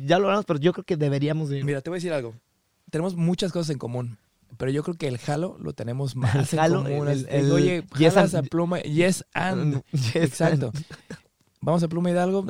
ya 0.06 0.20
lo 0.20 0.26
hablamos, 0.26 0.46
pero 0.46 0.60
yo 0.60 0.74
creo 0.74 0.84
que 0.84 0.98
deberíamos 0.98 1.50
de 1.50 1.60
ir. 1.60 1.66
Mira, 1.66 1.82
te 1.82 1.90
voy 1.90 1.98
a 1.98 2.00
decir 2.00 2.14
algo. 2.14 2.34
Tenemos 2.90 3.16
muchas 3.16 3.52
cosas 3.52 3.70
en 3.72 3.78
común. 3.78 4.18
Pero 4.58 4.72
yo 4.72 4.84
creo 4.84 4.96
que 4.96 5.08
el 5.08 5.18
jalo 5.18 5.58
lo 5.60 5.74
tenemos 5.74 6.16
más 6.16 6.54
en 6.54 6.60
jalo, 6.60 6.84
común. 6.84 7.08
el- 7.10 7.28
el 7.30 7.52
Oye, 7.52 7.84
yes 7.98 8.14
jalas 8.14 8.34
and- 8.36 8.46
a 8.46 8.50
pluma. 8.50 8.80
Yes 8.82 9.26
and. 9.34 9.82
Yes, 9.92 10.16
Exacto. 10.16 10.72
Vamos 11.62 11.82
a 11.82 11.88
Pluma 11.88 12.12
Hidalgo, 12.12 12.46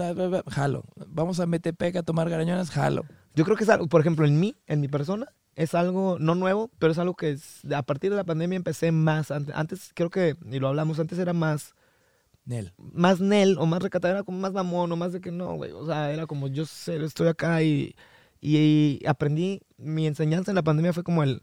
jalo. 0.49 0.83
Vamos 1.07 1.39
a 1.39 1.45
Metepec 1.45 1.95
a 1.95 2.03
tomar 2.03 2.29
garañonas, 2.29 2.69
jalo. 2.69 3.05
Yo 3.35 3.43
creo 3.45 3.57
que 3.57 3.63
es 3.63 3.69
algo, 3.69 3.87
por 3.87 4.01
ejemplo, 4.01 4.25
en 4.25 4.39
mí, 4.39 4.55
en 4.67 4.81
mi 4.81 4.87
persona, 4.87 5.27
es 5.55 5.73
algo 5.73 6.17
no 6.19 6.35
nuevo, 6.35 6.69
pero 6.79 6.91
es 6.91 6.97
algo 6.99 7.15
que 7.15 7.31
es- 7.31 7.61
a 7.73 7.83
partir 7.83 8.11
de 8.11 8.17
la 8.17 8.23
pandemia 8.23 8.55
empecé 8.57 8.91
más. 8.91 9.31
Antes, 9.31 9.55
antes 9.55 9.91
creo 9.93 10.09
que, 10.09 10.35
y 10.51 10.59
lo 10.59 10.67
hablamos, 10.67 10.99
antes 10.99 11.17
era 11.19 11.33
más, 11.33 11.73
Nel. 12.45 12.73
más 12.77 13.19
Nel 13.21 13.57
o 13.57 13.65
más 13.65 13.81
recatado, 13.81 14.13
era 14.13 14.23
como 14.23 14.37
más 14.39 14.53
mamón 14.53 14.91
o 14.91 14.95
más 14.95 15.13
de 15.13 15.21
que 15.21 15.31
no, 15.31 15.55
güey. 15.55 15.71
O 15.71 15.85
sea, 15.85 16.11
era 16.11 16.27
como 16.27 16.47
yo 16.47 16.65
sé, 16.65 17.03
estoy 17.03 17.27
acá 17.27 17.61
y, 17.63 17.95
y, 18.41 19.01
aprendí, 19.07 19.61
mi 19.77 20.07
enseñanza 20.07 20.51
en 20.51 20.55
la 20.55 20.63
pandemia 20.63 20.93
fue 20.93 21.03
como 21.03 21.23
el, 21.23 21.41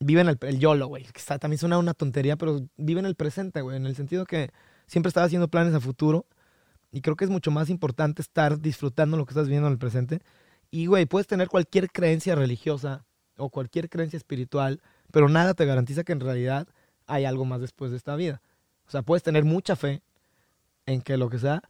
vive 0.00 0.20
en 0.22 0.28
el, 0.28 0.38
el 0.42 0.58
YOLO, 0.58 0.86
güey. 0.88 1.04
Que 1.04 1.18
está- 1.18 1.38
también 1.38 1.58
suena 1.58 1.78
una 1.78 1.94
tontería, 1.94 2.36
pero 2.36 2.66
vive 2.76 3.00
en 3.00 3.06
el 3.06 3.14
presente, 3.16 3.60
güey. 3.60 3.76
En 3.76 3.86
el 3.86 3.94
sentido 3.96 4.24
que 4.24 4.50
siempre 4.86 5.08
estaba 5.08 5.26
haciendo 5.26 5.48
planes 5.48 5.74
a 5.74 5.80
futuro. 5.80 6.26
Y 6.92 7.00
creo 7.02 7.16
que 7.16 7.24
es 7.24 7.30
mucho 7.30 7.50
más 7.50 7.68
importante 7.68 8.22
estar 8.22 8.60
disfrutando 8.60 9.16
lo 9.16 9.26
que 9.26 9.32
estás 9.32 9.48
viendo 9.48 9.66
en 9.66 9.72
el 9.72 9.78
presente. 9.78 10.20
Y, 10.76 10.86
güey, 10.88 11.06
puedes 11.06 11.26
tener 11.26 11.48
cualquier 11.48 11.90
creencia 11.90 12.34
religiosa 12.34 13.06
o 13.38 13.48
cualquier 13.48 13.88
creencia 13.88 14.18
espiritual, 14.18 14.82
pero 15.10 15.26
nada 15.30 15.54
te 15.54 15.64
garantiza 15.64 16.04
que 16.04 16.12
en 16.12 16.20
realidad 16.20 16.68
hay 17.06 17.24
algo 17.24 17.46
más 17.46 17.62
después 17.62 17.90
de 17.90 17.96
esta 17.96 18.14
vida. 18.14 18.42
O 18.86 18.90
sea, 18.90 19.00
puedes 19.00 19.22
tener 19.22 19.44
mucha 19.44 19.74
fe 19.74 20.02
en 20.84 21.00
que 21.00 21.16
lo 21.16 21.30
que 21.30 21.38
sea, 21.38 21.62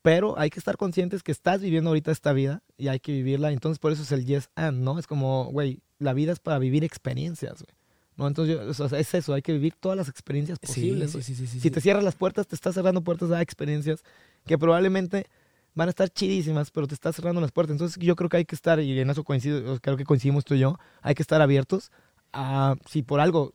pero 0.00 0.38
hay 0.38 0.48
que 0.48 0.60
estar 0.60 0.76
conscientes 0.76 1.24
que 1.24 1.32
estás 1.32 1.60
viviendo 1.60 1.90
ahorita 1.90 2.12
esta 2.12 2.32
vida 2.32 2.62
y 2.78 2.86
hay 2.86 3.00
que 3.00 3.10
vivirla. 3.10 3.50
Entonces, 3.50 3.80
por 3.80 3.90
eso 3.90 4.02
es 4.02 4.12
el 4.12 4.24
yes 4.26 4.48
and, 4.54 4.78
¿no? 4.84 4.96
Es 5.00 5.08
como, 5.08 5.46
güey, 5.46 5.80
la 5.98 6.12
vida 6.12 6.30
es 6.30 6.38
para 6.38 6.60
vivir 6.60 6.84
experiencias, 6.84 7.64
güey. 7.64 7.74
¿No? 8.16 8.28
Entonces, 8.28 8.56
yo- 8.56 8.84
o 8.84 8.88
sea, 8.88 8.96
es 8.96 9.12
eso, 9.14 9.34
hay 9.34 9.42
que 9.42 9.54
vivir 9.54 9.74
todas 9.74 9.98
las 9.98 10.08
experiencias 10.08 10.60
posibles. 10.60 11.10
sí, 11.10 11.16
güey. 11.16 11.24
sí, 11.24 11.34
sí, 11.34 11.46
sí, 11.48 11.58
Si 11.58 11.70
te 11.72 11.80
cierras 11.80 12.04
las 12.04 12.14
puertas, 12.14 12.46
te 12.46 12.54
estás 12.54 12.76
cerrando 12.76 13.00
puertas 13.02 13.32
a 13.32 13.42
experiencias 13.42 14.04
que 14.46 14.56
probablemente 14.56 15.26
van 15.74 15.88
a 15.88 15.90
estar 15.90 16.08
chidísimas, 16.08 16.70
pero 16.70 16.86
te 16.86 16.94
estás 16.94 17.16
cerrando 17.16 17.40
las 17.40 17.52
puertas. 17.52 17.72
Entonces 17.74 17.96
yo 18.02 18.14
creo 18.16 18.28
que 18.28 18.38
hay 18.38 18.44
que 18.44 18.54
estar, 18.54 18.80
y 18.80 18.98
en 19.00 19.10
eso 19.10 19.24
coincido, 19.24 19.78
creo 19.80 19.96
que 19.96 20.04
coincidimos 20.04 20.44
tú 20.44 20.54
y 20.54 20.58
yo, 20.60 20.78
hay 21.00 21.14
que 21.14 21.22
estar 21.22 21.40
abiertos 21.40 21.90
a, 22.32 22.76
si 22.86 23.02
por 23.02 23.20
algo 23.20 23.52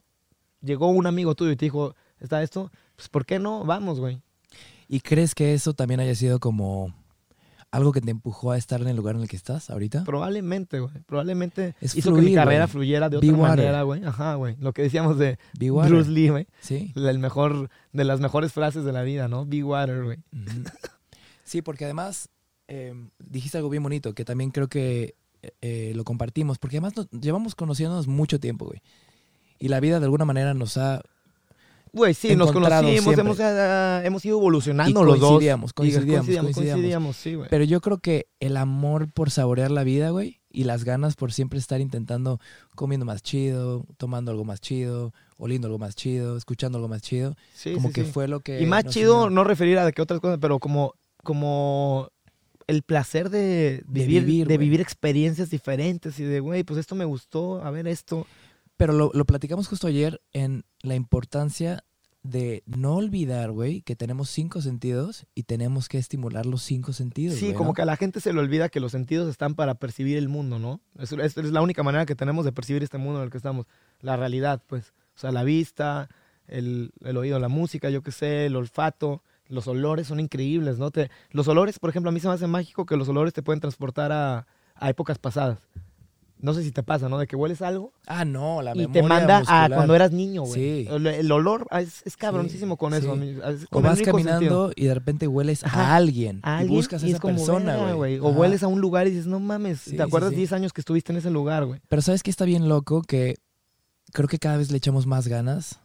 llegó 0.61 0.89
un 0.89 1.05
amigo 1.07 1.35
tuyo 1.35 1.51
y 1.51 1.55
te 1.55 1.65
dijo, 1.65 1.95
está 2.19 2.41
esto, 2.43 2.71
pues 2.95 3.09
¿por 3.09 3.25
qué 3.25 3.39
no? 3.39 3.63
Vamos, 3.65 3.99
güey. 3.99 4.21
¿Y 4.87 5.01
crees 5.01 5.35
que 5.35 5.53
eso 5.53 5.73
también 5.73 5.99
haya 5.99 6.15
sido 6.15 6.39
como 6.39 6.93
algo 7.69 7.91
que 7.91 7.99
te 7.99 8.09
empujó 8.09 8.51
a 8.51 8.57
estar 8.57 8.81
en 8.81 8.87
el 8.87 8.95
lugar 8.95 9.15
en 9.15 9.21
el 9.23 9.27
que 9.27 9.35
estás 9.35 9.69
ahorita? 9.69 10.05
Probablemente, 10.05 10.79
güey. 10.79 10.93
Probablemente 11.05 11.75
Es 11.81 11.95
hizo 11.95 12.09
que 12.11 12.15
mi 12.15 12.21
fluir, 12.21 12.35
carrera 12.37 12.63
güey. 12.65 12.71
fluyera 12.71 13.09
de 13.09 13.17
otra 13.17 13.31
manera, 13.33 13.81
güey. 13.83 14.03
Ajá, 14.05 14.35
güey. 14.35 14.55
Lo 14.59 14.71
que 14.73 14.83
decíamos 14.83 15.17
de 15.17 15.37
Be 15.59 15.69
water. 15.69 15.91
Bruce 15.91 16.09
Lee, 16.09 16.29
güey. 16.29 16.47
Sí. 16.61 16.93
El 16.95 17.19
mejor, 17.19 17.69
de 17.91 18.03
las 18.05 18.21
mejores 18.21 18.53
frases 18.53 18.85
de 18.85 18.93
la 18.93 19.03
vida, 19.03 19.27
¿no? 19.27 19.45
Be 19.45 19.63
water, 19.63 20.03
güey. 20.05 20.17
Ujú. 20.31 20.63
Sí, 21.47 21.61
porque 21.61 21.85
además 21.85 22.29
eh, 22.67 22.93
dijiste 23.19 23.57
algo 23.57 23.69
bien 23.69 23.81
bonito, 23.81 24.13
que 24.13 24.25
también 24.25 24.51
creo 24.51 24.67
que 24.67 25.15
eh, 25.61 25.93
lo 25.95 26.03
compartimos, 26.03 26.57
porque 26.57 26.75
además 26.77 26.97
nos, 26.97 27.09
llevamos 27.09 27.55
conociéndonos 27.55 28.07
mucho 28.07 28.37
tiempo, 28.37 28.65
güey. 28.65 28.81
Y 29.57 29.69
la 29.69 29.79
vida 29.79 29.99
de 29.99 30.05
alguna 30.05 30.25
manera 30.25 30.53
nos 30.53 30.75
ha... 30.75 31.01
Güey, 31.93 32.13
sí, 32.13 32.35
nos 32.35 32.51
conocimos, 32.51 33.17
hemos, 33.17 33.39
ah, 33.39 34.01
hemos 34.03 34.25
ido 34.25 34.37
evolucionando 34.37 35.01
Y 35.01 35.05
los 35.05 35.19
dos. 35.19 35.29
coincidíamos, 35.29 35.73
coincidíamos, 35.73 36.53
coincidíamos, 36.53 37.15
sí, 37.15 37.35
güey. 37.35 37.49
Pero 37.49 37.63
yo 37.63 37.79
creo 37.79 37.99
que 37.99 38.27
el 38.41 38.57
amor 38.57 39.09
por 39.09 39.31
saborear 39.31 39.71
la 39.71 39.85
vida, 39.85 40.09
güey, 40.09 40.41
y 40.51 40.65
las 40.65 40.83
ganas 40.83 41.15
por 41.15 41.31
siempre 41.31 41.59
estar 41.59 41.79
intentando 41.79 42.41
comiendo 42.75 43.05
más 43.05 43.23
chido, 43.23 43.85
tomando 43.95 44.31
algo 44.31 44.43
más 44.43 44.59
chido, 44.59 45.13
oliendo 45.37 45.67
algo 45.67 45.79
más 45.79 45.95
chido, 45.95 46.35
escuchando 46.35 46.77
algo 46.77 46.89
más 46.89 47.01
chido, 47.01 47.35
Sí, 47.53 47.73
como 47.73 47.87
sí, 47.87 47.93
que 47.93 48.03
sí. 48.03 48.11
fue 48.11 48.27
lo 48.27 48.41
que... 48.41 48.61
Y 48.61 48.65
más 48.65 48.85
chido, 48.85 49.23
unió. 49.23 49.29
no 49.29 49.43
referir 49.45 49.79
a 49.79 49.91
que 49.93 50.01
otras 50.01 50.19
cosas, 50.19 50.39
pero 50.41 50.59
como, 50.59 50.93
como 51.27 52.09
el 52.67 52.83
placer 52.83 53.29
de, 53.29 53.83
De 53.85 54.01
vivir, 54.01 54.23
vivir, 54.23 54.47
de 54.47 54.57
vivir 54.57 54.79
experiencias 54.81 55.49
diferentes 55.49 56.17
y 56.19 56.23
de, 56.23 56.39
güey, 56.39 56.63
pues 56.63 56.79
esto 56.79 56.95
me 56.95 57.03
gustó, 57.03 57.61
a 57.61 57.69
ver 57.69 57.85
esto. 57.85 58.25
Pero 58.77 58.93
lo, 58.93 59.11
lo 59.13 59.25
platicamos 59.25 59.67
justo 59.67 59.87
ayer 59.87 60.21
en 60.31 60.63
la 60.83 60.95
importancia 60.95 61.83
de 62.23 62.63
no 62.65 62.95
olvidar, 62.95 63.51
güey, 63.51 63.81
que 63.81 63.95
tenemos 63.97 64.29
cinco 64.29 64.61
sentidos 64.61 65.25
y 65.35 65.43
tenemos 65.43 65.89
que 65.89 65.97
estimular 65.97 66.45
los 66.45 66.61
cinco 66.63 66.93
sentidos. 66.93 67.37
Sí, 67.37 67.53
como 67.53 67.69
¿no? 67.69 67.73
que 67.73 67.81
a 67.81 67.85
la 67.85 67.97
gente 67.97 68.21
se 68.21 68.31
le 68.33 68.39
olvida 68.39 68.69
que 68.69 68.79
los 68.79 68.91
sentidos 68.93 69.29
están 69.29 69.55
para 69.55 69.75
percibir 69.75 70.17
el 70.17 70.29
mundo, 70.29 70.59
¿no? 70.59 70.79
Es, 70.97 71.11
es- 71.11 71.37
es 71.37 71.51
la 71.51 71.61
única 71.61 71.83
manera 71.83 72.05
que 72.05 72.15
tenemos 72.15 72.45
de 72.45 72.53
percibir 72.53 72.83
este 72.83 72.97
mundo 72.97 73.19
en 73.19 73.25
el 73.25 73.31
que 73.31 73.37
estamos. 73.37 73.65
La 73.99 74.15
realidad, 74.15 74.61
pues. 74.65 74.93
O 75.15 75.19
sea, 75.19 75.31
la 75.31 75.43
vista, 75.43 76.09
el, 76.47 76.91
el 77.03 77.17
oído, 77.17 77.39
la 77.39 77.49
música, 77.49 77.89
yo 77.89 78.01
qué 78.01 78.11
sé, 78.11 78.45
el 78.45 78.55
olfato, 78.55 79.23
los 79.49 79.67
olores 79.67 80.07
son 80.07 80.19
increíbles, 80.19 80.77
¿no? 80.79 80.91
Te, 80.91 81.09
los 81.31 81.47
olores, 81.47 81.79
por 81.79 81.89
ejemplo, 81.89 82.09
a 82.09 82.11
mí 82.11 82.19
se 82.19 82.27
me 82.27 82.33
hace 82.33 82.47
mágico 82.47 82.85
que 82.85 82.97
los 82.97 83.07
olores 83.09 83.33
te 83.33 83.41
pueden 83.43 83.59
transportar 83.61 84.11
a, 84.11 84.45
a 84.75 84.89
épocas 84.89 85.17
pasadas. 85.19 85.59
No 86.39 86.53
sé 86.53 86.61
si 86.61 86.71
te 86.71 86.83
pasa, 86.83 87.09
¿no? 87.09 87.17
De 87.17 87.25
que 87.25 87.35
hueles 87.35 87.63
algo 87.63 87.93
Ah, 88.05 88.23
no, 88.23 88.61
la 88.61 88.73
y 88.75 88.79
memoria 88.81 89.01
te 89.01 89.07
manda 89.07 89.41
a 89.47 89.69
cuando 89.69 89.95
eras 89.95 90.11
niño, 90.11 90.43
güey. 90.43 90.83
Sí. 90.83 90.87
El, 90.87 91.07
el 91.07 91.31
olor 91.31 91.65
ah, 91.71 91.81
es, 91.81 92.03
es 92.05 92.15
cabroncísimo 92.15 92.77
con 92.77 92.93
eso. 92.93 93.07
sí. 93.07 93.11
a 93.11 93.15
mí, 93.15 93.29
es 93.55 93.63
O 93.63 93.67
con 93.69 93.85
el 93.85 93.89
vas 93.89 94.01
caminando 94.03 94.39
sentido. 94.39 94.71
y 94.75 94.85
de 94.85 94.93
repente 94.93 95.27
hueles 95.27 95.63
Ajá. 95.63 95.93
a 95.93 95.95
alguien 95.95 96.39
a 96.43 96.63
y 96.63 96.67
buscas 96.67 97.01
a 97.01 97.07
y 97.07 97.09
esa 97.09 97.17
es 97.17 97.21
persona, 97.23 97.75
"Verga, 97.77 97.93
güey. 97.93 98.19
O 98.19 98.27
hueles 98.29 98.61
a 98.61 98.67
un 98.67 98.81
lugar 98.81 99.07
y 99.07 99.11
dices, 99.11 99.25
no 99.25 99.39
mames, 99.39 99.79
Sí, 99.81 99.91
sí, 99.91 99.97
¿te 99.97 100.03
acuerdas 100.03 100.29
sí. 100.29 100.35
10 100.35 100.53
años 100.53 100.73
que 100.73 100.81
estuviste 100.81 101.11
en 101.11 101.17
ese 101.17 101.31
lugar, 101.31 101.65
güey? 101.65 101.79
Pero 101.89 102.03
¿sabes 102.03 102.21
qué 102.21 102.29
está 102.29 102.45
bien 102.45 102.69
loco? 102.69 103.01
Que 103.01 103.37
creo 104.13 104.27
que 104.27 104.37
cada 104.37 104.57
vez 104.57 104.69
le 104.69 104.77
echamos 104.77 105.07
más 105.07 105.27
ganas 105.27 105.79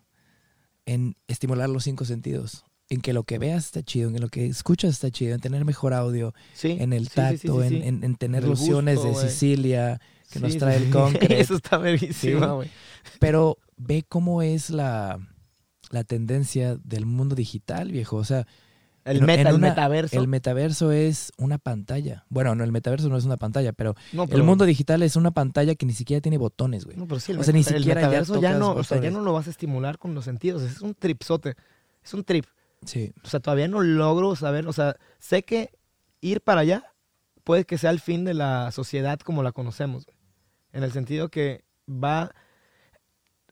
en 0.85 1.17
estimular 1.29 1.71
los 1.71 1.85
cinco 1.85 2.05
sentidos. 2.05 2.67
En 2.93 3.01
que 3.01 3.13
lo 3.13 3.23
que 3.25 3.39
veas 3.39 3.65
está 3.67 3.83
chido, 3.83 4.09
en 4.09 4.15
que 4.15 4.21
lo 4.21 4.29
que 4.29 4.47
escuchas 4.47 4.91
está 4.91 5.11
chido, 5.11 5.35
en 5.35 5.41
tener 5.41 5.65
mejor 5.65 5.95
audio, 5.95 6.35
Sí. 6.55 6.77
en 6.79 6.93
el 6.93 7.09
tacto, 7.09 7.63
sí, 7.63 7.69
sí, 7.69 7.75
en, 7.77 7.83
sí. 7.83 7.89
en- 7.89 8.05
en 8.05 8.15
tener 8.17 8.43
El 8.45 8.51
lociones 8.51 8.99
gusto, 8.99 9.21
de. 9.23 9.29
Sicilia 9.31 10.01
que 10.31 10.41
nos 10.41 10.57
trae 10.59 10.77
el 10.77 10.91
concreto. 10.91 11.35
Eso 11.35 11.55
está 11.57 11.79
verguísima, 11.79 12.53
güey. 12.53 12.69
Pero 13.19 13.57
ve 13.77 14.05
cómo 14.09 14.43
es 14.43 14.71
la, 14.71 15.19
la 15.91 16.05
tendencia 16.05 16.77
del 16.85 17.07
mundo 17.07 17.35
digital, 17.35 17.91
viejo. 17.93 18.17
O 18.17 18.25
sea, 18.25 18.47
El 19.05 19.23
meta, 19.23 19.49
el 19.51 19.57
una- 19.57 19.69
metaverso. 19.71 20.21
el 20.21 20.29
metaverso 20.29 20.93
es 20.93 21.33
una 21.39 21.57
pantalla. 21.59 22.25
Bueno, 22.29 22.55
no, 22.55 22.63
el 22.63 22.73
metaverso 22.73 23.09
no 23.09 23.17
es 23.17 23.25
una 23.25 23.37
pantalla, 23.39 23.73
pero 23.73 23.95
no, 24.13 24.25
el 24.31 24.43
mundo 24.43 24.65
digital 24.67 25.03
es 25.03 25.17
una 25.17 25.31
pantalla 25.31 25.75
que 25.75 25.87
ni 25.87 25.93
siquiera 25.95 26.21
tiene 26.21 26.37
botones, 26.39 26.85
güey. 26.85 26.97
No, 26.99 27.07
pero 27.09 27.21
sí, 27.21 27.33
el, 27.33 27.39
o 27.41 27.43
sea, 27.43 27.53
ni 27.55 27.61
el 27.61 27.65
siquiera 27.65 28.01
ya 28.03 28.07
metaverso 28.09 28.41
ya, 28.41 28.53
no, 28.59 28.73
o 28.75 28.85
sea, 28.85 29.01
ya 29.01 29.11
no 29.11 29.21
lo 29.23 29.33
vas 29.33 29.47
a 29.47 29.51
estimular 29.51 29.99
con 29.99 30.15
los 30.15 30.25
sentidos. 30.27 30.63
Es 30.63 30.81
un 30.83 30.95
tripsote. 30.95 31.55
Es 32.05 32.15
un 32.15 32.23
trip. 32.25 32.45
Sí. 32.85 33.13
O 33.23 33.29
sea, 33.29 33.41
todavía 33.41 33.69
no 33.69 33.81
logro 33.81 34.35
saber. 34.37 34.67
O 34.67 34.73
sea, 34.73 34.97
sé 35.19 35.43
que 35.43 35.71
ir 36.21 36.41
para 36.41 36.61
allá 36.63 36.85
puede 37.45 37.65
que 37.65 37.79
sea 37.79 37.91
el 37.91 38.01
fin 38.01 38.25
de 38.25 38.35
la 38.35 38.71
sociedad 38.73 39.19
como 39.21 39.43
la 39.43 39.53
conocemos. 39.53 40.07
En 40.73 40.83
el 40.83 40.93
sentido 40.93 41.29
que 41.29 41.65
va. 41.89 42.35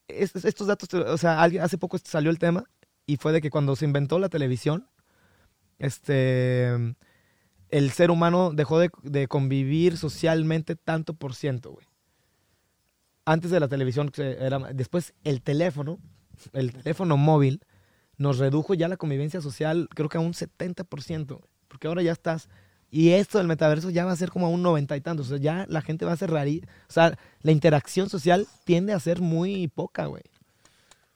Estos, 0.09 0.67
datos, 0.67 0.93
o 0.93 1.19
sea, 1.19 1.41
alguien, 1.41 1.63
hace 1.63 1.79
poco 1.79 1.97
salió 2.03 2.31
el 2.31 2.41
tema 2.41 2.65
y 3.07 3.17
fue 3.17 3.33
de 3.33 3.41
que 3.41 3.51
cuando 3.51 3.77
se 3.77 3.85
inventó 3.85 4.19
la 4.19 4.29
televisión, 4.29 4.89
este. 5.79 6.95
El 7.69 7.93
ser 7.93 8.11
humano 8.11 8.51
dejó 8.53 8.81
de, 8.81 8.91
de 9.05 9.29
convivir 9.29 9.97
socialmente 9.97 10.75
tanto 10.75 11.15
por 11.15 11.37
ciento, 11.37 11.71
güey. 11.71 11.87
Antes 13.25 13.53
de 13.53 13.61
la 13.61 13.69
televisión, 13.69 14.11
después 14.75 15.15
el 15.23 15.41
teléfono, 15.41 16.01
el 16.53 16.73
teléfono 16.73 17.17
móvil, 17.17 17.61
nos 18.21 18.37
redujo 18.37 18.75
ya 18.75 18.87
la 18.87 18.99
convivencia 18.99 19.41
social, 19.41 19.89
creo 19.95 20.11
que 20.11 20.19
a 20.19 20.21
un 20.21 20.35
70%, 20.35 21.27
güey. 21.27 21.51
porque 21.69 21.89
ahora 21.89 22.03
ya 22.03 22.13
estás 22.13 22.51
Y 22.91 23.13
esto 23.13 23.39
del 23.39 23.47
metaverso 23.47 23.89
ya 23.89 24.05
va 24.05 24.13
a 24.13 24.17
ser 24.17 24.31
como 24.31 24.45
a 24.45 24.51
un 24.51 24.63
noventa 24.63 24.95
y 24.95 25.01
tantos. 25.01 25.27
O 25.27 25.29
sea, 25.31 25.39
ya 25.39 25.65
la 25.71 25.81
gente 25.81 26.05
va 26.05 26.13
a 26.13 26.19
ser 26.19 26.31
rari. 26.31 26.63
O 26.87 26.93
sea, 26.93 27.19
la 27.41 27.51
interacción 27.51 28.11
social 28.11 28.47
tiende 28.65 28.93
a 28.93 29.01
ser 29.01 29.23
muy 29.23 29.69
poca, 29.69 30.05
güey. 30.05 30.25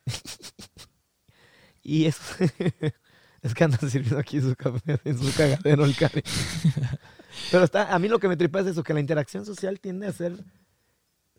y 1.82 2.06
eso. 2.06 2.22
es 3.42 3.54
que 3.54 3.64
andan 3.64 3.90
sirviendo 3.90 4.18
aquí 4.18 4.40
su 4.40 4.56
café 4.56 4.98
en 5.04 5.18
su 5.18 5.36
cagadero 5.36 5.84
el 5.84 5.94
cari. 5.94 6.22
Pero 7.50 7.64
está, 7.64 7.94
a 7.94 7.98
mí 7.98 8.08
lo 8.08 8.18
que 8.18 8.28
me 8.28 8.38
tripa 8.38 8.60
es 8.60 8.68
eso, 8.68 8.82
que 8.82 8.94
la 8.94 9.00
interacción 9.00 9.44
social 9.44 9.78
tiende 9.78 10.06
a 10.06 10.12
ser, 10.12 10.42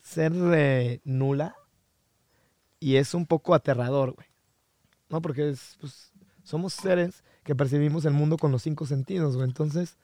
ser 0.03 0.31
eh, 0.53 1.01
nula 1.05 1.55
y 2.79 2.97
es 2.97 3.15
un 3.15 3.25
poco 3.25 3.55
aterrador, 3.55 4.11
güey. 4.11 4.34
¿No? 5.15 5.21
Porque 5.21 5.49
es, 5.49 5.77
pues, 5.79 6.11
somos 6.43 6.73
seres 6.73 7.23
que 7.45 7.55
percibimos 7.55 8.03
el 8.03 8.11
mundo 8.11 8.35
con 8.35 8.51
los 8.51 8.61
cinco 8.63 8.85
sentidos, 8.85 9.37
güey. 9.37 9.47
Entonces... 9.47 9.95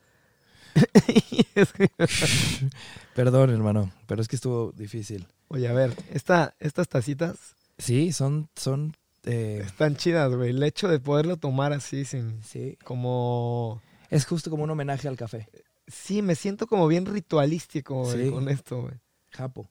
Perdón, 3.14 3.50
hermano, 3.50 3.92
pero 4.08 4.22
es 4.22 4.30
que 4.30 4.38
estuvo 4.38 4.72
difícil. 4.72 5.28
Oye, 5.50 5.68
a 5.68 5.74
ver, 5.74 5.94
esta, 6.14 6.56
estas 6.62 6.88
tacitas... 6.88 7.58
Sí, 7.78 8.14
son... 8.14 8.48
son 8.56 8.96
eh, 9.26 9.64
Están 9.66 9.98
chidas, 9.98 10.34
güey. 10.34 10.52
El 10.52 10.64
hecho 10.64 10.88
de 10.88 11.02
poderlo 11.02 11.36
tomar 11.36 11.74
así 11.74 12.06
sin... 12.06 12.42
Sí. 12.42 12.78
Como... 12.86 13.82
Es 14.10 14.26
justo 14.26 14.50
como 14.50 14.64
un 14.64 14.70
homenaje 14.70 15.10
al 15.10 15.18
café. 15.18 15.50
Sí, 15.88 16.22
me 16.22 16.36
siento 16.36 16.68
como 16.68 16.88
bien 16.88 17.06
ritualístico, 17.06 18.04
güey, 18.06 18.28
Sí. 18.28 18.32
con 18.32 18.48
esto, 18.48 18.84
güey. 18.84 18.94
Japo. 19.32 19.70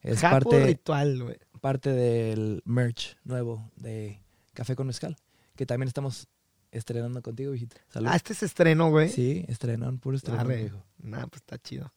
Es 0.00 0.18
Japo 0.18 0.50
parte, 0.50 0.66
ritual, 0.66 1.22
güey. 1.22 1.36
parte 1.60 1.90
del 1.90 2.60
merch 2.64 3.16
nuevo 3.22 3.70
de 3.76 4.23
Café 4.54 4.76
con 4.76 4.86
Mezcal, 4.86 5.16
que 5.56 5.66
también 5.66 5.88
estamos 5.88 6.28
estrenando 6.70 7.22
contigo, 7.22 7.52
viejito. 7.52 7.76
Salud. 7.88 8.08
Ah, 8.10 8.16
este 8.16 8.32
es 8.32 8.42
estreno, 8.42 8.90
güey. 8.90 9.08
Sí, 9.08 9.44
estrenan, 9.48 9.98
puro 9.98 10.16
estreno. 10.16 10.42
Nah, 10.98 11.26
pues 11.26 11.42
está 11.42 11.58
chido. 11.58 11.92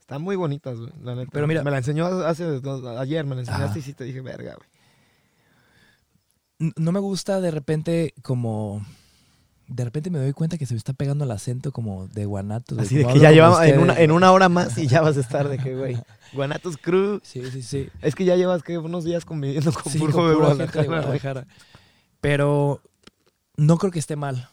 Están 0.00 0.22
muy 0.22 0.36
bonitas, 0.36 0.78
güey, 0.78 0.92
la 1.02 1.14
neta. 1.14 1.30
Pero 1.32 1.46
mira- 1.46 1.62
Me 1.62 1.70
la 1.70 1.78
enseñó 1.78 2.06
hace 2.06 2.44
dos- 2.60 2.84
ayer, 2.98 3.24
me 3.24 3.34
la 3.36 3.42
enseñaste 3.42 3.64
Ajá. 3.66 3.78
y 3.78 3.82
sí 3.82 3.94
te 3.94 4.04
dije, 4.04 4.20
verga, 4.20 4.56
güey. 4.56 6.72
No 6.76 6.92
me 6.92 7.00
gusta 7.00 7.40
de 7.40 7.50
repente 7.50 8.14
como... 8.22 8.84
De 9.68 9.84
repente 9.84 10.10
me 10.10 10.18
doy 10.18 10.32
cuenta 10.32 10.58
que 10.58 10.66
se 10.66 10.74
me 10.74 10.78
está 10.78 10.92
pegando 10.92 11.24
el 11.24 11.30
acento 11.30 11.72
como 11.72 12.08
de 12.08 12.26
guanatos. 12.26 12.78
Así 12.78 12.96
de 12.96 13.06
que 13.06 13.20
ya 13.20 13.30
llevamos 13.30 13.62
en 13.62 13.78
una, 13.78 13.98
en 14.00 14.10
una 14.10 14.32
hora 14.32 14.48
más 14.48 14.76
y 14.76 14.86
ya 14.86 15.00
vas 15.00 15.16
a 15.16 15.20
estar 15.20 15.48
de 15.48 15.58
que, 15.58 15.74
güey. 15.76 15.96
Guanatos 16.32 16.76
Crew. 16.76 17.20
Sí, 17.22 17.42
sí, 17.50 17.62
sí. 17.62 17.88
Es 18.00 18.14
que 18.14 18.24
ya 18.24 18.36
llevas 18.36 18.62
que 18.62 18.78
unos 18.78 19.04
días 19.04 19.24
conviviendo 19.24 19.72
con 19.72 19.92
Sí, 19.92 19.98
puro 19.98 20.12
con 20.12 20.28
de. 20.28 20.66
Guadalajara. 20.84 21.46
Pero 22.20 22.80
no 23.56 23.78
creo 23.78 23.92
que 23.92 23.98
esté 23.98 24.16
mal. 24.16 24.48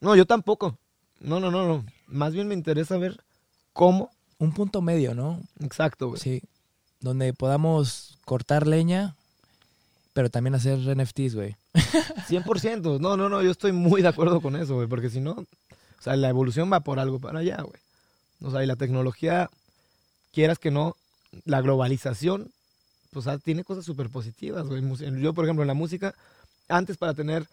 No, 0.00 0.14
yo 0.14 0.26
tampoco. 0.26 0.78
No, 1.20 1.40
no, 1.40 1.50
no, 1.50 1.66
no. 1.66 1.84
Más 2.06 2.32
bien 2.32 2.48
me 2.48 2.54
interesa 2.54 2.96
ver 2.96 3.20
cómo. 3.72 4.10
Un 4.38 4.52
punto 4.52 4.80
medio, 4.80 5.14
¿no? 5.14 5.40
Exacto, 5.60 6.08
güey. 6.08 6.20
Sí. 6.20 6.42
Donde 7.00 7.32
podamos 7.32 8.18
cortar 8.24 8.66
leña, 8.66 9.16
pero 10.12 10.30
también 10.30 10.54
hacer 10.54 10.78
NFTs, 10.78 11.34
güey. 11.34 11.56
100%. 12.28 13.00
No, 13.00 13.16
no, 13.16 13.28
no. 13.28 13.42
Yo 13.42 13.50
estoy 13.50 13.72
muy 13.72 14.02
de 14.02 14.08
acuerdo 14.08 14.40
con 14.40 14.56
eso, 14.56 14.74
güey. 14.74 14.88
Porque 14.88 15.10
si 15.10 15.20
no, 15.20 15.32
o 15.32 16.02
sea, 16.02 16.16
la 16.16 16.28
evolución 16.28 16.70
va 16.72 16.80
por 16.80 16.98
algo 16.98 17.18
para 17.18 17.40
allá, 17.40 17.62
güey. 17.62 17.80
O 18.42 18.50
sea, 18.50 18.62
y 18.62 18.66
la 18.66 18.76
tecnología, 18.76 19.50
quieras 20.32 20.58
que 20.58 20.70
no, 20.70 20.96
la 21.44 21.60
globalización, 21.60 22.50
pues 23.12 23.26
ah, 23.26 23.38
tiene 23.38 23.64
cosas 23.64 23.84
súper 23.84 24.10
positivas, 24.10 24.66
güey. 24.66 24.82
Yo, 25.20 25.32
por 25.32 25.44
ejemplo, 25.44 25.62
en 25.62 25.68
la 25.68 25.74
música, 25.74 26.14
antes 26.68 26.96
para 26.96 27.14
tener 27.14 27.46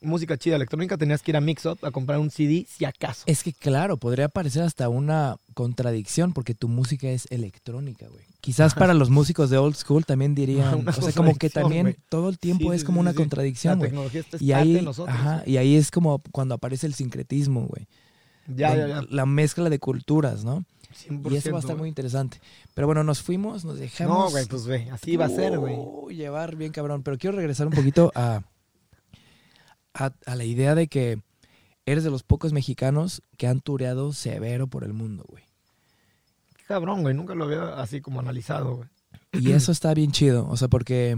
música 0.00 0.36
chida 0.36 0.56
electrónica 0.56 0.96
tenías 0.96 1.22
que 1.22 1.30
ir 1.32 1.36
a 1.36 1.40
Mix 1.40 1.66
Up 1.66 1.78
a 1.82 1.90
comprar 1.90 2.18
un 2.18 2.30
CD 2.30 2.66
si 2.68 2.84
acaso. 2.84 3.22
Es 3.26 3.42
que 3.42 3.52
claro, 3.52 3.96
podría 3.96 4.28
parecer 4.28 4.62
hasta 4.62 4.88
una 4.88 5.36
contradicción 5.54 6.32
porque 6.32 6.54
tu 6.54 6.68
música 6.68 7.08
es 7.08 7.26
electrónica, 7.30 8.06
güey. 8.08 8.24
Quizás 8.40 8.74
para 8.74 8.94
los 8.94 9.10
músicos 9.10 9.50
de 9.50 9.58
old 9.58 9.74
school 9.76 10.06
también 10.06 10.34
dirían, 10.34 10.86
o 10.88 10.92
sea, 10.92 11.12
como 11.12 11.34
que 11.36 11.50
también 11.50 11.82
güey. 11.82 11.96
todo 12.08 12.28
el 12.30 12.38
tiempo 12.38 12.70
Sí, 12.70 12.76
es 12.76 12.84
como 12.84 12.96
sí, 12.98 13.00
una 13.02 13.10
sí. 13.12 13.16
contradicción, 13.18 13.72
la 13.72 13.76
güey. 13.78 13.90
tecnología 13.90 14.20
está 14.20 14.36
es 14.38 14.42
Y 14.42 14.52
ahí, 14.52 14.72
de 14.74 14.82
nosotros. 14.82 15.14
ajá, 15.14 15.36
güey. 15.40 15.50
y 15.52 15.56
ahí 15.58 15.76
es 15.76 15.90
como 15.90 16.22
cuando 16.32 16.54
aparece 16.54 16.86
el 16.86 16.94
sincretismo, 16.94 17.66
güey. 17.66 17.86
Ya, 18.48 18.74
ya, 18.74 18.88
ya. 18.88 19.02
La 19.10 19.26
mezcla 19.26 19.68
de 19.68 19.78
culturas, 19.78 20.44
¿no? 20.44 20.64
100%, 21.08 21.30
Y 21.32 21.36
eso 21.36 21.50
va 21.52 21.58
a 21.58 21.60
estar 21.60 21.76
güey. 21.76 21.80
muy 21.82 21.88
interesante. 21.88 22.40
Pero 22.74 22.86
bueno, 22.88 23.04
nos 23.04 23.22
fuimos, 23.22 23.64
nos 23.64 23.78
dejamos. 23.78 24.18
No, 24.18 24.30
güey, 24.30 24.46
pues 24.46 24.66
ve, 24.66 24.88
así 24.90 25.16
va 25.16 25.26
a 25.26 25.28
ser, 25.28 25.58
güey. 25.58 25.76
Llevar 26.16 26.56
bien 26.56 26.72
cabrón. 26.72 27.02
Pero 27.04 27.16
quiero 27.18 27.36
regresar 27.36 27.66
un 27.68 27.74
poquito 27.74 28.10
a, 28.16 28.42
a, 30.00 30.14
a 30.26 30.34
la 30.34 30.44
idea 30.44 30.74
de 30.74 30.88
que 30.88 31.22
eres 31.86 32.04
de 32.04 32.10
los 32.10 32.22
pocos 32.22 32.52
mexicanos 32.52 33.22
que 33.36 33.46
han 33.46 33.60
tureado 33.60 34.12
severo 34.12 34.66
por 34.66 34.84
el 34.84 34.92
mundo, 34.92 35.24
güey. 35.28 35.44
Qué 36.56 36.64
Cabrón, 36.64 37.02
güey, 37.02 37.14
nunca 37.14 37.34
lo 37.34 37.44
había 37.44 37.80
así 37.80 38.00
como 38.00 38.20
analizado, 38.20 38.76
güey. 38.76 38.88
Y 39.32 39.52
eso 39.52 39.72
está 39.72 39.94
bien 39.94 40.12
chido. 40.12 40.48
O 40.48 40.56
sea, 40.56 40.68
porque 40.68 41.16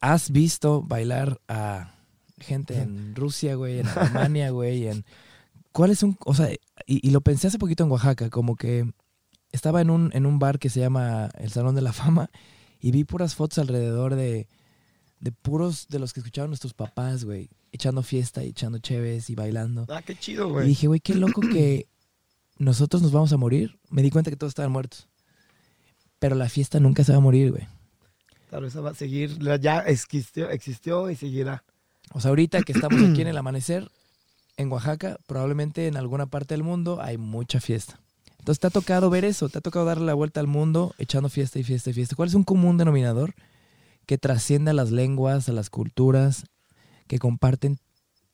has 0.00 0.30
visto 0.30 0.82
bailar 0.82 1.40
a 1.48 1.94
gente 2.38 2.80
en 2.80 3.14
Rusia, 3.14 3.54
güey, 3.54 3.80
en 3.80 3.88
Alemania, 3.96 4.50
güey, 4.50 4.88
en... 4.88 5.04
¿Cuál 5.72 5.90
es 5.90 6.02
un...? 6.02 6.16
O 6.24 6.34
sea, 6.34 6.50
y, 6.86 7.06
y 7.06 7.10
lo 7.10 7.20
pensé 7.20 7.48
hace 7.48 7.58
poquito 7.58 7.84
en 7.84 7.90
Oaxaca, 7.90 8.30
como 8.30 8.56
que 8.56 8.90
estaba 9.52 9.80
en 9.80 9.90
un, 9.90 10.10
en 10.12 10.26
un 10.26 10.38
bar 10.38 10.58
que 10.58 10.70
se 10.70 10.80
llama 10.80 11.30
el 11.38 11.50
Salón 11.50 11.74
de 11.74 11.82
la 11.82 11.92
Fama 11.92 12.30
y 12.80 12.90
vi 12.90 13.04
puras 13.04 13.34
fotos 13.34 13.58
alrededor 13.58 14.14
de, 14.14 14.48
de 15.20 15.32
puros 15.32 15.88
de 15.88 15.98
los 15.98 16.12
que 16.12 16.20
escuchaban 16.20 16.50
nuestros 16.50 16.74
papás, 16.74 17.24
güey, 17.24 17.48
echando 17.72 18.02
fiesta 18.02 18.44
y 18.44 18.48
echando 18.48 18.78
cheves 18.78 19.30
y 19.30 19.34
bailando. 19.34 19.86
Ah, 19.88 20.02
qué 20.02 20.16
chido, 20.16 20.48
Y 20.48 20.52
güey. 20.52 20.66
dije, 20.68 20.86
güey, 20.86 21.00
qué 21.00 21.14
loco 21.14 21.40
que 21.40 21.86
nosotros 22.58 23.02
nos 23.02 23.12
vamos 23.12 23.32
a 23.32 23.36
morir. 23.36 23.78
Me 23.90 24.02
di 24.02 24.10
cuenta 24.10 24.30
que 24.30 24.36
todos 24.36 24.50
estaban 24.52 24.72
muertos. 24.72 25.08
Pero 26.18 26.34
la 26.34 26.48
fiesta 26.48 26.80
nunca 26.80 27.04
se 27.04 27.12
va 27.12 27.18
a 27.18 27.22
morir, 27.22 27.52
güey. 27.52 27.66
Claro, 28.50 28.66
esa 28.66 28.80
va 28.80 28.90
a 28.90 28.94
seguir. 28.94 29.38
Ya 29.60 29.78
existió, 29.80 30.50
existió 30.50 31.10
y 31.10 31.16
seguirá. 31.16 31.64
O 32.12 32.20
sea, 32.20 32.30
ahorita 32.30 32.62
que 32.62 32.72
estamos 32.72 33.00
aquí 33.02 33.20
en 33.20 33.28
el 33.28 33.36
amanecer, 33.38 33.90
en 34.56 34.72
Oaxaca, 34.72 35.18
probablemente 35.26 35.86
en 35.86 35.96
alguna 35.96 36.26
parte 36.26 36.54
del 36.54 36.62
mundo 36.64 37.00
hay 37.00 37.18
mucha 37.18 37.60
fiesta. 37.60 38.00
Entonces 38.38 38.60
te 38.60 38.66
ha 38.66 38.70
tocado 38.70 39.10
ver 39.10 39.24
eso, 39.24 39.48
te 39.48 39.58
ha 39.58 39.60
tocado 39.60 39.84
darle 39.84 40.06
la 40.06 40.14
vuelta 40.14 40.40
al 40.40 40.46
mundo 40.46 40.94
echando 40.98 41.28
fiesta 41.28 41.58
y 41.58 41.64
fiesta 41.64 41.90
y 41.90 41.92
fiesta. 41.92 42.16
¿Cuál 42.16 42.28
es 42.28 42.34
un 42.34 42.44
común 42.44 42.78
denominador 42.78 43.34
que 44.08 44.16
trasciende 44.16 44.70
a 44.70 44.74
las 44.74 44.90
lenguas, 44.90 45.50
a 45.50 45.52
las 45.52 45.68
culturas, 45.68 46.46
que 47.08 47.18
comparten 47.18 47.78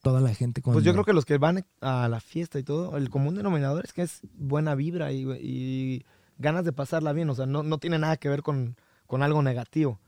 toda 0.03 0.21
la 0.21 0.33
gente 0.33 0.63
con 0.63 0.73
Pues 0.73 0.85
yo 0.85 0.93
creo 0.93 1.05
que 1.05 1.13
los 1.13 1.25
que 1.25 1.37
van 1.37 1.67
a 1.81 2.09
la 2.09 2.21
fiesta 2.21 2.61
y 2.61 2.63
todo, 2.63 2.97
el 2.97 3.11
común 3.11 3.35
denominador 3.35 3.85
es 3.85 3.93
que 3.93 4.03
es 4.03 4.21
buena 4.35 4.77
vibra 4.77 5.11
y, 5.11 5.27
y 5.41 6.07
ganas 6.39 6.65
de 6.65 6.73
pasarla 6.73 7.13
bien. 7.13 7.29
O 7.29 7.35
sea, 7.35 7.47
no, 7.47 7.65
no 7.65 7.79
tiene 7.79 7.99
nada 7.99 8.17
que 8.19 8.29
ver 8.29 8.43
con, 8.43 8.77
con 9.09 9.25
algo 9.25 9.43
negativo. 9.43 9.99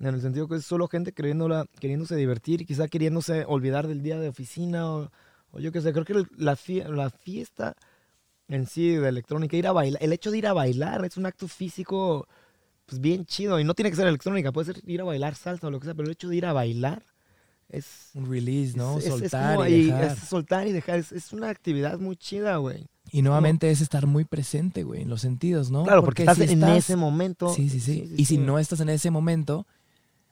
En 0.00 0.08
el 0.08 0.20
sentido 0.20 0.48
que 0.48 0.56
es 0.56 0.66
solo 0.66 0.86
gente 0.86 1.12
queriéndola, 1.12 1.64
queriéndose 1.80 2.14
divertir 2.14 2.66
quizá 2.66 2.86
queriéndose 2.86 3.46
olvidar 3.46 3.86
del 3.86 4.02
día 4.02 4.20
de 4.20 4.28
oficina 4.28 4.92
o, 4.92 5.10
o 5.50 5.60
yo 5.60 5.72
qué 5.72 5.80
sé. 5.80 5.94
Creo 5.94 6.04
que 6.04 6.26
la, 6.36 6.58
la 6.90 7.08
fiesta 7.08 7.74
en 8.48 8.66
sí 8.66 8.90
de 8.90 9.08
electrónica, 9.08 9.56
ir 9.56 9.66
a 9.66 9.72
bailar, 9.72 10.02
el 10.02 10.12
hecho 10.12 10.30
de 10.30 10.36
ir 10.36 10.46
a 10.46 10.52
bailar 10.52 11.06
es 11.06 11.16
un 11.16 11.24
acto 11.24 11.48
físico 11.48 12.28
pues 12.86 13.00
bien 13.00 13.24
chido 13.26 13.58
y 13.60 13.64
no 13.64 13.74
tiene 13.74 13.90
que 13.90 13.96
ser 13.96 14.06
electrónica, 14.06 14.52
puede 14.52 14.72
ser 14.72 14.82
ir 14.88 15.00
a 15.00 15.04
bailar 15.04 15.34
salsa 15.34 15.66
o 15.66 15.70
lo 15.70 15.80
que 15.80 15.86
sea, 15.86 15.94
pero 15.94 16.06
el 16.06 16.12
hecho 16.12 16.28
de 16.28 16.36
ir 16.36 16.46
a 16.46 16.52
bailar 16.52 17.02
es, 17.68 18.10
un 18.14 18.30
release, 18.30 18.76
¿no? 18.76 18.98
es- 18.98 19.06
es- 19.06 19.12
es 19.14 19.18
Soltar 19.32 19.68
y 19.70 19.86
dejar. 19.86 20.04
es 20.04 20.18
soltar 20.20 20.66
y 20.68 20.72
dejar. 20.72 20.98
Es, 21.00 21.32
una 21.32 21.48
actividad 21.50 21.98
muy 21.98 22.16
chida, 22.16 22.56
güey. 22.58 22.86
Y 23.10 23.22
nuevamente 23.22 23.70
es 23.70 23.80
estar 23.80 24.06
muy 24.06 24.24
presente, 24.24 24.82
güey, 24.84 25.02
en 25.02 25.08
los 25.08 25.20
sentidos, 25.20 25.70
¿no? 25.70 25.84
Claro, 25.84 26.04
porque, 26.04 26.22
estás 26.22 26.38
si 26.38 26.44
en 26.52 26.62
ese 26.64 26.96
momento. 26.96 27.52
Sí, 27.52 27.68
sí, 27.68 27.80
sí. 27.80 28.12
y 28.16 28.24
si 28.24 28.38
no 28.38 28.58
estás 28.58 28.80
en 28.80 28.88
ese 28.88 29.10
momento, 29.10 29.66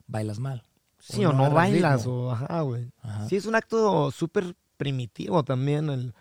bailas 0.07 0.39
mal. 0.39 0.63
Sí, 1.01 1.25
o 1.25 1.33
no, 1.33 1.51
bailas, 1.51 2.07
o 2.07 2.31
ajá, 2.33 2.61
güey. 2.63 2.91
Ajá. 3.03 3.29
Sí, 3.29 3.37
es 3.37 3.47
un 3.47 3.55
acto 3.55 4.11
súper 4.11 4.55
primitivo 4.77 5.43
también 5.45 5.91
el, 5.91 6.15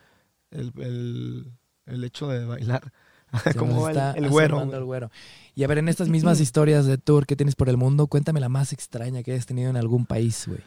el, 0.51 0.71
el, 0.77 1.51
el 1.85 2.03
hecho 2.03 2.27
de 2.27 2.45
bailar. 2.45 2.91
Como 3.57 3.89
el, 3.89 3.97
está 3.97 4.11
el 4.11 4.29
güero. 4.29 4.61
el 4.61 4.83
güero. 4.83 5.11
Y 5.55 5.63
a 5.63 5.67
ver, 5.67 5.79
en 5.79 5.89
estas 5.89 6.09
mismas 6.09 6.39
historias 6.41 6.85
de 6.85 6.97
tour 6.97 7.25
que 7.25 7.35
tienes 7.35 7.55
por 7.55 7.69
el 7.69 7.77
mundo, 7.77 8.07
cuéntame 8.07 8.39
la 8.39 8.49
más 8.49 8.73
extraña 8.73 9.23
que 9.23 9.31
hayas 9.31 9.45
tenido 9.45 9.69
en 9.69 9.77
algún 9.77 10.05
país, 10.05 10.45
güey. 10.47 10.61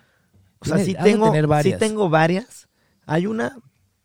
O 0.59 0.64
sea, 0.64 0.78
sí 0.78 0.94
tengo, 0.94 1.32
sí 1.62 1.74
tengo 1.78 2.09
varias. 2.09 2.68
Hay 3.05 3.26
una, 3.26 3.56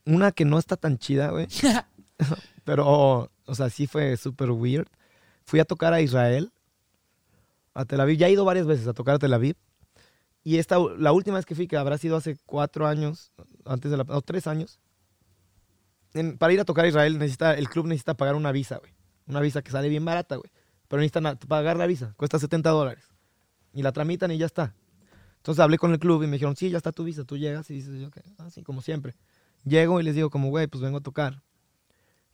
una 0.06 0.32
que 0.32 0.46
no 0.46 0.60
está 0.60 0.76
tan 0.76 0.98
chida, 0.98 1.30
güey. 1.32 1.48
Pero, 2.66 3.32
o 3.46 3.56
sea, 3.56 3.70
sí 3.70 3.88
fue 3.88 4.18
súper 4.18 4.52
weird. 4.52 4.88
Fui 5.46 5.60
a 5.60 5.66
tocar 5.66 5.94
a 5.94 6.02
Israel, 6.02 6.52
a 7.74 7.86
Tel 7.86 8.02
Aviv. 8.02 8.18
Ya 8.18 8.28
he 8.28 8.32
ido 8.32 8.46
varias 8.46 8.68
veces 8.68 8.88
a 8.88 8.94
tocar 8.94 9.16
a 9.16 9.20
Tel 9.20 9.34
Aviv. 9.34 9.56
Y 10.44 10.58
esta, 10.58 10.78
la 10.98 11.12
última 11.12 11.38
vez 11.38 11.46
que 11.46 11.56
fui, 11.56 11.68
que 11.68 11.78
habrá 11.78 11.98
sido 11.98 12.16
hace 12.18 12.38
cuatro 12.46 12.88
años, 12.88 13.32
antes 13.66 13.92
de 13.92 13.98
la, 13.98 14.06
o 14.10 14.22
tres 14.22 14.46
años, 14.48 14.80
para 16.38 16.54
ir 16.54 16.60
a 16.60 16.66
tocar 16.66 16.86
a 16.86 16.88
Israel, 16.88 17.18
necesita, 17.18 17.54
el 17.56 17.70
club 17.70 17.88
necesita 17.88 18.14
pagar 18.16 18.36
una 18.36 18.52
visa, 18.52 18.78
güey. 18.78 18.92
Una 19.28 19.40
visa 19.40 19.62
que 19.62 19.72
sale 19.72 19.88
bien 19.90 20.04
barata, 20.04 20.36
güey. 20.36 20.52
Pero 20.88 21.00
necesitan 21.02 21.38
pagar 21.48 21.78
la 21.78 21.88
visa, 21.88 22.14
cuesta 22.18 22.38
70 22.38 22.70
dólares. 22.70 23.06
Y 23.74 23.82
la 23.82 23.92
tramitan 23.92 24.32
y 24.32 24.38
ya 24.38 24.46
está. 24.46 24.74
Entonces 25.38 25.60
hablé 25.62 25.78
con 25.78 25.92
el 25.92 26.00
club 26.00 26.22
y 26.24 26.28
me 26.28 26.34
dijeron, 26.34 26.56
sí, 26.56 26.70
ya 26.70 26.78
está 26.78 26.92
tu 26.92 27.04
visa, 27.04 27.24
tú 27.24 27.38
llegas 27.38 27.70
y 27.72 27.76
dices, 27.76 28.00
yo, 28.00 28.10
"Ok, 28.10 28.18
así 28.40 28.62
como 28.62 28.82
siempre. 28.82 29.16
Llego 29.64 30.00
y 30.00 30.04
les 30.04 30.16
digo 30.16 30.30
como, 30.30 30.50
güey, 30.50 30.68
pues 30.68 30.82
vengo 30.84 30.98
a 30.98 31.02
tocar. 31.02 31.42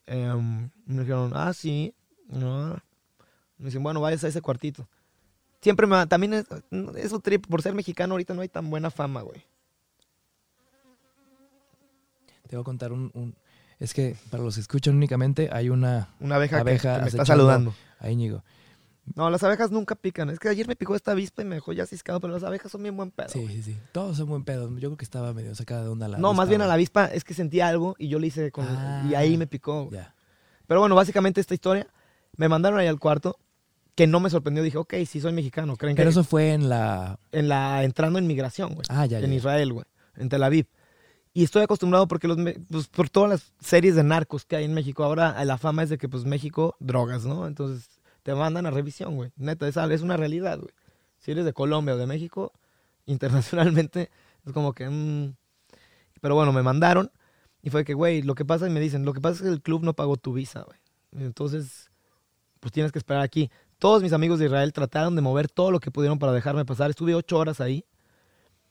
Em, 0.07 0.69
me 0.85 1.01
dijeron, 1.01 1.31
ah, 1.35 1.53
sí. 1.53 1.93
No. 2.27 2.73
Me 3.57 3.65
dicen, 3.65 3.83
bueno, 3.83 4.01
vayas 4.01 4.23
a 4.23 4.27
ese 4.27 4.41
cuartito. 4.41 4.87
Siempre 5.61 5.87
me 5.87 6.05
también 6.07 6.33
es, 6.33 7.11
un 7.11 7.21
trip, 7.21 7.45
por 7.47 7.61
ser 7.61 7.73
mexicano 7.73 8.13
ahorita 8.13 8.33
no 8.33 8.41
hay 8.41 8.49
tan 8.49 8.69
buena 8.69 8.91
fama, 8.91 9.21
güey. 9.21 9.43
Te 12.47 12.55
voy 12.55 12.61
a 12.61 12.65
contar 12.65 12.91
un- 12.91 13.35
Es 13.79 13.93
que 13.93 14.15
para 14.31 14.43
los 14.43 14.55
que 14.55 14.61
escuchan 14.61 14.95
únicamente 14.95 15.49
hay 15.51 15.69
una 15.69 16.09
Una 16.19 16.35
abeja, 16.35 16.57
que- 16.57 16.61
Abeja 16.61 16.95
que, 16.97 17.01
me 17.03 17.07
está 17.09 17.25
saludando. 17.25 17.73
a 17.99 18.09
Íñigo. 18.09 18.43
No, 19.15 19.29
las 19.29 19.41
abejas 19.43 19.71
nunca 19.71 19.95
pican. 19.95 20.29
Es 20.29 20.37
que 20.39 20.49
ayer 20.49 20.67
me 20.67 20.75
picó 20.75 20.93
esta 20.95 21.11
avispa 21.11 21.41
y 21.41 21.45
me 21.45 21.55
dejó 21.55 21.71
ya 21.71 21.85
ciscado, 21.85 22.19
pero 22.19 22.33
las 22.33 22.43
abejas 22.43 22.69
son 22.71 22.83
bien 22.83 22.97
buen 22.97 23.09
pedo. 23.11 23.29
Sí, 23.29 23.47
sí, 23.47 23.63
sí. 23.63 23.77
Todos 23.93 24.17
son 24.17 24.27
buen 24.27 24.43
pedo. 24.43 24.67
Yo 24.71 24.89
creo 24.89 24.97
que 24.97 25.05
estaba 25.05 25.33
medio 25.33 25.55
sacada 25.55 25.83
de 25.83 25.87
onda 25.89 26.09
la 26.09 26.17
no, 26.17 26.33
más 26.33 26.49
bien 26.49 26.61
a 26.61 26.67
la 26.67 26.73
avispa 26.73 27.05
es 27.05 27.23
que 27.23 27.33
sentí 27.33 27.61
algo 27.61 27.95
y 27.97 28.09
yo 28.09 28.19
le 28.19 28.27
hice 28.27 28.51
con... 28.51 28.65
y 29.09 29.15
ahí 29.15 29.35
Ah. 29.35 29.37
me 29.37 29.47
picó. 29.47 29.89
Ya. 29.91 30.13
Pero 30.67 30.81
bueno, 30.81 30.93
básicamente 30.95 31.39
esta 31.39 31.53
historia, 31.53 31.87
me 32.35 32.49
mandaron 32.49 32.77
ahí 32.79 32.87
al 32.87 32.99
cuarto, 32.99 33.39
que 33.95 34.07
no 34.07 34.19
me 34.19 34.29
sorprendió. 34.29 34.61
Dije, 34.61 34.77
ok, 34.77 34.95
sí 35.07 35.21
soy 35.21 35.31
mexicano. 35.31 35.77
¿Creen 35.77 35.95
Pero 35.95 36.07
que 36.07 36.11
eso 36.11 36.25
fue 36.25 36.51
en 36.51 36.67
la... 36.67 37.17
en 37.31 37.47
la 37.47 37.83
entrando 37.85 38.19
en 38.19 38.27
migración, 38.27 38.73
güey? 38.73 38.85
Ah, 38.89 39.05
ya, 39.05 39.19
ya. 39.19 39.25
en 39.25 39.31
ya. 39.31 39.37
Israel, 39.37 39.71
güey, 39.71 39.85
en 40.17 40.27
Tel 40.27 40.43
Aviv. 40.43 40.67
Y 41.37 41.43
estoy 41.43 41.61
acostumbrado 41.61 42.07
porque 42.07 42.27
los, 42.27 42.39
pues, 42.67 42.87
por 42.87 43.11
todas 43.11 43.29
las 43.29 43.53
series 43.59 43.95
de 43.95 44.01
narcos 44.01 44.43
que 44.43 44.55
hay 44.55 44.65
en 44.65 44.73
México, 44.73 45.03
ahora 45.03 45.45
la 45.45 45.59
fama 45.59 45.83
es 45.83 45.89
de 45.91 45.99
que 45.99 46.09
pues 46.09 46.25
México 46.25 46.75
drogas, 46.79 47.25
¿no? 47.25 47.45
Entonces 47.45 47.91
te 48.23 48.33
mandan 48.33 48.65
a 48.65 48.71
revisión, 48.71 49.15
güey. 49.15 49.31
Neta, 49.35 49.67
es, 49.67 49.77
es 49.77 50.01
una 50.01 50.17
realidad, 50.17 50.57
güey. 50.57 50.73
Si 51.19 51.29
eres 51.29 51.45
de 51.45 51.53
Colombia 51.53 51.93
o 51.93 51.97
de 51.97 52.07
México, 52.07 52.53
internacionalmente 53.05 54.09
es 54.47 54.51
como 54.51 54.73
que... 54.73 54.89
mm. 54.89 55.35
Pero 56.21 56.33
bueno, 56.33 56.51
me 56.53 56.63
mandaron 56.63 57.11
y 57.61 57.69
fue 57.69 57.85
que, 57.85 57.93
güey, 57.93 58.23
lo 58.23 58.33
que 58.33 58.43
pasa 58.43 58.65
y 58.65 58.71
me 58.71 58.79
dicen, 58.79 59.05
lo 59.05 59.13
que 59.13 59.21
pasa 59.21 59.35
es 59.35 59.41
que 59.43 59.49
el 59.49 59.61
club 59.61 59.83
no 59.83 59.93
pagó 59.93 60.17
tu 60.17 60.33
visa, 60.33 60.63
güey. 60.63 60.79
Entonces, 61.23 61.91
pues 62.59 62.71
tienes 62.73 62.91
que 62.91 62.97
esperar 62.97 63.21
aquí. 63.21 63.51
Todos 63.77 64.01
mis 64.01 64.13
amigos 64.13 64.39
de 64.39 64.45
Israel 64.45 64.73
trataron 64.73 65.15
de 65.15 65.21
mover 65.21 65.49
todo 65.49 65.69
lo 65.69 65.79
que 65.81 65.91
pudieron 65.91 66.17
para 66.17 66.31
dejarme 66.31 66.65
pasar. 66.65 66.89
Estuve 66.89 67.13
ocho 67.13 67.37
horas 67.37 67.61
ahí. 67.61 67.85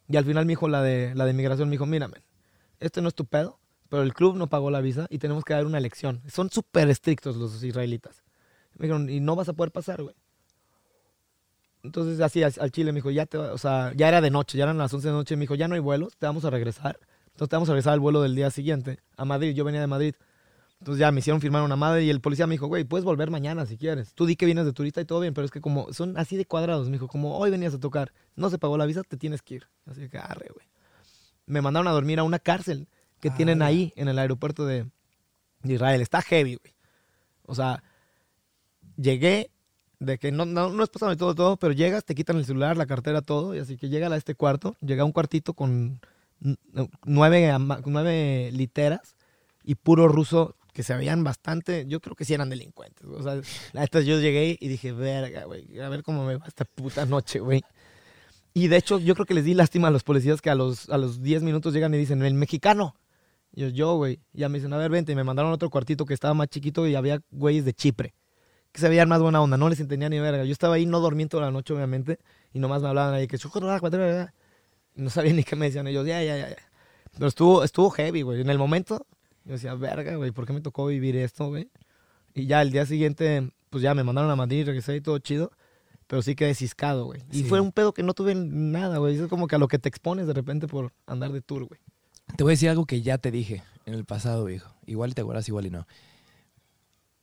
Y 0.09 0.16
al 0.16 0.24
final 0.24 0.47
me 0.47 0.51
dijo 0.51 0.66
la 0.66 0.82
de, 0.82 1.14
la 1.14 1.26
de 1.26 1.30
inmigración, 1.30 1.68
me 1.68 1.74
dijo, 1.74 1.86
mira, 1.86 2.09
men, 2.09 2.22
este 2.81 3.01
no 3.03 3.09
es 3.09 3.15
tu 3.15 3.24
pedo, 3.24 3.59
pero 3.89 4.03
el 4.03 4.15
club 4.15 4.36
no 4.36 4.48
pagó 4.48 4.70
la 4.70 4.81
visa 4.81 5.07
y 5.11 5.19
tenemos 5.19 5.44
que 5.44 5.55
dar 5.55 5.66
una 5.66 5.78
elección. 5.78 6.23
Son 6.28 6.51
súper 6.51 6.89
estrictos 6.89 7.36
los 7.36 7.62
israelitas. 7.62 8.23
Me 8.77 8.86
dijeron, 8.86 9.09
y 9.09 9.20
no 9.20 9.36
vas 9.36 9.48
a 9.48 9.53
poder 9.55 9.73
pasar, 9.73 10.03
güey. 10.03 10.15
Entonces, 11.82 12.20
así 12.20 12.43
as- 12.43 12.59
al 12.59 12.73
Chile 12.73 12.93
me 12.93 12.97
dijo, 12.98 13.11
ya 13.11 13.28
o 13.53 13.59
sea, 13.59 13.93
ya 13.94 14.09
era 14.09 14.20
de 14.20 14.31
noche, 14.31 14.59
ya 14.59 14.65
eran 14.65 14.78
las 14.78 14.93
11 14.93 15.09
de 15.09 15.15
noche. 15.15 15.36
Me 15.36 15.43
dijo, 15.43 15.55
ya 15.55 15.69
no 15.69 15.74
hay 15.74 15.81
vuelos, 15.81 16.16
te 16.16 16.27
vamos 16.27 16.44
a 16.44 16.51
regresar. 16.51 16.98
Entonces, 17.28 17.48
te 17.48 17.57
vamos 17.57 17.69
a 17.69 17.73
regresar 17.73 17.93
al 17.93 18.01
vuelo 18.01 18.23
del 18.23 18.35
día 18.35 18.51
siguiente 18.51 18.98
a 19.16 19.24
Madrid. 19.24 19.55
Yo 19.55 19.65
venía 19.65 19.81
de 19.81 19.86
Madrid. 19.86 20.15
Entonces, 20.81 20.98
ya 21.01 21.11
me 21.12 21.20
hicieron 21.20 21.40
firmar 21.40 21.62
una 21.62 21.77
madre 21.77 22.05
y 22.05 22.11
el 22.11 22.20
policía 22.20 22.47
me 22.47 22.55
dijo, 22.55 22.66
güey, 22.66 22.85
puedes 22.85 23.05
volver 23.05 23.31
mañana 23.31 23.65
si 23.66 23.78
quieres. 23.78 24.12
Tú 24.15 24.27
di 24.27 24.36
que 24.36 24.47
vienes 24.47 24.66
de 24.66 24.73
turista 24.73 25.01
y 25.01 25.05
todo 25.05 25.20
bien, 25.20 25.32
pero 25.32 25.44
es 25.44 25.51
que 25.51 25.61
como 25.61 25.93
son 25.93 26.19
así 26.19 26.36
de 26.36 26.44
cuadrados, 26.44 26.86
me 26.89 26.93
dijo, 26.94 27.09
como 27.09 27.39
hoy 27.39 27.51
venías 27.51 27.73
a 27.74 27.78
tocar, 27.81 28.12
no 28.35 28.51
se 28.51 28.59
pagó 28.59 28.77
la 28.77 28.85
visa, 28.85 29.03
te 29.03 29.16
tienes 29.16 29.40
que 29.43 29.55
ir. 29.57 29.66
Así 29.86 30.09
que, 30.09 30.19
arre, 30.19 30.48
güey. 30.53 30.66
Me 31.47 31.62
mandaron 31.62 31.89
a 31.89 31.93
dormir 31.93 32.18
a 32.18 32.24
una 32.24 32.39
cárcel 32.39 32.89
que 33.20 33.31
tienen 33.31 33.62
Ah. 33.62 33.66
ahí 33.66 33.93
en 33.97 34.09
el 34.09 34.18
aeropuerto 34.18 34.66
de, 34.66 34.86
de 35.62 35.74
Israel. 35.74 36.01
Está 36.01 36.23
heavy, 36.23 36.56
güey. 36.56 36.74
O 37.44 37.55
sea, 37.55 37.82
llegué 38.97 39.51
de 39.98 40.18
que 40.18 40.32
no, 40.32 40.44
no, 40.44 40.70
no 40.70 40.82
es 40.82 40.90
pasado 40.90 41.16
todo, 41.16 41.35
todo, 41.35 41.56
pero 41.56 41.73
llegas, 41.73 42.05
te 42.05 42.14
quitan 42.14 42.36
el 42.36 42.44
celular, 42.44 42.77
la 42.77 42.86
cartera, 42.86 43.23
todo, 43.23 43.55
y 43.55 43.59
así 43.60 43.77
que 43.78 43.89
llega 43.89 44.09
a 44.09 44.16
este 44.16 44.35
cuarto, 44.35 44.77
llega 44.81 45.02
a 45.02 45.06
un 45.06 45.12
cuartito 45.12 45.55
con 45.55 46.01
nueve, 47.05 47.56
nueve 47.86 48.51
literas 48.52 49.16
y 49.64 49.74
puro 49.77 50.09
ruso 50.09 50.55
que 50.74 50.82
se 50.82 50.94
veían 50.94 51.24
bastante, 51.24 51.86
yo 51.89 52.01
creo 52.01 52.14
que 52.14 52.27
sí 52.27 52.35
eran 52.35 52.51
delincuentes. 52.51 53.06
O 53.06 53.23
sea, 53.23 53.36
la 53.73 53.81
neta, 53.81 54.01
yo 54.01 54.20
llegué 54.20 54.59
y 54.60 54.68
dije, 54.68 54.93
verga, 54.93 55.44
güey, 55.44 55.81
a 55.81 55.89
ver 55.89 56.02
cómo 56.02 56.27
me 56.27 56.36
va 56.36 56.47
esta 56.47 56.66
puta 56.66 57.06
noche, 57.06 57.39
güey. 57.40 57.62
Y 58.56 58.68
de 58.68 58.78
hecho, 58.78 58.98
yo 58.98 59.12
creo 59.12 59.26
que 59.26 59.34
les 59.34 59.44
di 59.44 59.52
lástima 59.52 59.88
a 59.88 59.90
los 59.90 60.02
policías 60.02 60.40
que 60.40 60.48
a 60.48 60.54
los, 60.54 60.88
a 60.88 60.96
los 60.96 61.20
10 61.20 61.42
minutos 61.42 61.74
llegan 61.74 61.92
y 61.92 61.98
dicen, 61.98 62.22
el 62.22 62.32
mexicano. 62.32 62.96
Y 63.52 63.60
yo, 63.60 63.68
yo, 63.68 63.96
güey. 63.96 64.18
Ya 64.32 64.48
me 64.48 64.56
dicen, 64.56 64.72
a 64.72 64.78
ver, 64.78 64.90
vente. 64.90 65.12
Y 65.12 65.14
me 65.14 65.24
mandaron 65.24 65.50
a 65.50 65.54
otro 65.56 65.68
cuartito 65.68 66.06
que 66.06 66.14
estaba 66.14 66.32
más 66.32 66.48
chiquito 66.48 66.86
y 66.86 66.94
había 66.94 67.20
güeyes 67.30 67.66
de 67.66 67.74
Chipre. 67.74 68.14
Que 68.72 68.80
se 68.80 68.88
veían 68.88 69.10
más 69.10 69.20
buena 69.20 69.42
onda. 69.42 69.58
No 69.58 69.68
les 69.68 69.78
entendía 69.80 70.08
ni 70.08 70.20
verga. 70.20 70.42
Yo 70.44 70.52
estaba 70.52 70.76
ahí, 70.76 70.86
no 70.86 71.00
dormí 71.00 71.26
toda 71.26 71.44
la 71.44 71.50
noche, 71.50 71.74
obviamente. 71.74 72.18
Y 72.54 72.58
nomás 72.58 72.80
me 72.80 72.88
hablaban 72.88 73.12
ahí 73.12 73.26
que... 73.26 73.36
y 73.36 75.02
No 75.02 75.10
sabía 75.10 75.32
ni 75.34 75.44
qué 75.44 75.54
me 75.54 75.66
decían 75.66 75.86
ellos. 75.86 76.06
Ya, 76.06 76.22
ya, 76.22 76.38
ya, 76.38 76.48
ya. 76.48 76.56
Pero 77.12 77.26
estuvo, 77.26 77.62
estuvo 77.62 77.90
heavy, 77.90 78.22
güey. 78.22 78.40
En 78.40 78.48
el 78.48 78.56
momento, 78.56 79.06
yo 79.44 79.52
decía, 79.52 79.74
verga, 79.74 80.16
güey, 80.16 80.30
¿por 80.30 80.46
qué 80.46 80.54
me 80.54 80.62
tocó 80.62 80.86
vivir 80.86 81.14
esto, 81.16 81.48
güey? 81.48 81.68
Y 82.32 82.46
ya 82.46 82.62
el 82.62 82.70
día 82.70 82.86
siguiente, 82.86 83.50
pues 83.68 83.82
ya 83.82 83.92
me 83.92 84.02
mandaron 84.02 84.30
a 84.30 84.36
Madrid, 84.36 84.64
regresé 84.64 84.96
y 84.96 85.02
todo 85.02 85.18
chido. 85.18 85.52
Pero 86.08 86.22
sí 86.22 86.34
quedé 86.36 86.54
ciscado, 86.54 87.06
güey. 87.06 87.22
Y 87.32 87.38
Sí. 87.38 87.44
fue 87.44 87.60
un 87.60 87.72
pedo 87.72 87.92
que 87.92 88.02
no 88.02 88.14
tuve 88.14 88.34
nada, 88.34 88.98
güey. 88.98 89.16
Es 89.18 89.26
como 89.28 89.48
que 89.48 89.56
a 89.56 89.58
lo 89.58 89.66
que 89.68 89.78
te 89.78 89.88
expones 89.88 90.26
de 90.26 90.32
repente 90.34 90.68
por 90.68 90.92
andar 91.06 91.32
de 91.32 91.40
tour, 91.42 91.64
güey. 91.64 91.80
Te 92.36 92.42
voy 92.44 92.52
a 92.52 92.54
decir 92.54 92.68
algo 92.68 92.86
que 92.86 93.02
ya 93.02 93.18
te 93.18 93.30
dije 93.30 93.62
en 93.86 93.94
el 93.94 94.04
pasado, 94.04 94.44
viejo. 94.44 94.72
Igual 94.86 95.14
te 95.14 95.22
acuerdas, 95.22 95.48
igual 95.48 95.66
y 95.66 95.70
no. 95.70 95.86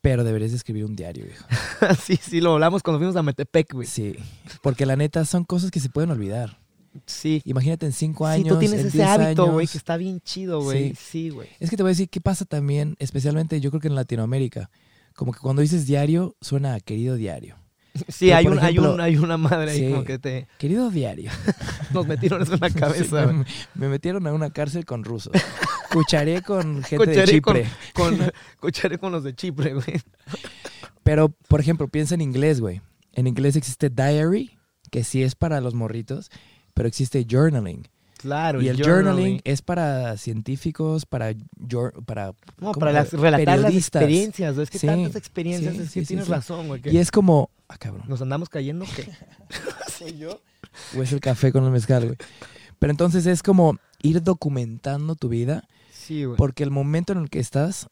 Pero 0.01 0.25
deberías 0.25 0.51
de 0.51 0.57
escribir 0.57 0.83
un 0.83 0.95
diario, 0.97 1.25
viejo. 1.25 1.45
sí, 2.03 2.17
sí, 2.17 2.41
lo 2.41 2.53
hablamos 2.53 2.83
cuando 2.83 2.99
fuimos 2.99 3.15
a 3.15 3.23
Metepec, 3.23 3.73
güey. 3.73 3.87
Sí. 3.87 4.15
Porque 4.61 4.85
la 4.85 4.97
neta 4.97 5.23
son 5.23 5.45
cosas 5.45 5.71
que 5.71 5.79
se 5.79 5.89
pueden 5.89 6.11
olvidar. 6.11 6.59
Sí. 7.05 7.41
Imagínate 7.45 7.85
en 7.85 7.93
cinco 7.93 8.25
Sí, 8.27 8.33
años. 8.33 8.49
tú 8.49 8.59
tienes 8.59 8.81
en 8.81 8.87
ese 8.87 8.97
10 8.97 9.09
hábito, 9.09 9.51
güey, 9.51 9.65
que 9.65 9.77
está 9.77 9.95
bien 9.97 10.19
chido, 10.21 10.61
güey. 10.61 10.89
Sí. 10.89 10.95
Sí, 11.11 11.29
güey. 11.29 11.47
Es 11.59 11.69
que 11.69 11.77
te 11.77 11.83
voy 11.83 11.89
a 11.89 11.93
decir 11.93 12.09
qué 12.09 12.19
pasa 12.21 12.43
también, 12.45 12.95
especialmente 12.99 13.59
yo 13.61 13.69
creo 13.71 13.79
que 13.81 13.87
en 13.87 13.95
Latinoamérica. 13.95 14.69
Como 15.15 15.31
que 15.31 15.39
cuando 15.39 15.61
dices 15.61 15.85
diario, 15.87 16.35
suena 16.41 16.73
a 16.75 16.79
querido 16.81 17.15
diario. 17.15 17.55
Sí, 18.07 18.31
hay, 18.31 18.47
un, 18.47 18.57
hay, 18.59 18.79
un- 18.79 18.99
hay 18.99 19.17
una 19.17 19.37
madre 19.37 19.71
ahí 19.71 19.77
Sí. 19.79 19.89
como 19.91 20.03
que 20.03 20.17
te... 20.17 20.47
Querido 20.57 20.89
diario. 20.89 21.29
Nos 21.93 22.07
metieron 22.07 22.41
eso 22.41 22.55
en 22.55 22.59
la 22.59 22.69
cabeza, 22.71 23.27
Sí, 23.27 23.33
me, 23.33 23.45
me 23.75 23.87
metieron 23.87 24.25
a 24.25 24.33
una 24.33 24.49
cárcel 24.49 24.83
con 24.85 25.03
rusos. 25.03 25.31
Cucharé 25.91 26.41
con 26.41 26.83
gente 26.83 27.05
de 27.05 27.11
Cucharé 27.13 27.41
con- 27.41 27.55
Chipre. 27.55 27.69
Con, 27.93 28.31
cucharé 28.59 28.97
con 28.97 29.11
los 29.11 29.23
de 29.23 29.35
Chipre, 29.35 29.73
güey. 29.75 30.01
Pero, 31.03 31.29
por 31.47 31.59
ejemplo, 31.59 31.87
piensa 31.87 32.15
en 32.15 32.21
inglés, 32.21 32.59
güey. 32.61 32.81
En 33.11 33.27
inglés 33.27 33.55
existe 33.55 33.89
diary, 33.91 34.57
que 34.89 35.03
sí 35.03 35.21
es 35.21 35.35
para 35.35 35.61
los 35.61 35.75
morritos, 35.75 36.31
pero 36.73 36.87
existe 36.87 37.27
journaling. 37.29 37.87
Claro, 38.23 38.61
y 38.61 38.67
el 38.69 38.81
journaling, 38.81 39.41
es 39.43 39.61
para 39.61 40.17
científicos, 40.17 41.05
para, 41.05 41.33
para 42.05 42.27
No, 42.27 42.71
¿cómo? 42.71 42.73
para 42.73 42.91
las, 42.91 43.13
relatar 43.13 43.59
las 43.59 43.73
experiencias. 43.73 44.57
Es 44.57 44.69
que 44.69 44.79
Sí, 44.79 44.87
tantas 44.87 45.15
experiencias, 45.15 45.75
sí, 45.75 45.81
es 45.81 45.91
que 45.91 45.99
sí, 46.01 46.05
tienes 46.07 46.27
razón, 46.29 46.67
güey. 46.67 46.81
Y 46.85 46.97
es 46.97 47.11
como, 47.11 47.49
ah, 47.67 47.77
cabrón, 47.77 48.05
¿Nos 48.07 48.21
andamos 48.21 48.49
cayendo 48.49 48.85
qué? 48.95 49.07
¿Soy 49.97 50.17
yo? 50.17 50.41
o 50.97 51.03
es 51.03 51.11
el 51.11 51.19
café 51.19 51.51
con 51.51 51.63
el 51.65 51.71
mezcal, 51.71 52.05
güey. 52.05 52.17
Pero 52.79 52.91
entonces 52.91 53.25
es 53.25 53.43
como 53.43 53.77
ir 54.01 54.23
documentando 54.23 55.15
tu 55.15 55.29
vida, 55.29 55.67
Sí, 55.91 56.23
güey. 56.25 56.37
porque 56.37 56.63
el 56.63 56.71
momento 56.71 57.13
en 57.13 57.19
el 57.19 57.29
que 57.29 57.39
estás, 57.39 57.87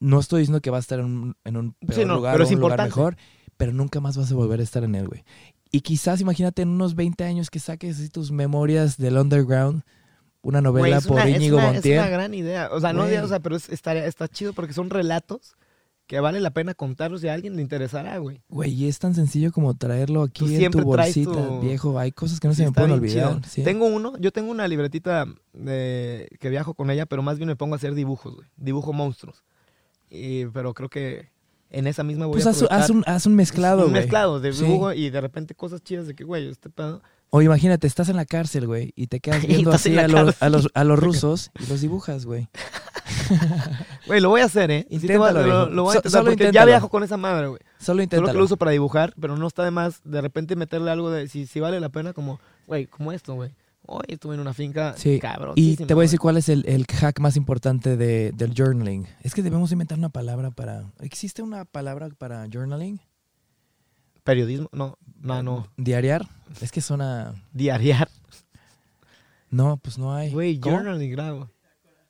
no 0.00 0.18
estoy 0.20 0.40
diciendo 0.40 0.60
que 0.60 0.70
vas 0.70 0.78
a 0.78 0.86
estar 0.86 0.98
en 1.00 1.04
un, 1.06 1.36
en 1.44 1.56
un 1.56 1.72
peor 1.74 1.94
Sí, 1.94 2.04
no, 2.04 2.16
lugar 2.16 2.34
pero 2.34 2.44
o 2.44 2.48
un 2.48 2.60
lugar 2.60 2.82
mejor, 2.82 3.16
pero 3.56 3.72
nunca 3.72 4.00
más 4.00 4.16
vas 4.16 4.30
a 4.32 4.34
volver 4.34 4.60
a 4.60 4.62
estar 4.62 4.82
en 4.84 4.94
él, 4.94 5.08
güey. 5.08 5.24
Y 5.74 5.80
quizás, 5.80 6.20
imagínate, 6.20 6.62
en 6.62 6.68
unos 6.68 6.94
20 6.94 7.24
años 7.24 7.50
que 7.50 7.58
saques 7.58 7.96
así 7.98 8.08
tus 8.08 8.30
memorias 8.30 8.96
del 8.96 9.16
underground, 9.18 9.82
una 10.42 10.60
novela 10.60 10.98
es 10.98 11.06
por 11.06 11.16
una- 11.16 11.28
es 11.28 11.36
Íñigo 11.36 11.56
una- 11.56 11.72
Montiel. 11.72 11.94
Es 11.98 12.00
una 12.02 12.10
gran 12.10 12.34
idea. 12.34 12.68
O 12.72 12.80
sea, 12.80 12.92
no 12.92 13.08
idea, 13.08 13.24
o 13.24 13.28
sea, 13.28 13.40
pero 13.40 13.56
es- 13.56 13.68
está, 13.70 13.94
está 13.94 14.28
chido 14.28 14.52
porque 14.52 14.72
son 14.72 14.90
relatos 14.90 15.56
que 16.06 16.20
vale 16.20 16.38
la 16.40 16.50
pena 16.50 16.74
contarlos 16.74 17.24
y 17.24 17.28
a 17.28 17.32
alguien 17.32 17.56
le 17.56 17.62
interesará, 17.62 18.18
güey. 18.18 18.42
Güey, 18.50 18.72
y 18.74 18.88
es 18.88 18.98
tan 18.98 19.14
sencillo 19.14 19.52
como 19.52 19.74
traerlo 19.74 20.22
aquí 20.22 20.44
Tú 20.44 20.52
en 20.52 20.70
tu 20.70 20.82
bolsita, 20.82 21.32
tu- 21.32 21.60
viejo. 21.60 21.98
Hay 21.98 22.12
cosas 22.12 22.40
que 22.40 22.46
no 22.48 22.52
Sí, 22.54 22.58
se 22.58 22.66
me 22.66 22.72
pueden 22.72 22.90
olvidar. 22.90 23.40
sí. 23.48 23.64
Tengo 23.64 23.86
uno, 23.86 24.12
yo 24.18 24.30
tengo 24.30 24.50
una 24.50 24.68
libretita 24.68 25.26
de, 25.54 26.28
que 26.38 26.50
viajo 26.50 26.74
con 26.74 26.90
ella, 26.90 27.06
pero 27.06 27.22
más 27.22 27.38
bien 27.38 27.48
me 27.48 27.56
pongo 27.56 27.74
a 27.74 27.78
hacer 27.78 27.94
dibujos, 27.94 28.34
güey. 28.36 28.46
Dibujo 28.56 28.92
monstruos. 28.92 29.42
Y, 30.10 30.44
pero 30.46 30.74
creo 30.74 30.90
que 30.90 31.30
en 31.78 31.86
esa 31.86 32.02
misma 32.04 32.26
voy 32.26 32.34
Pues 32.34 32.46
a 32.46 32.50
haz, 32.50 32.64
haz 32.70 32.90
un, 32.90 33.02
haz 33.06 33.26
un 33.26 33.34
mezclado, 33.34 33.84
un 33.86 33.90
güey. 33.90 34.02
mezclado 34.02 34.40
de 34.40 34.52
Sí. 34.52 34.64
dibujo 34.64 34.92
y 34.92 35.10
de 35.10 35.20
repente 35.20 35.54
cosas 35.54 35.82
chidas 35.82 36.06
de 36.06 36.14
que, 36.14 36.24
güey, 36.24 36.48
este 36.48 36.70
pedo. 36.70 37.02
O 37.30 37.42
imagínate, 37.42 37.86
estás 37.88 38.08
en 38.08 38.16
la 38.16 38.24
cárcel, 38.26 38.66
güey, 38.68 38.92
y 38.94 39.08
te 39.08 39.18
quedas 39.20 39.42
viendo 39.46 39.72
así 39.72 39.98
a 39.98 40.06
los, 40.08 40.40
a, 40.40 40.48
los, 40.48 40.68
a 40.72 40.84
los 40.84 40.98
rusos 41.00 41.50
y 41.58 41.66
los 41.66 41.80
dibujas, 41.80 42.26
güey. 42.26 42.48
Güey, 44.06 44.20
lo 44.20 44.28
voy 44.30 44.40
a 44.40 44.44
hacer, 44.44 44.70
¿eh? 44.70 44.86
Sí 44.88 44.96
Inténtalo, 44.96 45.40
lo, 45.40 45.44
viejo. 45.44 45.66
lo 45.70 45.82
voy 45.84 45.90
a 45.90 45.92
So- 45.94 45.98
intentar 45.98 46.10
solo 46.20 46.30
porque 46.30 46.42
ya 46.44 46.48
inténtalo. 46.48 46.66
viajo 46.66 46.88
con 46.88 47.02
esa 47.04 47.16
madre, 47.16 47.48
güey. 47.48 47.60
Solo 47.60 47.78
Solo 47.78 47.96
que 47.98 48.02
inténtalo. 48.04 48.38
lo 48.38 48.44
uso 48.44 48.56
para 48.56 48.70
dibujar, 48.70 49.14
pero 49.20 49.36
no 49.36 49.46
está 49.46 49.64
de 49.64 49.70
más 49.70 50.00
de 50.04 50.20
repente 50.20 50.56
meterle 50.56 50.90
algo 50.90 51.10
de 51.10 51.28
si, 51.28 51.46
si 51.46 51.60
vale 51.60 51.80
la 51.80 51.88
pena, 51.88 52.12
como, 52.12 52.40
güey, 52.66 52.86
como 52.86 53.12
esto, 53.12 53.34
güey. 53.34 53.50
Hoy 53.86 54.04
estuve 54.08 54.34
en 54.34 54.40
una 54.40 54.54
finca 54.54 54.94
Sí, 54.96 55.18
cabrón. 55.18 55.52
Y 55.56 55.76
te 55.76 55.92
voy 55.92 56.02
a 56.02 56.06
decir 56.06 56.18
cuál 56.18 56.36
es 56.38 56.48
el, 56.48 56.64
el 56.66 56.86
hack 56.86 57.20
más 57.20 57.36
importante 57.36 57.96
de, 57.96 58.32
del 58.32 58.54
journaling. 58.56 59.06
Es 59.22 59.34
que 59.34 59.42
debemos 59.42 59.70
inventar 59.72 59.98
una 59.98 60.08
palabra 60.08 60.50
para... 60.50 60.84
¿Existe 61.00 61.42
una 61.42 61.64
palabra 61.66 62.08
para 62.16 62.46
journaling? 62.50 63.00
Periodismo, 64.22 64.70
no, 64.72 64.96
no, 65.20 65.42
no. 65.42 65.68
¿Diariar? 65.76 66.26
Es 66.62 66.72
que 66.72 66.80
suena... 66.80 67.34
Diariar. 67.52 68.08
No, 69.50 69.76
pues 69.76 69.98
no 69.98 70.14
hay. 70.14 70.30
Güey, 70.32 70.58
journaling, 70.62 71.10
grabo. 71.12 71.50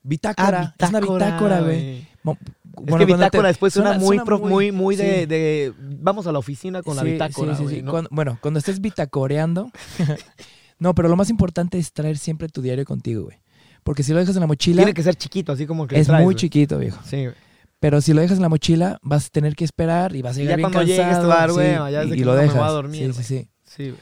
Bitácora. 0.01 0.73
es 0.77 0.89
una 0.89 0.99
bitácora, 1.01 1.61
güey. 1.61 2.07
Mo- 2.23 2.37
Es 2.41 2.85
bueno, 2.85 2.97
que 2.99 3.05
te- 3.05 3.13
bitácora 3.13 3.47
después 3.49 3.73
suena, 3.73 3.99
suena- 3.99 4.05
muy, 4.05 4.17
suena 4.19 4.37
muy, 4.49 4.71
muy 4.71 4.95
de, 4.95 5.19
sí. 5.21 5.25
de- 5.25 5.73
Vamos 5.79 6.25
a 6.27 6.31
la 6.31 6.39
oficina 6.39 6.81
con 6.83 6.95
la 6.95 7.03
bitácora, 7.03 7.55
sí, 7.55 7.67
sí. 7.67 7.81
¿no? 7.81 7.91
Cuando- 7.91 8.09
bueno, 8.13 8.37
cuando 8.41 8.59
estés 8.59 8.79
bitacoreando. 8.79 9.71
no, 10.79 10.93
pero 10.95 11.09
lo 11.09 11.15
más 11.15 11.29
importante 11.29 11.77
es 11.77 11.91
traer 11.93 12.17
siempre 12.17 12.47
tu 12.49 12.61
diario 12.61 12.85
contigo, 12.85 13.23
güey. 13.23 13.37
Porque 13.83 14.03
si 14.03 14.13
lo 14.13 14.19
dejas 14.19 14.35
en 14.35 14.41
la 14.41 14.47
mochila, 14.47 14.77
Tiene 14.77 14.93
que 14.93 15.03
ser 15.03 15.15
chiquito, 15.15 15.51
así 15.51 15.65
como 15.67 15.85
que 15.87 15.99
es 15.99 16.07
traes, 16.07 16.19
muy 16.23 16.33
güey. 16.33 16.37
chiquito, 16.37 16.77
viejo. 16.79 16.99
Sí, 17.05 17.23
güey. 17.25 17.35
Pero 17.79 18.01
si 18.01 18.13
lo 18.13 18.21
dejas 18.21 18.37
en 18.37 18.41
la 18.41 18.49
mochila, 18.49 18.97
vas 19.03 19.27
a 19.27 19.29
tener 19.29 19.55
que 19.55 19.63
esperar 19.65 20.15
y 20.15 20.21
vas 20.23 20.37
a 20.37 20.39
Y 20.39 20.43
llegar 20.43 20.57
ya 20.59 20.67
bien 20.67 20.71
cuando 20.71 20.81
llegues 20.87 20.97
te 21.05 21.11
cansado, 21.11 21.27
va 21.27 21.35
a 21.35 21.39
dar 21.41 21.49
sí, 21.51 21.55
hueva, 21.57 21.91
ya 21.91 21.99
y, 22.03 22.05
desde 22.05 22.15
y 22.15 22.19
que 22.19 22.25
lo 22.25 22.31
no 22.31 22.37
me 22.37 22.43
dejas. 22.43 22.57
voy 22.57 22.67
a 22.67 22.71
dormir, 22.71 23.13
sí, 23.13 23.23
sí, 23.23 23.33
güey. 23.35 23.43
sí. 23.43 23.49
Sí, 23.63 23.89
güey. 23.89 24.01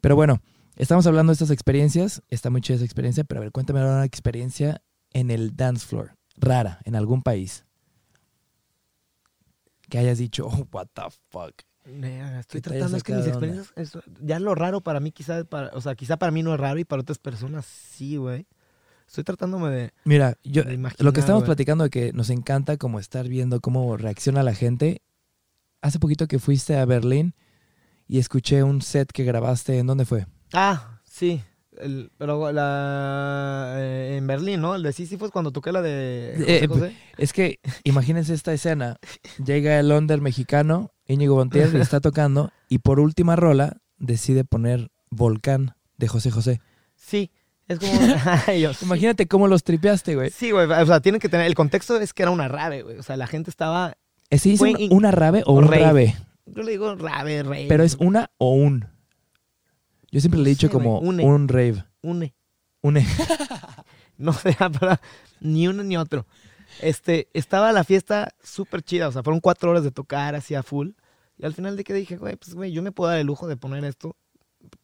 Pero 0.00 0.16
bueno, 0.16 0.40
estamos 0.76 1.06
hablando 1.06 1.30
de 1.30 1.34
estas 1.34 1.50
experiencias. 1.50 2.22
Está 2.28 2.50
muy 2.50 2.60
chida 2.60 2.76
esa 2.76 2.84
experiencia, 2.84 3.24
pero 3.24 3.40
a 3.40 3.42
ver, 3.44 3.52
cuéntame 3.52 3.80
ahora 3.80 3.92
una 3.94 4.04
experiencia 4.04 4.82
en 5.12 5.30
el 5.30 5.56
dance 5.56 5.86
floor. 5.86 6.14
Rara, 6.36 6.80
en 6.84 6.94
algún 6.96 7.22
país. 7.22 7.64
Que 9.88 9.98
hayas 9.98 10.18
dicho, 10.18 10.46
oh, 10.46 10.68
what 10.72 10.88
the 10.94 11.02
fuck. 11.30 11.52
Estoy 11.84 12.60
tratando, 12.60 12.96
es 12.96 13.02
que 13.02 13.12
mis 13.14 13.26
experiencias, 13.26 13.72
es- 13.76 13.98
ya 14.20 14.38
lo 14.38 14.54
raro 14.54 14.80
para 14.82 15.00
mí 15.00 15.10
quizá, 15.10 15.44
para, 15.44 15.68
o 15.74 15.80
sea, 15.80 15.94
quizá 15.94 16.16
para 16.16 16.30
mí 16.32 16.42
no 16.42 16.54
es 16.54 16.60
raro 16.60 16.78
y 16.78 16.84
para 16.84 17.02
otras 17.02 17.18
personas 17.18 17.66
sí, 17.66 18.16
güey. 18.16 18.46
Estoy 19.06 19.24
tratándome 19.24 19.68
de, 19.70 19.92
Mira, 20.04 20.38
yo, 20.44 20.62
de 20.62 20.74
imaginar, 20.74 21.04
lo 21.04 21.12
que 21.12 21.20
estamos 21.20 21.42
platicando 21.44 21.84
de 21.84 21.90
que 21.90 22.12
nos 22.12 22.30
encanta 22.30 22.76
como 22.78 22.98
estar 22.98 23.28
viendo 23.28 23.60
cómo 23.60 23.96
reacciona 23.96 24.42
la 24.42 24.54
gente. 24.54 25.02
Hace 25.82 25.98
poquito 25.98 26.28
que 26.28 26.38
fuiste 26.38 26.76
a 26.78 26.84
Berlín 26.86 27.34
y 28.06 28.18
escuché 28.18 28.62
un 28.62 28.80
set 28.80 29.10
que 29.12 29.24
grabaste. 29.24 29.78
¿En 29.78 29.86
dónde 29.88 30.04
fue? 30.06 30.26
Ah, 30.52 31.00
sí. 31.04 31.42
El- 31.78 32.10
pero 32.16 32.52
la, 32.52 33.74
eh, 33.78 34.16
en 34.18 34.26
Berlín, 34.26 34.60
¿no? 34.60 34.74
El 34.74 34.82
de 34.82 34.92
Sísifos 34.92 35.30
cuando 35.30 35.50
toqué 35.50 35.72
la 35.72 35.82
de 35.82 36.34
José 36.38 36.64
Eh, 36.64 36.66
José. 36.68 36.96
Es 37.18 37.32
que 37.32 37.58
imagínense 37.84 38.32
esta 38.34 38.52
escena. 38.52 38.98
Llega 39.44 39.78
el 39.80 39.90
under 39.90 40.20
mexicano, 40.20 40.92
Íñigo 41.06 41.34
Bontier, 41.34 41.74
está 41.76 42.00
tocando. 42.00 42.52
Y 42.68 42.78
por 42.78 43.00
última 43.00 43.36
rola 43.36 43.78
decide 43.98 44.44
poner 44.44 44.90
Volcán 45.10 45.74
de 45.98 46.08
José 46.08 46.30
José. 46.30 46.60
Sí, 46.96 47.30
es 47.68 47.78
como... 47.78 47.92
Imagínate 48.82 49.26
cómo 49.28 49.48
los 49.48 49.64
tripeaste, 49.64 50.14
güey. 50.14 50.30
Sí, 50.30 50.50
güey, 50.50 50.66
o 50.70 50.86
sea, 50.86 51.00
tienen 51.00 51.20
que 51.20 51.28
tener... 51.28 51.46
El 51.46 51.54
contexto 51.54 51.96
es 51.98 52.12
que 52.12 52.22
era 52.22 52.30
una 52.30 52.48
rave, 52.48 52.82
güey. 52.82 52.98
O 52.98 53.02
sea, 53.02 53.16
la 53.16 53.26
gente 53.26 53.50
estaba... 53.50 53.96
¿Se 54.30 54.48
dice 54.48 54.88
una, 54.90 55.10
rave 55.10 55.42
o 55.44 55.52
un 55.52 55.68
rave. 55.68 55.84
rave? 55.84 56.16
Yo 56.46 56.62
le 56.62 56.72
digo 56.72 56.94
rave, 56.94 57.42
rave. 57.42 57.66
Pero 57.68 57.84
es 57.84 57.96
una 58.00 58.30
o 58.38 58.52
un. 58.52 58.86
Yo 60.10 60.20
siempre 60.20 60.40
le 60.40 60.46
he 60.46 60.54
dicho 60.54 60.70
como 60.70 61.00
une. 61.00 61.22
un 61.22 61.48
rave. 61.48 61.84
Une. 62.02 62.34
Une. 62.80 63.06
No 64.16 64.32
sea 64.32 64.70
para 64.70 65.00
ni 65.40 65.66
uno 65.68 65.82
ni 65.82 65.96
otro. 65.96 66.26
Este, 66.82 67.28
estaba 67.32 67.72
la 67.72 67.84
fiesta 67.84 68.34
súper 68.42 68.82
chida, 68.82 69.08
o 69.08 69.12
sea, 69.12 69.22
fueron 69.22 69.40
cuatro 69.40 69.70
horas 69.70 69.84
de 69.84 69.90
tocar 69.92 70.34
así 70.34 70.54
a 70.54 70.62
full. 70.62 70.90
Y 71.38 71.44
al 71.44 71.54
final 71.54 71.76
de 71.76 71.84
que 71.84 71.94
dije, 71.94 72.16
güey, 72.16 72.36
pues, 72.36 72.54
güey, 72.54 72.72
yo 72.72 72.82
me 72.82 72.92
puedo 72.92 73.10
dar 73.10 73.18
el 73.20 73.26
lujo 73.26 73.46
de 73.46 73.56
poner 73.56 73.84
esto. 73.84 74.16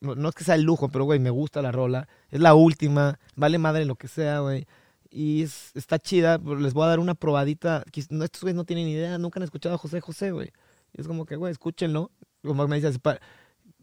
No, 0.00 0.14
no 0.14 0.28
es 0.28 0.34
que 0.34 0.44
sea 0.44 0.54
el 0.54 0.62
lujo, 0.62 0.88
pero, 0.88 1.04
güey, 1.04 1.18
me 1.18 1.30
gusta 1.30 1.60
la 1.62 1.72
rola. 1.72 2.08
Es 2.30 2.40
la 2.40 2.54
última, 2.54 3.18
vale 3.36 3.58
madre 3.58 3.84
lo 3.84 3.96
que 3.96 4.08
sea, 4.08 4.40
güey. 4.40 4.66
Y 5.10 5.42
es- 5.42 5.70
está 5.74 5.98
chida, 5.98 6.38
les 6.38 6.72
voy 6.74 6.84
a 6.84 6.88
dar 6.88 6.98
una 7.00 7.14
probadita. 7.14 7.84
No, 8.10 8.24
estos 8.24 8.42
güeyes 8.42 8.56
no 8.56 8.64
tienen 8.64 8.88
idea, 8.88 9.18
nunca 9.18 9.38
han 9.40 9.44
escuchado 9.44 9.74
a 9.74 9.78
José 9.78 10.00
José, 10.00 10.30
güey. 10.32 10.52
Y 10.92 11.00
es 11.00 11.06
como 11.06 11.26
que, 11.26 11.36
güey, 11.36 11.52
escúchenlo. 11.52 12.10
Como 12.42 12.66
me 12.68 12.76
dices, 12.76 12.98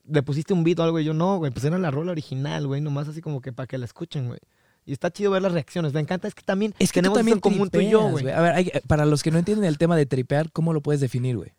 le 0.08 0.24
pusiste 0.24 0.54
un 0.54 0.64
beat 0.64 0.80
o 0.80 0.84
algo 0.84 1.00
y 1.00 1.04
yo 1.06 1.14
no, 1.14 1.38
güey, 1.38 1.52
pues 1.52 1.66
era 1.66 1.78
la 1.80 1.92
rola 1.92 2.12
original, 2.12 2.68
güey, 2.68 2.80
nomás 2.82 3.08
así 3.08 3.22
como 3.22 3.42
que 3.42 3.52
para 3.54 3.68
que 3.68 3.78
la 3.78 3.86
escuchen, 3.86 4.28
güey. 4.28 4.40
Y 4.86 4.94
está 4.94 5.12
chido 5.12 5.32
ver 5.32 5.42
las 5.42 5.52
reacciones. 5.52 5.94
Me 5.94 6.00
encanta, 6.00 6.28
es 6.28 6.36
que 6.36 6.44
también 6.44 6.74
Es 6.78 6.92
que 6.92 7.00
tenemos 7.02 7.18
también 7.18 7.38
eso 7.40 7.48
en 7.48 7.54
común 7.54 7.70
tú 7.70 7.80
y 7.80 7.90
yo, 7.90 8.08
güey. 8.10 8.30
A 8.30 8.40
ver, 8.42 8.54
hay- 8.54 8.72
para 8.88 9.06
los 9.06 9.24
que 9.24 9.32
no 9.32 9.40
entienden 9.40 9.66
el 9.66 9.78
tema 9.80 9.96
de 9.98 10.06
tripear, 10.06 10.52
¿cómo 10.52 10.74
lo 10.74 10.82
puedes 10.82 11.02
definir, 11.02 11.38
güey? 11.38 11.52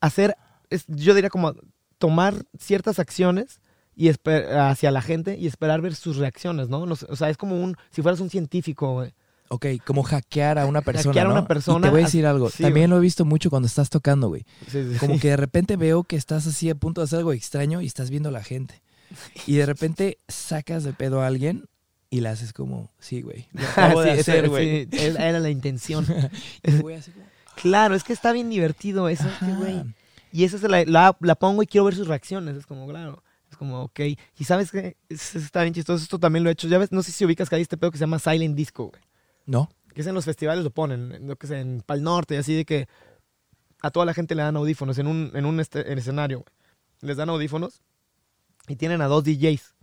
Hacer, 0.00 0.34
es, 0.70 0.84
yo 0.88 1.14
diría 1.14 1.28
como 1.28 1.54
tomar 1.98 2.34
ciertas 2.58 2.98
acciones 2.98 3.60
y 3.94 4.08
hacia 4.08 4.90
la 4.90 5.02
gente 5.02 5.36
y 5.36 5.46
esperar 5.46 5.82
ver 5.82 5.94
sus 5.94 6.16
reacciones, 6.16 6.70
¿no? 6.70 6.80
O 6.84 7.16
sea, 7.16 7.28
es 7.28 7.36
como 7.36 7.62
un, 7.62 7.76
si 7.90 8.00
fueras 8.00 8.18
un 8.20 8.30
científico, 8.30 8.94
güey. 8.94 9.12
Ok, 9.48 9.66
como 9.84 10.02
hackear 10.02 10.58
a 10.58 10.64
una 10.64 10.80
persona. 10.80 11.10
Hackear 11.12 11.26
a 11.26 11.30
una 11.32 11.40
¿no? 11.42 11.46
persona, 11.48 11.78
Y 11.80 11.82
te 11.82 11.90
voy 11.90 12.00
a 12.00 12.04
decir 12.04 12.24
algo. 12.24 12.48
sí, 12.48 12.62
También 12.62 12.86
güey. 12.88 12.96
lo 12.96 12.98
he 12.98 13.00
visto 13.02 13.26
mucho 13.26 13.50
cuando 13.50 13.66
estás 13.66 13.90
tocando, 13.90 14.28
güey. 14.28 14.46
Sí, 14.68 14.92
sí, 14.92 14.96
Como 14.98 15.18
que 15.20 15.28
de 15.28 15.36
repente 15.36 15.76
veo 15.76 16.02
que 16.04 16.16
estás 16.16 16.46
así 16.46 16.70
a 16.70 16.74
punto 16.76 17.02
de 17.02 17.06
hacer 17.06 17.18
algo 17.18 17.32
extraño 17.34 17.82
y 17.82 17.86
estás 17.86 18.08
viendo 18.08 18.30
a 18.30 18.32
la 18.32 18.42
gente. 18.42 18.80
Y 19.46 19.56
de 19.56 19.66
repente 19.66 20.18
sacas 20.28 20.84
de 20.84 20.92
pedo 20.92 21.20
a 21.22 21.26
alguien 21.26 21.66
y 22.10 22.20
la 22.20 22.30
haces 22.32 22.52
como, 22.52 22.90
sí, 22.98 23.22
güey. 23.22 23.48
Lo 23.52 23.62
acabo 23.68 24.02
de 24.02 24.14
Sí, 24.14 24.20
hacer, 24.20 24.38
ese- 24.44 24.48
güey. 24.48 24.88
sí, 24.90 24.98
era 25.18 25.38
la 25.40 25.50
intención. 25.50 26.06
Y 26.62 26.92
así 26.92 27.10
como, 27.12 27.26
claro, 27.56 27.94
es 27.94 28.04
que 28.04 28.12
está 28.12 28.32
bien 28.32 28.50
divertido 28.50 29.08
eso, 29.08 29.28
güey. 29.58 29.82
Y 30.32 30.44
esa 30.44 30.56
es 30.56 30.62
la, 30.62 30.84
la, 30.84 31.16
la 31.20 31.34
pongo 31.34 31.62
y 31.62 31.66
quiero 31.66 31.84
ver 31.86 31.94
sus 31.94 32.06
reacciones. 32.08 32.56
Es 32.56 32.66
como, 32.66 32.86
claro. 32.88 33.22
Es 33.50 33.56
como, 33.56 33.82
ok. 33.82 34.00
Y 34.38 34.44
sabes 34.44 34.70
que 34.70 34.96
está 35.08 35.62
bien 35.62 35.74
chistoso. 35.74 36.02
Esto 36.02 36.20
también 36.20 36.44
lo 36.44 36.50
he 36.50 36.52
hecho. 36.52 36.68
Ya 36.68 36.78
ves, 36.78 36.92
no 36.92 37.02
sé 37.02 37.10
si 37.10 37.24
ubicas 37.24 37.48
que 37.48 37.56
hay 37.56 37.62
este 37.62 37.76
pedo 37.76 37.90
que 37.90 37.98
se 37.98 38.02
llama 38.02 38.20
Silent 38.20 38.54
Disco, 38.54 38.90
güey. 38.90 39.02
No. 39.46 39.68
Que 39.92 40.02
es 40.02 40.06
en 40.06 40.14
los 40.14 40.24
festivales 40.24 40.62
lo 40.62 40.70
ponen. 40.70 41.26
Lo 41.26 41.34
que 41.34 41.46
es 41.46 41.50
en 41.52 41.82
Pal 41.84 42.04
Norte 42.04 42.36
y 42.36 42.38
así 42.38 42.54
de 42.54 42.64
que 42.64 42.86
a 43.82 43.90
toda 43.90 44.06
la 44.06 44.14
gente 44.14 44.36
le 44.36 44.42
dan 44.42 44.56
audífonos 44.56 44.98
en 44.98 45.08
un, 45.08 45.32
en 45.34 45.46
un 45.46 45.58
este- 45.58 45.90
en 45.90 45.98
escenario, 45.98 46.38
güey. 46.40 46.52
Les 47.00 47.16
dan 47.16 47.28
audífonos 47.30 47.82
y 48.70 48.76
tienen 48.76 49.02
a 49.02 49.06
dos 49.06 49.24
DJs. 49.24 49.74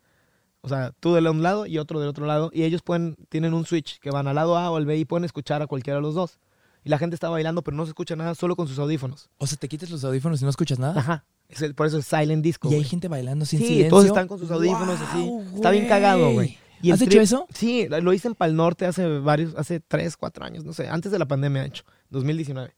O 0.62 0.70
sea, 0.70 0.92
tú 1.00 1.14
de 1.14 1.30
un 1.30 1.44
lado 1.44 1.66
y 1.66 1.78
otro 1.78 2.00
del 2.00 2.10
otro 2.10 2.26
lado. 2.26 2.50
Y 2.54 2.64
ellos 2.64 2.82
pueden, 2.82 3.16
tienen 3.30 3.54
un 3.54 3.66
switch 3.66 4.00
que 4.00 4.10
van 4.12 4.28
al 4.28 4.36
lado 4.36 4.58
A 4.58 4.72
o 4.72 4.78
al 4.78 4.86
B 4.86 4.98
y 4.98 5.06
pueden 5.06 5.24
escuchar 5.26 5.62
a 5.62 5.68
cualquiera 5.68 5.98
de 5.98 6.02
los 6.02 6.16
dos. 6.16 6.40
Y 6.84 6.90
la 6.90 6.98
gente 6.98 7.16
está 7.16 7.30
bailando, 7.30 7.62
pero 7.64 7.76
no 7.76 7.86
se 7.86 7.90
escucha 7.90 8.16
nada 8.16 8.34
solo 8.36 8.56
con 8.56 8.68
sus 8.68 8.80
audífonos. 8.80 9.30
O 9.38 9.48
sea, 9.48 9.58
te 9.58 9.68
quitas 9.68 9.90
los 9.90 10.04
audífonos 10.04 10.42
y 10.42 10.46
no 10.46 10.50
escuchas 10.50 10.80
nada. 10.80 11.00
Ajá. 11.00 11.26
Es 11.50 11.62
el- 11.62 11.76
por 11.76 11.88
eso 11.88 11.98
es 11.98 12.06
Silent 12.06 12.44
Disco. 12.44 12.70
Y 12.70 12.74
hay 12.74 12.80
güey. 12.80 12.90
gente 12.90 13.08
bailando 13.08 13.46
sin 13.46 13.60
Sí, 13.60 13.66
silencio. 13.68 13.90
todos 13.90 14.06
están 14.06 14.28
con 14.28 14.40
sus 14.40 14.50
audífonos 14.52 15.00
así. 15.02 15.24
¡Guau, 15.26 15.56
Está 15.56 15.72
bien 15.72 15.88
cagado, 15.88 16.32
güey. 16.32 16.58
¿Has 16.92 17.02
hecho 17.02 17.20
eso? 17.20 17.48
Sí, 17.54 17.88
lo 17.90 18.14
hice 18.14 18.28
en 18.28 18.36
Pal 18.36 18.56
Norte 18.56 18.86
hace 18.86 19.20
varios, 19.20 19.56
hace 19.56 19.80
tres, 19.80 20.16
cuatro 20.16 20.46
años, 20.46 20.64
no 20.64 20.74
sé, 20.74 20.88
antes 20.88 21.12
de 21.12 21.18
la 21.20 21.26
pandemia, 21.26 21.64
de 21.64 21.68
hecho, 21.70 21.84
2019. 22.10 22.72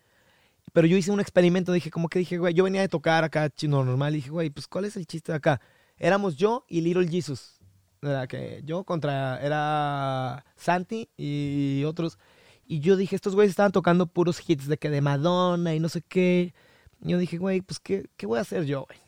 Pero 0.72 0.88
yo 0.88 0.96
hice 0.98 1.12
un 1.12 1.20
experimento, 1.20 1.72
dije, 1.74 1.90
como 1.92 2.08
que 2.10 2.20
dije, 2.20 2.38
güey, 2.38 2.54
yo 2.54 2.64
venía 2.64 2.82
de 2.82 2.88
tocar 2.88 3.24
acá 3.24 3.50
chino 3.50 3.84
normal, 3.84 4.14
y 4.14 4.18
dije, 4.18 4.30
güey, 4.30 4.50
pues 4.52 4.68
¿cuál 4.68 4.86
es 4.86 4.96
el 4.96 5.06
chiste 5.06 5.32
de 5.32 5.38
acá? 5.38 5.60
Éramos 6.00 6.38
yo 6.38 6.66
y 6.68 6.82
Little 6.82 7.08
Jesus. 7.08 7.60
Era 8.02 8.28
que 8.28 8.62
yo 8.66 8.84
contra, 8.86 9.40
era 9.42 10.46
Santi 10.56 11.10
y 11.18 11.84
otros. 11.86 12.18
Y 12.66 12.80
yo 12.80 12.96
dije, 12.96 13.16
estos 13.16 13.36
güeyes 13.36 13.50
estaban 13.50 13.72
tocando 13.72 14.08
puros 14.08 14.42
hits 14.48 14.68
de 14.68 14.78
que 14.78 14.90
de 14.90 15.02
Madonna 15.02 15.76
y 15.76 15.80
no 15.80 15.90
sé 15.90 16.02
qué. 16.02 16.54
Y 17.02 17.10
yo 17.10 17.18
dije, 17.18 17.38
güey, 17.38 17.62
pues 17.62 17.80
¿qué, 17.80 18.10
qué 18.16 18.26
voy 18.26 18.38
a 18.38 18.42
hacer 18.42 18.66
yo, 18.66 18.86
güey? 18.86 19.00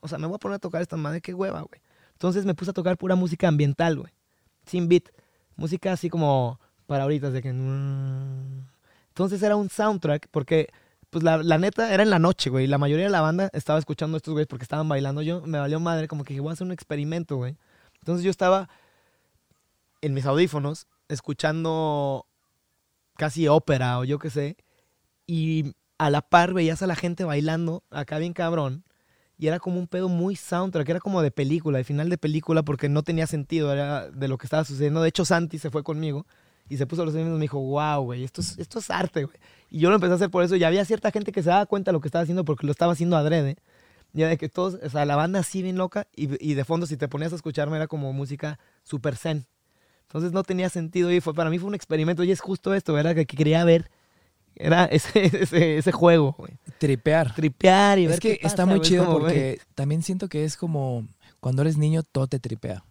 O 0.00 0.08
sea, 0.08 0.18
me 0.18 0.26
voy 0.26 0.36
a 0.36 0.38
poner 0.38 0.56
a 0.56 0.58
tocar 0.58 0.82
esta 0.82 0.96
madre, 0.96 1.20
qué 1.20 1.32
hueva, 1.32 1.60
güey. 1.60 1.80
Entonces 2.12 2.44
me 2.44 2.54
puse 2.54 2.70
a 2.70 2.74
tocar 2.74 2.96
pura 2.96 3.14
música 3.14 3.46
ambiental, 3.48 3.98
güey. 3.98 4.12
Sin 4.66 4.88
beat. 4.88 5.04
Música 5.54 5.92
así 5.92 6.10
como 6.10 6.58
para 6.86 7.04
ahorita, 7.04 7.30
de 7.30 7.42
que... 7.42 7.48
Entonces 7.48 9.42
era 9.42 9.56
un 9.56 9.70
soundtrack 9.70 10.28
porque, 10.30 10.68
pues 11.16 11.24
la, 11.24 11.42
la 11.42 11.56
neta, 11.56 11.94
era 11.94 12.02
en 12.02 12.10
la 12.10 12.18
noche, 12.18 12.50
güey. 12.50 12.66
La 12.66 12.76
mayoría 12.76 13.06
de 13.06 13.10
la 13.10 13.22
banda 13.22 13.48
estaba 13.54 13.78
escuchando 13.78 14.16
a 14.16 14.18
estos 14.18 14.32
güeyes 14.32 14.48
porque 14.48 14.64
estaban 14.64 14.86
bailando. 14.86 15.22
Yo 15.22 15.40
me 15.46 15.58
valió 15.58 15.80
madre, 15.80 16.08
como 16.08 16.24
que 16.24 16.34
dije, 16.34 16.42
voy 16.42 16.50
a 16.50 16.52
hacer 16.52 16.66
un 16.66 16.72
experimento, 16.72 17.36
güey. 17.36 17.56
Entonces 18.00 18.22
yo 18.22 18.30
estaba 18.30 18.68
en 20.02 20.12
mis 20.12 20.26
audífonos 20.26 20.88
escuchando 21.08 22.26
casi 23.16 23.48
ópera 23.48 23.98
o 23.98 24.04
yo 24.04 24.18
qué 24.18 24.28
sé. 24.28 24.58
Y 25.26 25.72
a 25.96 26.10
la 26.10 26.20
par 26.20 26.52
veías 26.52 26.82
a 26.82 26.86
la 26.86 26.96
gente 26.96 27.24
bailando 27.24 27.82
acá 27.88 28.18
bien 28.18 28.34
cabrón. 28.34 28.84
Y 29.38 29.46
era 29.46 29.58
como 29.58 29.78
un 29.78 29.86
pedo 29.86 30.10
muy 30.10 30.36
soundtrack, 30.36 30.86
era 30.86 31.00
como 31.00 31.22
de 31.22 31.30
película, 31.30 31.78
de 31.78 31.84
final 31.84 32.10
de 32.10 32.18
película, 32.18 32.62
porque 32.62 32.90
no 32.90 33.04
tenía 33.04 33.26
sentido, 33.26 33.70
de 33.70 34.28
lo 34.28 34.36
que 34.36 34.44
estaba 34.44 34.64
sucediendo. 34.64 35.00
De 35.00 35.08
hecho, 35.08 35.24
Santi 35.24 35.58
se 35.58 35.70
fue 35.70 35.82
conmigo 35.82 36.26
y 36.68 36.76
se 36.76 36.86
puso 36.86 37.04
los 37.04 37.14
y 37.14 37.18
me 37.18 37.38
dijo, 37.40 37.58
wow, 37.60 38.02
güey, 38.02 38.24
esto 38.24 38.40
es, 38.40 38.58
esto 38.58 38.78
es 38.78 38.90
arte, 38.90 39.24
güey. 39.24 39.36
Y 39.70 39.78
yo 39.78 39.88
lo 39.88 39.96
empecé 39.96 40.12
a 40.12 40.16
hacer 40.16 40.30
por 40.30 40.42
eso. 40.44 40.56
Y 40.56 40.64
había 40.64 40.84
cierta 40.84 41.10
gente 41.10 41.32
que 41.32 41.42
se 41.42 41.50
daba 41.50 41.66
cuenta 41.66 41.90
de 41.90 41.94
lo 41.94 42.00
que 42.00 42.08
estaba 42.08 42.22
haciendo 42.22 42.44
porque 42.44 42.66
lo 42.66 42.72
estaba 42.72 42.92
haciendo 42.92 43.16
adrede. 43.16 43.56
Ya 44.12 44.28
de 44.28 44.36
que 44.38 44.48
todos, 44.48 44.78
o 44.82 44.88
sea, 44.88 45.04
la 45.04 45.16
banda 45.16 45.40
así 45.40 45.62
bien 45.62 45.76
loca 45.76 46.06
y, 46.16 46.28
y 46.44 46.54
de 46.54 46.64
fondo 46.64 46.86
si 46.86 46.96
te 46.96 47.08
ponías 47.08 47.32
a 47.32 47.36
escucharme 47.36 47.76
era 47.76 47.86
como 47.86 48.12
música 48.12 48.58
super 48.82 49.16
zen. 49.16 49.46
Entonces 50.08 50.32
no 50.32 50.42
tenía 50.44 50.68
sentido 50.70 51.12
y 51.12 51.20
fue, 51.20 51.34
para 51.34 51.50
mí 51.50 51.58
fue 51.58 51.68
un 51.68 51.74
experimento 51.74 52.22
y 52.24 52.30
es 52.30 52.40
justo 52.40 52.72
esto, 52.74 52.92
¿verdad? 52.92 53.14
Que, 53.14 53.26
que 53.26 53.36
quería 53.36 53.64
ver. 53.64 53.90
Era 54.54 54.86
ese, 54.86 55.24
ese, 55.42 55.76
ese 55.78 55.92
juego, 55.92 56.34
güey. 56.38 56.52
Tripear. 56.78 57.34
Tripear 57.34 57.98
y 57.98 58.06
ver 58.06 58.14
Es 58.14 58.20
que 58.20 58.38
qué 58.38 58.46
está 58.46 58.64
pasa, 58.64 58.66
muy 58.66 58.76
güey, 58.78 58.88
chido 58.88 59.04
como, 59.04 59.18
güey. 59.18 59.24
porque 59.26 59.60
también 59.74 60.02
siento 60.02 60.28
que 60.28 60.44
es 60.44 60.56
como 60.56 61.06
cuando 61.40 61.62
eres 61.62 61.76
niño 61.76 62.02
todo 62.02 62.26
te 62.26 62.38
tripea. 62.38 62.82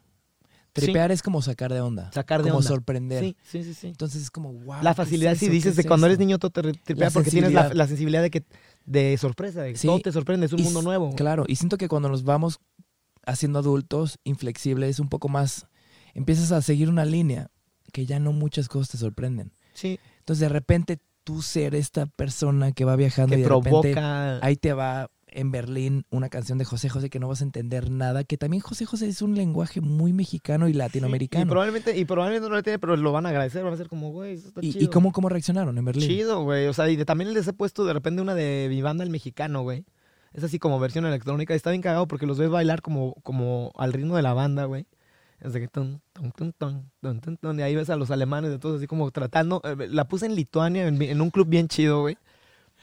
Tripear 0.84 1.12
es 1.12 1.22
como 1.22 1.42
sacar 1.42 1.74
de 1.74 1.82
onda. 1.82 2.12
Sacar 2.12 2.42
de 2.44 2.50
como 2.50 2.58
onda. 2.60 2.68
sorprender. 2.68 3.24
Sí, 3.24 3.38
sí, 3.44 3.64
sí, 3.64 3.74
sí. 3.74 3.88
Entonces 3.88 4.24
es 4.24 4.32
como, 4.32 4.52
wow. 4.54 4.84
la 4.84 4.94
facilidad, 4.94 5.36
si 5.36 5.48
dices, 5.50 5.76
de 5.76 5.84
cuando 5.86 6.06
eres 6.08 6.20
niño 6.20 6.38
todo 6.38 6.52
te 6.52 6.62
tripea 6.74 7.10
porque 7.12 7.32
tienes 7.32 7.54
la, 7.54 7.62
sensibilidad. 7.62 7.74
la 7.74 7.88
sensibilidad 7.88 8.22
de 8.22 8.32
que 8.32 8.44
de 8.86 9.18
sorpresa, 9.18 9.62
de 9.62 9.72
que 9.74 9.78
Sí. 9.80 9.88
todo 9.88 10.00
te 10.00 10.12
sorprende, 10.12 10.46
es 10.46 10.54
un 10.54 10.60
Y 10.60 10.64
mundo 10.64 10.82
nuevo. 10.82 11.16
Claro, 11.16 11.46
y 11.48 11.56
siento 11.56 11.78
que 11.78 11.88
cuando 11.88 12.10
nos 12.10 12.24
vamos 12.24 12.60
haciendo 13.26 13.60
adultos, 13.60 14.20
inflexibles, 14.24 15.00
un 15.00 15.10
poco 15.10 15.30
más, 15.30 15.68
empiezas 16.14 16.52
a 16.52 16.62
seguir 16.62 16.90
una 16.90 17.06
línea 17.06 17.50
que 17.92 18.06
ya 18.06 18.20
no 18.20 18.34
muchas 18.34 18.68
cosas 18.68 18.90
te 18.90 18.98
sorprenden. 18.98 19.54
Sí. 19.74 20.00
Entonces, 20.20 20.42
de 20.42 20.50
repente, 20.50 21.00
tú 21.24 21.42
ser 21.42 21.74
esta 21.74 22.06
persona 22.06 22.72
que 22.72 22.86
va 22.86 22.96
viajando 22.96 23.34
Que 23.36 23.40
y 23.40 23.44
de 23.44 23.50
repente 23.50 23.96
ahí 24.42 24.56
te 24.56 24.74
va 24.74 25.10
en 25.36 25.52
Berlín 25.52 26.06
una 26.10 26.30
canción 26.30 26.58
de 26.58 26.66
José 26.66 26.90
José 26.90 27.10
que 27.10 27.20
no 27.20 27.28
vas 27.28 27.42
a 27.42 27.44
entender 27.44 27.92
nada, 27.92 28.24
que 28.24 28.38
también 28.38 28.62
José 28.62 28.86
José 28.86 29.08
es 29.08 29.22
un 29.22 29.36
lenguaje 29.36 29.82
muy 29.82 30.14
mexicano 30.14 30.68
y 30.68 30.72
Sí, 30.72 30.78
latinoamericano. 30.78 31.44
Y 31.46 31.48
probablemente, 31.48 31.98
y 31.98 32.06
probablemente 32.06 32.50
no 32.50 32.56
lo 32.56 32.64
tiene, 32.64 32.80
pero 32.80 32.96
lo 32.98 33.12
van 33.12 33.26
a 33.26 33.30
agradecer. 33.30 33.64
Van 33.64 33.74
a 33.74 33.78
ser 33.78 33.88
como, 33.90 34.12
güey, 34.12 34.34
eso 34.34 34.48
está 34.48 34.62
¿Y, 34.64 34.72
chido. 34.74 34.84
y 34.86 34.88
cómo, 34.88 35.12
cómo 35.12 35.30
reaccionaron 35.30 35.78
en 35.78 35.86
Berlín? 35.86 36.08
Chido, 36.08 36.44
güey. 36.44 36.68
O 36.68 36.74
sea, 36.74 36.90
y 36.90 36.96
de- 36.96 37.06
también 37.06 37.34
les 37.34 37.48
he 37.48 37.54
puesto 37.54 37.86
de 37.86 37.94
repente 37.94 38.22
una 38.22 38.34
de 38.34 38.68
mi 38.70 38.82
banda 38.82 39.04
El 39.04 39.10
Mexicano, 39.12 39.62
güey. 39.62 39.86
Es 40.34 40.44
así 40.44 40.60
como 40.60 40.80
versión 40.80 41.06
electrónica. 41.06 41.54
Está 41.54 41.70
bien 41.70 41.82
cagado 41.82 42.08
porque 42.08 42.26
los 42.26 42.38
ves 42.38 42.50
bailar 42.50 42.82
como, 42.82 43.14
como 43.24 43.72
al 43.78 43.94
ritmo 43.94 44.16
de 44.16 44.22
la 44.22 44.34
banda, 44.34 44.66
güey. 44.66 44.86
Que 45.54 45.68
ton, 45.68 46.02
ton, 46.14 46.54
ton, 46.58 47.38
ton, 47.38 47.60
y 47.60 47.62
ahí 47.62 47.76
ves 47.76 47.90
a 47.92 47.96
los 47.98 48.10
alemanes 48.10 48.50
de 48.50 48.58
todos 48.58 48.78
así 48.78 48.88
como 48.88 49.12
tratando. 49.12 49.62
eh, 49.64 49.88
La 49.92 50.08
puse 50.08 50.26
en 50.26 50.34
Lituania, 50.36 50.88
en, 50.88 51.00
en 51.02 51.22
un 51.22 51.30
club 51.30 51.48
bien 51.48 51.68
chido, 51.68 52.02
güey. 52.02 52.18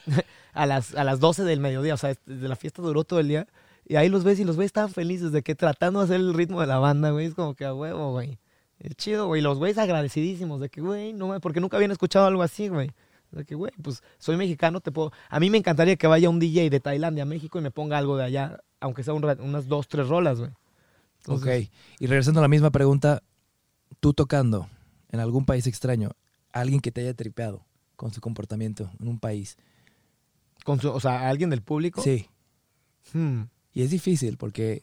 a, 0.52 0.66
las, 0.66 0.94
a 0.94 1.04
las 1.04 1.20
12 1.20 1.44
del 1.44 1.60
mediodía. 1.60 1.94
O 1.94 1.96
sea, 1.96 2.14
desde 2.26 2.48
la 2.48 2.56
fiesta 2.56 2.82
duró 2.82 3.04
todo 3.04 3.20
el 3.20 3.28
día. 3.28 3.46
Y 3.86 3.96
ahí 3.96 4.08
los 4.08 4.24
ves 4.24 4.38
y 4.38 4.44
los 4.44 4.56
ves 4.56 4.66
estaban 4.66 4.90
felices 4.90 5.32
de 5.32 5.42
que 5.42 5.54
tratando 5.54 6.00
de 6.00 6.04
hacer 6.04 6.16
el 6.16 6.34
ritmo 6.34 6.60
de 6.60 6.66
la 6.66 6.78
banda, 6.78 7.10
güey. 7.10 7.26
Es 7.26 7.34
como 7.34 7.54
que 7.54 7.64
a 7.64 7.74
huevo, 7.74 8.12
güey. 8.12 8.38
Es 8.82 8.96
chido, 8.96 9.28
güey. 9.28 9.40
Los 9.40 9.58
güeyes 9.58 9.78
agradecidísimos 9.78 10.60
de 10.60 10.68
que, 10.68 10.80
güey, 10.80 11.12
no, 11.12 11.38
porque 11.40 11.60
nunca 11.60 11.76
habían 11.76 11.92
escuchado 11.92 12.26
algo 12.26 12.42
así, 12.42 12.68
güey. 12.68 12.90
De 13.30 13.44
que, 13.44 13.54
güey, 13.54 13.72
pues 13.80 14.02
soy 14.18 14.36
mexicano, 14.36 14.80
te 14.80 14.90
puedo. 14.90 15.12
A 15.30 15.38
mí 15.38 15.50
me 15.50 15.58
encantaría 15.58 15.96
que 15.96 16.06
vaya 16.08 16.28
un 16.28 16.40
DJ 16.40 16.68
de 16.68 16.80
Tailandia 16.80 17.22
a 17.22 17.26
México 17.26 17.58
y 17.58 17.62
me 17.62 17.70
ponga 17.70 17.96
algo 17.96 18.16
de 18.16 18.24
allá, 18.24 18.60
aunque 18.80 19.04
sea 19.04 19.14
un 19.14 19.24
unas 19.24 19.68
dos, 19.68 19.86
tres 19.88 20.08
rolas, 20.08 20.40
güey. 20.40 20.50
Ok. 21.28 21.46
Y 22.00 22.06
regresando 22.06 22.40
a 22.40 22.42
la 22.42 22.48
misma 22.48 22.70
pregunta, 22.70 23.22
tú 24.00 24.12
tocando 24.12 24.68
en 25.10 25.20
algún 25.20 25.44
país 25.44 25.66
extraño, 25.68 26.10
alguien 26.52 26.80
que 26.80 26.90
te 26.90 27.02
haya 27.02 27.14
tripeado 27.14 27.64
con 27.94 28.12
su 28.12 28.20
comportamiento 28.20 28.90
en 29.00 29.06
un 29.08 29.20
país. 29.20 29.56
Con 30.64 30.80
su- 30.80 30.90
o 30.90 31.00
sea, 31.00 31.28
alguien 31.28 31.50
del 31.50 31.62
público. 31.62 32.02
Sí. 32.02 32.28
Hmm. 33.12 33.42
Y 33.72 33.82
es 33.82 33.90
difícil 33.90 34.36
porque 34.36 34.82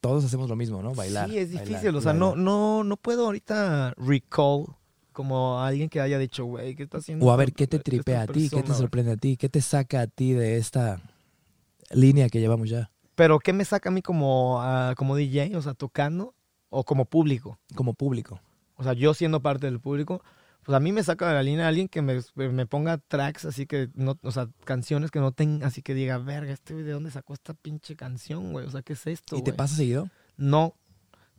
todos 0.00 0.24
hacemos 0.24 0.48
lo 0.48 0.56
mismo, 0.56 0.82
¿no? 0.82 0.94
Bailar. 0.94 1.28
Sí, 1.28 1.38
es 1.38 1.48
bailar, 1.48 1.68
difícil. 1.68 1.96
O 1.96 2.00
sea, 2.00 2.12
no, 2.12 2.28
bailar. 2.30 2.44
no, 2.44 2.84
no 2.84 2.96
puedo 2.96 3.26
ahorita 3.26 3.94
recall 3.96 4.66
como 5.12 5.58
a 5.58 5.66
alguien 5.68 5.88
que 5.88 6.00
haya 6.00 6.18
dicho, 6.18 6.44
güey, 6.44 6.74
¿qué 6.74 6.84
está 6.84 6.98
haciendo? 6.98 7.26
O 7.26 7.30
a 7.32 7.36
ver, 7.36 7.52
¿qué 7.52 7.66
te 7.66 7.78
tripea 7.78 8.22
a 8.22 8.26
ti? 8.26 8.32
¿Qué 8.32 8.48
te 8.48 8.48
persona, 8.48 8.62
güey?" 8.68 8.78
sorprende 8.78 9.12
a 9.12 9.16
ti? 9.16 9.36
¿Qué 9.36 9.48
te 9.48 9.60
saca 9.60 10.02
a 10.02 10.06
ti 10.06 10.32
de 10.32 10.56
esta 10.56 11.00
línea 11.90 12.28
que 12.28 12.40
llevamos 12.40 12.70
ya 12.70 12.90
Pero 13.16 13.38
¿qué 13.40 13.52
me 13.52 13.64
saca 13.64 13.88
a 13.90 13.92
mí 13.92 14.00
como, 14.00 14.60
ah, 14.62 14.94
como 14.96 15.16
DJ? 15.16 15.56
O 15.56 15.62
sea, 15.62 15.74
tocando 15.74 16.34
o 16.70 16.84
como 16.84 17.04
público. 17.04 17.58
como 17.74 17.94
público? 17.94 18.40
O 18.76 18.84
sea, 18.84 18.94
yo 18.94 19.12
siendo 19.12 19.42
parte 19.42 19.66
del 19.66 19.80
público, 19.80 20.22
pues 20.64 20.76
a 20.76 20.80
mí 20.80 20.92
me 20.92 21.02
saca 21.02 21.28
de 21.28 21.34
la 21.34 21.42
línea 21.42 21.68
alguien 21.68 21.88
que 21.88 22.02
me, 22.02 22.20
me 22.34 22.66
ponga 22.66 22.98
tracks 22.98 23.44
así 23.44 23.66
que 23.66 23.88
no, 23.94 24.18
o 24.22 24.30
sea, 24.30 24.48
canciones 24.64 25.10
que 25.10 25.18
no 25.18 25.32
tengan, 25.32 25.66
así 25.66 25.82
que 25.82 25.94
diga, 25.94 26.18
verga, 26.18 26.52
este 26.52 26.74
güey, 26.74 26.84
¿de 26.84 26.92
dónde 26.92 27.10
sacó 27.10 27.34
esta 27.34 27.54
pinche 27.54 27.96
canción, 27.96 28.52
güey? 28.52 28.66
O 28.66 28.70
sea, 28.70 28.82
¿qué 28.82 28.92
es 28.92 29.06
esto? 29.06 29.36
¿Y 29.36 29.42
te 29.42 29.50
güey?" 29.50 29.56
pasa 29.56 29.76
seguido? 29.76 30.10
No, 30.36 30.74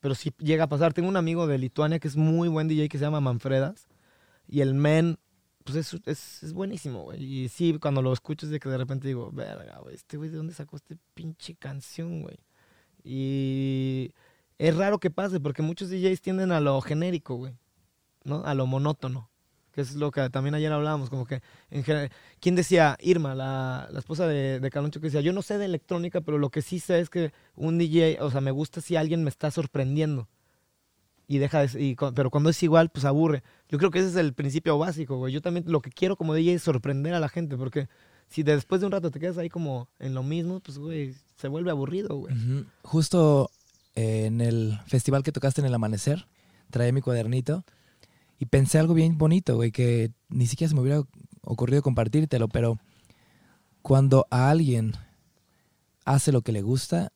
pero 0.02 0.16
sí 0.16 0.34
llega 0.40 0.66
a 0.66 0.70
pasar. 0.70 0.94
Tengo 0.94 1.08
un 1.08 1.16
amigo 1.16 1.48
de 1.48 1.58
Lituania 1.58 2.00
que 2.00 2.08
es 2.08 2.18
muy 2.18 2.50
buen 2.50 2.68
DJ 2.68 2.90
que 2.90 2.98
se 2.98 3.06
llama 3.06 3.22
Manfredas. 3.22 3.88
Y 4.48 4.62
el 4.62 4.74
men, 4.74 5.18
pues 5.64 5.78
es, 5.78 6.02
es, 6.06 6.44
es 6.44 6.54
buenísimo, 6.54 7.04
güey. 7.04 7.24
Y 7.24 7.50
sí, 7.50 7.78
cuando 7.80 8.02
lo 8.02 8.12
escucho 8.12 8.48
es 8.48 8.52
de 8.52 8.60
que 8.60 8.68
de 8.68 8.78
repente 8.78 9.08
digo, 9.08 9.32
verga, 9.32 9.80
güey, 9.80 9.96
este 9.96 10.18
güey, 10.18 10.30
¿de 10.30 10.38
dónde 10.38 10.54
sacó 10.54 10.76
esta 10.76 10.96
pinche 11.14 11.56
canción, 11.56 12.22
güey? 12.24 12.40
Y 13.04 14.12
es 14.58 14.76
raro 14.76 15.00
que 15.00 15.10
pase 15.10 15.40
porque 15.40 15.62
muchos 15.62 15.90
DJs 15.90 16.22
tienden 16.22 16.52
a 16.52 16.60
lo 16.60 16.82
genérico, 16.82 17.36
güey. 17.36 17.54
¿No? 18.24 18.44
A 18.46 18.54
lo 18.54 18.66
monótono. 18.68 19.30
Que 19.72 19.80
es 19.82 19.96
lo 19.96 20.12
que 20.12 20.30
también 20.30 20.54
ayer 20.54 20.72
hablábamos, 20.74 21.10
como 21.10 21.26
que 21.26 21.42
en 21.70 21.84
general, 21.86 22.12
¿quién 22.42 22.56
decía? 22.56 22.98
Irma, 23.00 23.36
la, 23.36 23.88
la 23.92 24.00
esposa 24.00 24.28
de, 24.28 24.60
de 24.60 24.70
Caloncho, 24.70 25.00
que 25.00 25.08
decía, 25.08 25.22
yo 25.22 25.32
no 25.32 25.42
sé 25.42 25.58
de 25.58 25.64
electrónica, 25.66 26.20
pero 26.20 26.38
lo 26.38 26.50
que 26.50 26.62
sí 26.62 26.80
sé 26.80 27.00
es 27.00 27.10
que 27.10 27.32
un 27.56 27.78
DJ, 27.78 28.18
o 28.22 28.30
sea, 28.30 28.42
me 28.42 28.52
gusta 28.52 28.82
si 28.82 28.98
alguien 28.98 29.24
me 29.24 29.30
está 29.30 29.50
sorprendiendo. 29.50 30.28
Y 31.26 31.38
deja 31.38 31.66
de, 31.66 31.82
y, 31.82 31.96
pero 32.14 32.30
cuando 32.30 32.50
es 32.50 32.62
igual, 32.62 32.90
pues 32.90 33.06
aburre. 33.06 33.44
Yo 33.70 33.78
creo 33.78 33.90
que 33.92 34.00
ese 34.00 34.10
es 34.10 34.16
el 34.18 34.34
principio 34.34 34.78
básico, 34.78 35.16
güey. 35.18 35.32
Yo 35.32 35.42
también 35.42 35.64
lo 35.68 35.82
que 35.82 35.90
quiero 35.90 36.18
como 36.18 36.34
DJ 36.34 36.56
es 36.56 36.64
sorprender 36.64 37.14
a 37.14 37.22
la 37.22 37.30
gente, 37.30 37.56
porque 37.56 37.88
si 38.28 38.44
de- 38.44 38.56
después 38.56 38.82
de 38.82 38.88
un 38.88 38.92
rato 38.92 39.10
te 39.10 39.22
quedas 39.22 39.38
ahí 39.38 39.48
como 39.48 39.88
en 40.00 40.14
lo 40.14 40.24
mismo, 40.24 40.60
pues, 40.60 40.78
güey, 40.78 41.16
se 41.38 41.48
vuelve 41.48 41.72
aburrido, 41.72 42.18
güey. 42.18 42.36
Justo 42.84 43.50
eh, 43.96 44.26
en 44.26 44.42
el 44.42 44.78
festival 44.88 45.24
que 45.24 45.32
tocaste 45.32 45.62
en 45.62 45.68
el 45.68 45.74
amanecer, 45.74 46.28
traía 46.70 46.92
mi 46.92 47.00
cuadernito 47.00 47.64
y 48.42 48.48
pensé 48.48 48.80
algo 48.80 48.96
bien 48.96 49.20
bonito, 49.20 49.56
güey, 49.56 49.72
que 49.72 50.10
ni 50.30 50.48
siquiera 50.48 50.70
se 50.70 50.74
me 50.76 50.82
hubiera 50.82 51.04
ocurrido 51.44 51.84
compartírtelo, 51.84 52.48
pero 52.48 52.80
cuando 53.84 54.26
a 54.32 54.50
alguien 54.50 54.94
hace 56.06 56.32
lo 56.32 56.42
que 56.42 56.52
le 56.52 56.64
gusta, 56.64 57.12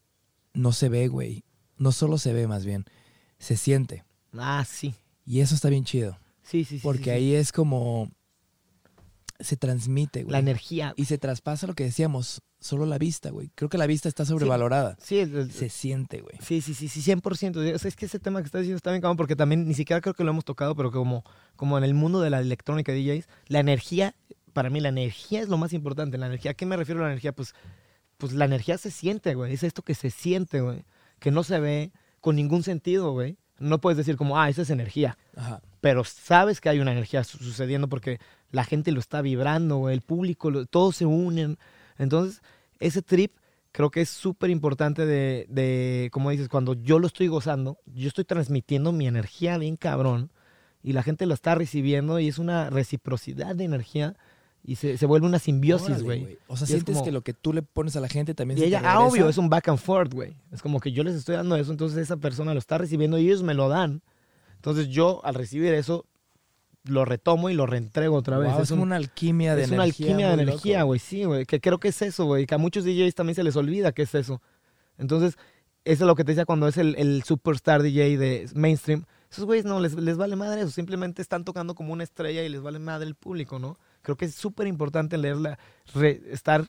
no 0.53 0.71
se 0.71 0.87
ve, 0.87 1.07
güey. 1.07 1.43
No 1.79 1.91
solo 1.91 2.19
se 2.19 2.31
ve, 2.31 2.45
más 2.47 2.63
bien, 2.63 2.85
se 3.39 3.57
siente. 3.57 4.03
Ah, 4.37 4.63
sí. 4.69 4.93
Y 5.25 5.39
eso 5.39 5.55
está 5.55 5.69
bien 5.69 5.83
chido, 5.83 6.15
Sí, 6.43 6.63
sí, 6.63 6.77
sí. 6.77 6.83
porque 6.83 6.99
sí, 6.99 7.05
sí. 7.05 7.09
ahí 7.09 7.33
es 7.33 7.51
como 7.51 8.11
se 9.39 9.57
transmite, 9.57 10.23
güey. 10.23 10.31
La 10.31 10.39
energía. 10.39 10.93
y 10.95 11.05
se 11.05 11.17
traspasa 11.17 11.67
lo 11.67 11.73
que 11.73 11.83
decíamos, 11.83 12.41
solo 12.59 12.85
la 12.85 12.97
vista, 12.97 13.29
güey. 13.31 13.49
Creo 13.55 13.69
que 13.69 13.77
la 13.77 13.85
vista 13.87 14.07
está 14.09 14.25
sobrevalorada. 14.25 14.97
Sí, 15.01 15.23
Se 15.51 15.69
siente, 15.69 16.21
güey. 16.21 16.37
Sí, 16.41 16.61
sí, 16.61 16.73
sí, 16.73 16.87
sí, 16.87 17.01
100%. 17.01 17.75
O 17.75 17.79
sea, 17.79 17.87
es 17.89 17.95
que 17.95 18.05
ese 18.05 18.19
tema 18.19 18.39
que 18.41 18.45
estás 18.45 18.61
diciendo 18.61 18.77
está 18.77 18.91
bien 18.91 19.01
cabrón 19.01 19.17
porque 19.17 19.35
también 19.35 19.67
ni 19.67 19.73
siquiera 19.73 20.01
creo 20.01 20.13
que 20.13 20.23
lo 20.23 20.31
hemos 20.31 20.45
tocado, 20.45 20.75
pero 20.75 20.91
como, 20.91 21.23
como 21.55 21.77
en 21.77 21.83
el 21.83 21.93
mundo 21.93 22.21
de 22.21 22.29
la 22.29 22.39
electrónica 22.39 22.91
DJs, 22.93 23.27
la 23.47 23.59
energía, 23.59 24.15
para 24.53 24.69
mí 24.69 24.79
la 24.79 24.89
energía 24.89 25.41
es 25.41 25.49
lo 25.49 25.57
más 25.57 25.73
importante. 25.73 26.17
La 26.17 26.27
energía, 26.27 26.51
¿a 26.51 26.53
qué 26.53 26.65
me 26.65 26.77
refiero 26.77 27.01
a 27.01 27.03
la 27.05 27.09
energía? 27.11 27.33
Pues, 27.33 27.53
pues 28.17 28.31
la 28.33 28.45
energía 28.45 28.77
se 28.77 28.89
siente, 28.91 29.35
güey. 29.35 29.53
Es 29.53 29.63
esto 29.63 29.81
que 29.81 29.95
se 29.95 30.09
siente, 30.09 30.61
güey. 30.61 30.85
Que 31.19 31.31
no 31.31 31.43
se 31.43 31.59
ve 31.59 31.91
con 32.21 32.35
ningún 32.37 32.63
sentido, 32.63 33.11
güey. 33.11 33.37
No 33.59 33.79
puedes 33.79 33.97
decir 33.97 34.15
como, 34.17 34.39
ah, 34.39 34.49
esa 34.49 34.61
es 34.63 34.69
energía. 34.69 35.17
Ajá. 35.35 35.61
Pero 35.81 36.03
sabes 36.03 36.59
que 36.61 36.69
hay 36.69 36.79
una 36.79 36.91
energía 36.93 37.23
su- 37.23 37.37
sucediendo 37.37 37.87
porque 37.87 38.19
la 38.55 38.63
gente 38.63 38.91
lo 38.91 38.99
está 38.99 39.21
vibrando, 39.21 39.77
güey. 39.77 39.93
El 39.93 40.01
público, 40.01 40.49
lo- 40.49 40.65
todos 40.65 40.95
se 40.95 41.05
unen. 41.05 41.57
Entonces, 41.97 42.41
ese 42.79 43.01
trip 43.01 43.31
creo 43.71 43.91
que 43.91 44.01
es 44.01 44.09
súper 44.09 44.49
importante 44.49 45.05
de, 45.05 45.45
de, 45.49 46.09
como 46.11 46.29
dices, 46.31 46.47
cuando 46.49 46.73
yo 46.73 46.97
lo 46.99 47.07
estoy 47.07 47.27
gozando, 47.27 47.77
yo 47.85 48.07
estoy 48.07 48.23
transmitiendo 48.23 48.91
mi 48.91 49.07
energía 49.07 49.57
bien 49.57 49.75
cabrón 49.75 50.31
y 50.81 50.93
la 50.93 51.03
gente 51.03 51.25
lo 51.25 51.33
está 51.33 51.55
recibiendo 51.55 52.19
y 52.19 52.27
es 52.27 52.37
una 52.39 52.69
reciprocidad 52.69 53.55
de 53.55 53.65
energía 53.65 54.15
y 54.63 54.77
se, 54.77 54.97
se 54.97 55.05
vuelve 55.05 55.27
una 55.27 55.39
simbiosis, 55.39 56.01
güey. 56.03 56.37
O 56.47 56.55
sea, 56.57 56.65
Y 56.65 56.69
sientes 56.69 56.93
como- 56.95 57.05
que 57.05 57.11
lo 57.11 57.21
que 57.21 57.33
tú 57.33 57.53
le 57.53 57.61
pones 57.61 57.95
a 57.95 57.99
la 57.99 58.07
gente 58.07 58.33
también 58.33 58.57
Y 58.57 58.61
se 58.61 58.63
te 58.65 58.67
ella, 58.69 58.81
ah, 58.85 58.99
obvio, 59.01 59.27
es 59.29 59.37
un 59.37 59.49
back 59.49 59.67
and 59.67 59.77
forth, 59.79 60.13
güey. 60.13 60.35
Es 60.51 60.61
como 60.61 60.79
que 60.79 60.91
yo 60.91 61.03
les 61.03 61.13
estoy 61.15 61.35
dando 61.35 61.55
eso, 61.55 61.71
entonces 61.71 61.97
esa 61.99 62.17
persona 62.17 62.53
lo 62.53 62.59
está 62.59 62.77
recibiendo 62.77 63.17
y 63.19 63.25
ellos 63.27 63.43
me 63.43 63.53
lo 63.53 63.67
dan. 63.69 64.01
Entonces 64.55 64.87
yo, 64.87 65.21
al 65.23 65.35
recibir 65.35 65.73
eso, 65.73 66.05
lo 66.87 67.03
retomo 67.05 67.49
y 67.49 67.53
lo 67.53 67.65
reentrego 67.65 68.15
otra 68.15 68.37
vez. 68.37 68.53
Wow, 68.53 68.61
es 68.61 68.71
un- 68.71 68.79
una 68.79 68.95
alquimia 68.95 69.55
de 69.55 69.63
es 69.63 69.71
energía. 69.71 69.75
una 69.75 69.83
alquimia 69.83 70.35
de 70.35 70.43
energía, 70.43 70.83
güey, 70.83 70.99
sí, 70.99 71.23
güey. 71.23 71.45
Que 71.45 71.59
creo 71.59 71.79
que 71.79 71.87
es 71.89 72.01
eso, 72.01 72.25
güey. 72.25 72.45
Que 72.45 72.55
a 72.55 72.57
muchos 72.57 72.83
DJs 72.85 73.15
también 73.15 73.35
se 73.35 73.43
les 73.43 73.55
olvida 73.55 73.91
que 73.91 74.03
es 74.03 74.13
eso. 74.15 74.41
Entonces, 74.97 75.35
eso 75.83 76.03
es 76.03 76.07
lo 76.07 76.15
que 76.15 76.23
te 76.23 76.31
decía 76.31 76.45
cuando 76.45 76.67
es 76.67 76.77
el, 76.77 76.95
el 76.97 77.23
superstar 77.23 77.81
DJ 77.83 78.17
de 78.17 78.49
mainstream. 78.55 79.05
Esos 79.31 79.45
güeyes 79.45 79.65
no 79.65 79.79
les, 79.79 79.95
les 79.95 80.17
vale 80.17 80.35
madre 80.35 80.61
eso. 80.61 80.71
Simplemente 80.71 81.21
están 81.21 81.43
tocando 81.43 81.75
como 81.75 81.91
una 81.93 82.03
estrella 82.03 82.43
y 82.43 82.49
les 82.49 82.61
vale 82.61 82.79
madre 82.79 83.07
el 83.07 83.15
público, 83.15 83.59
¿no? 83.59 83.77
Creo 84.01 84.15
que 84.15 84.25
es 84.25 84.35
súper 84.35 84.67
importante 84.67 85.17
leerla, 85.17 85.57
re- 85.93 86.21
estar 86.31 86.65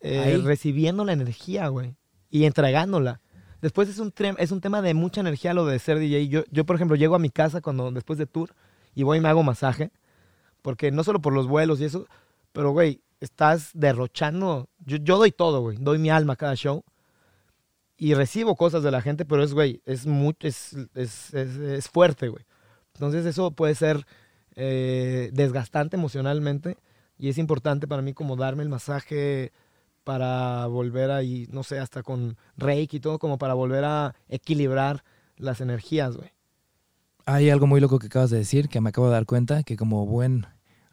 eh, 0.00 0.40
recibiendo 0.44 1.04
la 1.04 1.12
energía, 1.12 1.68
güey. 1.68 1.96
Y 2.30 2.44
entregándola. 2.44 3.20
Después 3.60 3.88
es 3.88 3.98
un, 3.98 4.12
es 4.38 4.52
un 4.52 4.60
tema 4.60 4.80
de 4.80 4.94
mucha 4.94 5.20
energía 5.20 5.52
lo 5.52 5.66
de 5.66 5.78
ser 5.78 5.98
DJ. 5.98 6.28
Yo, 6.28 6.44
yo, 6.50 6.64
por 6.64 6.76
ejemplo, 6.76 6.96
llego 6.96 7.14
a 7.14 7.18
mi 7.18 7.30
casa 7.30 7.60
cuando 7.60 7.90
después 7.90 8.18
de 8.18 8.26
tour 8.26 8.54
y 9.00 9.02
voy 9.02 9.16
y 9.16 9.20
me 9.22 9.30
hago 9.30 9.42
masaje. 9.42 9.90
Porque 10.60 10.90
no 10.90 11.04
solo 11.04 11.22
por 11.22 11.32
los 11.32 11.46
vuelos 11.46 11.80
y 11.80 11.86
eso, 11.86 12.06
pero, 12.52 12.72
güey, 12.72 13.00
estás 13.20 13.70
derrochando. 13.72 14.68
Yo, 14.84 14.98
yo 14.98 15.16
doy 15.16 15.32
todo, 15.32 15.62
güey. 15.62 15.78
Doy 15.80 15.98
mi 15.98 16.10
alma 16.10 16.34
a 16.34 16.36
cada 16.36 16.54
show. 16.54 16.84
Y 17.96 18.12
recibo 18.12 18.56
cosas 18.56 18.82
de 18.82 18.90
la 18.90 19.00
gente, 19.00 19.24
pero 19.24 19.42
es, 19.42 19.54
güey, 19.54 19.80
es, 19.86 20.06
muy, 20.06 20.36
es, 20.40 20.74
es, 20.94 21.32
es, 21.32 21.56
es 21.56 21.88
fuerte, 21.88 22.28
güey. 22.28 22.44
Entonces 22.94 23.24
eso 23.24 23.52
puede 23.52 23.74
ser 23.74 24.06
eh, 24.54 25.30
desgastante 25.32 25.96
emocionalmente. 25.96 26.76
Y 27.18 27.30
es 27.30 27.38
importante 27.38 27.88
para 27.88 28.02
mí 28.02 28.12
como 28.12 28.36
darme 28.36 28.62
el 28.62 28.68
masaje 28.68 29.52
para 30.04 30.66
volver 30.66 31.10
ahí, 31.10 31.46
no 31.50 31.62
sé, 31.62 31.78
hasta 31.78 32.02
con 32.02 32.36
reiki 32.58 32.98
y 32.98 33.00
todo, 33.00 33.18
como 33.18 33.38
para 33.38 33.54
volver 33.54 33.84
a 33.84 34.14
equilibrar 34.28 35.04
las 35.36 35.62
energías, 35.62 36.16
güey. 36.16 36.32
Hay 37.32 37.48
algo 37.48 37.68
muy 37.68 37.80
loco 37.80 38.00
que 38.00 38.08
acabas 38.08 38.30
de 38.30 38.38
decir, 38.38 38.68
que 38.68 38.80
me 38.80 38.88
acabo 38.88 39.06
de 39.06 39.12
dar 39.12 39.24
cuenta, 39.24 39.62
que 39.62 39.76
como 39.76 40.04
buen 40.04 40.46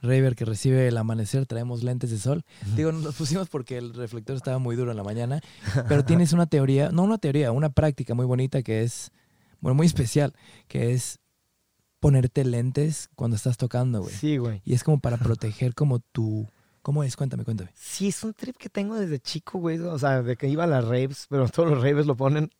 raver 0.04 0.36
que 0.36 0.46
recibe 0.46 0.88
el 0.88 0.96
amanecer 0.96 1.48
traemos 1.48 1.82
lentes 1.82 2.12
de 2.12 2.20
sol. 2.20 2.44
Digo, 2.76 2.92
nos 2.92 3.04
los 3.04 3.16
pusimos 3.16 3.50
porque 3.50 3.80
el 3.80 3.96
reflector 3.96 4.36
estaba 4.36 4.60
muy 4.60 4.76
duro 4.76 4.92
en 4.92 4.98
la 4.98 5.04
mañana, 5.04 5.42
pero 5.90 6.06
tienes 6.06 6.34
una 6.34 6.46
teoría, 6.46 6.92
no 6.92 7.02
una 7.02 7.18
teoría, 7.18 7.52
una 7.52 7.70
práctica 7.72 8.14
muy 8.14 8.28
bonita 8.28 8.62
que 8.62 8.84
es, 8.84 9.10
bueno, 9.62 9.74
muy 9.74 9.88
especial, 9.88 10.34
que 10.68 10.94
es 10.94 11.20
ponerte 12.00 12.46
lentes 12.46 13.10
cuando 13.16 13.36
estás 13.36 13.58
tocando, 13.58 14.02
güey. 14.02 14.14
Sí, 14.14 14.38
güey. 14.38 14.62
Y 14.64 14.76
es 14.76 14.84
como 14.84 15.00
para 15.00 15.18
proteger 15.18 15.74
como 15.74 16.00
tu... 16.00 16.48
¿Cómo 16.84 17.04
es? 17.04 17.18
Cuéntame, 17.18 17.44
cuéntame. 17.46 17.72
Sí, 17.74 18.10
es 18.10 18.24
un 18.24 18.36
trip 18.36 18.58
que 18.58 18.70
tengo 18.70 18.94
desde 18.94 19.20
chico, 19.20 19.58
güey. 19.58 19.80
O 19.80 19.98
sea, 19.98 20.22
de 20.22 20.38
que 20.38 20.48
iba 20.48 20.66
a 20.66 20.68
las 20.68 20.86
raves, 20.86 21.26
pero 21.30 21.50
todos 21.50 21.70
los 21.72 21.82
raves 21.82 22.06
lo 22.06 22.16
ponen. 22.16 22.52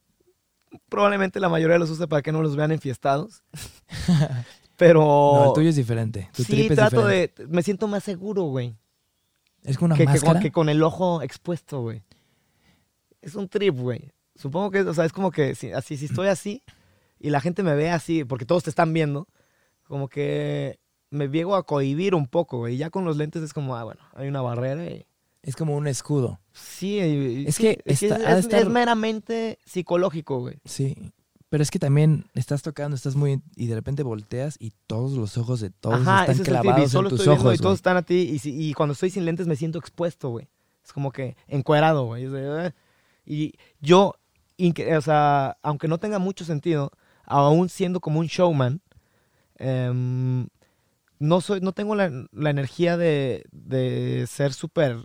Probablemente 0.90 1.40
la 1.40 1.50
mayoría 1.50 1.78
los 1.78 1.90
usa 1.90 2.08
para 2.08 2.22
que 2.22 2.32
no 2.32 2.42
los 2.42 2.56
vean 2.56 2.72
enfiestados. 2.72 3.44
Pero. 4.78 5.02
No, 5.02 5.46
el 5.48 5.54
tuyo 5.54 5.70
es 5.70 5.76
diferente. 5.76 6.30
Tu 6.34 6.44
sí, 6.44 6.52
trip 6.54 6.72
es 6.72 6.78
trato 6.78 7.08
diferente. 7.08 7.44
de. 7.48 7.50
Me 7.54 7.64
siento 7.64 7.88
más 7.88 8.04
seguro, 8.04 8.44
güey. 8.44 8.76
Es 9.64 9.78
como 9.78 9.88
una 9.88 9.96
Que, 9.96 10.04
que 10.04 10.12
máscara. 10.12 10.34
con, 10.34 10.42
que 10.42 10.52
con 10.52 10.70
el 10.70 10.84
ojo 10.84 11.22
expuesto, 11.22 11.82
güey. 11.82 12.04
Es 13.22 13.36
un 13.36 13.50
trip, 13.50 13.76
güey. 13.76 14.12
Supongo 14.36 14.70
que, 14.72 14.82
o 14.82 14.94
sea, 14.94 15.06
es 15.06 15.14
como 15.14 15.32
que 15.32 15.56
si, 15.56 15.72
así, 15.72 15.98
si 15.98 16.06
estoy 16.06 16.28
así 16.28 16.64
y 17.20 17.32
la 17.32 17.42
gente 17.42 17.64
me 17.64 17.74
ve 17.76 17.90
así, 17.90 18.24
porque 18.24 18.46
todos 18.46 18.64
te 18.64 18.70
están 18.70 18.94
viendo, 18.94 19.28
como 19.84 20.08
que 20.08 20.80
me 21.10 21.28
llego 21.28 21.56
a 21.56 21.66
cohibir 21.66 22.14
un 22.14 22.28
poco, 22.28 22.60
güey. 22.60 22.76
Y 22.76 22.78
ya 22.78 22.92
con 22.92 23.04
los 23.04 23.18
lentes 23.18 23.42
es 23.42 23.54
como, 23.54 23.76
ah, 23.76 23.84
bueno, 23.84 24.02
hay 24.14 24.28
una 24.28 24.42
barrera 24.42 24.86
y. 24.86 25.06
Es 25.48 25.56
como 25.56 25.76
un 25.78 25.88
escudo. 25.88 26.40
Sí, 26.54 27.00
Es 27.48 27.56
sí, 27.56 27.64
que 27.64 27.82
es, 27.86 28.04
está- 28.04 28.18
es- 28.18 28.26
ha 28.26 28.34
de 28.34 28.40
es- 28.40 28.46
estar- 28.46 28.60
es 28.62 28.68
meramente 28.70 29.58
psicológico, 29.66 30.40
güey. 30.42 30.60
Sí. 30.66 30.96
Pero 31.50 31.64
es 31.64 31.72
que 31.72 31.80
también 31.80 32.26
estás 32.34 32.62
tocando, 32.62 32.96
estás 32.96 33.16
muy... 33.16 33.42
Y 33.56 33.68
de 33.68 33.76
repente 33.76 34.04
volteas 34.04 34.58
y 34.60 34.74
todos 34.86 35.14
los 35.14 35.38
ojos 35.38 35.62
de 35.62 35.70
todos 35.70 36.02
Ajá, 36.02 36.22
están 36.26 36.36
es 36.36 36.42
clavados 36.42 36.92
solo 36.92 37.08
en 37.08 37.10
tus 37.12 37.22
estoy 37.22 37.36
ojos, 37.36 37.56
y 37.56 37.58
todos 37.60 37.76
están 37.76 37.96
a 37.96 38.02
ti. 38.02 38.16
Y, 38.34 38.40
si- 38.40 38.70
y 38.70 38.74
cuando 38.74 38.92
estoy 38.92 39.10
sin 39.10 39.24
lentes 39.24 39.48
me 39.48 39.56
siento 39.56 39.80
expuesto, 39.80 40.30
güey. 40.30 40.50
Es 40.84 40.92
como 40.92 41.12
que 41.14 41.38
encuerado, 41.48 42.06
güey. 42.06 42.26
"Eh". 42.30 42.72
Y 43.26 43.54
yo, 43.80 44.16
o 44.98 45.02
sea, 45.02 45.58
aunque 45.64 45.88
no 45.88 45.98
tenga 46.00 46.20
mucho 46.20 46.44
sentido, 46.44 46.92
aún 47.24 47.70
siendo 47.70 48.02
como 48.02 48.20
un 48.20 48.28
showman, 48.28 48.82
em, 49.58 50.48
no 51.20 51.42
soy, 51.42 51.62
no 51.62 51.72
tengo 51.72 51.96
la, 51.96 52.12
la 52.32 52.50
energía 52.50 52.96
de, 52.98 53.44
de 53.52 54.26
ser 54.28 54.54
súper, 54.54 54.98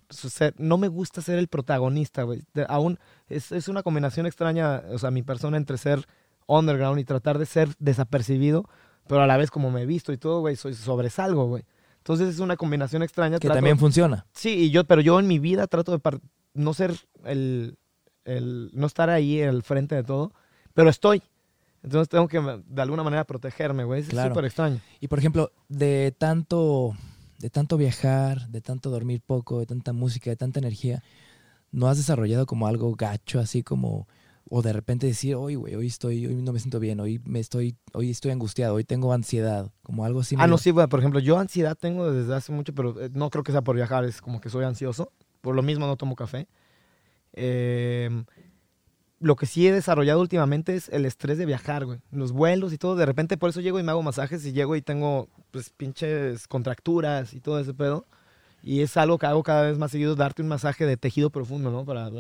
no 0.59 0.77
me 0.79 0.89
gusta 0.89 1.23
ser 1.23 1.39
el 1.39 1.49
protagonista, 1.49 2.23
güey. 2.25 2.43
Aún 2.69 2.99
es, 3.29 3.51
es 3.53 3.69
una 3.69 3.83
combinación 3.83 4.27
extraña, 4.27 4.83
o 4.91 4.99
sea, 4.99 5.11
mi 5.11 5.23
persona 5.23 5.57
entre 5.57 5.79
ser 5.79 6.07
underground 6.47 7.01
y 7.01 7.05
tratar 7.05 7.39
de 7.39 7.47
ser 7.47 7.71
desapercibido, 7.79 8.69
pero 9.07 9.23
a 9.23 9.27
la 9.27 9.37
vez 9.37 9.51
como 9.51 9.71
me 9.71 9.83
he 9.83 9.87
visto 9.87 10.13
y 10.13 10.19
todo, 10.19 10.41
güey, 10.41 10.57
soy 10.57 10.75
sobresalgo, 10.75 11.47
güey. 11.47 11.65
Entonces 11.99 12.29
es 12.29 12.41
una 12.41 12.57
combinación 12.57 13.03
extraña. 13.03 13.39
Que 13.39 13.47
trato- 13.49 13.59
también 13.59 13.79
funciona. 13.79 14.27
Sí, 14.33 14.51
y 14.65 14.71
yo, 14.71 14.85
pero 14.85 15.01
yo 15.01 15.19
en 15.21 15.29
mi 15.29 15.39
vida 15.39 15.67
trato 15.69 15.93
de 15.93 15.99
par- 16.01 16.21
no 16.53 16.75
ser 16.75 16.95
el, 17.25 17.79
el, 18.25 18.71
no 18.75 18.87
estar 18.87 19.09
ahí 19.09 19.41
al 19.41 19.63
frente 19.63 19.95
de 19.95 20.03
todo, 20.05 20.33
pero 20.75 20.91
estoy. 20.91 21.23
Entonces 21.83 22.09
tengo 22.09 22.29
que 22.29 22.41
de 22.41 22.83
alguna 22.83 23.03
manera 23.03 23.25
protegerme, 23.25 23.85
güey. 23.85 24.03
Es 24.03 24.09
Claro. 24.09 24.31
súper 24.31 24.45
extraño. 24.45 24.81
Y 25.01 25.09
por 25.09 25.19
ejemplo, 25.19 25.51
de 25.69 26.15
tanto, 26.17 26.95
de 27.39 27.51
tanto 27.51 27.77
viajar, 27.77 28.49
de 28.49 28.61
tanto 28.61 28.91
dormir 28.91 29.21
poco, 29.25 29.59
de 29.61 29.67
tanta 29.67 29.93
música, 29.93 30.31
de 30.31 30.37
tanta 30.37 30.61
energía, 30.61 31.03
¿no 31.73 31.89
has 31.89 31.97
desarrollado 31.97 32.47
como 32.47 32.67
algo 32.67 32.95
gacho, 32.95 33.41
así 33.41 33.63
como, 33.63 34.07
o 34.49 34.63
de 34.63 34.73
repente 34.73 35.07
decir, 35.07 35.35
hoy, 35.35 35.55
güey, 35.57 35.75
hoy 35.75 35.87
estoy, 35.89 36.27
hoy 36.27 36.35
no 36.37 36.53
me 36.53 36.61
siento 36.61 36.79
bien, 36.79 37.01
hoy 37.01 37.21
me 37.25 37.41
estoy, 37.41 37.75
hoy 37.95 38.11
estoy 38.11 38.31
angustiado, 38.31 38.75
hoy 38.75 38.85
tengo 38.85 39.13
ansiedad, 39.13 39.73
como 39.83 40.05
algo 40.05 40.21
así. 40.21 40.37
ah, 40.39 40.47
no, 40.47 40.59
sí, 40.59 40.71
güey. 40.71 40.87
Por 40.87 41.01
ejemplo, 41.01 41.19
yo 41.19 41.39
ansiedad 41.39 41.77
tengo 41.77 42.13
desde 42.13 42.35
hace 42.35 42.53
mucho, 42.53 42.75
pero 42.75 43.01
eh, 43.01 43.11
no 43.13 43.31
creo 43.31 43.43
que 43.43 43.51
sea 43.53 43.63
por 43.63 43.75
viajar, 43.75 44.05
es 44.05 44.21
como 44.21 44.41
que 44.41 44.51
soy 44.51 44.65
ansioso. 44.65 45.11
Por 45.41 45.57
lo 45.57 45.63
mismo 45.63 45.87
no 45.89 45.97
tomo 45.97 46.15
café. 46.15 46.47
Eh, 47.33 48.25
lo 49.23 49.37
que 49.37 49.47
sí 49.47 49.67
he 49.67 49.73
desarrollado 49.73 50.21
últimamente 50.21 50.75
es 50.75 50.89
el 50.89 51.07
estrés 51.07 51.39
de 51.39 51.47
viajar, 51.47 51.87
güey. 51.87 52.01
Los 52.11 52.33
vuelos 52.33 52.73
y 52.73 52.79
todo. 52.79 52.97
De 52.97 53.07
repente 53.07 53.37
por 53.37 53.51
eso 53.51 53.61
llego 53.61 53.79
y 53.79 53.83
me 53.83 53.93
hago 53.93 54.03
masajes 54.03 54.45
y 54.45 54.53
llego 54.53 54.75
y 54.75 54.83
tengo, 54.83 55.29
pues, 55.53 55.71
pinches 55.71 56.49
contracturas 56.49 57.33
y 57.33 57.41
todo 57.41 57.61
ese 57.61 57.73
pedo. 57.73 58.05
Y 58.63 58.81
es 58.81 58.97
algo 58.97 59.19
que 59.19 59.27
hago 59.27 59.43
cada 59.43 59.63
vez 59.63 59.79
más 59.79 59.93
seguido, 59.93 60.17
darte 60.17 60.43
un 60.43 60.49
masaje 60.49 60.87
de 60.87 60.97
tejido 60.97 61.31
profundo, 61.31 61.71
¿no? 61.71 61.85
Para, 61.85 62.11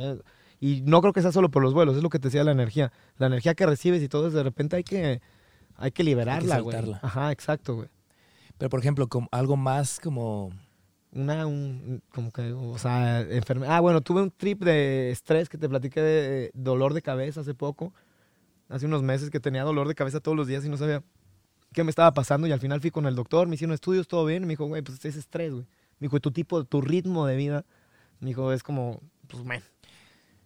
y 0.61 0.81
no 0.83 1.01
creo 1.01 1.13
que 1.13 1.23
sea 1.23 1.33
solo 1.33 1.51
por 1.51 1.61
los 1.63 1.75
vuelos, 1.75 1.97
es 1.97 2.05
lo 2.05 2.09
que 2.09 2.21
te 2.21 2.29
decía 2.29 2.45
la 2.45 2.53
energía. 2.53 2.93
La 3.19 3.27
energía 3.27 3.55
que 3.55 3.67
recibes 3.67 4.01
y 4.01 4.09
todo, 4.09 4.31
de 4.31 4.43
repente 4.45 4.77
hay 4.77 4.85
que, 4.85 5.21
hay 5.77 5.91
que 5.91 6.05
liberarla, 6.05 6.61
güey. 6.61 6.77
Ajá, 7.03 7.33
exacto, 7.33 7.75
güey. 7.75 7.89
Pero 8.59 8.71
por 8.71 8.79
ejemplo, 8.79 9.09
como 9.09 9.29
algo 9.33 9.57
más 9.57 9.99
como, 9.99 10.53
Una, 11.15 11.47
un, 11.47 12.03
como 12.11 12.33
que, 12.33 12.53
o 12.53 12.79
sea, 12.79 13.21
enfermedad. 13.21 13.77
Ah, 13.77 13.81
bueno, 13.81 14.01
tuve 14.01 14.23
un 14.23 14.31
trip 14.31 14.63
de 14.65 15.11
estrés 15.11 15.49
que 15.51 15.59
te 15.59 15.69
platiqué 15.69 16.01
de 16.01 16.51
dolor 16.55 16.95
de 16.95 17.03
cabeza 17.03 17.41
hace 17.43 17.53
poco. 17.55 17.93
Hace 18.71 18.87
unos 18.87 19.03
meses 19.03 19.29
que 19.29 19.39
tenía 19.41 19.63
dolor 19.65 19.89
de 19.89 19.95
cabeza 19.95 20.21
todos 20.21 20.37
los 20.37 20.47
días 20.47 20.65
y 20.65 20.71
no 20.71 20.79
sabía 20.79 21.03
qué 21.75 21.85
me 21.85 21.91
estaba 21.91 22.15
pasando. 22.15 22.47
Y 22.47 22.53
al 22.53 22.61
final 22.61 22.81
fui 22.81 22.91
con 22.91 23.05
el 23.07 23.15
doctor, 23.15 23.47
me 23.47 23.57
hicieron 23.57 23.75
estudios, 23.75 24.09
todo 24.09 24.25
bien. 24.25 24.45
Y 24.45 24.47
me 24.47 24.53
dijo, 24.53 24.65
güey, 24.65 24.81
pues 24.81 25.05
es 25.05 25.17
estrés, 25.17 25.53
güey. 25.53 25.65
Me 25.99 26.07
dijo, 26.07 26.19
tu 26.19 26.31
tipo, 26.31 26.65
tu 26.65 26.81
ritmo 26.81 27.27
de 27.27 27.37
vida, 27.37 27.67
me 28.21 28.29
dijo, 28.31 28.51
es 28.53 28.63
como, 28.63 29.01
pues, 29.29 29.45
man. 29.45 29.63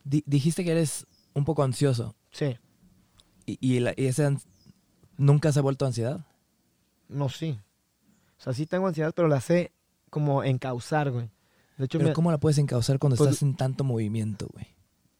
di- 0.02 0.24
dijiste 0.26 0.64
que 0.64 0.72
eres 0.72 1.06
un 1.32 1.44
poco 1.44 1.62
ansioso 1.62 2.14
Sí, 2.32 2.56
y, 3.47 3.56
y, 3.60 3.78
la- 3.80 3.94
y 3.97 4.06
ese 4.06 4.36
nunca 5.16 5.52
se 5.52 5.60
ha 5.60 5.62
vuelto 5.62 5.86
ansiedad. 5.86 6.26
no, 7.09 7.28
sí. 7.28 7.59
O 8.38 8.43
sea, 8.43 8.52
sí 8.52 8.66
tengo 8.66 8.86
ansiedad, 8.88 9.12
pero 9.14 9.28
la 9.28 9.40
sé 9.40 9.72
como 10.16 10.43
encauzar, 10.44 11.10
güey. 11.10 11.28
De 11.76 11.84
hecho, 11.84 11.98
Pero 11.98 12.09
me- 12.09 12.14
¿cómo 12.14 12.30
la 12.30 12.38
puedes 12.38 12.56
encauzar 12.59 12.98
cuando 12.98 13.16
Pues- 13.16 13.28
estás 13.30 13.43
en 13.43 13.55
tanto 13.55 13.84
movimiento, 13.84 14.48
güey? 14.52 14.66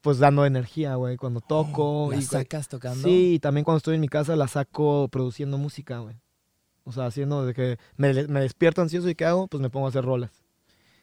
pues 0.01 0.19
dando 0.19 0.47
energía, 0.47 0.95
güey, 0.95 1.17
cuando 1.17 1.41
toco. 1.41 2.09
¿La 2.13 2.17
y, 2.19 2.23
sacas 2.23 2.69
tocando? 2.69 3.07
Sí, 3.09 3.35
y 3.35 3.39
también 3.41 3.65
cuando 3.65 3.79
estoy 3.79 3.97
en 3.97 4.01
mi 4.01 4.09
casa 4.09 4.37
la 4.37 4.47
saco 4.47 5.09
produciendo 5.09 5.59
música, 5.59 5.99
güey. 5.99 6.15
O 6.85 6.93
sea, 6.93 7.07
haciendo 7.07 7.45
de 7.45 7.53
que 7.55 7.77
me, 7.97 8.15
me 8.29 8.41
despierto 8.41 8.81
ansioso 8.83 9.09
y 9.11 9.17
¿qué 9.17 9.25
hago? 9.25 9.49
Pues 9.49 9.61
me 9.61 9.69
pongo 9.69 9.87
a 9.87 9.89
hacer 9.89 10.05
rolas. 10.05 10.31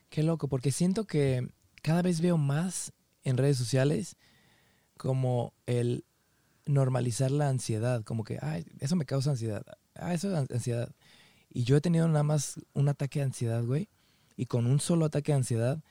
Qué 0.10 0.24
loco, 0.24 0.48
porque 0.48 0.72
siento 0.72 1.03
que 1.06 1.48
cada 1.82 2.02
vez 2.02 2.22
veo 2.22 2.38
más 2.38 2.94
en 3.24 3.36
redes 3.38 3.57
sociales 3.57 4.15
como 4.98 5.53
el 5.65 6.06
normalizar 6.65 7.30
la 7.30 7.49
ansiedad, 7.49 8.03
como 8.03 8.24
que, 8.24 8.40
ay, 8.41 8.65
eso 8.80 8.95
me 8.95 9.06
causa 9.06 9.32
ansiedad, 9.32 9.65
ah, 9.95 10.14
eso 10.14 10.30
es 10.32 10.36
an- 10.38 10.48
ansiedad. 10.49 10.90
Y 11.54 11.64
yo 11.64 11.78
he 11.78 11.82
tenido 11.82 12.08
nada 12.08 12.24
más 12.24 12.60
un 12.74 12.90
ataque 12.90 13.20
de 13.20 13.26
ansiedad, 13.26 13.64
güey, 13.64 13.88
y 14.36 14.48
con 14.48 14.66
un 14.66 14.80
solo 14.80 15.06
ataque 15.06 15.32
de 15.32 15.38
ansiedad, 15.38 15.84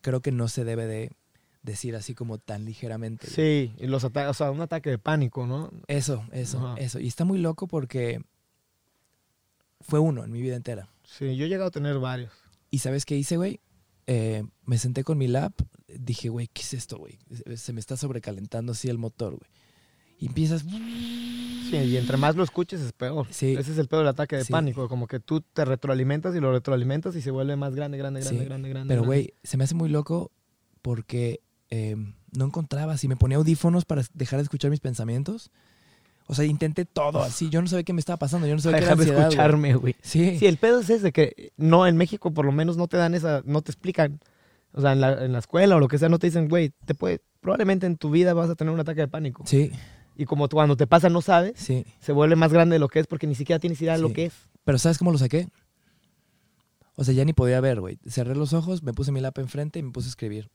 creo 0.00 0.20
que 0.22 0.30
no 0.32 0.46
se 0.48 0.64
debe 0.64 0.86
de 0.86 1.10
decir 1.62 1.96
así 1.96 2.14
como 2.14 2.38
tan 2.38 2.64
ligeramente. 2.64 3.26
güey. 3.26 3.34
Sí, 3.34 3.74
y 3.78 3.86
los 3.88 4.04
ataques, 4.04 4.30
o 4.30 4.34
sea, 4.34 4.50
un 4.52 4.60
ataque 4.60 4.90
de 4.90 4.98
pánico, 4.98 5.46
¿no? 5.46 5.70
Eso, 5.88 6.24
eso, 6.30 6.58
Ajá. 6.58 6.80
eso. 6.80 7.00
Y 7.00 7.08
está 7.08 7.24
muy 7.24 7.38
loco 7.38 7.66
porque 7.66 8.22
fue 9.80 9.98
uno 9.98 10.24
en 10.24 10.30
mi 10.30 10.40
vida 10.40 10.56
entera. 10.56 10.88
Sí, 11.04 11.36
yo 11.36 11.46
he 11.46 11.48
llegado 11.48 11.68
a 11.68 11.72
tener 11.72 11.98
varios. 11.98 12.32
¿Y 12.70 12.78
sabes 12.78 13.04
qué 13.04 13.16
hice, 13.16 13.36
güey? 13.36 13.60
Eh, 14.06 14.44
me 14.64 14.78
senté 14.78 15.04
con 15.04 15.18
mi 15.18 15.26
lap, 15.26 15.52
dije, 15.88 16.28
güey, 16.28 16.48
¿qué 16.48 16.62
es 16.62 16.74
esto, 16.74 16.98
güey? 16.98 17.18
Se 17.56 17.72
me 17.72 17.80
está 17.80 17.96
sobrecalentando 17.96 18.72
así 18.72 18.88
el 18.88 18.98
motor, 18.98 19.36
güey. 19.36 19.50
Y 20.18 20.26
empiezas... 20.26 20.62
Sí, 20.62 21.76
y 21.76 21.96
entre 21.98 22.16
más 22.16 22.34
lo 22.34 22.42
escuches 22.42 22.80
es 22.80 22.92
peor. 22.92 23.26
Sí. 23.30 23.54
Ese 23.58 23.72
es 23.72 23.78
el 23.78 23.88
peor 23.88 24.00
del 24.00 24.08
ataque 24.08 24.36
de 24.36 24.44
Sí. 24.44 24.52
pánico, 24.52 24.88
como 24.88 25.06
que 25.06 25.20
tú 25.20 25.42
te 25.42 25.64
retroalimentas 25.66 26.34
y 26.34 26.40
lo 26.40 26.50
retroalimentas 26.50 27.14
y 27.14 27.20
se 27.20 27.30
vuelve 27.30 27.56
más 27.56 27.74
grande, 27.74 27.98
grande, 27.98 28.20
grande, 28.20 28.38
Sí, 28.40 28.44
grande, 28.46 28.68
grande. 28.70 28.94
Pero, 28.94 29.04
güey, 29.04 29.34
se 29.42 29.58
me 29.58 29.64
hace 29.64 29.74
muy 29.74 29.90
loco 29.90 30.30
porque 30.80 31.40
eh, 31.70 31.96
no 32.34 32.46
encontraba, 32.46 32.96
si 32.96 33.06
me 33.06 33.16
ponía 33.16 33.36
audífonos 33.36 33.84
para 33.84 34.02
dejar 34.14 34.38
de 34.38 34.44
escuchar 34.44 34.70
mis 34.70 34.80
pensamientos. 34.80 35.50
O 36.26 36.34
sea, 36.34 36.44
intenté 36.46 36.84
todo 36.84 37.22
así. 37.22 37.48
Yo 37.50 37.60
no 37.60 37.68
sabía 37.68 37.84
qué 37.84 37.92
me 37.92 38.00
estaba 38.00 38.18
pasando. 38.18 38.46
Yo 38.46 38.54
no 38.54 38.60
sabía 38.60 38.78
qué 38.80 38.84
era 38.84 38.96
de 38.96 39.04
escucharme, 39.04 39.74
güey. 39.74 39.94
Sí. 40.02 40.38
Sí, 40.38 40.46
el 40.46 40.56
pedo 40.58 40.80
es 40.80 40.90
ese, 40.90 41.12
que 41.12 41.52
no, 41.56 41.86
en 41.86 41.96
México 41.96 42.32
por 42.32 42.44
lo 42.44 42.52
menos 42.52 42.76
no 42.76 42.86
te 42.86 42.96
dan 42.96 43.14
esa, 43.14 43.42
no 43.44 43.62
te 43.62 43.70
explican. 43.72 44.20
O 44.72 44.80
sea, 44.82 44.92
en 44.92 45.00
la, 45.00 45.24
en 45.24 45.32
la 45.32 45.38
escuela 45.38 45.76
o 45.76 45.80
lo 45.80 45.88
que 45.88 45.98
sea, 45.98 46.08
no 46.10 46.18
te 46.18 46.26
dicen, 46.26 46.48
güey, 46.48 46.70
te 46.84 46.94
puede, 46.94 47.20
probablemente 47.40 47.86
en 47.86 47.96
tu 47.96 48.10
vida 48.10 48.34
vas 48.34 48.50
a 48.50 48.54
tener 48.54 48.72
un 48.72 48.80
ataque 48.80 49.00
de 49.00 49.08
pánico. 49.08 49.42
Sí, 49.46 49.72
Y 50.18 50.26
como 50.26 50.48
cuando 50.48 50.76
te 50.76 50.86
pasa 50.86 51.08
no 51.08 51.22
sabes, 51.22 51.54
sí. 51.56 51.86
se 52.00 52.12
vuelve 52.12 52.36
más 52.36 52.52
grande 52.52 52.74
de 52.74 52.80
lo 52.80 52.88
que 52.88 52.98
es 52.98 53.06
porque 53.06 53.26
ni 53.26 53.34
siquiera 53.34 53.58
tienes 53.60 53.80
idea 53.80 53.94
de 53.94 54.02
lo 54.02 54.08
Sí. 54.08 54.14
que 54.14 54.24
es. 54.26 54.34
Pero 54.64 54.76
¿sabes 54.76 54.98
cómo 54.98 55.12
lo 55.12 55.16
saqué? 55.18 55.48
O 56.96 57.04
sea, 57.04 57.14
ya 57.14 57.24
ni 57.24 57.32
podía 57.32 57.60
ver, 57.60 57.80
güey. 57.80 57.98
Cerré 58.08 58.34
los 58.34 58.52
ojos, 58.52 58.82
me 58.82 58.92
puse 58.92 59.12
mi 59.12 59.20
lap 59.20 59.38
enfrente 59.38 59.78
y 59.78 59.82
me 59.84 59.92
puse 59.92 60.08
a 60.08 60.10
escribir. 60.10 60.50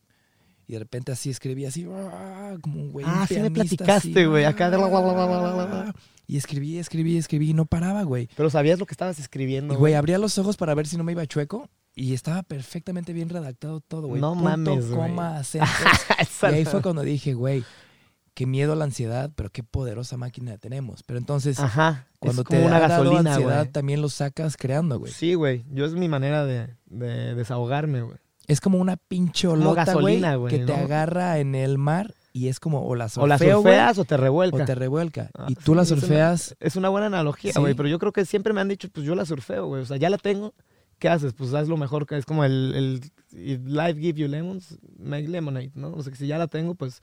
Y 0.68 0.74
de 0.74 0.80
repente 0.80 1.12
así 1.12 1.30
escribí, 1.30 1.66
así, 1.66 1.86
¡ah! 1.90 2.56
como 2.62 2.82
un 2.82 2.92
güey. 2.92 3.06
Ah, 3.08 3.26
sí 3.28 3.40
me 3.40 3.52
platicaste, 3.52 4.28
güey, 4.28 4.46
acá 4.46 4.70
de 4.70 4.78
la- 4.78 4.88
la- 4.90 5.02
la- 5.02 5.12
la- 5.14 5.26
la- 5.28 5.66
la- 5.66 5.80
¡ah! 5.90 5.94
Y 6.28 6.38
escribí, 6.38 6.78
escribí, 6.78 7.18
escribí 7.18 7.50
y 7.50 7.54
no 7.54 7.66
paraba, 7.66 8.04
güey. 8.04 8.30
Pero 8.36 8.50
sabías 8.50 8.80
lo 8.80 8.86
que 8.86 8.94
estabas 8.94 9.20
escribiendo. 9.20 9.74
Y, 9.74 9.78
güey, 9.78 9.94
abría 9.94 10.18
los 10.18 10.38
ojos 10.38 10.56
para 10.58 10.74
ver 10.74 10.88
si 10.88 10.96
no 10.98 11.04
me 11.04 11.12
iba 11.14 11.26
chueco 11.26 11.70
y 11.96 12.14
estaba 12.14 12.44
perfectamente 12.44 13.12
bien 13.14 13.30
redactado 13.30 13.80
todo, 13.82 14.08
güey. 14.08 14.22
No 14.22 14.34
Punto, 14.34 14.44
mames, 14.50 14.90
güey. 14.90 15.10
coma, 15.10 15.38
acento. 15.38 15.66
Y 16.44 16.46
ahí 16.46 16.66
fue 16.66 16.82
cuando 16.82 17.02
dije, 17.02 17.34
güey, 17.34 17.64
qué 18.34 18.46
miedo 18.46 18.74
a 18.74 18.76
la 18.76 18.86
ansiedad, 18.86 19.32
pero 19.36 19.50
qué 19.50 19.64
poderosa 19.64 20.18
máquina 20.18 20.58
tenemos. 20.58 21.04
Pero 21.04 21.20
entonces, 21.20 21.60
Ajá. 21.60 22.08
cuando 22.20 22.42
es 22.42 22.48
te 22.48 22.56
como 22.56 22.68
una 22.68 22.80
dado 22.80 23.04
gasolina, 23.04 23.34
ansiedad, 23.36 23.70
también 23.72 24.02
lo 24.02 24.10
sacas 24.10 24.58
creando, 24.58 25.00
güey. 25.00 25.12
Sí, 25.12 25.34
güey. 25.36 25.66
Yo 25.72 25.86
es 25.86 25.94
mi 25.94 26.08
manera 26.10 26.46
de, 26.46 26.76
de 26.86 27.36
desahogarme, 27.36 28.02
güey. 28.02 28.18
Es 28.48 28.60
como 28.60 28.78
una 28.80 28.98
pinche 28.98 29.48
olota, 29.48 29.84
güey, 29.86 29.86
gasolina, 29.86 30.36
güey, 30.36 30.58
que 30.60 30.66
te 30.66 30.74
agarra 30.74 31.40
en 31.40 31.56
el 31.56 31.78
mar 31.78 32.14
y 32.34 32.48
es 32.50 32.60
como 32.60 32.86
o 32.86 32.96
la 32.96 33.08
O 33.16 33.26
la 33.28 33.38
surfeo, 33.38 33.58
surfeas 33.62 33.98
o 34.00 34.04
te 34.06 34.18
revuelca. 34.18 34.64
o 34.64 34.66
te 34.66 34.76
revuelca. 34.76 35.30
Ah, 35.38 35.46
y 35.48 35.56
tú 35.56 35.74
la 35.76 35.86
sí, 35.86 35.94
es 35.94 36.00
una- 36.00 36.02
surfeas, 36.02 36.56
Es 36.60 36.76
una 36.76 36.90
buena 36.90 37.08
analogía, 37.08 37.54
Sí. 37.54 37.60
güey. 37.60 37.74
Pero 37.74 37.88
yo 37.88 38.00
creo 38.00 38.12
que 38.12 38.26
siempre 38.26 38.52
me 38.52 38.60
han 38.60 38.68
dicho, 38.68 38.90
pues 38.92 39.06
yo 39.06 39.16
la 39.16 39.26
surfeo, 39.26 39.68
güey. 39.68 39.84
O 39.84 39.86
sea, 39.86 39.96
ya 39.98 40.10
la 40.10 40.18
tengo. 40.18 40.54
¿Qué 41.00 41.08
haces? 41.10 41.34
Pues 41.34 41.54
haz 41.54 41.68
lo 41.68 41.78
mejor 41.78 42.06
que 42.06 42.18
es 42.18 42.26
como 42.26 42.44
el, 42.44 42.74
el 42.76 43.02
if 43.38 43.60
life 43.66 44.00
give 44.00 44.20
you 44.20 44.28
lemons, 44.28 44.78
make 44.98 45.28
lemonade, 45.28 45.72
¿no? 45.76 45.92
O 45.94 46.02
sea, 46.04 46.12
que 46.12 46.18
si 46.18 46.28
ya 46.28 46.38
la 46.38 46.48
tengo, 46.48 46.76
pues 46.76 47.02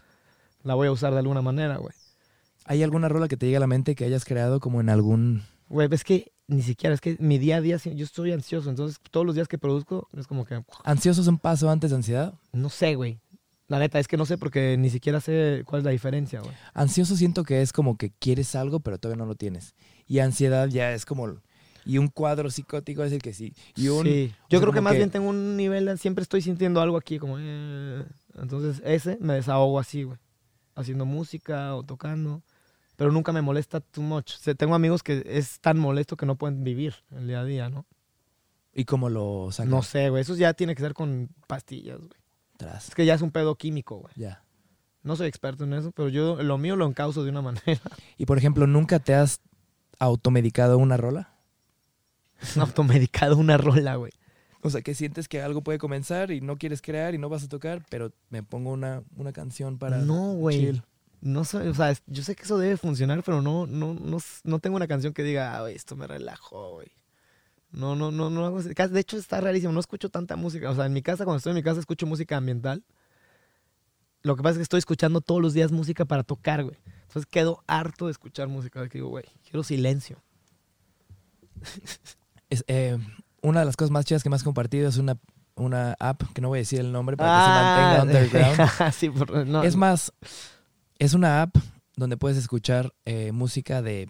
la 0.62 0.74
voy 0.74 0.89
a 0.89 0.93
usar 0.93 1.12
de 1.12 1.19
alguna 1.19 1.43
manera, 1.43 1.77
güey. 1.77 1.95
¿hay 2.70 2.85
alguna 2.85 3.09
rola 3.09 3.27
que 3.27 3.37
te 3.37 3.47
llegue 3.47 3.57
a 3.57 3.61
la 3.61 3.66
mente 3.66 3.97
que 3.97 4.05
hayas 4.05 4.24
creado 4.24 4.61
como 4.61 4.81
en 4.81 4.91
algún... 4.91 5.43
Güey, 5.69 5.89
es 5.91 6.05
que 6.05 6.31
ni 6.47 6.62
siquiera, 6.62 6.95
es 6.95 7.01
que 7.01 7.16
mi 7.19 7.37
día 7.37 7.57
a 7.57 7.61
día, 7.61 7.78
yo 7.78 8.05
estoy 8.05 8.31
ansioso. 8.31 8.70
Entonces, 8.70 9.01
todos 9.11 9.27
los 9.27 9.35
días 9.35 9.49
que 9.49 9.59
produzco, 9.59 10.09
es 10.16 10.28
como 10.28 10.45
que, 10.45 10.62
¿Ansioso 10.85 11.20
es 11.20 11.27
un 11.27 11.39
paso 11.39 11.69
antes 11.69 11.91
de 11.91 11.97
ansiedad? 11.97 12.35
no 12.53 12.69
sé, 12.69 12.95
güey. 12.95 13.19
La 13.66 13.78
neta, 13.78 13.99
es 13.99 14.07
que 14.07 14.16
no 14.16 14.24
sé 14.24 14.39
porque 14.39 14.77
ni 14.77 14.91
siquiera 14.91 15.20
sé 15.20 15.62
cuál 15.65 15.81
es 15.81 15.85
la 15.85 15.91
diferencia, 15.91 16.41
güey. 16.41 16.53
Ansioso 16.74 17.16
siento 17.16 17.43
que 17.43 17.61
es 17.62 17.73
como 17.73 17.97
que 17.97 18.11
quieres 18.11 18.55
algo, 18.55 18.81
pero 18.81 18.99
todavía 18.99 19.23
no 19.23 19.27
lo 19.27 19.37
tienes. 19.37 19.74
Y 20.07 20.20
ansiedad 20.20 20.69
ya 20.69 20.93
es 20.93 21.05
como... 21.05 21.41
Y 21.85 21.99
un 21.99 22.07
cuadro 22.07 22.51
psicótico 22.51 23.03
es 23.03 23.12
el 23.12 23.23
que 23.23 23.32
sí. 23.32 23.55
Y 23.74 23.89
un, 23.89 24.05
Sí, 24.05 24.32
yo 24.49 24.59
sea, 24.59 24.61
creo 24.61 24.73
que 24.73 24.81
más 24.81 24.95
bien 24.95 25.11
tengo 25.11 25.28
un 25.28 25.57
nivel, 25.57 25.99
siempre 25.99 26.23
estoy 26.23 26.43
sintiendo 26.43 26.81
algo 26.81 26.97
aquí, 26.97 27.19
como... 27.19 27.37
eh, 27.39 28.05
entonces 28.41 28.81
ese 28.85 29.19
me 29.20 29.35
desahogo 29.35 29.78
así, 29.78 30.03
güey. 30.05 30.19
Haciendo 30.81 31.05
música 31.05 31.74
o 31.74 31.82
tocando. 31.82 32.43
Pero 32.97 33.12
nunca 33.12 33.32
me 33.32 33.40
molesta 33.40 33.81
too 33.81 34.02
much. 34.02 34.35
O 34.35 34.39
sea, 34.39 34.55
tengo 34.55 34.74
amigos 34.74 35.02
que 35.02 35.23
es 35.24 35.61
tan 35.61 35.78
molesto 35.78 36.16
que 36.16 36.27
no 36.27 36.36
pueden 36.36 36.65
vivir 36.65 36.97
el 37.12 37.27
día 37.27 37.40
a 37.40 37.44
día, 37.44 37.69
¿no? 37.70 37.86
¿Y 38.74 38.85
cómo 38.85 39.09
lo 39.09 39.48
sacas? 39.51 39.70
No 39.70 39.82
sé, 39.82 40.11
güey. 40.11 40.23
Eso 40.23 40.35
ya 40.35 40.55
tiene 40.55 40.74
que 40.74 40.82
ser 40.82 40.94
con 40.94 41.31
pastillas, 41.47 41.98
güey. 41.98 42.11
Tras. 42.57 42.89
Es 42.89 42.94
que 42.94 43.07
ya 43.07 43.15
es 43.15 43.23
un 43.23 43.31
pedo 43.31 43.57
químico, 43.57 43.97
güey. 43.97 44.12
Ya. 44.16 44.44
No 45.02 45.16
soy 45.16 45.28
experto 45.28 45.65
en 45.65 45.73
eso, 45.73 45.93
pero 45.93 46.09
yo 46.09 46.43
lo 46.43 46.59
mío 46.59 46.77
lo 46.77 46.86
encauso 46.86 47.24
de 47.24 47.31
una 47.31 47.43
manera. 47.43 47.81
Y 48.19 48.27
por 48.27 48.39
ejemplo, 48.39 48.66
¿nunca 48.66 48.98
te 48.98 49.15
has 49.15 49.40
automedicado 49.98 50.78
una 50.78 50.97
rola? 50.97 51.35
Automedicado 52.59 53.36
una 53.36 53.57
rola, 53.57 53.97
güey. 53.97 54.12
O 54.62 54.70
sea, 54.70 54.82
que 54.82 54.95
sientes 54.95 55.28
que 55.28 55.41
algo 55.41 55.62
puede 55.62 55.78
comenzar 55.78 56.31
y 56.31 56.41
no 56.41 56.59
quieres 56.59 56.82
crear 56.82 57.15
y 57.15 57.19
no 57.19 57.28
vas 57.28 57.45
a 57.45 57.49
tocar, 57.49 57.82
pero 57.89 58.12
me 58.28 58.43
pongo 58.43 58.70
una, 58.70 59.03
una 59.16 59.32
canción 59.32 59.78
para... 59.78 59.99
No, 59.99 60.32
güey. 60.35 60.61
chill. 60.61 60.82
No 61.23 61.45
sé, 61.45 61.69
o 61.69 61.74
sea, 61.74 61.95
yo 62.07 62.23
sé 62.23 62.35
que 62.35 62.45
eso 62.45 62.57
debe 62.59 62.78
funcionar, 62.78 63.23
pero 63.23 63.43
no, 63.43 63.66
no, 63.66 63.93
no, 63.95 64.19
no 64.45 64.59
tengo 64.59 64.77
una 64.77 64.89
canción 64.89 65.12
que 65.12 65.23
diga, 65.23 65.59
ah, 65.59 65.70
esto 65.70 65.95
me 65.95 66.07
relajó, 66.07 66.73
güey. 66.74 66.89
No, 67.73 67.95
no, 67.95 68.11
no, 68.11 68.31
no 68.31 68.47
hago 68.47 68.62
De 68.62 69.01
hecho, 69.01 69.16
está 69.16 69.41
rarísimo. 69.41 69.73
No 69.73 69.81
escucho 69.81 70.09
tanta 70.09 70.37
música. 70.37 70.70
O 70.70 70.74
sea, 70.74 70.87
en 70.87 70.93
mi 70.93 71.03
casa, 71.03 71.24
cuando 71.24 71.39
estoy 71.39 71.51
en 71.51 71.57
mi 71.57 71.62
casa, 71.62 71.81
escucho 71.81 72.07
música 72.07 72.37
ambiental. 72.37 72.82
Lo 74.23 74.37
que 74.37 74.43
pasa 74.43 74.53
es 74.53 74.59
que 74.59 74.62
estoy 74.65 74.78
escuchando 74.78 75.20
todos 75.20 75.41
los 75.41 75.55
días 75.55 75.73
música 75.73 76.05
para 76.05 76.24
tocar, 76.24 76.65
güey. 76.65 76.77
Entonces 77.03 77.27
quedo 77.27 77.62
harto 77.66 78.07
de 78.07 78.12
escuchar 78.12 78.49
música. 78.49 78.87
Que 78.89 78.99
digo, 78.99 79.09
güey, 79.09 79.24
quiero 79.45 79.62
silencio. 79.62 80.23
Es, 82.51 82.65
eh, 82.66 82.99
una 83.43 83.61
de 83.61 83.67
las 83.67 83.77
cosas 83.77 83.91
más 83.91 84.05
chidas 84.05 84.23
que 84.23 84.31
me 84.31 84.37
has 84.37 84.43
compartido 84.43 84.89
es 84.89 84.97
una, 84.99 85.17
una 85.57 85.95
app, 85.99 86.23
que 86.35 86.41
no 86.41 86.49
voy 86.49 86.59
a 86.59 86.61
decir 86.62 86.81
el 86.81 86.93
nombre 86.93 87.17
para 87.17 87.39
que 87.39 87.45
se 87.45 87.51
mantenga 87.51 88.03
underground. 88.03 88.61
Ah, 88.81 88.93
sí, 88.93 89.11
por- 89.11 89.47
no, 89.47 89.62
Es 89.62 89.77
más, 89.77 90.12
es 90.99 91.15
una 91.15 91.43
app 91.43 91.57
donde 91.97 92.17
puedes 92.17 92.39
escuchar 92.39 92.93
eh, 93.05 93.33
música 93.33 93.83
de 93.83 94.09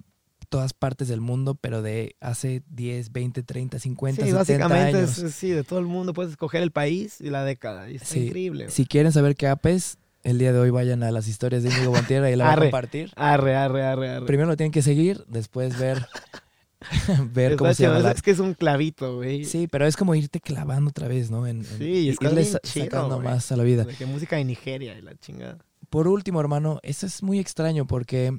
todas 0.48 0.72
partes 0.72 1.06
del 1.08 1.20
mundo, 1.20 1.54
pero 1.54 1.80
de 1.82 2.16
hace 2.20 2.62
10, 2.70 3.12
20, 3.12 3.42
30, 3.44 3.78
50, 3.78 4.22
Sí, 4.24 4.30
70 4.30 4.38
básicamente 4.38 4.98
años. 4.98 5.18
es, 5.18 5.34
sí, 5.34 5.50
de 5.50 5.62
todo 5.62 5.78
el 5.78 5.86
mundo 5.86 6.12
puedes 6.12 6.32
escoger 6.32 6.62
el 6.62 6.72
país 6.72 7.20
y 7.20 7.30
la 7.30 7.44
década. 7.44 7.88
Y 7.88 7.96
está 7.96 8.06
Sí. 8.06 8.26
increíble. 8.26 8.68
Si 8.70 8.84
quieren 8.84 9.12
saber 9.12 9.36
qué 9.36 9.46
app 9.46 9.64
es, 9.66 9.98
el 10.24 10.38
día 10.38 10.52
de 10.52 10.58
hoy 10.58 10.70
vayan 10.70 11.02
a 11.04 11.10
las 11.12 11.28
historias 11.28 11.62
de 11.62 11.70
Íñigo 11.70 11.92
Bontierra 11.92 12.30
y 12.30 12.36
la 12.36 12.44
voy 12.44 12.50
a 12.50 12.52
Arre. 12.54 12.66
compartir. 12.66 13.12
Arre, 13.16 13.54
arre, 13.56 13.84
arre, 13.84 14.10
arre. 14.10 14.26
Primero 14.26 14.48
lo 14.48 14.56
tienen 14.56 14.72
que 14.72 14.82
seguir, 14.82 15.24
después 15.28 15.78
ver, 15.78 16.04
ver 17.32 17.56
cómo 17.56 17.72
se 17.74 17.82
llama 17.84 17.98
la 18.00 18.12
es, 18.12 18.22
que 18.22 18.30
es 18.30 18.38
un 18.38 18.54
clavito, 18.54 19.16
güey. 19.16 19.44
Sí, 19.44 19.68
pero 19.68 19.86
es 19.86 19.96
como 19.96 20.14
irte 20.14 20.40
clavando 20.40 20.90
otra 20.90 21.08
vez, 21.08 21.30
¿no? 21.30 21.46
En, 21.46 21.58
en- 21.58 21.64
Sí, 21.78 21.84
y 21.84 22.08
irle 22.24 22.44
sa- 22.44 22.60
chido, 22.60 22.86
sacando 22.86 23.16
güey. 23.16 23.28
más 23.28 23.50
a 23.52 23.56
la 23.56 23.62
vida. 23.64 23.84
De 23.84 23.94
que 23.94 24.06
música 24.06 24.36
de 24.36 24.44
Nigeria 24.44 24.96
y 24.98 25.02
la 25.02 25.14
chingada. 25.16 25.58
Por 25.90 26.08
último, 26.08 26.40
hermano, 26.40 26.78
eso 26.82 27.06
es 27.06 27.22
muy 27.22 27.38
extraño 27.38 27.86
porque 27.86 28.38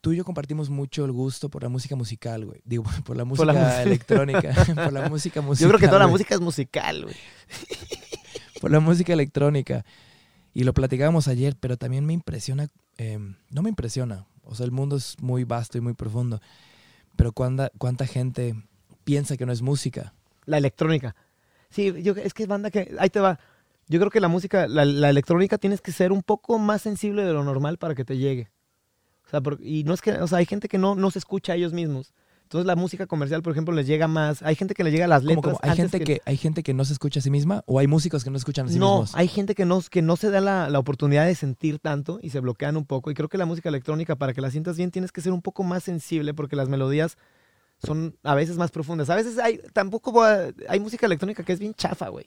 tú 0.00 0.12
y 0.12 0.16
yo 0.16 0.24
compartimos 0.24 0.70
mucho 0.70 1.04
el 1.04 1.12
gusto 1.12 1.48
por 1.48 1.62
la 1.62 1.68
música 1.68 1.96
musical, 1.96 2.44
güey. 2.46 2.60
Digo, 2.64 2.84
por 3.04 3.16
la 3.16 3.24
música 3.24 3.46
Por 3.46 3.54
la 3.54 3.82
electrónica, 3.82 4.54
por 4.74 4.92
la 4.92 5.08
música 5.08 5.40
musical. 5.40 5.62
Yo 5.64 5.68
creo 5.68 5.80
que 5.80 5.86
toda 5.88 6.00
la 6.00 6.04
güey, 6.06 6.12
música 6.14 6.34
es 6.34 6.40
musical, 6.40 7.02
güey. 7.04 7.16
Por 8.60 8.70
la 8.70 8.80
música 8.80 9.12
electrónica. 9.12 9.84
Y 10.52 10.62
lo 10.64 10.72
platicábamos 10.72 11.26
ayer, 11.28 11.56
pero 11.58 11.76
también 11.76 12.06
me 12.06 12.12
impresiona, 12.12 12.68
eh, 12.96 13.18
no 13.50 13.62
me 13.62 13.68
impresiona, 13.70 14.24
o 14.44 14.54
sea, 14.54 14.64
el 14.64 14.70
mundo 14.70 14.96
es 14.96 15.16
muy 15.20 15.42
vasto 15.42 15.78
y 15.78 15.80
muy 15.80 15.94
profundo, 15.94 16.40
pero 17.16 17.32
cuánta, 17.32 17.70
cuánta 17.78 18.06
gente 18.06 18.54
piensa 19.04 19.36
que 19.36 19.46
no 19.46 19.52
es 19.52 19.62
música. 19.62 20.14
La 20.46 20.58
electrónica. 20.58 21.14
Sí, 21.70 21.92
yo, 22.02 22.12
es 22.12 22.34
que 22.34 22.46
banda 22.46 22.70
que. 22.70 22.94
Ahí 22.98 23.10
te 23.10 23.20
va. 23.20 23.38
Yo 23.88 23.98
creo 23.98 24.10
que 24.10 24.20
la 24.20 24.28
música, 24.28 24.66
la, 24.66 24.84
la 24.84 25.10
electrónica 25.10 25.58
tienes 25.58 25.80
que 25.80 25.92
ser 25.92 26.12
un 26.12 26.22
poco 26.22 26.58
más 26.58 26.82
sensible 26.82 27.24
de 27.24 27.32
lo 27.32 27.44
normal 27.44 27.78
para 27.78 27.94
que 27.94 28.04
te 28.04 28.16
llegue. 28.16 28.50
O 29.26 29.30
sea, 29.30 29.40
y 29.60 29.84
no 29.84 29.94
es 29.94 30.00
que, 30.00 30.12
o 30.12 30.26
sea, 30.26 30.38
hay 30.38 30.46
gente 30.46 30.68
que 30.68 30.78
no, 30.78 30.94
no 30.94 31.10
se 31.10 31.18
escucha 31.18 31.52
a 31.52 31.56
ellos 31.56 31.72
mismos. 31.72 32.14
Entonces 32.44 32.66
la 32.66 32.76
música 32.76 33.06
comercial, 33.06 33.42
por 33.42 33.52
ejemplo, 33.52 33.74
les 33.74 33.86
llega 33.86 34.06
más. 34.06 34.42
Hay 34.42 34.54
gente 34.54 34.74
que 34.74 34.84
le 34.84 34.90
llega 34.90 35.06
a 35.06 35.08
las 35.08 35.24
letras. 35.24 35.56
hay, 35.62 35.70
antes 35.70 35.90
gente 35.90 36.04
que... 36.04 36.22
hay 36.24 36.36
gente 36.36 36.62
que 36.62 36.72
no 36.72 36.84
se 36.84 36.92
escucha 36.92 37.18
a 37.18 37.22
sí 37.22 37.30
misma 37.30 37.64
o 37.66 37.78
hay 37.78 37.86
músicos 37.86 38.22
que 38.22 38.30
no 38.30 38.36
escuchan 38.36 38.66
a 38.66 38.68
sí 38.68 38.78
no, 38.78 39.00
mismos. 39.00 39.14
hay 39.16 39.28
gente 39.28 39.54
que 39.54 39.64
no, 39.64 39.80
que 39.80 40.02
no 40.02 40.16
se 40.16 40.30
da 40.30 40.40
la, 40.40 40.68
la 40.70 40.78
oportunidad 40.78 41.26
de 41.26 41.34
sentir 41.34 41.78
tanto 41.78 42.20
y 42.22 42.30
se 42.30 42.40
bloquean 42.40 42.76
un 42.76 42.84
poco. 42.84 43.10
Y 43.10 43.14
creo 43.14 43.28
que 43.28 43.38
la 43.38 43.46
música 43.46 43.68
electrónica, 43.68 44.16
para 44.16 44.32
que 44.32 44.40
la 44.40 44.50
sientas 44.50 44.76
bien, 44.76 44.90
tienes 44.90 45.10
que 45.10 45.20
ser 45.20 45.32
un 45.32 45.42
poco 45.42 45.64
más 45.64 45.82
sensible 45.82 46.34
porque 46.34 46.54
las 46.54 46.68
melodías 46.68 47.16
son 47.82 48.16
a 48.22 48.34
veces 48.34 48.56
más 48.56 48.70
profundas. 48.70 49.10
A 49.10 49.16
veces 49.16 49.38
hay, 49.38 49.60
tampoco 49.72 50.22
hay 50.22 50.80
música 50.80 51.06
electrónica 51.06 51.42
que 51.42 51.52
es 51.52 51.58
bien 51.58 51.74
chafa, 51.74 52.08
güey. 52.08 52.26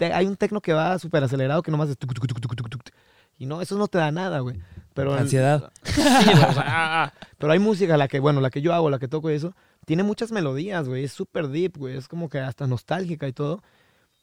Hay 0.00 0.26
un 0.26 0.36
tecno 0.36 0.60
que 0.60 0.72
va 0.72 0.98
súper 0.98 1.22
acelerado 1.22 1.62
que 1.62 1.70
nomás 1.70 1.88
es 1.88 1.98
tuc, 1.98 2.12
tuc, 2.14 2.28
tuc. 2.28 2.90
Y 3.38 3.46
no, 3.46 3.62
eso 3.62 3.78
no 3.78 3.86
te 3.86 3.98
da 3.98 4.10
nada, 4.10 4.40
güey. 4.40 4.56
Pero 4.98 5.14
Ansiedad. 5.14 5.70
Sí, 5.84 6.00
güey, 6.02 6.44
o 6.44 6.52
sea, 6.52 6.64
ah, 6.66 7.12
pero 7.38 7.52
hay 7.52 7.58
música, 7.58 7.96
la 7.96 8.08
que, 8.08 8.20
bueno, 8.20 8.40
la 8.40 8.50
que 8.50 8.60
yo 8.62 8.72
hago, 8.74 8.90
la 8.90 8.98
que 8.98 9.08
toco 9.08 9.30
y 9.30 9.34
eso, 9.34 9.54
tiene 9.86 10.02
muchas 10.02 10.32
melodías, 10.32 10.88
güey. 10.88 11.04
Es 11.04 11.12
súper 11.12 11.48
deep, 11.48 11.76
güey. 11.78 11.96
Es 11.96 12.08
como 12.08 12.28
que 12.28 12.38
hasta 12.40 12.66
nostálgica 12.66 13.26
y 13.28 13.32
todo. 13.32 13.62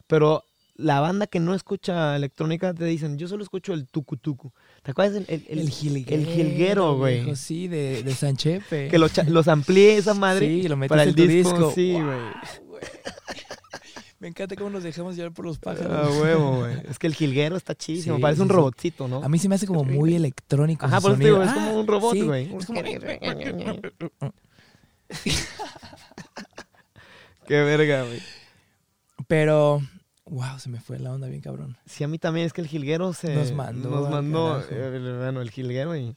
Pero 0.08 0.44
la 0.76 1.00
banda 1.00 1.26
que 1.26 1.40
no 1.40 1.56
escucha 1.56 2.16
electrónica 2.18 2.74
te 2.74 2.84
dicen, 2.86 3.18
yo 3.18 3.28
solo 3.30 3.42
escucho 3.44 3.72
el 3.74 3.88
tucu 3.88 4.18
tucu. 4.18 4.52
¿Te 4.84 4.92
acuerdas? 4.92 5.16
El, 5.16 5.26
el, 5.30 5.46
el- 5.48 5.60
El 5.60 5.70
jilguero. 5.70 6.22
el 6.22 6.28
jilguero, 6.28 6.98
güey. 6.98 7.36
Sí, 7.38 7.68
de, 7.70 8.04
de 8.04 8.14
Sanchepe. 8.14 8.90
que 8.90 8.98
lo 9.00 9.08
los 9.30 9.48
amplié 9.48 9.98
esa 9.98 10.14
madre 10.14 10.46
Sí, 10.48 10.68
lo 10.68 10.78
para 10.88 11.06
metiste 11.06 11.24
el 11.24 11.30
en 11.32 11.44
tu 11.44 11.50
disco. 11.50 11.58
disco. 11.58 11.72
Sí, 11.74 11.94
Wow, 11.94 12.04
güey. 12.04 12.82
Me 14.20 14.30
encanta 14.30 14.56
cómo 14.56 14.70
nos 14.70 14.84
dejamos 14.84 15.16
llevar 15.16 15.34
por 15.34 15.46
los 15.46 15.60
pájaros. 15.60 15.92
Ah, 15.92 16.10
huevo, 16.22 16.60
güey. 16.60 16.76
Es 16.90 16.98
que 16.98 17.08
el 17.08 17.14
jilguero 17.16 17.58
está 17.58 17.76
chidísimo. 17.76 18.16
Sí, 18.16 18.22
Parece 18.22 18.42
un 18.42 18.50
robotcito, 18.50 19.08
¿no? 19.08 19.22
A 19.24 19.28
mí 19.30 19.38
se 19.40 19.50
me 19.50 19.56
hace 19.56 19.68
como 19.68 19.84
muy 19.84 20.16
electrónico. 20.16 20.86
Ajá, 20.86 21.02
por 21.02 21.12
eso 21.12 21.20
digo, 21.20 21.44
es 21.44 21.50
Ah, 21.50 21.54
como 21.54 21.80
un 21.80 21.88
robot, 21.88 22.14
sí, 22.14 22.22
güey. 22.22 22.48
como- 22.50 22.82
Qué 27.48 27.62
verga, 27.64 28.04
güey. 28.04 28.22
Pero, 29.28 29.82
wow, 30.26 30.60
se 30.60 30.70
me 30.70 30.80
fue 30.80 31.00
la 31.00 31.12
onda 31.14 31.28
bien 31.28 31.42
cabrón. 31.42 31.78
Sí, 31.86 32.04
a 32.04 32.08
mí 32.08 32.18
también 32.20 32.46
es 32.46 32.54
que 32.54 32.62
el 32.62 32.68
jilguero 32.68 33.14
se... 33.14 33.34
Nos 33.36 33.52
mandó 33.54 33.90
Nos 33.90 34.10
mandó, 34.10 34.54
carajo. 34.54 34.68
eh, 34.72 34.96
el- 34.98 35.18
bueno, 35.18 35.42
el 35.42 35.52
jilguero 35.52 35.96
y... 35.96 36.16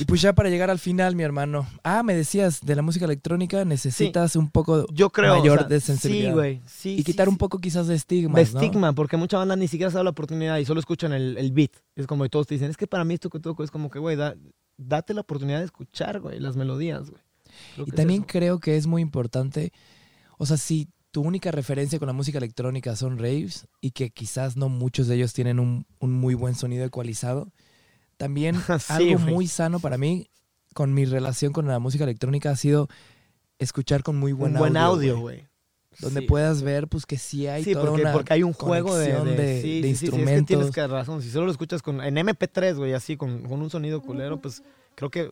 Y 0.00 0.04
pues 0.04 0.20
ya 0.20 0.32
para 0.34 0.48
llegar 0.50 0.70
al 0.70 0.78
final, 0.78 1.14
mi 1.14 1.22
hermano. 1.22 1.66
Ah, 1.84 2.02
me 2.02 2.14
decías, 2.14 2.60
de 2.60 2.74
la 2.74 2.82
música 2.82 3.04
electrónica 3.04 3.64
necesitas 3.64 4.34
un 4.36 4.50
poco 4.50 4.86
Yo 4.92 5.10
creo... 5.10 5.36
mayor 5.38 5.58
o 5.58 5.60
sea, 5.62 5.68
de 5.68 5.80
sensibilidad. 5.80 6.30
Sí, 6.30 6.34
güey. 6.34 6.60
Sí, 6.66 6.96
y 6.98 7.04
quitar 7.04 7.26
sí. 7.26 7.30
un 7.30 7.38
poco 7.38 7.58
quizás 7.58 7.86
de 7.86 7.94
estigma. 7.94 8.36
de 8.36 8.42
estigma, 8.42 8.92
porque 8.92 9.16
mucha 9.16 9.38
banda 9.38 9.54
ni 9.56 9.68
siquiera 9.68 9.90
se 9.90 9.96
da 9.98 10.04
la 10.04 10.10
oportunidad 10.10 10.58
y 10.58 10.64
solo 10.64 10.80
escuchan 10.80 11.12
el, 11.12 11.36
el 11.38 11.52
beat. 11.52 11.70
Es 11.94 12.06
como 12.06 12.24
que 12.24 12.30
todos 12.30 12.46
te 12.46 12.54
dicen, 12.54 12.70
es 12.70 12.76
que 12.76 12.86
para 12.86 13.04
mí 13.04 13.14
esto 13.14 13.30
que 13.30 13.38
toco 13.38 13.62
es 13.62 13.70
como 13.70 13.88
que, 13.90 13.98
güey, 13.98 14.16
da- 14.16 14.34
date 14.76 15.14
la 15.14 15.20
oportunidad 15.20 15.60
de 15.60 15.66
escuchar, 15.66 16.20
güey, 16.20 16.40
las 16.40 16.56
melodías, 16.56 17.10
güey. 17.10 17.22
Y 17.76 17.90
es 17.90 17.94
también 17.94 18.22
creo 18.22 18.58
que 18.58 18.76
es 18.76 18.86
muy 18.86 19.02
importante, 19.02 19.72
o 20.38 20.46
sea, 20.46 20.56
si 20.56 20.88
tu 21.10 21.20
única 21.20 21.50
referencia 21.50 21.98
con 21.98 22.06
la 22.06 22.14
música 22.14 22.38
electrónica 22.38 22.96
son 22.96 23.18
raves 23.18 23.66
y 23.82 23.90
que 23.90 24.08
quizás 24.10 24.56
no 24.56 24.70
muchos 24.70 25.06
de 25.06 25.16
ellos 25.16 25.34
tienen 25.34 25.60
un, 25.60 25.86
un 25.98 26.12
muy 26.12 26.32
buen 26.34 26.54
sonido 26.54 26.86
ecualizado, 26.86 27.52
también 28.22 28.54
Sí, 28.78 28.92
algo 28.92 29.18
güey. 29.22 29.34
muy 29.34 29.46
sano 29.48 29.80
para 29.80 29.98
mí 29.98 30.28
con 30.74 30.94
mi 30.94 31.04
relación 31.04 31.52
con 31.52 31.66
la 31.66 31.80
música 31.80 32.04
electrónica 32.04 32.50
ha 32.50 32.56
sido 32.56 32.88
escuchar 33.58 34.02
con 34.04 34.16
muy 34.16 34.32
buen 34.32 34.52
un 34.52 34.58
buen 34.58 34.76
audio, 34.76 35.18
güey, 35.18 35.46
donde 35.98 36.20
Sí. 36.20 36.26
puedas 36.28 36.62
ver 36.62 36.86
pues 36.86 37.04
que 37.04 37.18
sí 37.18 37.46
hay 37.48 37.64
Sí, 37.64 37.72
toda 37.72 37.86
porque, 37.86 38.02
una 38.02 38.12
porque 38.12 38.32
hay 38.34 38.42
un 38.44 38.52
juego 38.52 38.96
de, 38.96 39.12
de, 39.12 39.34
de- 39.36 39.62
sí, 39.62 39.80
de 39.80 39.88
sí, 39.88 39.94
sí, 39.94 39.98
sí, 39.98 40.06
es 40.06 40.10
que 40.12 40.16
instrumentos. 40.18 40.46
tienes 40.46 40.70
que 40.70 40.86
razón. 40.86 41.20
Si 41.20 41.30
solo 41.30 41.46
lo 41.46 41.52
escuchas 41.52 41.82
con, 41.82 42.00
en 42.00 42.14
MP3, 42.16 42.76
güey, 42.76 42.92
así, 42.94 43.16
con, 43.16 43.42
con 43.42 43.60
un 43.60 43.70
sonido 43.70 44.00
culero, 44.00 44.40
pues 44.40 44.62
creo 44.94 45.10
que 45.10 45.30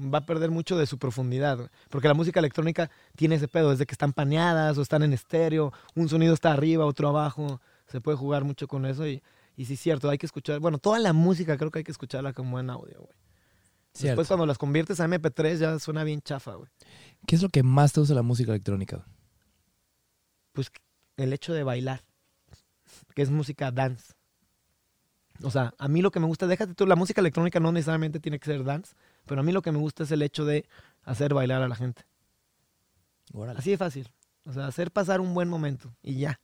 va 0.00 0.18
a 0.18 0.26
perder 0.26 0.50
mucho 0.50 0.76
de 0.76 0.86
su 0.86 0.98
profundidad. 0.98 1.70
Porque 1.88 2.08
la 2.08 2.14
música 2.14 2.40
electrónica 2.40 2.90
tiene 3.16 3.36
ese 3.36 3.46
pedo, 3.48 3.70
desde 3.70 3.86
que 3.86 3.94
están 3.94 4.12
paneadas 4.12 4.76
o 4.76 4.82
están 4.82 5.02
en 5.04 5.12
estéreo, 5.12 5.72
un 5.94 6.08
sonido 6.08 6.34
está 6.34 6.52
arriba, 6.52 6.84
otro 6.84 7.08
abajo. 7.08 7.60
Se 7.86 8.00
puede 8.00 8.18
jugar 8.18 8.44
mucho 8.44 8.66
con 8.68 8.84
eso 8.84 9.06
y, 9.06 9.22
Y 9.56 9.66
sí, 9.66 9.74
es 9.74 9.80
cierto, 9.80 10.10
hay 10.10 10.18
que 10.18 10.26
escuchar. 10.26 10.60
Bueno, 10.60 10.78
toda 10.78 10.98
la 10.98 11.12
música 11.12 11.56
creo 11.56 11.70
que 11.70 11.78
hay 11.78 11.84
que 11.84 11.92
escucharla 11.92 12.32
como 12.32 12.58
en 12.58 12.70
audio, 12.70 12.98
güey. 12.98 13.14
Cierto. 13.92 14.08
Después, 14.08 14.28
cuando 14.28 14.46
las 14.46 14.58
conviertes 14.58 14.98
a 14.98 15.06
MP3, 15.06 15.56
ya 15.58 15.78
suena 15.78 16.02
bien 16.02 16.20
chafa, 16.20 16.54
güey. 16.54 16.68
¿Qué 17.26 17.36
es 17.36 17.42
lo 17.42 17.48
que 17.48 17.62
más 17.62 17.92
te 17.92 18.00
gusta 18.00 18.14
de 18.14 18.16
la 18.16 18.22
música 18.22 18.50
electrónica? 18.50 19.06
Pues 20.52 20.72
el 21.16 21.32
hecho 21.32 21.52
de 21.54 21.62
bailar, 21.62 22.02
que 23.14 23.22
es 23.22 23.30
música 23.30 23.70
dance. 23.70 24.14
O 25.42 25.50
sea, 25.50 25.74
a 25.78 25.88
mí 25.88 26.02
lo 26.02 26.10
que 26.10 26.20
me 26.20 26.26
gusta, 26.26 26.46
déjate 26.46 26.74
tú, 26.74 26.86
la 26.86 26.96
música 26.96 27.20
electrónica 27.20 27.60
no 27.60 27.70
necesariamente 27.70 28.18
tiene 28.18 28.38
que 28.40 28.46
ser 28.46 28.64
dance, 28.64 28.94
pero 29.26 29.40
a 29.40 29.44
mí 29.44 29.52
lo 29.52 29.62
que 29.62 29.72
me 29.72 29.78
gusta 29.78 30.02
es 30.02 30.10
el 30.10 30.22
hecho 30.22 30.44
de 30.44 30.66
hacer 31.02 31.34
bailar 31.34 31.62
a 31.62 31.68
la 31.68 31.76
gente. 31.76 32.02
Órale. 33.32 33.58
Así 33.58 33.70
de 33.70 33.78
fácil. 33.78 34.10
O 34.44 34.52
sea, 34.52 34.66
hacer 34.66 34.90
pasar 34.90 35.20
un 35.20 35.34
buen 35.34 35.48
momento 35.48 35.94
y 36.02 36.18
ya. 36.18 36.40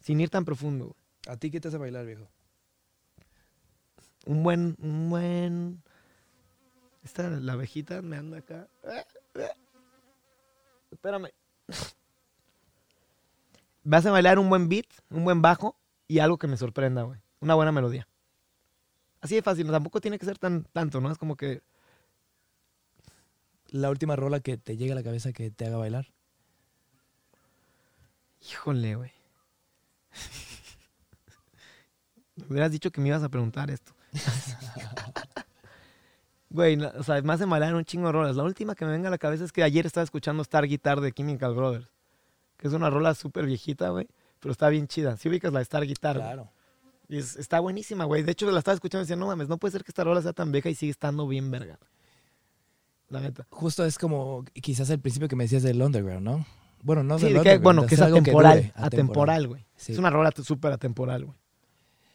Sin 0.00 0.20
ir 0.20 0.30
tan 0.30 0.44
profundo, 0.44 0.86
güey. 0.86 0.99
¿A 1.28 1.36
ti 1.36 1.50
qué 1.50 1.60
te 1.60 1.68
hace 1.68 1.78
bailar, 1.78 2.06
viejo? 2.06 2.28
Un 4.26 4.42
buen, 4.42 4.76
un 4.80 5.10
buen. 5.10 5.82
Esta, 7.02 7.28
la 7.30 7.54
abejita 7.54 8.02
me 8.02 8.16
anda 8.16 8.38
acá. 8.38 8.68
Espérame. 10.90 11.30
Me 13.82 13.96
hace 13.96 14.10
bailar 14.10 14.38
un 14.38 14.50
buen 14.50 14.68
beat, 14.68 14.86
un 15.10 15.24
buen 15.24 15.40
bajo 15.40 15.76
y 16.06 16.18
algo 16.18 16.38
que 16.38 16.46
me 16.46 16.56
sorprenda, 16.56 17.02
güey. 17.02 17.20
Una 17.40 17.54
buena 17.54 17.72
melodía. 17.72 18.06
Así 19.20 19.34
de 19.34 19.42
fácil, 19.42 19.70
tampoco 19.70 20.00
tiene 20.00 20.18
que 20.18 20.26
ser 20.26 20.38
tan 20.38 20.64
tanto, 20.64 21.00
¿no? 21.00 21.10
Es 21.10 21.18
como 21.18 21.36
que 21.36 21.62
La 23.68 23.90
última 23.90 24.16
rola 24.16 24.40
que 24.40 24.56
te 24.58 24.76
llega 24.76 24.92
a 24.92 24.96
la 24.96 25.02
cabeza 25.04 25.32
que 25.32 25.50
te 25.50 25.64
haga 25.64 25.76
bailar. 25.76 26.06
Híjole, 28.42 28.96
güey. 28.96 29.12
Me 32.48 32.54
hubieras 32.54 32.72
dicho 32.72 32.90
que 32.90 33.00
me 33.00 33.08
ibas 33.08 33.22
a 33.22 33.28
preguntar 33.28 33.70
esto. 33.70 33.92
Güey, 36.52 36.82
o 36.82 37.02
sea, 37.04 37.22
me 37.22 37.32
hace 37.32 37.44
bailar 37.44 37.74
un 37.76 37.84
chingo 37.84 38.06
de 38.06 38.12
rolas. 38.12 38.34
La 38.34 38.42
última 38.42 38.74
que 38.74 38.84
me 38.84 38.90
venga 38.90 39.06
a 39.06 39.10
la 39.12 39.18
cabeza 39.18 39.44
es 39.44 39.52
que 39.52 39.62
ayer 39.62 39.86
estaba 39.86 40.02
escuchando 40.02 40.42
Star 40.42 40.66
Guitar 40.66 41.00
de 41.00 41.12
Chemical 41.12 41.54
Brothers. 41.54 41.86
Que 42.56 42.66
es 42.66 42.74
una 42.74 42.90
rola 42.90 43.14
súper 43.14 43.46
viejita, 43.46 43.90
güey. 43.90 44.08
Pero 44.40 44.50
está 44.50 44.68
bien 44.68 44.88
chida. 44.88 45.16
Si 45.16 45.28
ubicas 45.28 45.52
la 45.52 45.60
Star 45.60 45.86
Guitar. 45.86 46.16
Claro. 46.16 46.50
Y 47.08 47.18
es- 47.18 47.36
está 47.36 47.60
buenísima, 47.60 48.04
güey. 48.04 48.24
De 48.24 48.32
hecho, 48.32 48.50
la 48.50 48.58
estaba 48.58 48.74
escuchando 48.74 49.02
y 49.02 49.04
decía, 49.04 49.14
no 49.16 49.28
mames, 49.28 49.48
no 49.48 49.58
puede 49.58 49.72
ser 49.72 49.84
que 49.84 49.92
esta 49.92 50.02
rola 50.02 50.22
sea 50.22 50.32
tan 50.32 50.50
vieja 50.50 50.68
y 50.68 50.74
sigue 50.74 50.90
estando 50.90 51.26
bien 51.28 51.50
verga. 51.52 51.78
La 53.10 53.20
neta. 53.20 53.46
Justo 53.50 53.84
es 53.84 53.96
como 53.96 54.44
quizás 54.60 54.90
el 54.90 54.98
principio 54.98 55.28
que 55.28 55.36
me 55.36 55.44
decías 55.44 55.62
del 55.62 55.80
underground, 55.80 56.22
¿no? 56.24 56.46
Bueno, 56.82 57.04
no 57.04 57.18
Sí, 57.18 57.26
del 57.26 57.34
que, 57.34 57.38
underground, 57.38 57.62
bueno, 57.62 57.86
que 57.86 57.94
es 57.94 58.00
atemporal. 58.00 58.72
atemporal, 58.74 59.46
güey. 59.48 59.66
Sí. 59.76 59.92
Es 59.92 59.98
una 59.98 60.10
rola 60.10 60.32
súper 60.42 60.72
atemporal, 60.72 61.26
güey. 61.26 61.38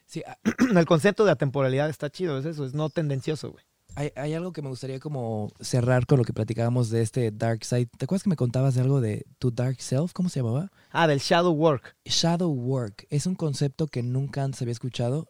Sí, 0.05 0.21
a- 0.25 0.37
El 0.79 0.85
concepto 0.85 1.25
de 1.25 1.31
atemporalidad 1.31 1.89
está 1.89 2.09
chido, 2.09 2.37
es 2.37 2.45
eso, 2.45 2.65
es 2.65 2.73
no 2.73 2.89
tendencioso, 2.89 3.51
güey. 3.51 3.63
hay, 3.95 4.11
hay 4.15 4.33
algo 4.33 4.51
que 4.53 4.61
me 4.61 4.69
gustaría 4.69 4.99
como 4.99 5.51
cerrar 5.59 6.05
con 6.05 6.17
lo 6.19 6.23
que 6.25 6.33
platicábamos 6.33 6.89
de 6.89 7.01
este 7.01 7.31
Dark 7.31 7.63
Side. 7.65 7.87
¿Te 7.97 8.05
acuerdas 8.05 8.23
que 8.23 8.29
me 8.29 8.35
contabas 8.35 8.75
de 8.75 8.81
algo 8.81 9.01
de 9.01 9.25
tu 9.39 9.51
Dark 9.51 9.81
Self? 9.81 10.11
¿Cómo 10.13 10.29
se 10.29 10.41
llamaba? 10.41 10.71
Ah, 10.91 11.07
del 11.07 11.19
shadow 11.19 11.51
work. 11.53 11.95
Shadow 12.05 12.51
Work. 12.51 13.07
Es 13.09 13.25
un 13.25 13.35
concepto 13.35 13.87
que 13.87 14.03
nunca 14.03 14.43
antes 14.43 14.61
había 14.61 14.73
escuchado 14.73 15.27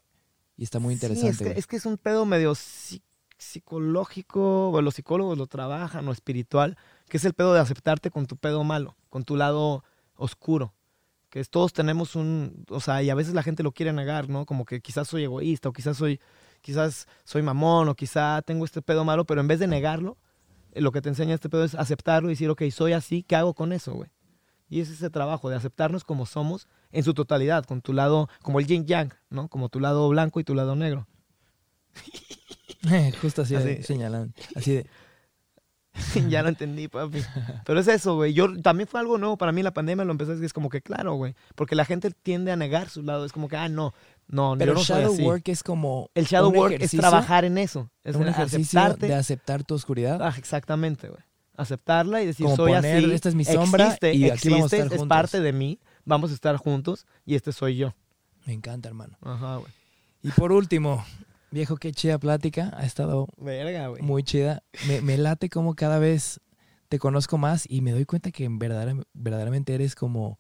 y 0.58 0.64
está 0.64 0.80
muy 0.80 0.94
interesante. 0.94 1.36
Sí, 1.36 1.44
es, 1.44 1.54
que, 1.54 1.60
es 1.60 1.68
que 1.68 1.76
es 1.78 1.86
un 1.86 1.98
pedo 1.98 2.26
medio 2.26 2.54
psi- 2.56 3.02
psicológico, 3.38 4.70
o 4.72 4.82
los 4.82 4.96
psicólogos 4.96 5.38
lo 5.38 5.48
trabajan, 5.48 6.08
o 6.08 6.12
espiritual, 6.12 6.78
que 7.10 7.18
es 7.18 7.26
el 7.26 7.34
pedo 7.34 7.54
de 7.54 7.60
aceptarte 7.60 8.10
con 8.12 8.26
tu 8.26 8.38
pedo 8.38 8.64
malo, 8.64 8.96
con 9.10 9.24
tu 9.24 9.36
lado 9.36 9.84
oscuro. 10.16 10.74
Que 11.36 11.42
es, 11.42 11.50
todos 11.50 11.74
tenemos 11.74 12.16
un, 12.16 12.64
o 12.70 12.80
sea, 12.80 13.04
y 13.04 13.10
a 13.10 13.14
veces 13.14 13.34
la 13.34 13.44
gente 13.44 13.62
lo 13.62 13.74
quiere 13.74 13.92
negar, 13.92 14.30
¿no? 14.30 14.46
Como 14.46 14.64
que 14.64 14.80
quizás 14.80 15.10
soy 15.10 15.26
egoísta, 15.26 15.68
o 15.68 15.74
quizás 15.74 15.98
soy, 15.98 16.22
quizás 16.62 17.10
soy 17.26 17.42
mamón, 17.42 17.90
o 17.90 17.94
quizá 17.94 18.42
tengo 18.42 18.64
este 18.64 18.82
pedo 18.82 19.04
malo, 19.04 19.26
pero 19.26 19.42
en 19.42 19.50
vez 19.50 19.60
de 19.60 19.68
negarlo, 19.68 20.18
eh, 20.72 20.80
lo 20.80 20.94
que 20.94 21.02
te 21.02 21.10
enseña 21.10 21.36
este 21.36 21.50
pedo 21.50 21.66
es 21.66 21.76
aceptarlo 21.76 22.30
y 22.30 22.36
decir, 22.36 22.50
ok, 22.50 22.62
soy 22.72 22.94
así, 22.94 23.22
¿qué 23.22 23.36
hago 23.36 23.54
con 23.54 23.74
eso, 23.74 23.92
güey? 23.96 24.10
Y 24.70 24.80
es 24.80 24.90
ese 24.90 25.10
trabajo 25.10 25.50
de 25.50 25.58
aceptarnos 25.58 26.06
como 26.06 26.26
somos 26.26 26.70
en 26.94 27.04
su 27.04 27.14
totalidad, 27.14 27.66
con 27.66 27.82
tu 27.82 27.92
lado, 27.92 28.30
como 28.42 28.62
el 28.62 28.66
yin 28.66 28.86
yang, 28.86 29.14
¿no? 29.30 29.50
Como 29.50 29.68
tu 29.68 29.82
lado 29.82 30.08
blanco 30.08 30.40
y 30.40 30.46
tu 30.46 30.56
lado 30.56 30.78
negro. 30.78 31.06
Justo 33.22 33.42
así, 33.42 33.56
Así. 33.56 33.84
señalando. 33.84 34.34
Así 34.56 34.72
de, 34.72 34.88
ya 36.30 36.44
lo 36.44 36.50
entendí, 36.50 36.88
papi. 36.88 37.22
Pero 37.66 37.80
es 37.80 37.88
eso, 37.88 38.16
güey. 38.16 38.34
Yo 38.34 38.62
también 38.62 38.88
fue 38.88 39.00
algo 39.00 39.18
nuevo 39.18 39.38
para 39.38 39.52
mí 39.52 39.64
la 39.64 39.74
pandemia, 39.74 40.06
lo 40.06 40.12
empecé 40.12 40.32
a 40.32 40.34
decir, 40.36 40.46
es 40.46 40.54
como 40.54 40.70
que 40.70 40.82
claro, 40.82 41.14
güey, 41.16 41.36
porque 41.56 41.76
la 41.76 41.86
gente 41.86 42.12
tiende 42.12 42.52
a 42.52 42.56
negar 42.56 42.90
su 42.90 43.02
lado, 43.02 43.26
es 43.26 43.32
como 43.32 43.48
que 43.48 43.58
ah, 43.58 43.70
no, 43.70 43.94
no, 44.28 44.56
Pero 44.58 44.74
yo 44.74 44.80
no 44.80 44.84
soy 44.84 44.98
Shadow 45.02 45.14
así. 45.14 45.24
Work 45.24 45.50
es 45.50 45.64
como. 45.64 46.10
El 46.16 46.26
shadow 46.26 46.50
un 46.50 46.58
work 46.58 46.78
es 46.80 46.92
trabajar 46.92 47.46
en 47.46 47.58
eso, 47.58 47.90
es 48.04 48.16
un 48.16 48.28
ejercicio 48.28 48.80
aceptarte, 48.80 49.08
de 49.08 49.16
aceptar 49.16 49.64
tu 49.64 49.76
oscuridad. 49.76 50.22
Ah, 50.22 50.34
exactamente, 50.38 51.10
güey. 51.10 51.22
Aceptarla 51.58 52.22
y 52.22 52.26
decir, 52.26 52.44
Como 52.46 52.58
soy 52.58 52.74
poner, 52.74 52.98
así. 52.98 53.14
esta 53.14 53.30
es 53.30 53.36
mi 53.36 53.46
sombra 53.46 53.86
existe, 53.86 54.14
y 54.14 54.30
aquí 54.30 54.50
vamos 54.50 54.74
a 54.74 54.76
existe, 54.76 54.78
estar 54.78 54.94
es 54.94 55.00
juntos. 55.00 55.18
parte 55.18 55.40
de 55.40 55.54
mí, 55.54 55.80
vamos 56.04 56.32
a 56.32 56.34
estar 56.34 56.58
juntos 56.58 57.06
y 57.26 57.36
este 57.36 57.54
soy 57.54 57.78
yo. 57.78 57.94
Me 58.46 58.54
encanta, 58.54 58.90
hermano. 58.90 59.18
Ajá, 59.22 59.58
güey. 59.58 59.72
Y 60.22 60.32
por 60.32 60.52
último, 60.52 61.06
viejo, 61.56 61.78
qué 61.78 61.92
chida 61.92 62.20
plática. 62.20 62.72
Ha 62.78 62.86
estado 62.86 63.28
Verga, 63.38 63.88
güey. 63.88 64.02
muy 64.04 64.22
chida. 64.24 64.62
Me, 64.88 65.02
me 65.02 65.18
late 65.18 65.50
como 65.50 65.74
cada 65.76 65.98
vez 65.98 66.40
te 66.90 67.00
conozco 67.00 67.38
más 67.40 67.66
y 67.68 67.82
me 67.82 67.92
doy 67.92 68.06
cuenta 68.06 68.30
que 68.32 68.44
en 68.46 68.60
verdadera- 68.60 69.04
verdaderamente 69.14 69.74
eres 69.74 69.96
como 69.96 70.38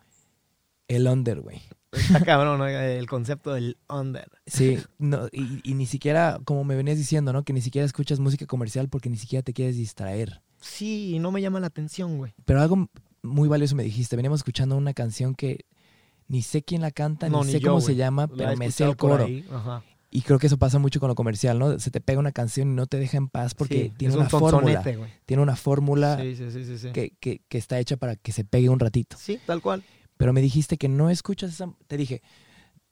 el 0.88 1.08
under, 1.08 1.42
güey. 1.42 1.62
Está 1.92 2.20
cabrón, 2.24 2.60
¿no? 2.60 2.68
el 2.68 3.08
concepto 3.08 3.54
del 3.54 3.78
under. 3.90 4.30
Sí, 4.46 4.78
no, 5.00 5.28
y, 5.32 5.62
y 5.64 5.74
ni 5.74 5.86
siquiera, 5.86 6.40
como 6.46 6.64
me 6.64 6.76
venías 6.76 6.98
diciendo, 6.98 7.32
¿no? 7.34 7.44
Que 7.44 7.54
ni 7.54 7.62
siquiera 7.62 7.86
escuchas 7.86 8.20
música 8.20 8.46
comercial 8.46 8.90
porque 8.90 9.10
ni 9.10 9.18
siquiera 9.18 9.42
te 9.42 9.54
quieres 9.54 9.78
distraer. 9.78 10.42
Sí, 10.60 11.18
no 11.20 11.32
me 11.32 11.42
llama 11.42 11.60
la 11.60 11.68
atención, 11.68 12.18
güey. 12.18 12.34
Pero 12.46 12.62
algo 12.62 12.90
muy 13.24 13.48
valioso 13.48 13.76
me 13.76 13.84
dijiste. 13.84 14.16
Veníamos 14.16 14.42
escuchando 14.42 14.76
una 14.78 14.94
canción 14.94 15.34
que 15.36 15.66
ni 16.28 16.42
sé 16.42 16.64
quién 16.64 16.82
la 16.82 16.92
canta, 16.92 17.30
No, 17.30 17.42
ni 17.42 17.48
ni 17.48 17.52
sé 17.54 17.60
yo, 17.62 17.70
cómo 17.70 17.82
se 17.82 17.96
llama, 17.96 18.28
pero 18.28 18.56
me 18.58 18.70
sé 18.72 18.84
el 18.84 18.98
coro. 18.98 19.28
Ajá. 19.52 19.84
Y 20.16 20.22
creo 20.22 20.40
que 20.40 20.48
eso 20.48 20.58
pasa 20.58 20.80
mucho 20.80 21.02
con 21.02 21.10
lo 21.10 21.16
comercial, 21.16 21.60
¿no? 21.60 21.78
Se 21.78 21.92
te 21.92 22.00
pega 22.00 22.20
una 22.20 22.32
canción 22.32 22.72
y 22.72 22.74
no 22.74 22.88
te 22.88 22.98
deja 22.98 23.18
en 23.18 23.28
paz 23.28 23.54
porque 23.54 23.90
Sí, 23.90 23.94
tiene 23.98 24.14
una 24.14 24.24
un 24.24 24.30
fórmula. 24.30 24.82
Tiene 25.26 25.44
una 25.44 25.58
fórmula 25.58 26.18
sí, 26.22 26.38
sí. 26.38 26.78
sí. 26.78 26.92
que, 26.94 27.42
está 27.50 27.80
hecha 27.80 27.98
para 27.98 28.16
que 28.16 28.32
se 28.32 28.46
pegue 28.46 28.70
un 28.70 28.80
ratito. 28.80 29.18
Sí, 29.20 29.42
tal 29.46 29.62
cual. 29.62 29.84
Pero 30.16 30.32
me 30.32 30.40
dijiste 30.40 30.78
que 30.78 30.88
no 30.88 31.10
escuchas 31.10 31.52
esa... 31.52 31.70
Te 31.88 31.98
dije, 31.98 32.22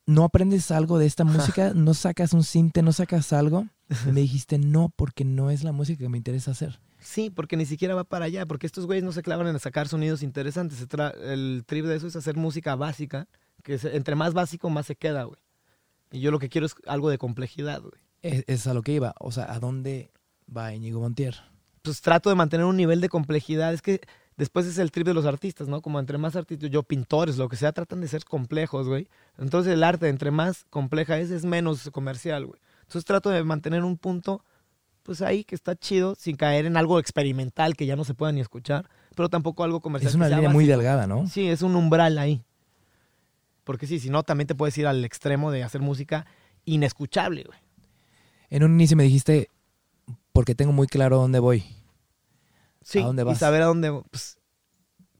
no 0.05 0.25
aprendes 0.25 0.69
algo 0.69 0.97
de 0.97 1.05
esta 1.05 1.23
música, 1.23 1.71
no 1.73 1.93
sacas 1.93 2.33
un 2.33 2.43
cinte, 2.43 2.81
no 2.81 2.91
sacas 2.91 3.31
algo. 3.31 3.69
Y 4.05 4.11
me 4.11 4.19
dijiste, 4.19 4.57
no, 4.57 4.91
porque 4.93 5.23
no 5.23 5.49
es 5.49 5.63
la 5.63 5.71
música 5.71 5.99
que 5.99 6.09
me 6.09 6.17
interesa 6.17 6.51
hacer. 6.51 6.81
Sí, 6.99 7.29
porque 7.29 7.55
ni 7.55 7.65
siquiera 7.65 7.95
va 7.95 8.03
para 8.03 8.25
allá, 8.25 8.45
porque 8.45 8.67
estos 8.67 8.85
güeyes 8.85 9.05
no 9.05 9.13
se 9.13 9.23
clavan 9.23 9.47
en 9.47 9.57
sacar 9.59 9.87
sonidos 9.87 10.23
interesantes. 10.23 10.85
El 11.23 11.63
trip 11.65 11.85
de 11.85 11.95
eso 11.95 12.07
es 12.07 12.17
hacer 12.17 12.35
música 12.35 12.75
básica, 12.75 13.29
que 13.63 13.79
entre 13.81 14.15
más 14.15 14.33
básico 14.33 14.69
más 14.69 14.87
se 14.87 14.97
queda, 14.97 15.23
güey. 15.23 15.39
Y 16.13 16.19
yo 16.19 16.29
lo 16.29 16.37
que 16.37 16.47
quiero 16.47 16.67
es 16.67 16.75
algo 16.85 17.09
de 17.09 17.17
complejidad, 17.17 17.81
güey. 17.81 17.93
Es, 18.21 18.43
es 18.45 18.67
a 18.67 18.75
lo 18.75 18.83
que 18.83 18.93
iba. 18.93 19.15
O 19.19 19.31
sea, 19.31 19.51
¿a 19.51 19.59
dónde 19.59 20.11
va 20.55 20.71
Íñigo 20.71 21.01
Montier? 21.01 21.35
Pues 21.81 22.01
trato 22.01 22.29
de 22.29 22.35
mantener 22.35 22.67
un 22.67 22.77
nivel 22.77 23.01
de 23.01 23.09
complejidad. 23.09 23.73
Es 23.73 23.81
que 23.81 23.99
después 24.37 24.67
es 24.67 24.77
el 24.77 24.91
trip 24.91 25.07
de 25.07 25.15
los 25.15 25.25
artistas, 25.25 25.67
¿no? 25.67 25.81
Como 25.81 25.99
entre 25.99 26.19
más 26.19 26.35
artistas, 26.35 26.69
yo 26.69 26.83
pintores, 26.83 27.37
lo 27.37 27.49
que 27.49 27.55
sea, 27.55 27.71
tratan 27.71 27.99
de 27.99 28.07
ser 28.07 28.25
complejos, 28.25 28.87
güey. 28.87 29.07
Entonces 29.39 29.73
el 29.73 29.83
arte, 29.83 30.07
entre 30.07 30.29
más 30.29 30.65
compleja 30.69 31.17
es, 31.17 31.31
es 31.31 31.45
menos 31.45 31.89
comercial, 31.91 32.45
güey. 32.45 32.61
Entonces 32.81 33.05
trato 33.05 33.31
de 33.31 33.43
mantener 33.43 33.83
un 33.83 33.97
punto, 33.97 34.45
pues 35.01 35.23
ahí 35.23 35.43
que 35.43 35.55
está 35.55 35.75
chido, 35.75 36.13
sin 36.13 36.35
caer 36.35 36.67
en 36.67 36.77
algo 36.77 36.99
experimental 36.99 37.75
que 37.75 37.87
ya 37.87 37.95
no 37.95 38.03
se 38.03 38.13
pueda 38.13 38.31
ni 38.31 38.39
escuchar, 38.39 38.87
pero 39.15 39.29
tampoco 39.29 39.63
algo 39.63 39.81
comercial. 39.81 40.09
Es 40.09 40.15
una 40.15 40.29
línea 40.29 40.49
muy 40.49 40.67
delgada, 40.67 41.07
¿no? 41.07 41.27
Sí, 41.27 41.47
es 41.47 41.63
un 41.63 41.75
umbral 41.75 42.19
ahí. 42.19 42.43
Porque 43.63 43.87
sí, 43.87 43.99
si 43.99 44.09
no, 44.09 44.23
también 44.23 44.47
te 44.47 44.55
puedes 44.55 44.77
ir 44.77 44.87
al 44.87 45.03
extremo 45.05 45.51
de 45.51 45.63
hacer 45.63 45.81
música 45.81 46.25
inescuchable, 46.65 47.43
güey. 47.43 47.59
En 48.49 48.63
un 48.63 48.73
inicio 48.73 48.95
me 48.97 49.03
dijiste, 49.03 49.49
porque 50.31 50.53
tengo 50.55 50.71
muy 50.73 50.87
claro 50.87 51.17
dónde 51.17 51.39
voy. 51.39 51.63
Sí, 52.81 52.99
¿A 52.99 53.05
dónde 53.05 53.21
y 53.23 53.25
vas? 53.25 53.39
saber 53.39 53.61
a 53.61 53.65
dónde. 53.65 53.91
Pues, 54.11 54.37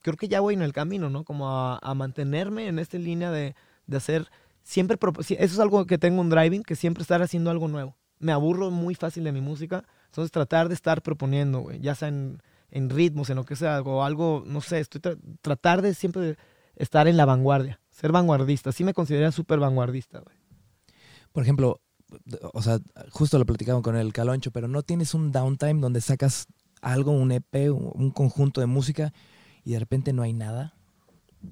creo 0.02 0.18
que 0.18 0.28
ya 0.28 0.42
voy 0.42 0.54
en 0.54 0.62
el 0.62 0.74
camino, 0.74 1.10
¿no? 1.10 1.24
Como 1.24 1.50
a, 1.50 1.80
a 1.82 1.94
mantenerme 1.94 2.68
en 2.68 2.80
esta 2.80 2.98
línea 2.98 3.32
de, 3.32 3.56
de 3.88 3.98
hacer. 3.98 4.30
Siempre. 4.62 4.98
Eso 5.20 5.36
es 5.38 5.60
algo 5.60 5.86
que 5.86 5.98
tengo 5.98 6.22
un 6.22 6.30
driving, 6.30 6.64
que 6.64 6.76
siempre 6.76 7.02
estar 7.02 7.22
haciendo 7.22 7.50
algo 7.50 7.68
nuevo. 7.68 7.96
Me 8.20 8.32
aburro 8.32 8.70
muy 8.72 8.96
fácil 8.96 9.24
de 9.24 9.32
mi 9.32 9.42
música. 9.42 9.84
Entonces, 10.08 10.32
tratar 10.32 10.68
de 10.68 10.76
estar 10.76 11.02
proponiendo, 11.02 11.60
güey. 11.60 11.80
Ya 11.80 11.96
sea 11.96 12.10
en, 12.10 12.42
en 12.72 12.90
ritmos, 12.90 13.30
en 13.30 13.38
lo 13.38 13.46
que 13.46 13.56
sea, 13.56 13.82
o 13.82 14.04
algo, 14.04 14.44
no 14.46 14.62
sé. 14.62 14.80
Estoy 14.80 15.02
tra- 15.02 15.20
tratar 15.42 15.82
de 15.82 15.94
siempre 15.94 16.38
estar 16.76 17.08
en 17.08 17.18
la 17.18 17.26
vanguardia. 17.26 17.80
Ser 17.94 18.12
vanguardista. 18.12 18.72
Sí 18.72 18.84
me 18.84 18.94
considero 18.94 19.32
súper 19.32 19.60
vanguardista, 19.60 20.20
güey. 20.20 20.36
Por 21.32 21.44
ejemplo, 21.44 21.80
o 22.54 22.62
sea, 22.62 22.80
justo 23.12 23.40
lo 23.40 23.46
platicamos 23.46 23.82
con 23.84 23.96
el 23.96 24.12
Caloncho, 24.14 24.52
pero 24.52 24.68
no 24.68 24.84
tienes 24.84 25.14
un 25.14 25.32
downtime 25.32 25.80
donde 25.80 26.02
sacas 26.02 26.48
algo, 26.82 27.12
un 27.12 27.32
EP, 27.32 27.72
un 27.72 28.12
conjunto 28.12 28.60
de 28.62 28.68
música 28.68 29.14
y 29.64 29.72
de 29.74 29.80
repente 29.80 30.12
no 30.12 30.22
hay 30.24 30.34
nada. 30.34 30.74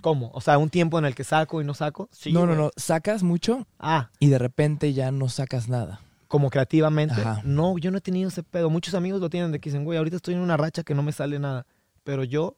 ¿Cómo? 0.01 0.31
O 0.33 0.41
sea, 0.41 0.57
un 0.57 0.69
tiempo 0.69 0.97
en 0.99 1.05
el 1.05 1.15
que 1.15 1.23
saco 1.23 1.61
y 1.61 1.65
no 1.65 1.73
saco. 1.73 2.09
Sí, 2.11 2.31
no, 2.31 2.45
no, 2.45 2.55
no. 2.55 2.71
Sacas 2.77 3.23
mucho 3.23 3.67
Ah, 3.79 4.09
y 4.19 4.27
de 4.29 4.37
repente 4.37 4.93
ya 4.93 5.11
no 5.11 5.29
sacas 5.29 5.67
nada. 5.69 5.99
como 6.27 6.49
creativamente. 6.49 7.15
Ajá. 7.21 7.41
No, 7.43 7.77
yo 7.77 7.91
no 7.91 7.97
he 7.97 8.01
tenido 8.01 8.29
ese 8.29 8.41
pedo. 8.43 8.69
Muchos 8.69 8.93
amigos 8.93 9.19
lo 9.19 9.29
tienen 9.29 9.51
de 9.51 9.59
que 9.59 9.69
dicen, 9.69 9.83
güey, 9.83 9.97
ahorita 9.97 10.15
estoy 10.15 10.33
en 10.35 10.39
una 10.39 10.55
racha 10.57 10.83
que 10.83 10.95
no 10.95 11.03
me 11.03 11.11
sale 11.11 11.39
nada. 11.39 11.65
Pero 12.05 12.23
yo, 12.23 12.57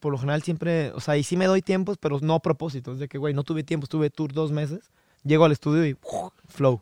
por 0.00 0.12
lo 0.12 0.18
general, 0.18 0.42
siempre, 0.42 0.90
o 0.92 1.00
sea, 1.00 1.16
y 1.16 1.22
sí 1.22 1.36
me 1.36 1.46
doy 1.46 1.62
tiempos, 1.62 1.96
pero 1.98 2.18
no 2.20 2.34
a 2.34 2.40
propósito. 2.42 2.92
Es 2.92 2.98
de 2.98 3.08
que, 3.08 3.18
güey, 3.18 3.34
no 3.34 3.42
tuve 3.44 3.62
tiempo, 3.64 3.84
estuve 3.84 4.10
tour 4.10 4.32
dos 4.32 4.50
meses. 4.52 4.90
Llego 5.24 5.44
al 5.44 5.52
estudio 5.52 5.84
y 5.86 5.96
flow. 6.48 6.80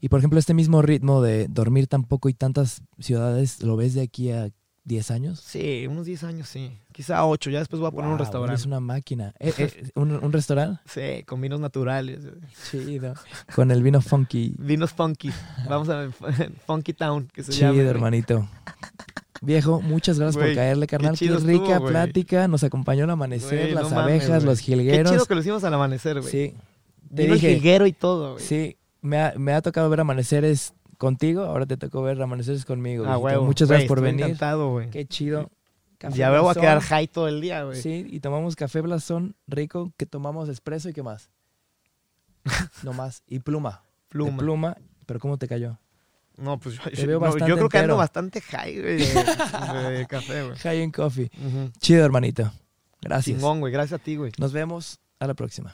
Y 0.00 0.08
por 0.08 0.18
ejemplo, 0.20 0.38
este 0.38 0.54
mismo 0.54 0.82
ritmo 0.82 1.22
de 1.22 1.48
dormir 1.48 1.86
tan 1.86 2.04
poco 2.04 2.28
y 2.28 2.34
tantas 2.34 2.82
ciudades, 2.98 3.62
¿lo 3.62 3.76
ves 3.76 3.94
de 3.94 4.02
aquí 4.02 4.30
a 4.30 4.50
10 4.84 5.10
años? 5.10 5.40
Sí, 5.40 5.86
unos 5.88 6.06
10 6.06 6.22
años, 6.24 6.48
sí. 6.48 6.78
Quizá 6.92 7.24
8. 7.26 7.50
Ya 7.50 7.58
después 7.58 7.80
voy 7.80 7.88
a 7.88 7.90
poner 7.90 8.06
un 8.06 8.12
Wow, 8.12 8.18
restaurante. 8.18 8.52
eres 8.54 8.66
una 8.66 8.78
máquina. 8.80 9.34
Eh, 9.40 9.52
eh, 9.58 9.90
¿un, 9.94 10.12
un 10.12 10.32
restaurante? 10.32 10.80
Sí, 10.86 11.24
con 11.24 11.40
vinos 11.40 11.58
naturales. 11.60 12.20
Chido. 12.70 13.14
Con 13.54 13.70
el 13.70 13.82
vino 13.82 14.00
funky. 14.00 14.54
Vinos 14.58 14.92
funky. 14.92 15.30
Vamos 15.68 15.88
a 15.88 15.96
ver, 15.98 16.12
Funky 16.66 16.92
Town, 16.92 17.28
que 17.32 17.42
se 17.42 17.52
llama. 17.52 17.72
Chido, 17.74 17.90
hermanito. 17.90 18.48
Viejo, 19.46 19.80
muchas 19.80 20.18
gracias 20.18 20.36
por 20.36 20.44
Güey, 20.44 20.54
caerle, 20.56 20.86
carnal. 20.86 21.16
qué 21.16 21.26
Qué, 21.28 21.36
rica 21.36 21.54
estuvo, 21.64 21.78
güey. 21.80 21.90
plática. 21.92 22.48
Nos 22.48 22.64
acompañó 22.64 23.04
el 23.04 23.10
amanecer, 23.10 23.60
Güey, 23.60 23.72
las 23.74 23.90
no 23.92 24.00
abejas, 24.00 24.28
güey. 24.28 24.44
los 24.44 24.58
Qué 24.58 24.64
jilgueros. 24.64 25.12
chido 25.12 25.26
que 25.26 25.34
lo 25.34 25.40
hicimos 25.40 25.62
al 25.64 25.72
amanecer, 25.74 26.20
güey. 26.20 26.30
Sí, 26.30 26.54
te 27.14 27.22
Vino 27.22 27.34
el 27.34 27.40
dije. 27.40 27.54
jilguero 27.54 27.86
y 27.86 27.92
todo, 27.92 28.32
güey. 28.34 28.44
sí. 28.44 28.76
Me 29.02 29.18
ha, 29.20 29.34
me 29.36 29.52
ha 29.52 29.62
tocado 29.62 29.88
ver 29.88 30.00
amaneceres 30.00 30.74
contigo, 30.98 31.42
ahora 31.44 31.64
te 31.64 31.76
tocó 31.76 32.02
ver 32.02 32.20
amaneceres 32.20 32.64
conmigo. 32.64 33.04
Ah, 33.06 33.18
huevo. 33.18 33.44
Muchas 33.44 33.68
Güey, 33.68 33.76
gracias 33.76 33.88
por 33.88 34.00
venir. 34.00 34.24
encantado, 34.24 34.70
güey. 34.72 34.90
Qué 34.90 35.06
chido. 35.06 35.48
Café 35.98 36.16
Ya 36.18 36.40
voy 36.40 36.50
a 36.50 36.54
quedar 36.60 36.80
high 36.80 37.06
todo 37.06 37.28
el 37.28 37.40
día, 37.40 37.62
güey. 37.62 37.80
Sí, 37.80 38.04
y 38.10 38.18
tomamos 38.20 38.56
café 38.56 38.80
blasón 38.80 39.36
rico, 39.46 39.92
que 39.96 40.06
tomamos 40.06 40.48
espresso 40.48 40.88
y 40.88 40.92
qué 40.92 41.04
más. 41.04 41.30
no 42.82 42.92
más. 42.92 43.22
Y 43.28 43.38
pluma. 43.38 43.70
De 43.70 44.08
Pluma. 44.08 44.36
pluma, 44.38 44.76
pero 45.06 45.20
¿cómo 45.20 45.36
te 45.38 45.46
cayó? 45.46 45.78
No, 46.36 46.58
pues 46.58 46.78
yo, 46.92 47.06
veo 47.06 47.20
no, 47.20 47.38
yo 47.38 47.56
creo 47.56 47.68
que 47.68 47.78
ando 47.78 47.96
bastante 47.96 48.40
high, 48.42 48.80
güey, 48.80 48.98
de, 48.98 49.90
de 49.90 50.06
café, 50.06 50.42
güey. 50.44 50.56
High 50.62 50.82
in 50.82 50.90
coffee. 50.90 51.30
Chido, 51.80 52.04
hermanito. 52.04 52.52
Gracias. 53.00 53.36
Chingón, 53.36 53.60
güey. 53.60 53.72
Gracias 53.72 54.00
a 54.00 54.02
ti, 54.02 54.16
güey. 54.16 54.32
Nos 54.38 54.52
vemos 54.52 55.00
a 55.18 55.26
la 55.26 55.34
próxima. 55.34 55.72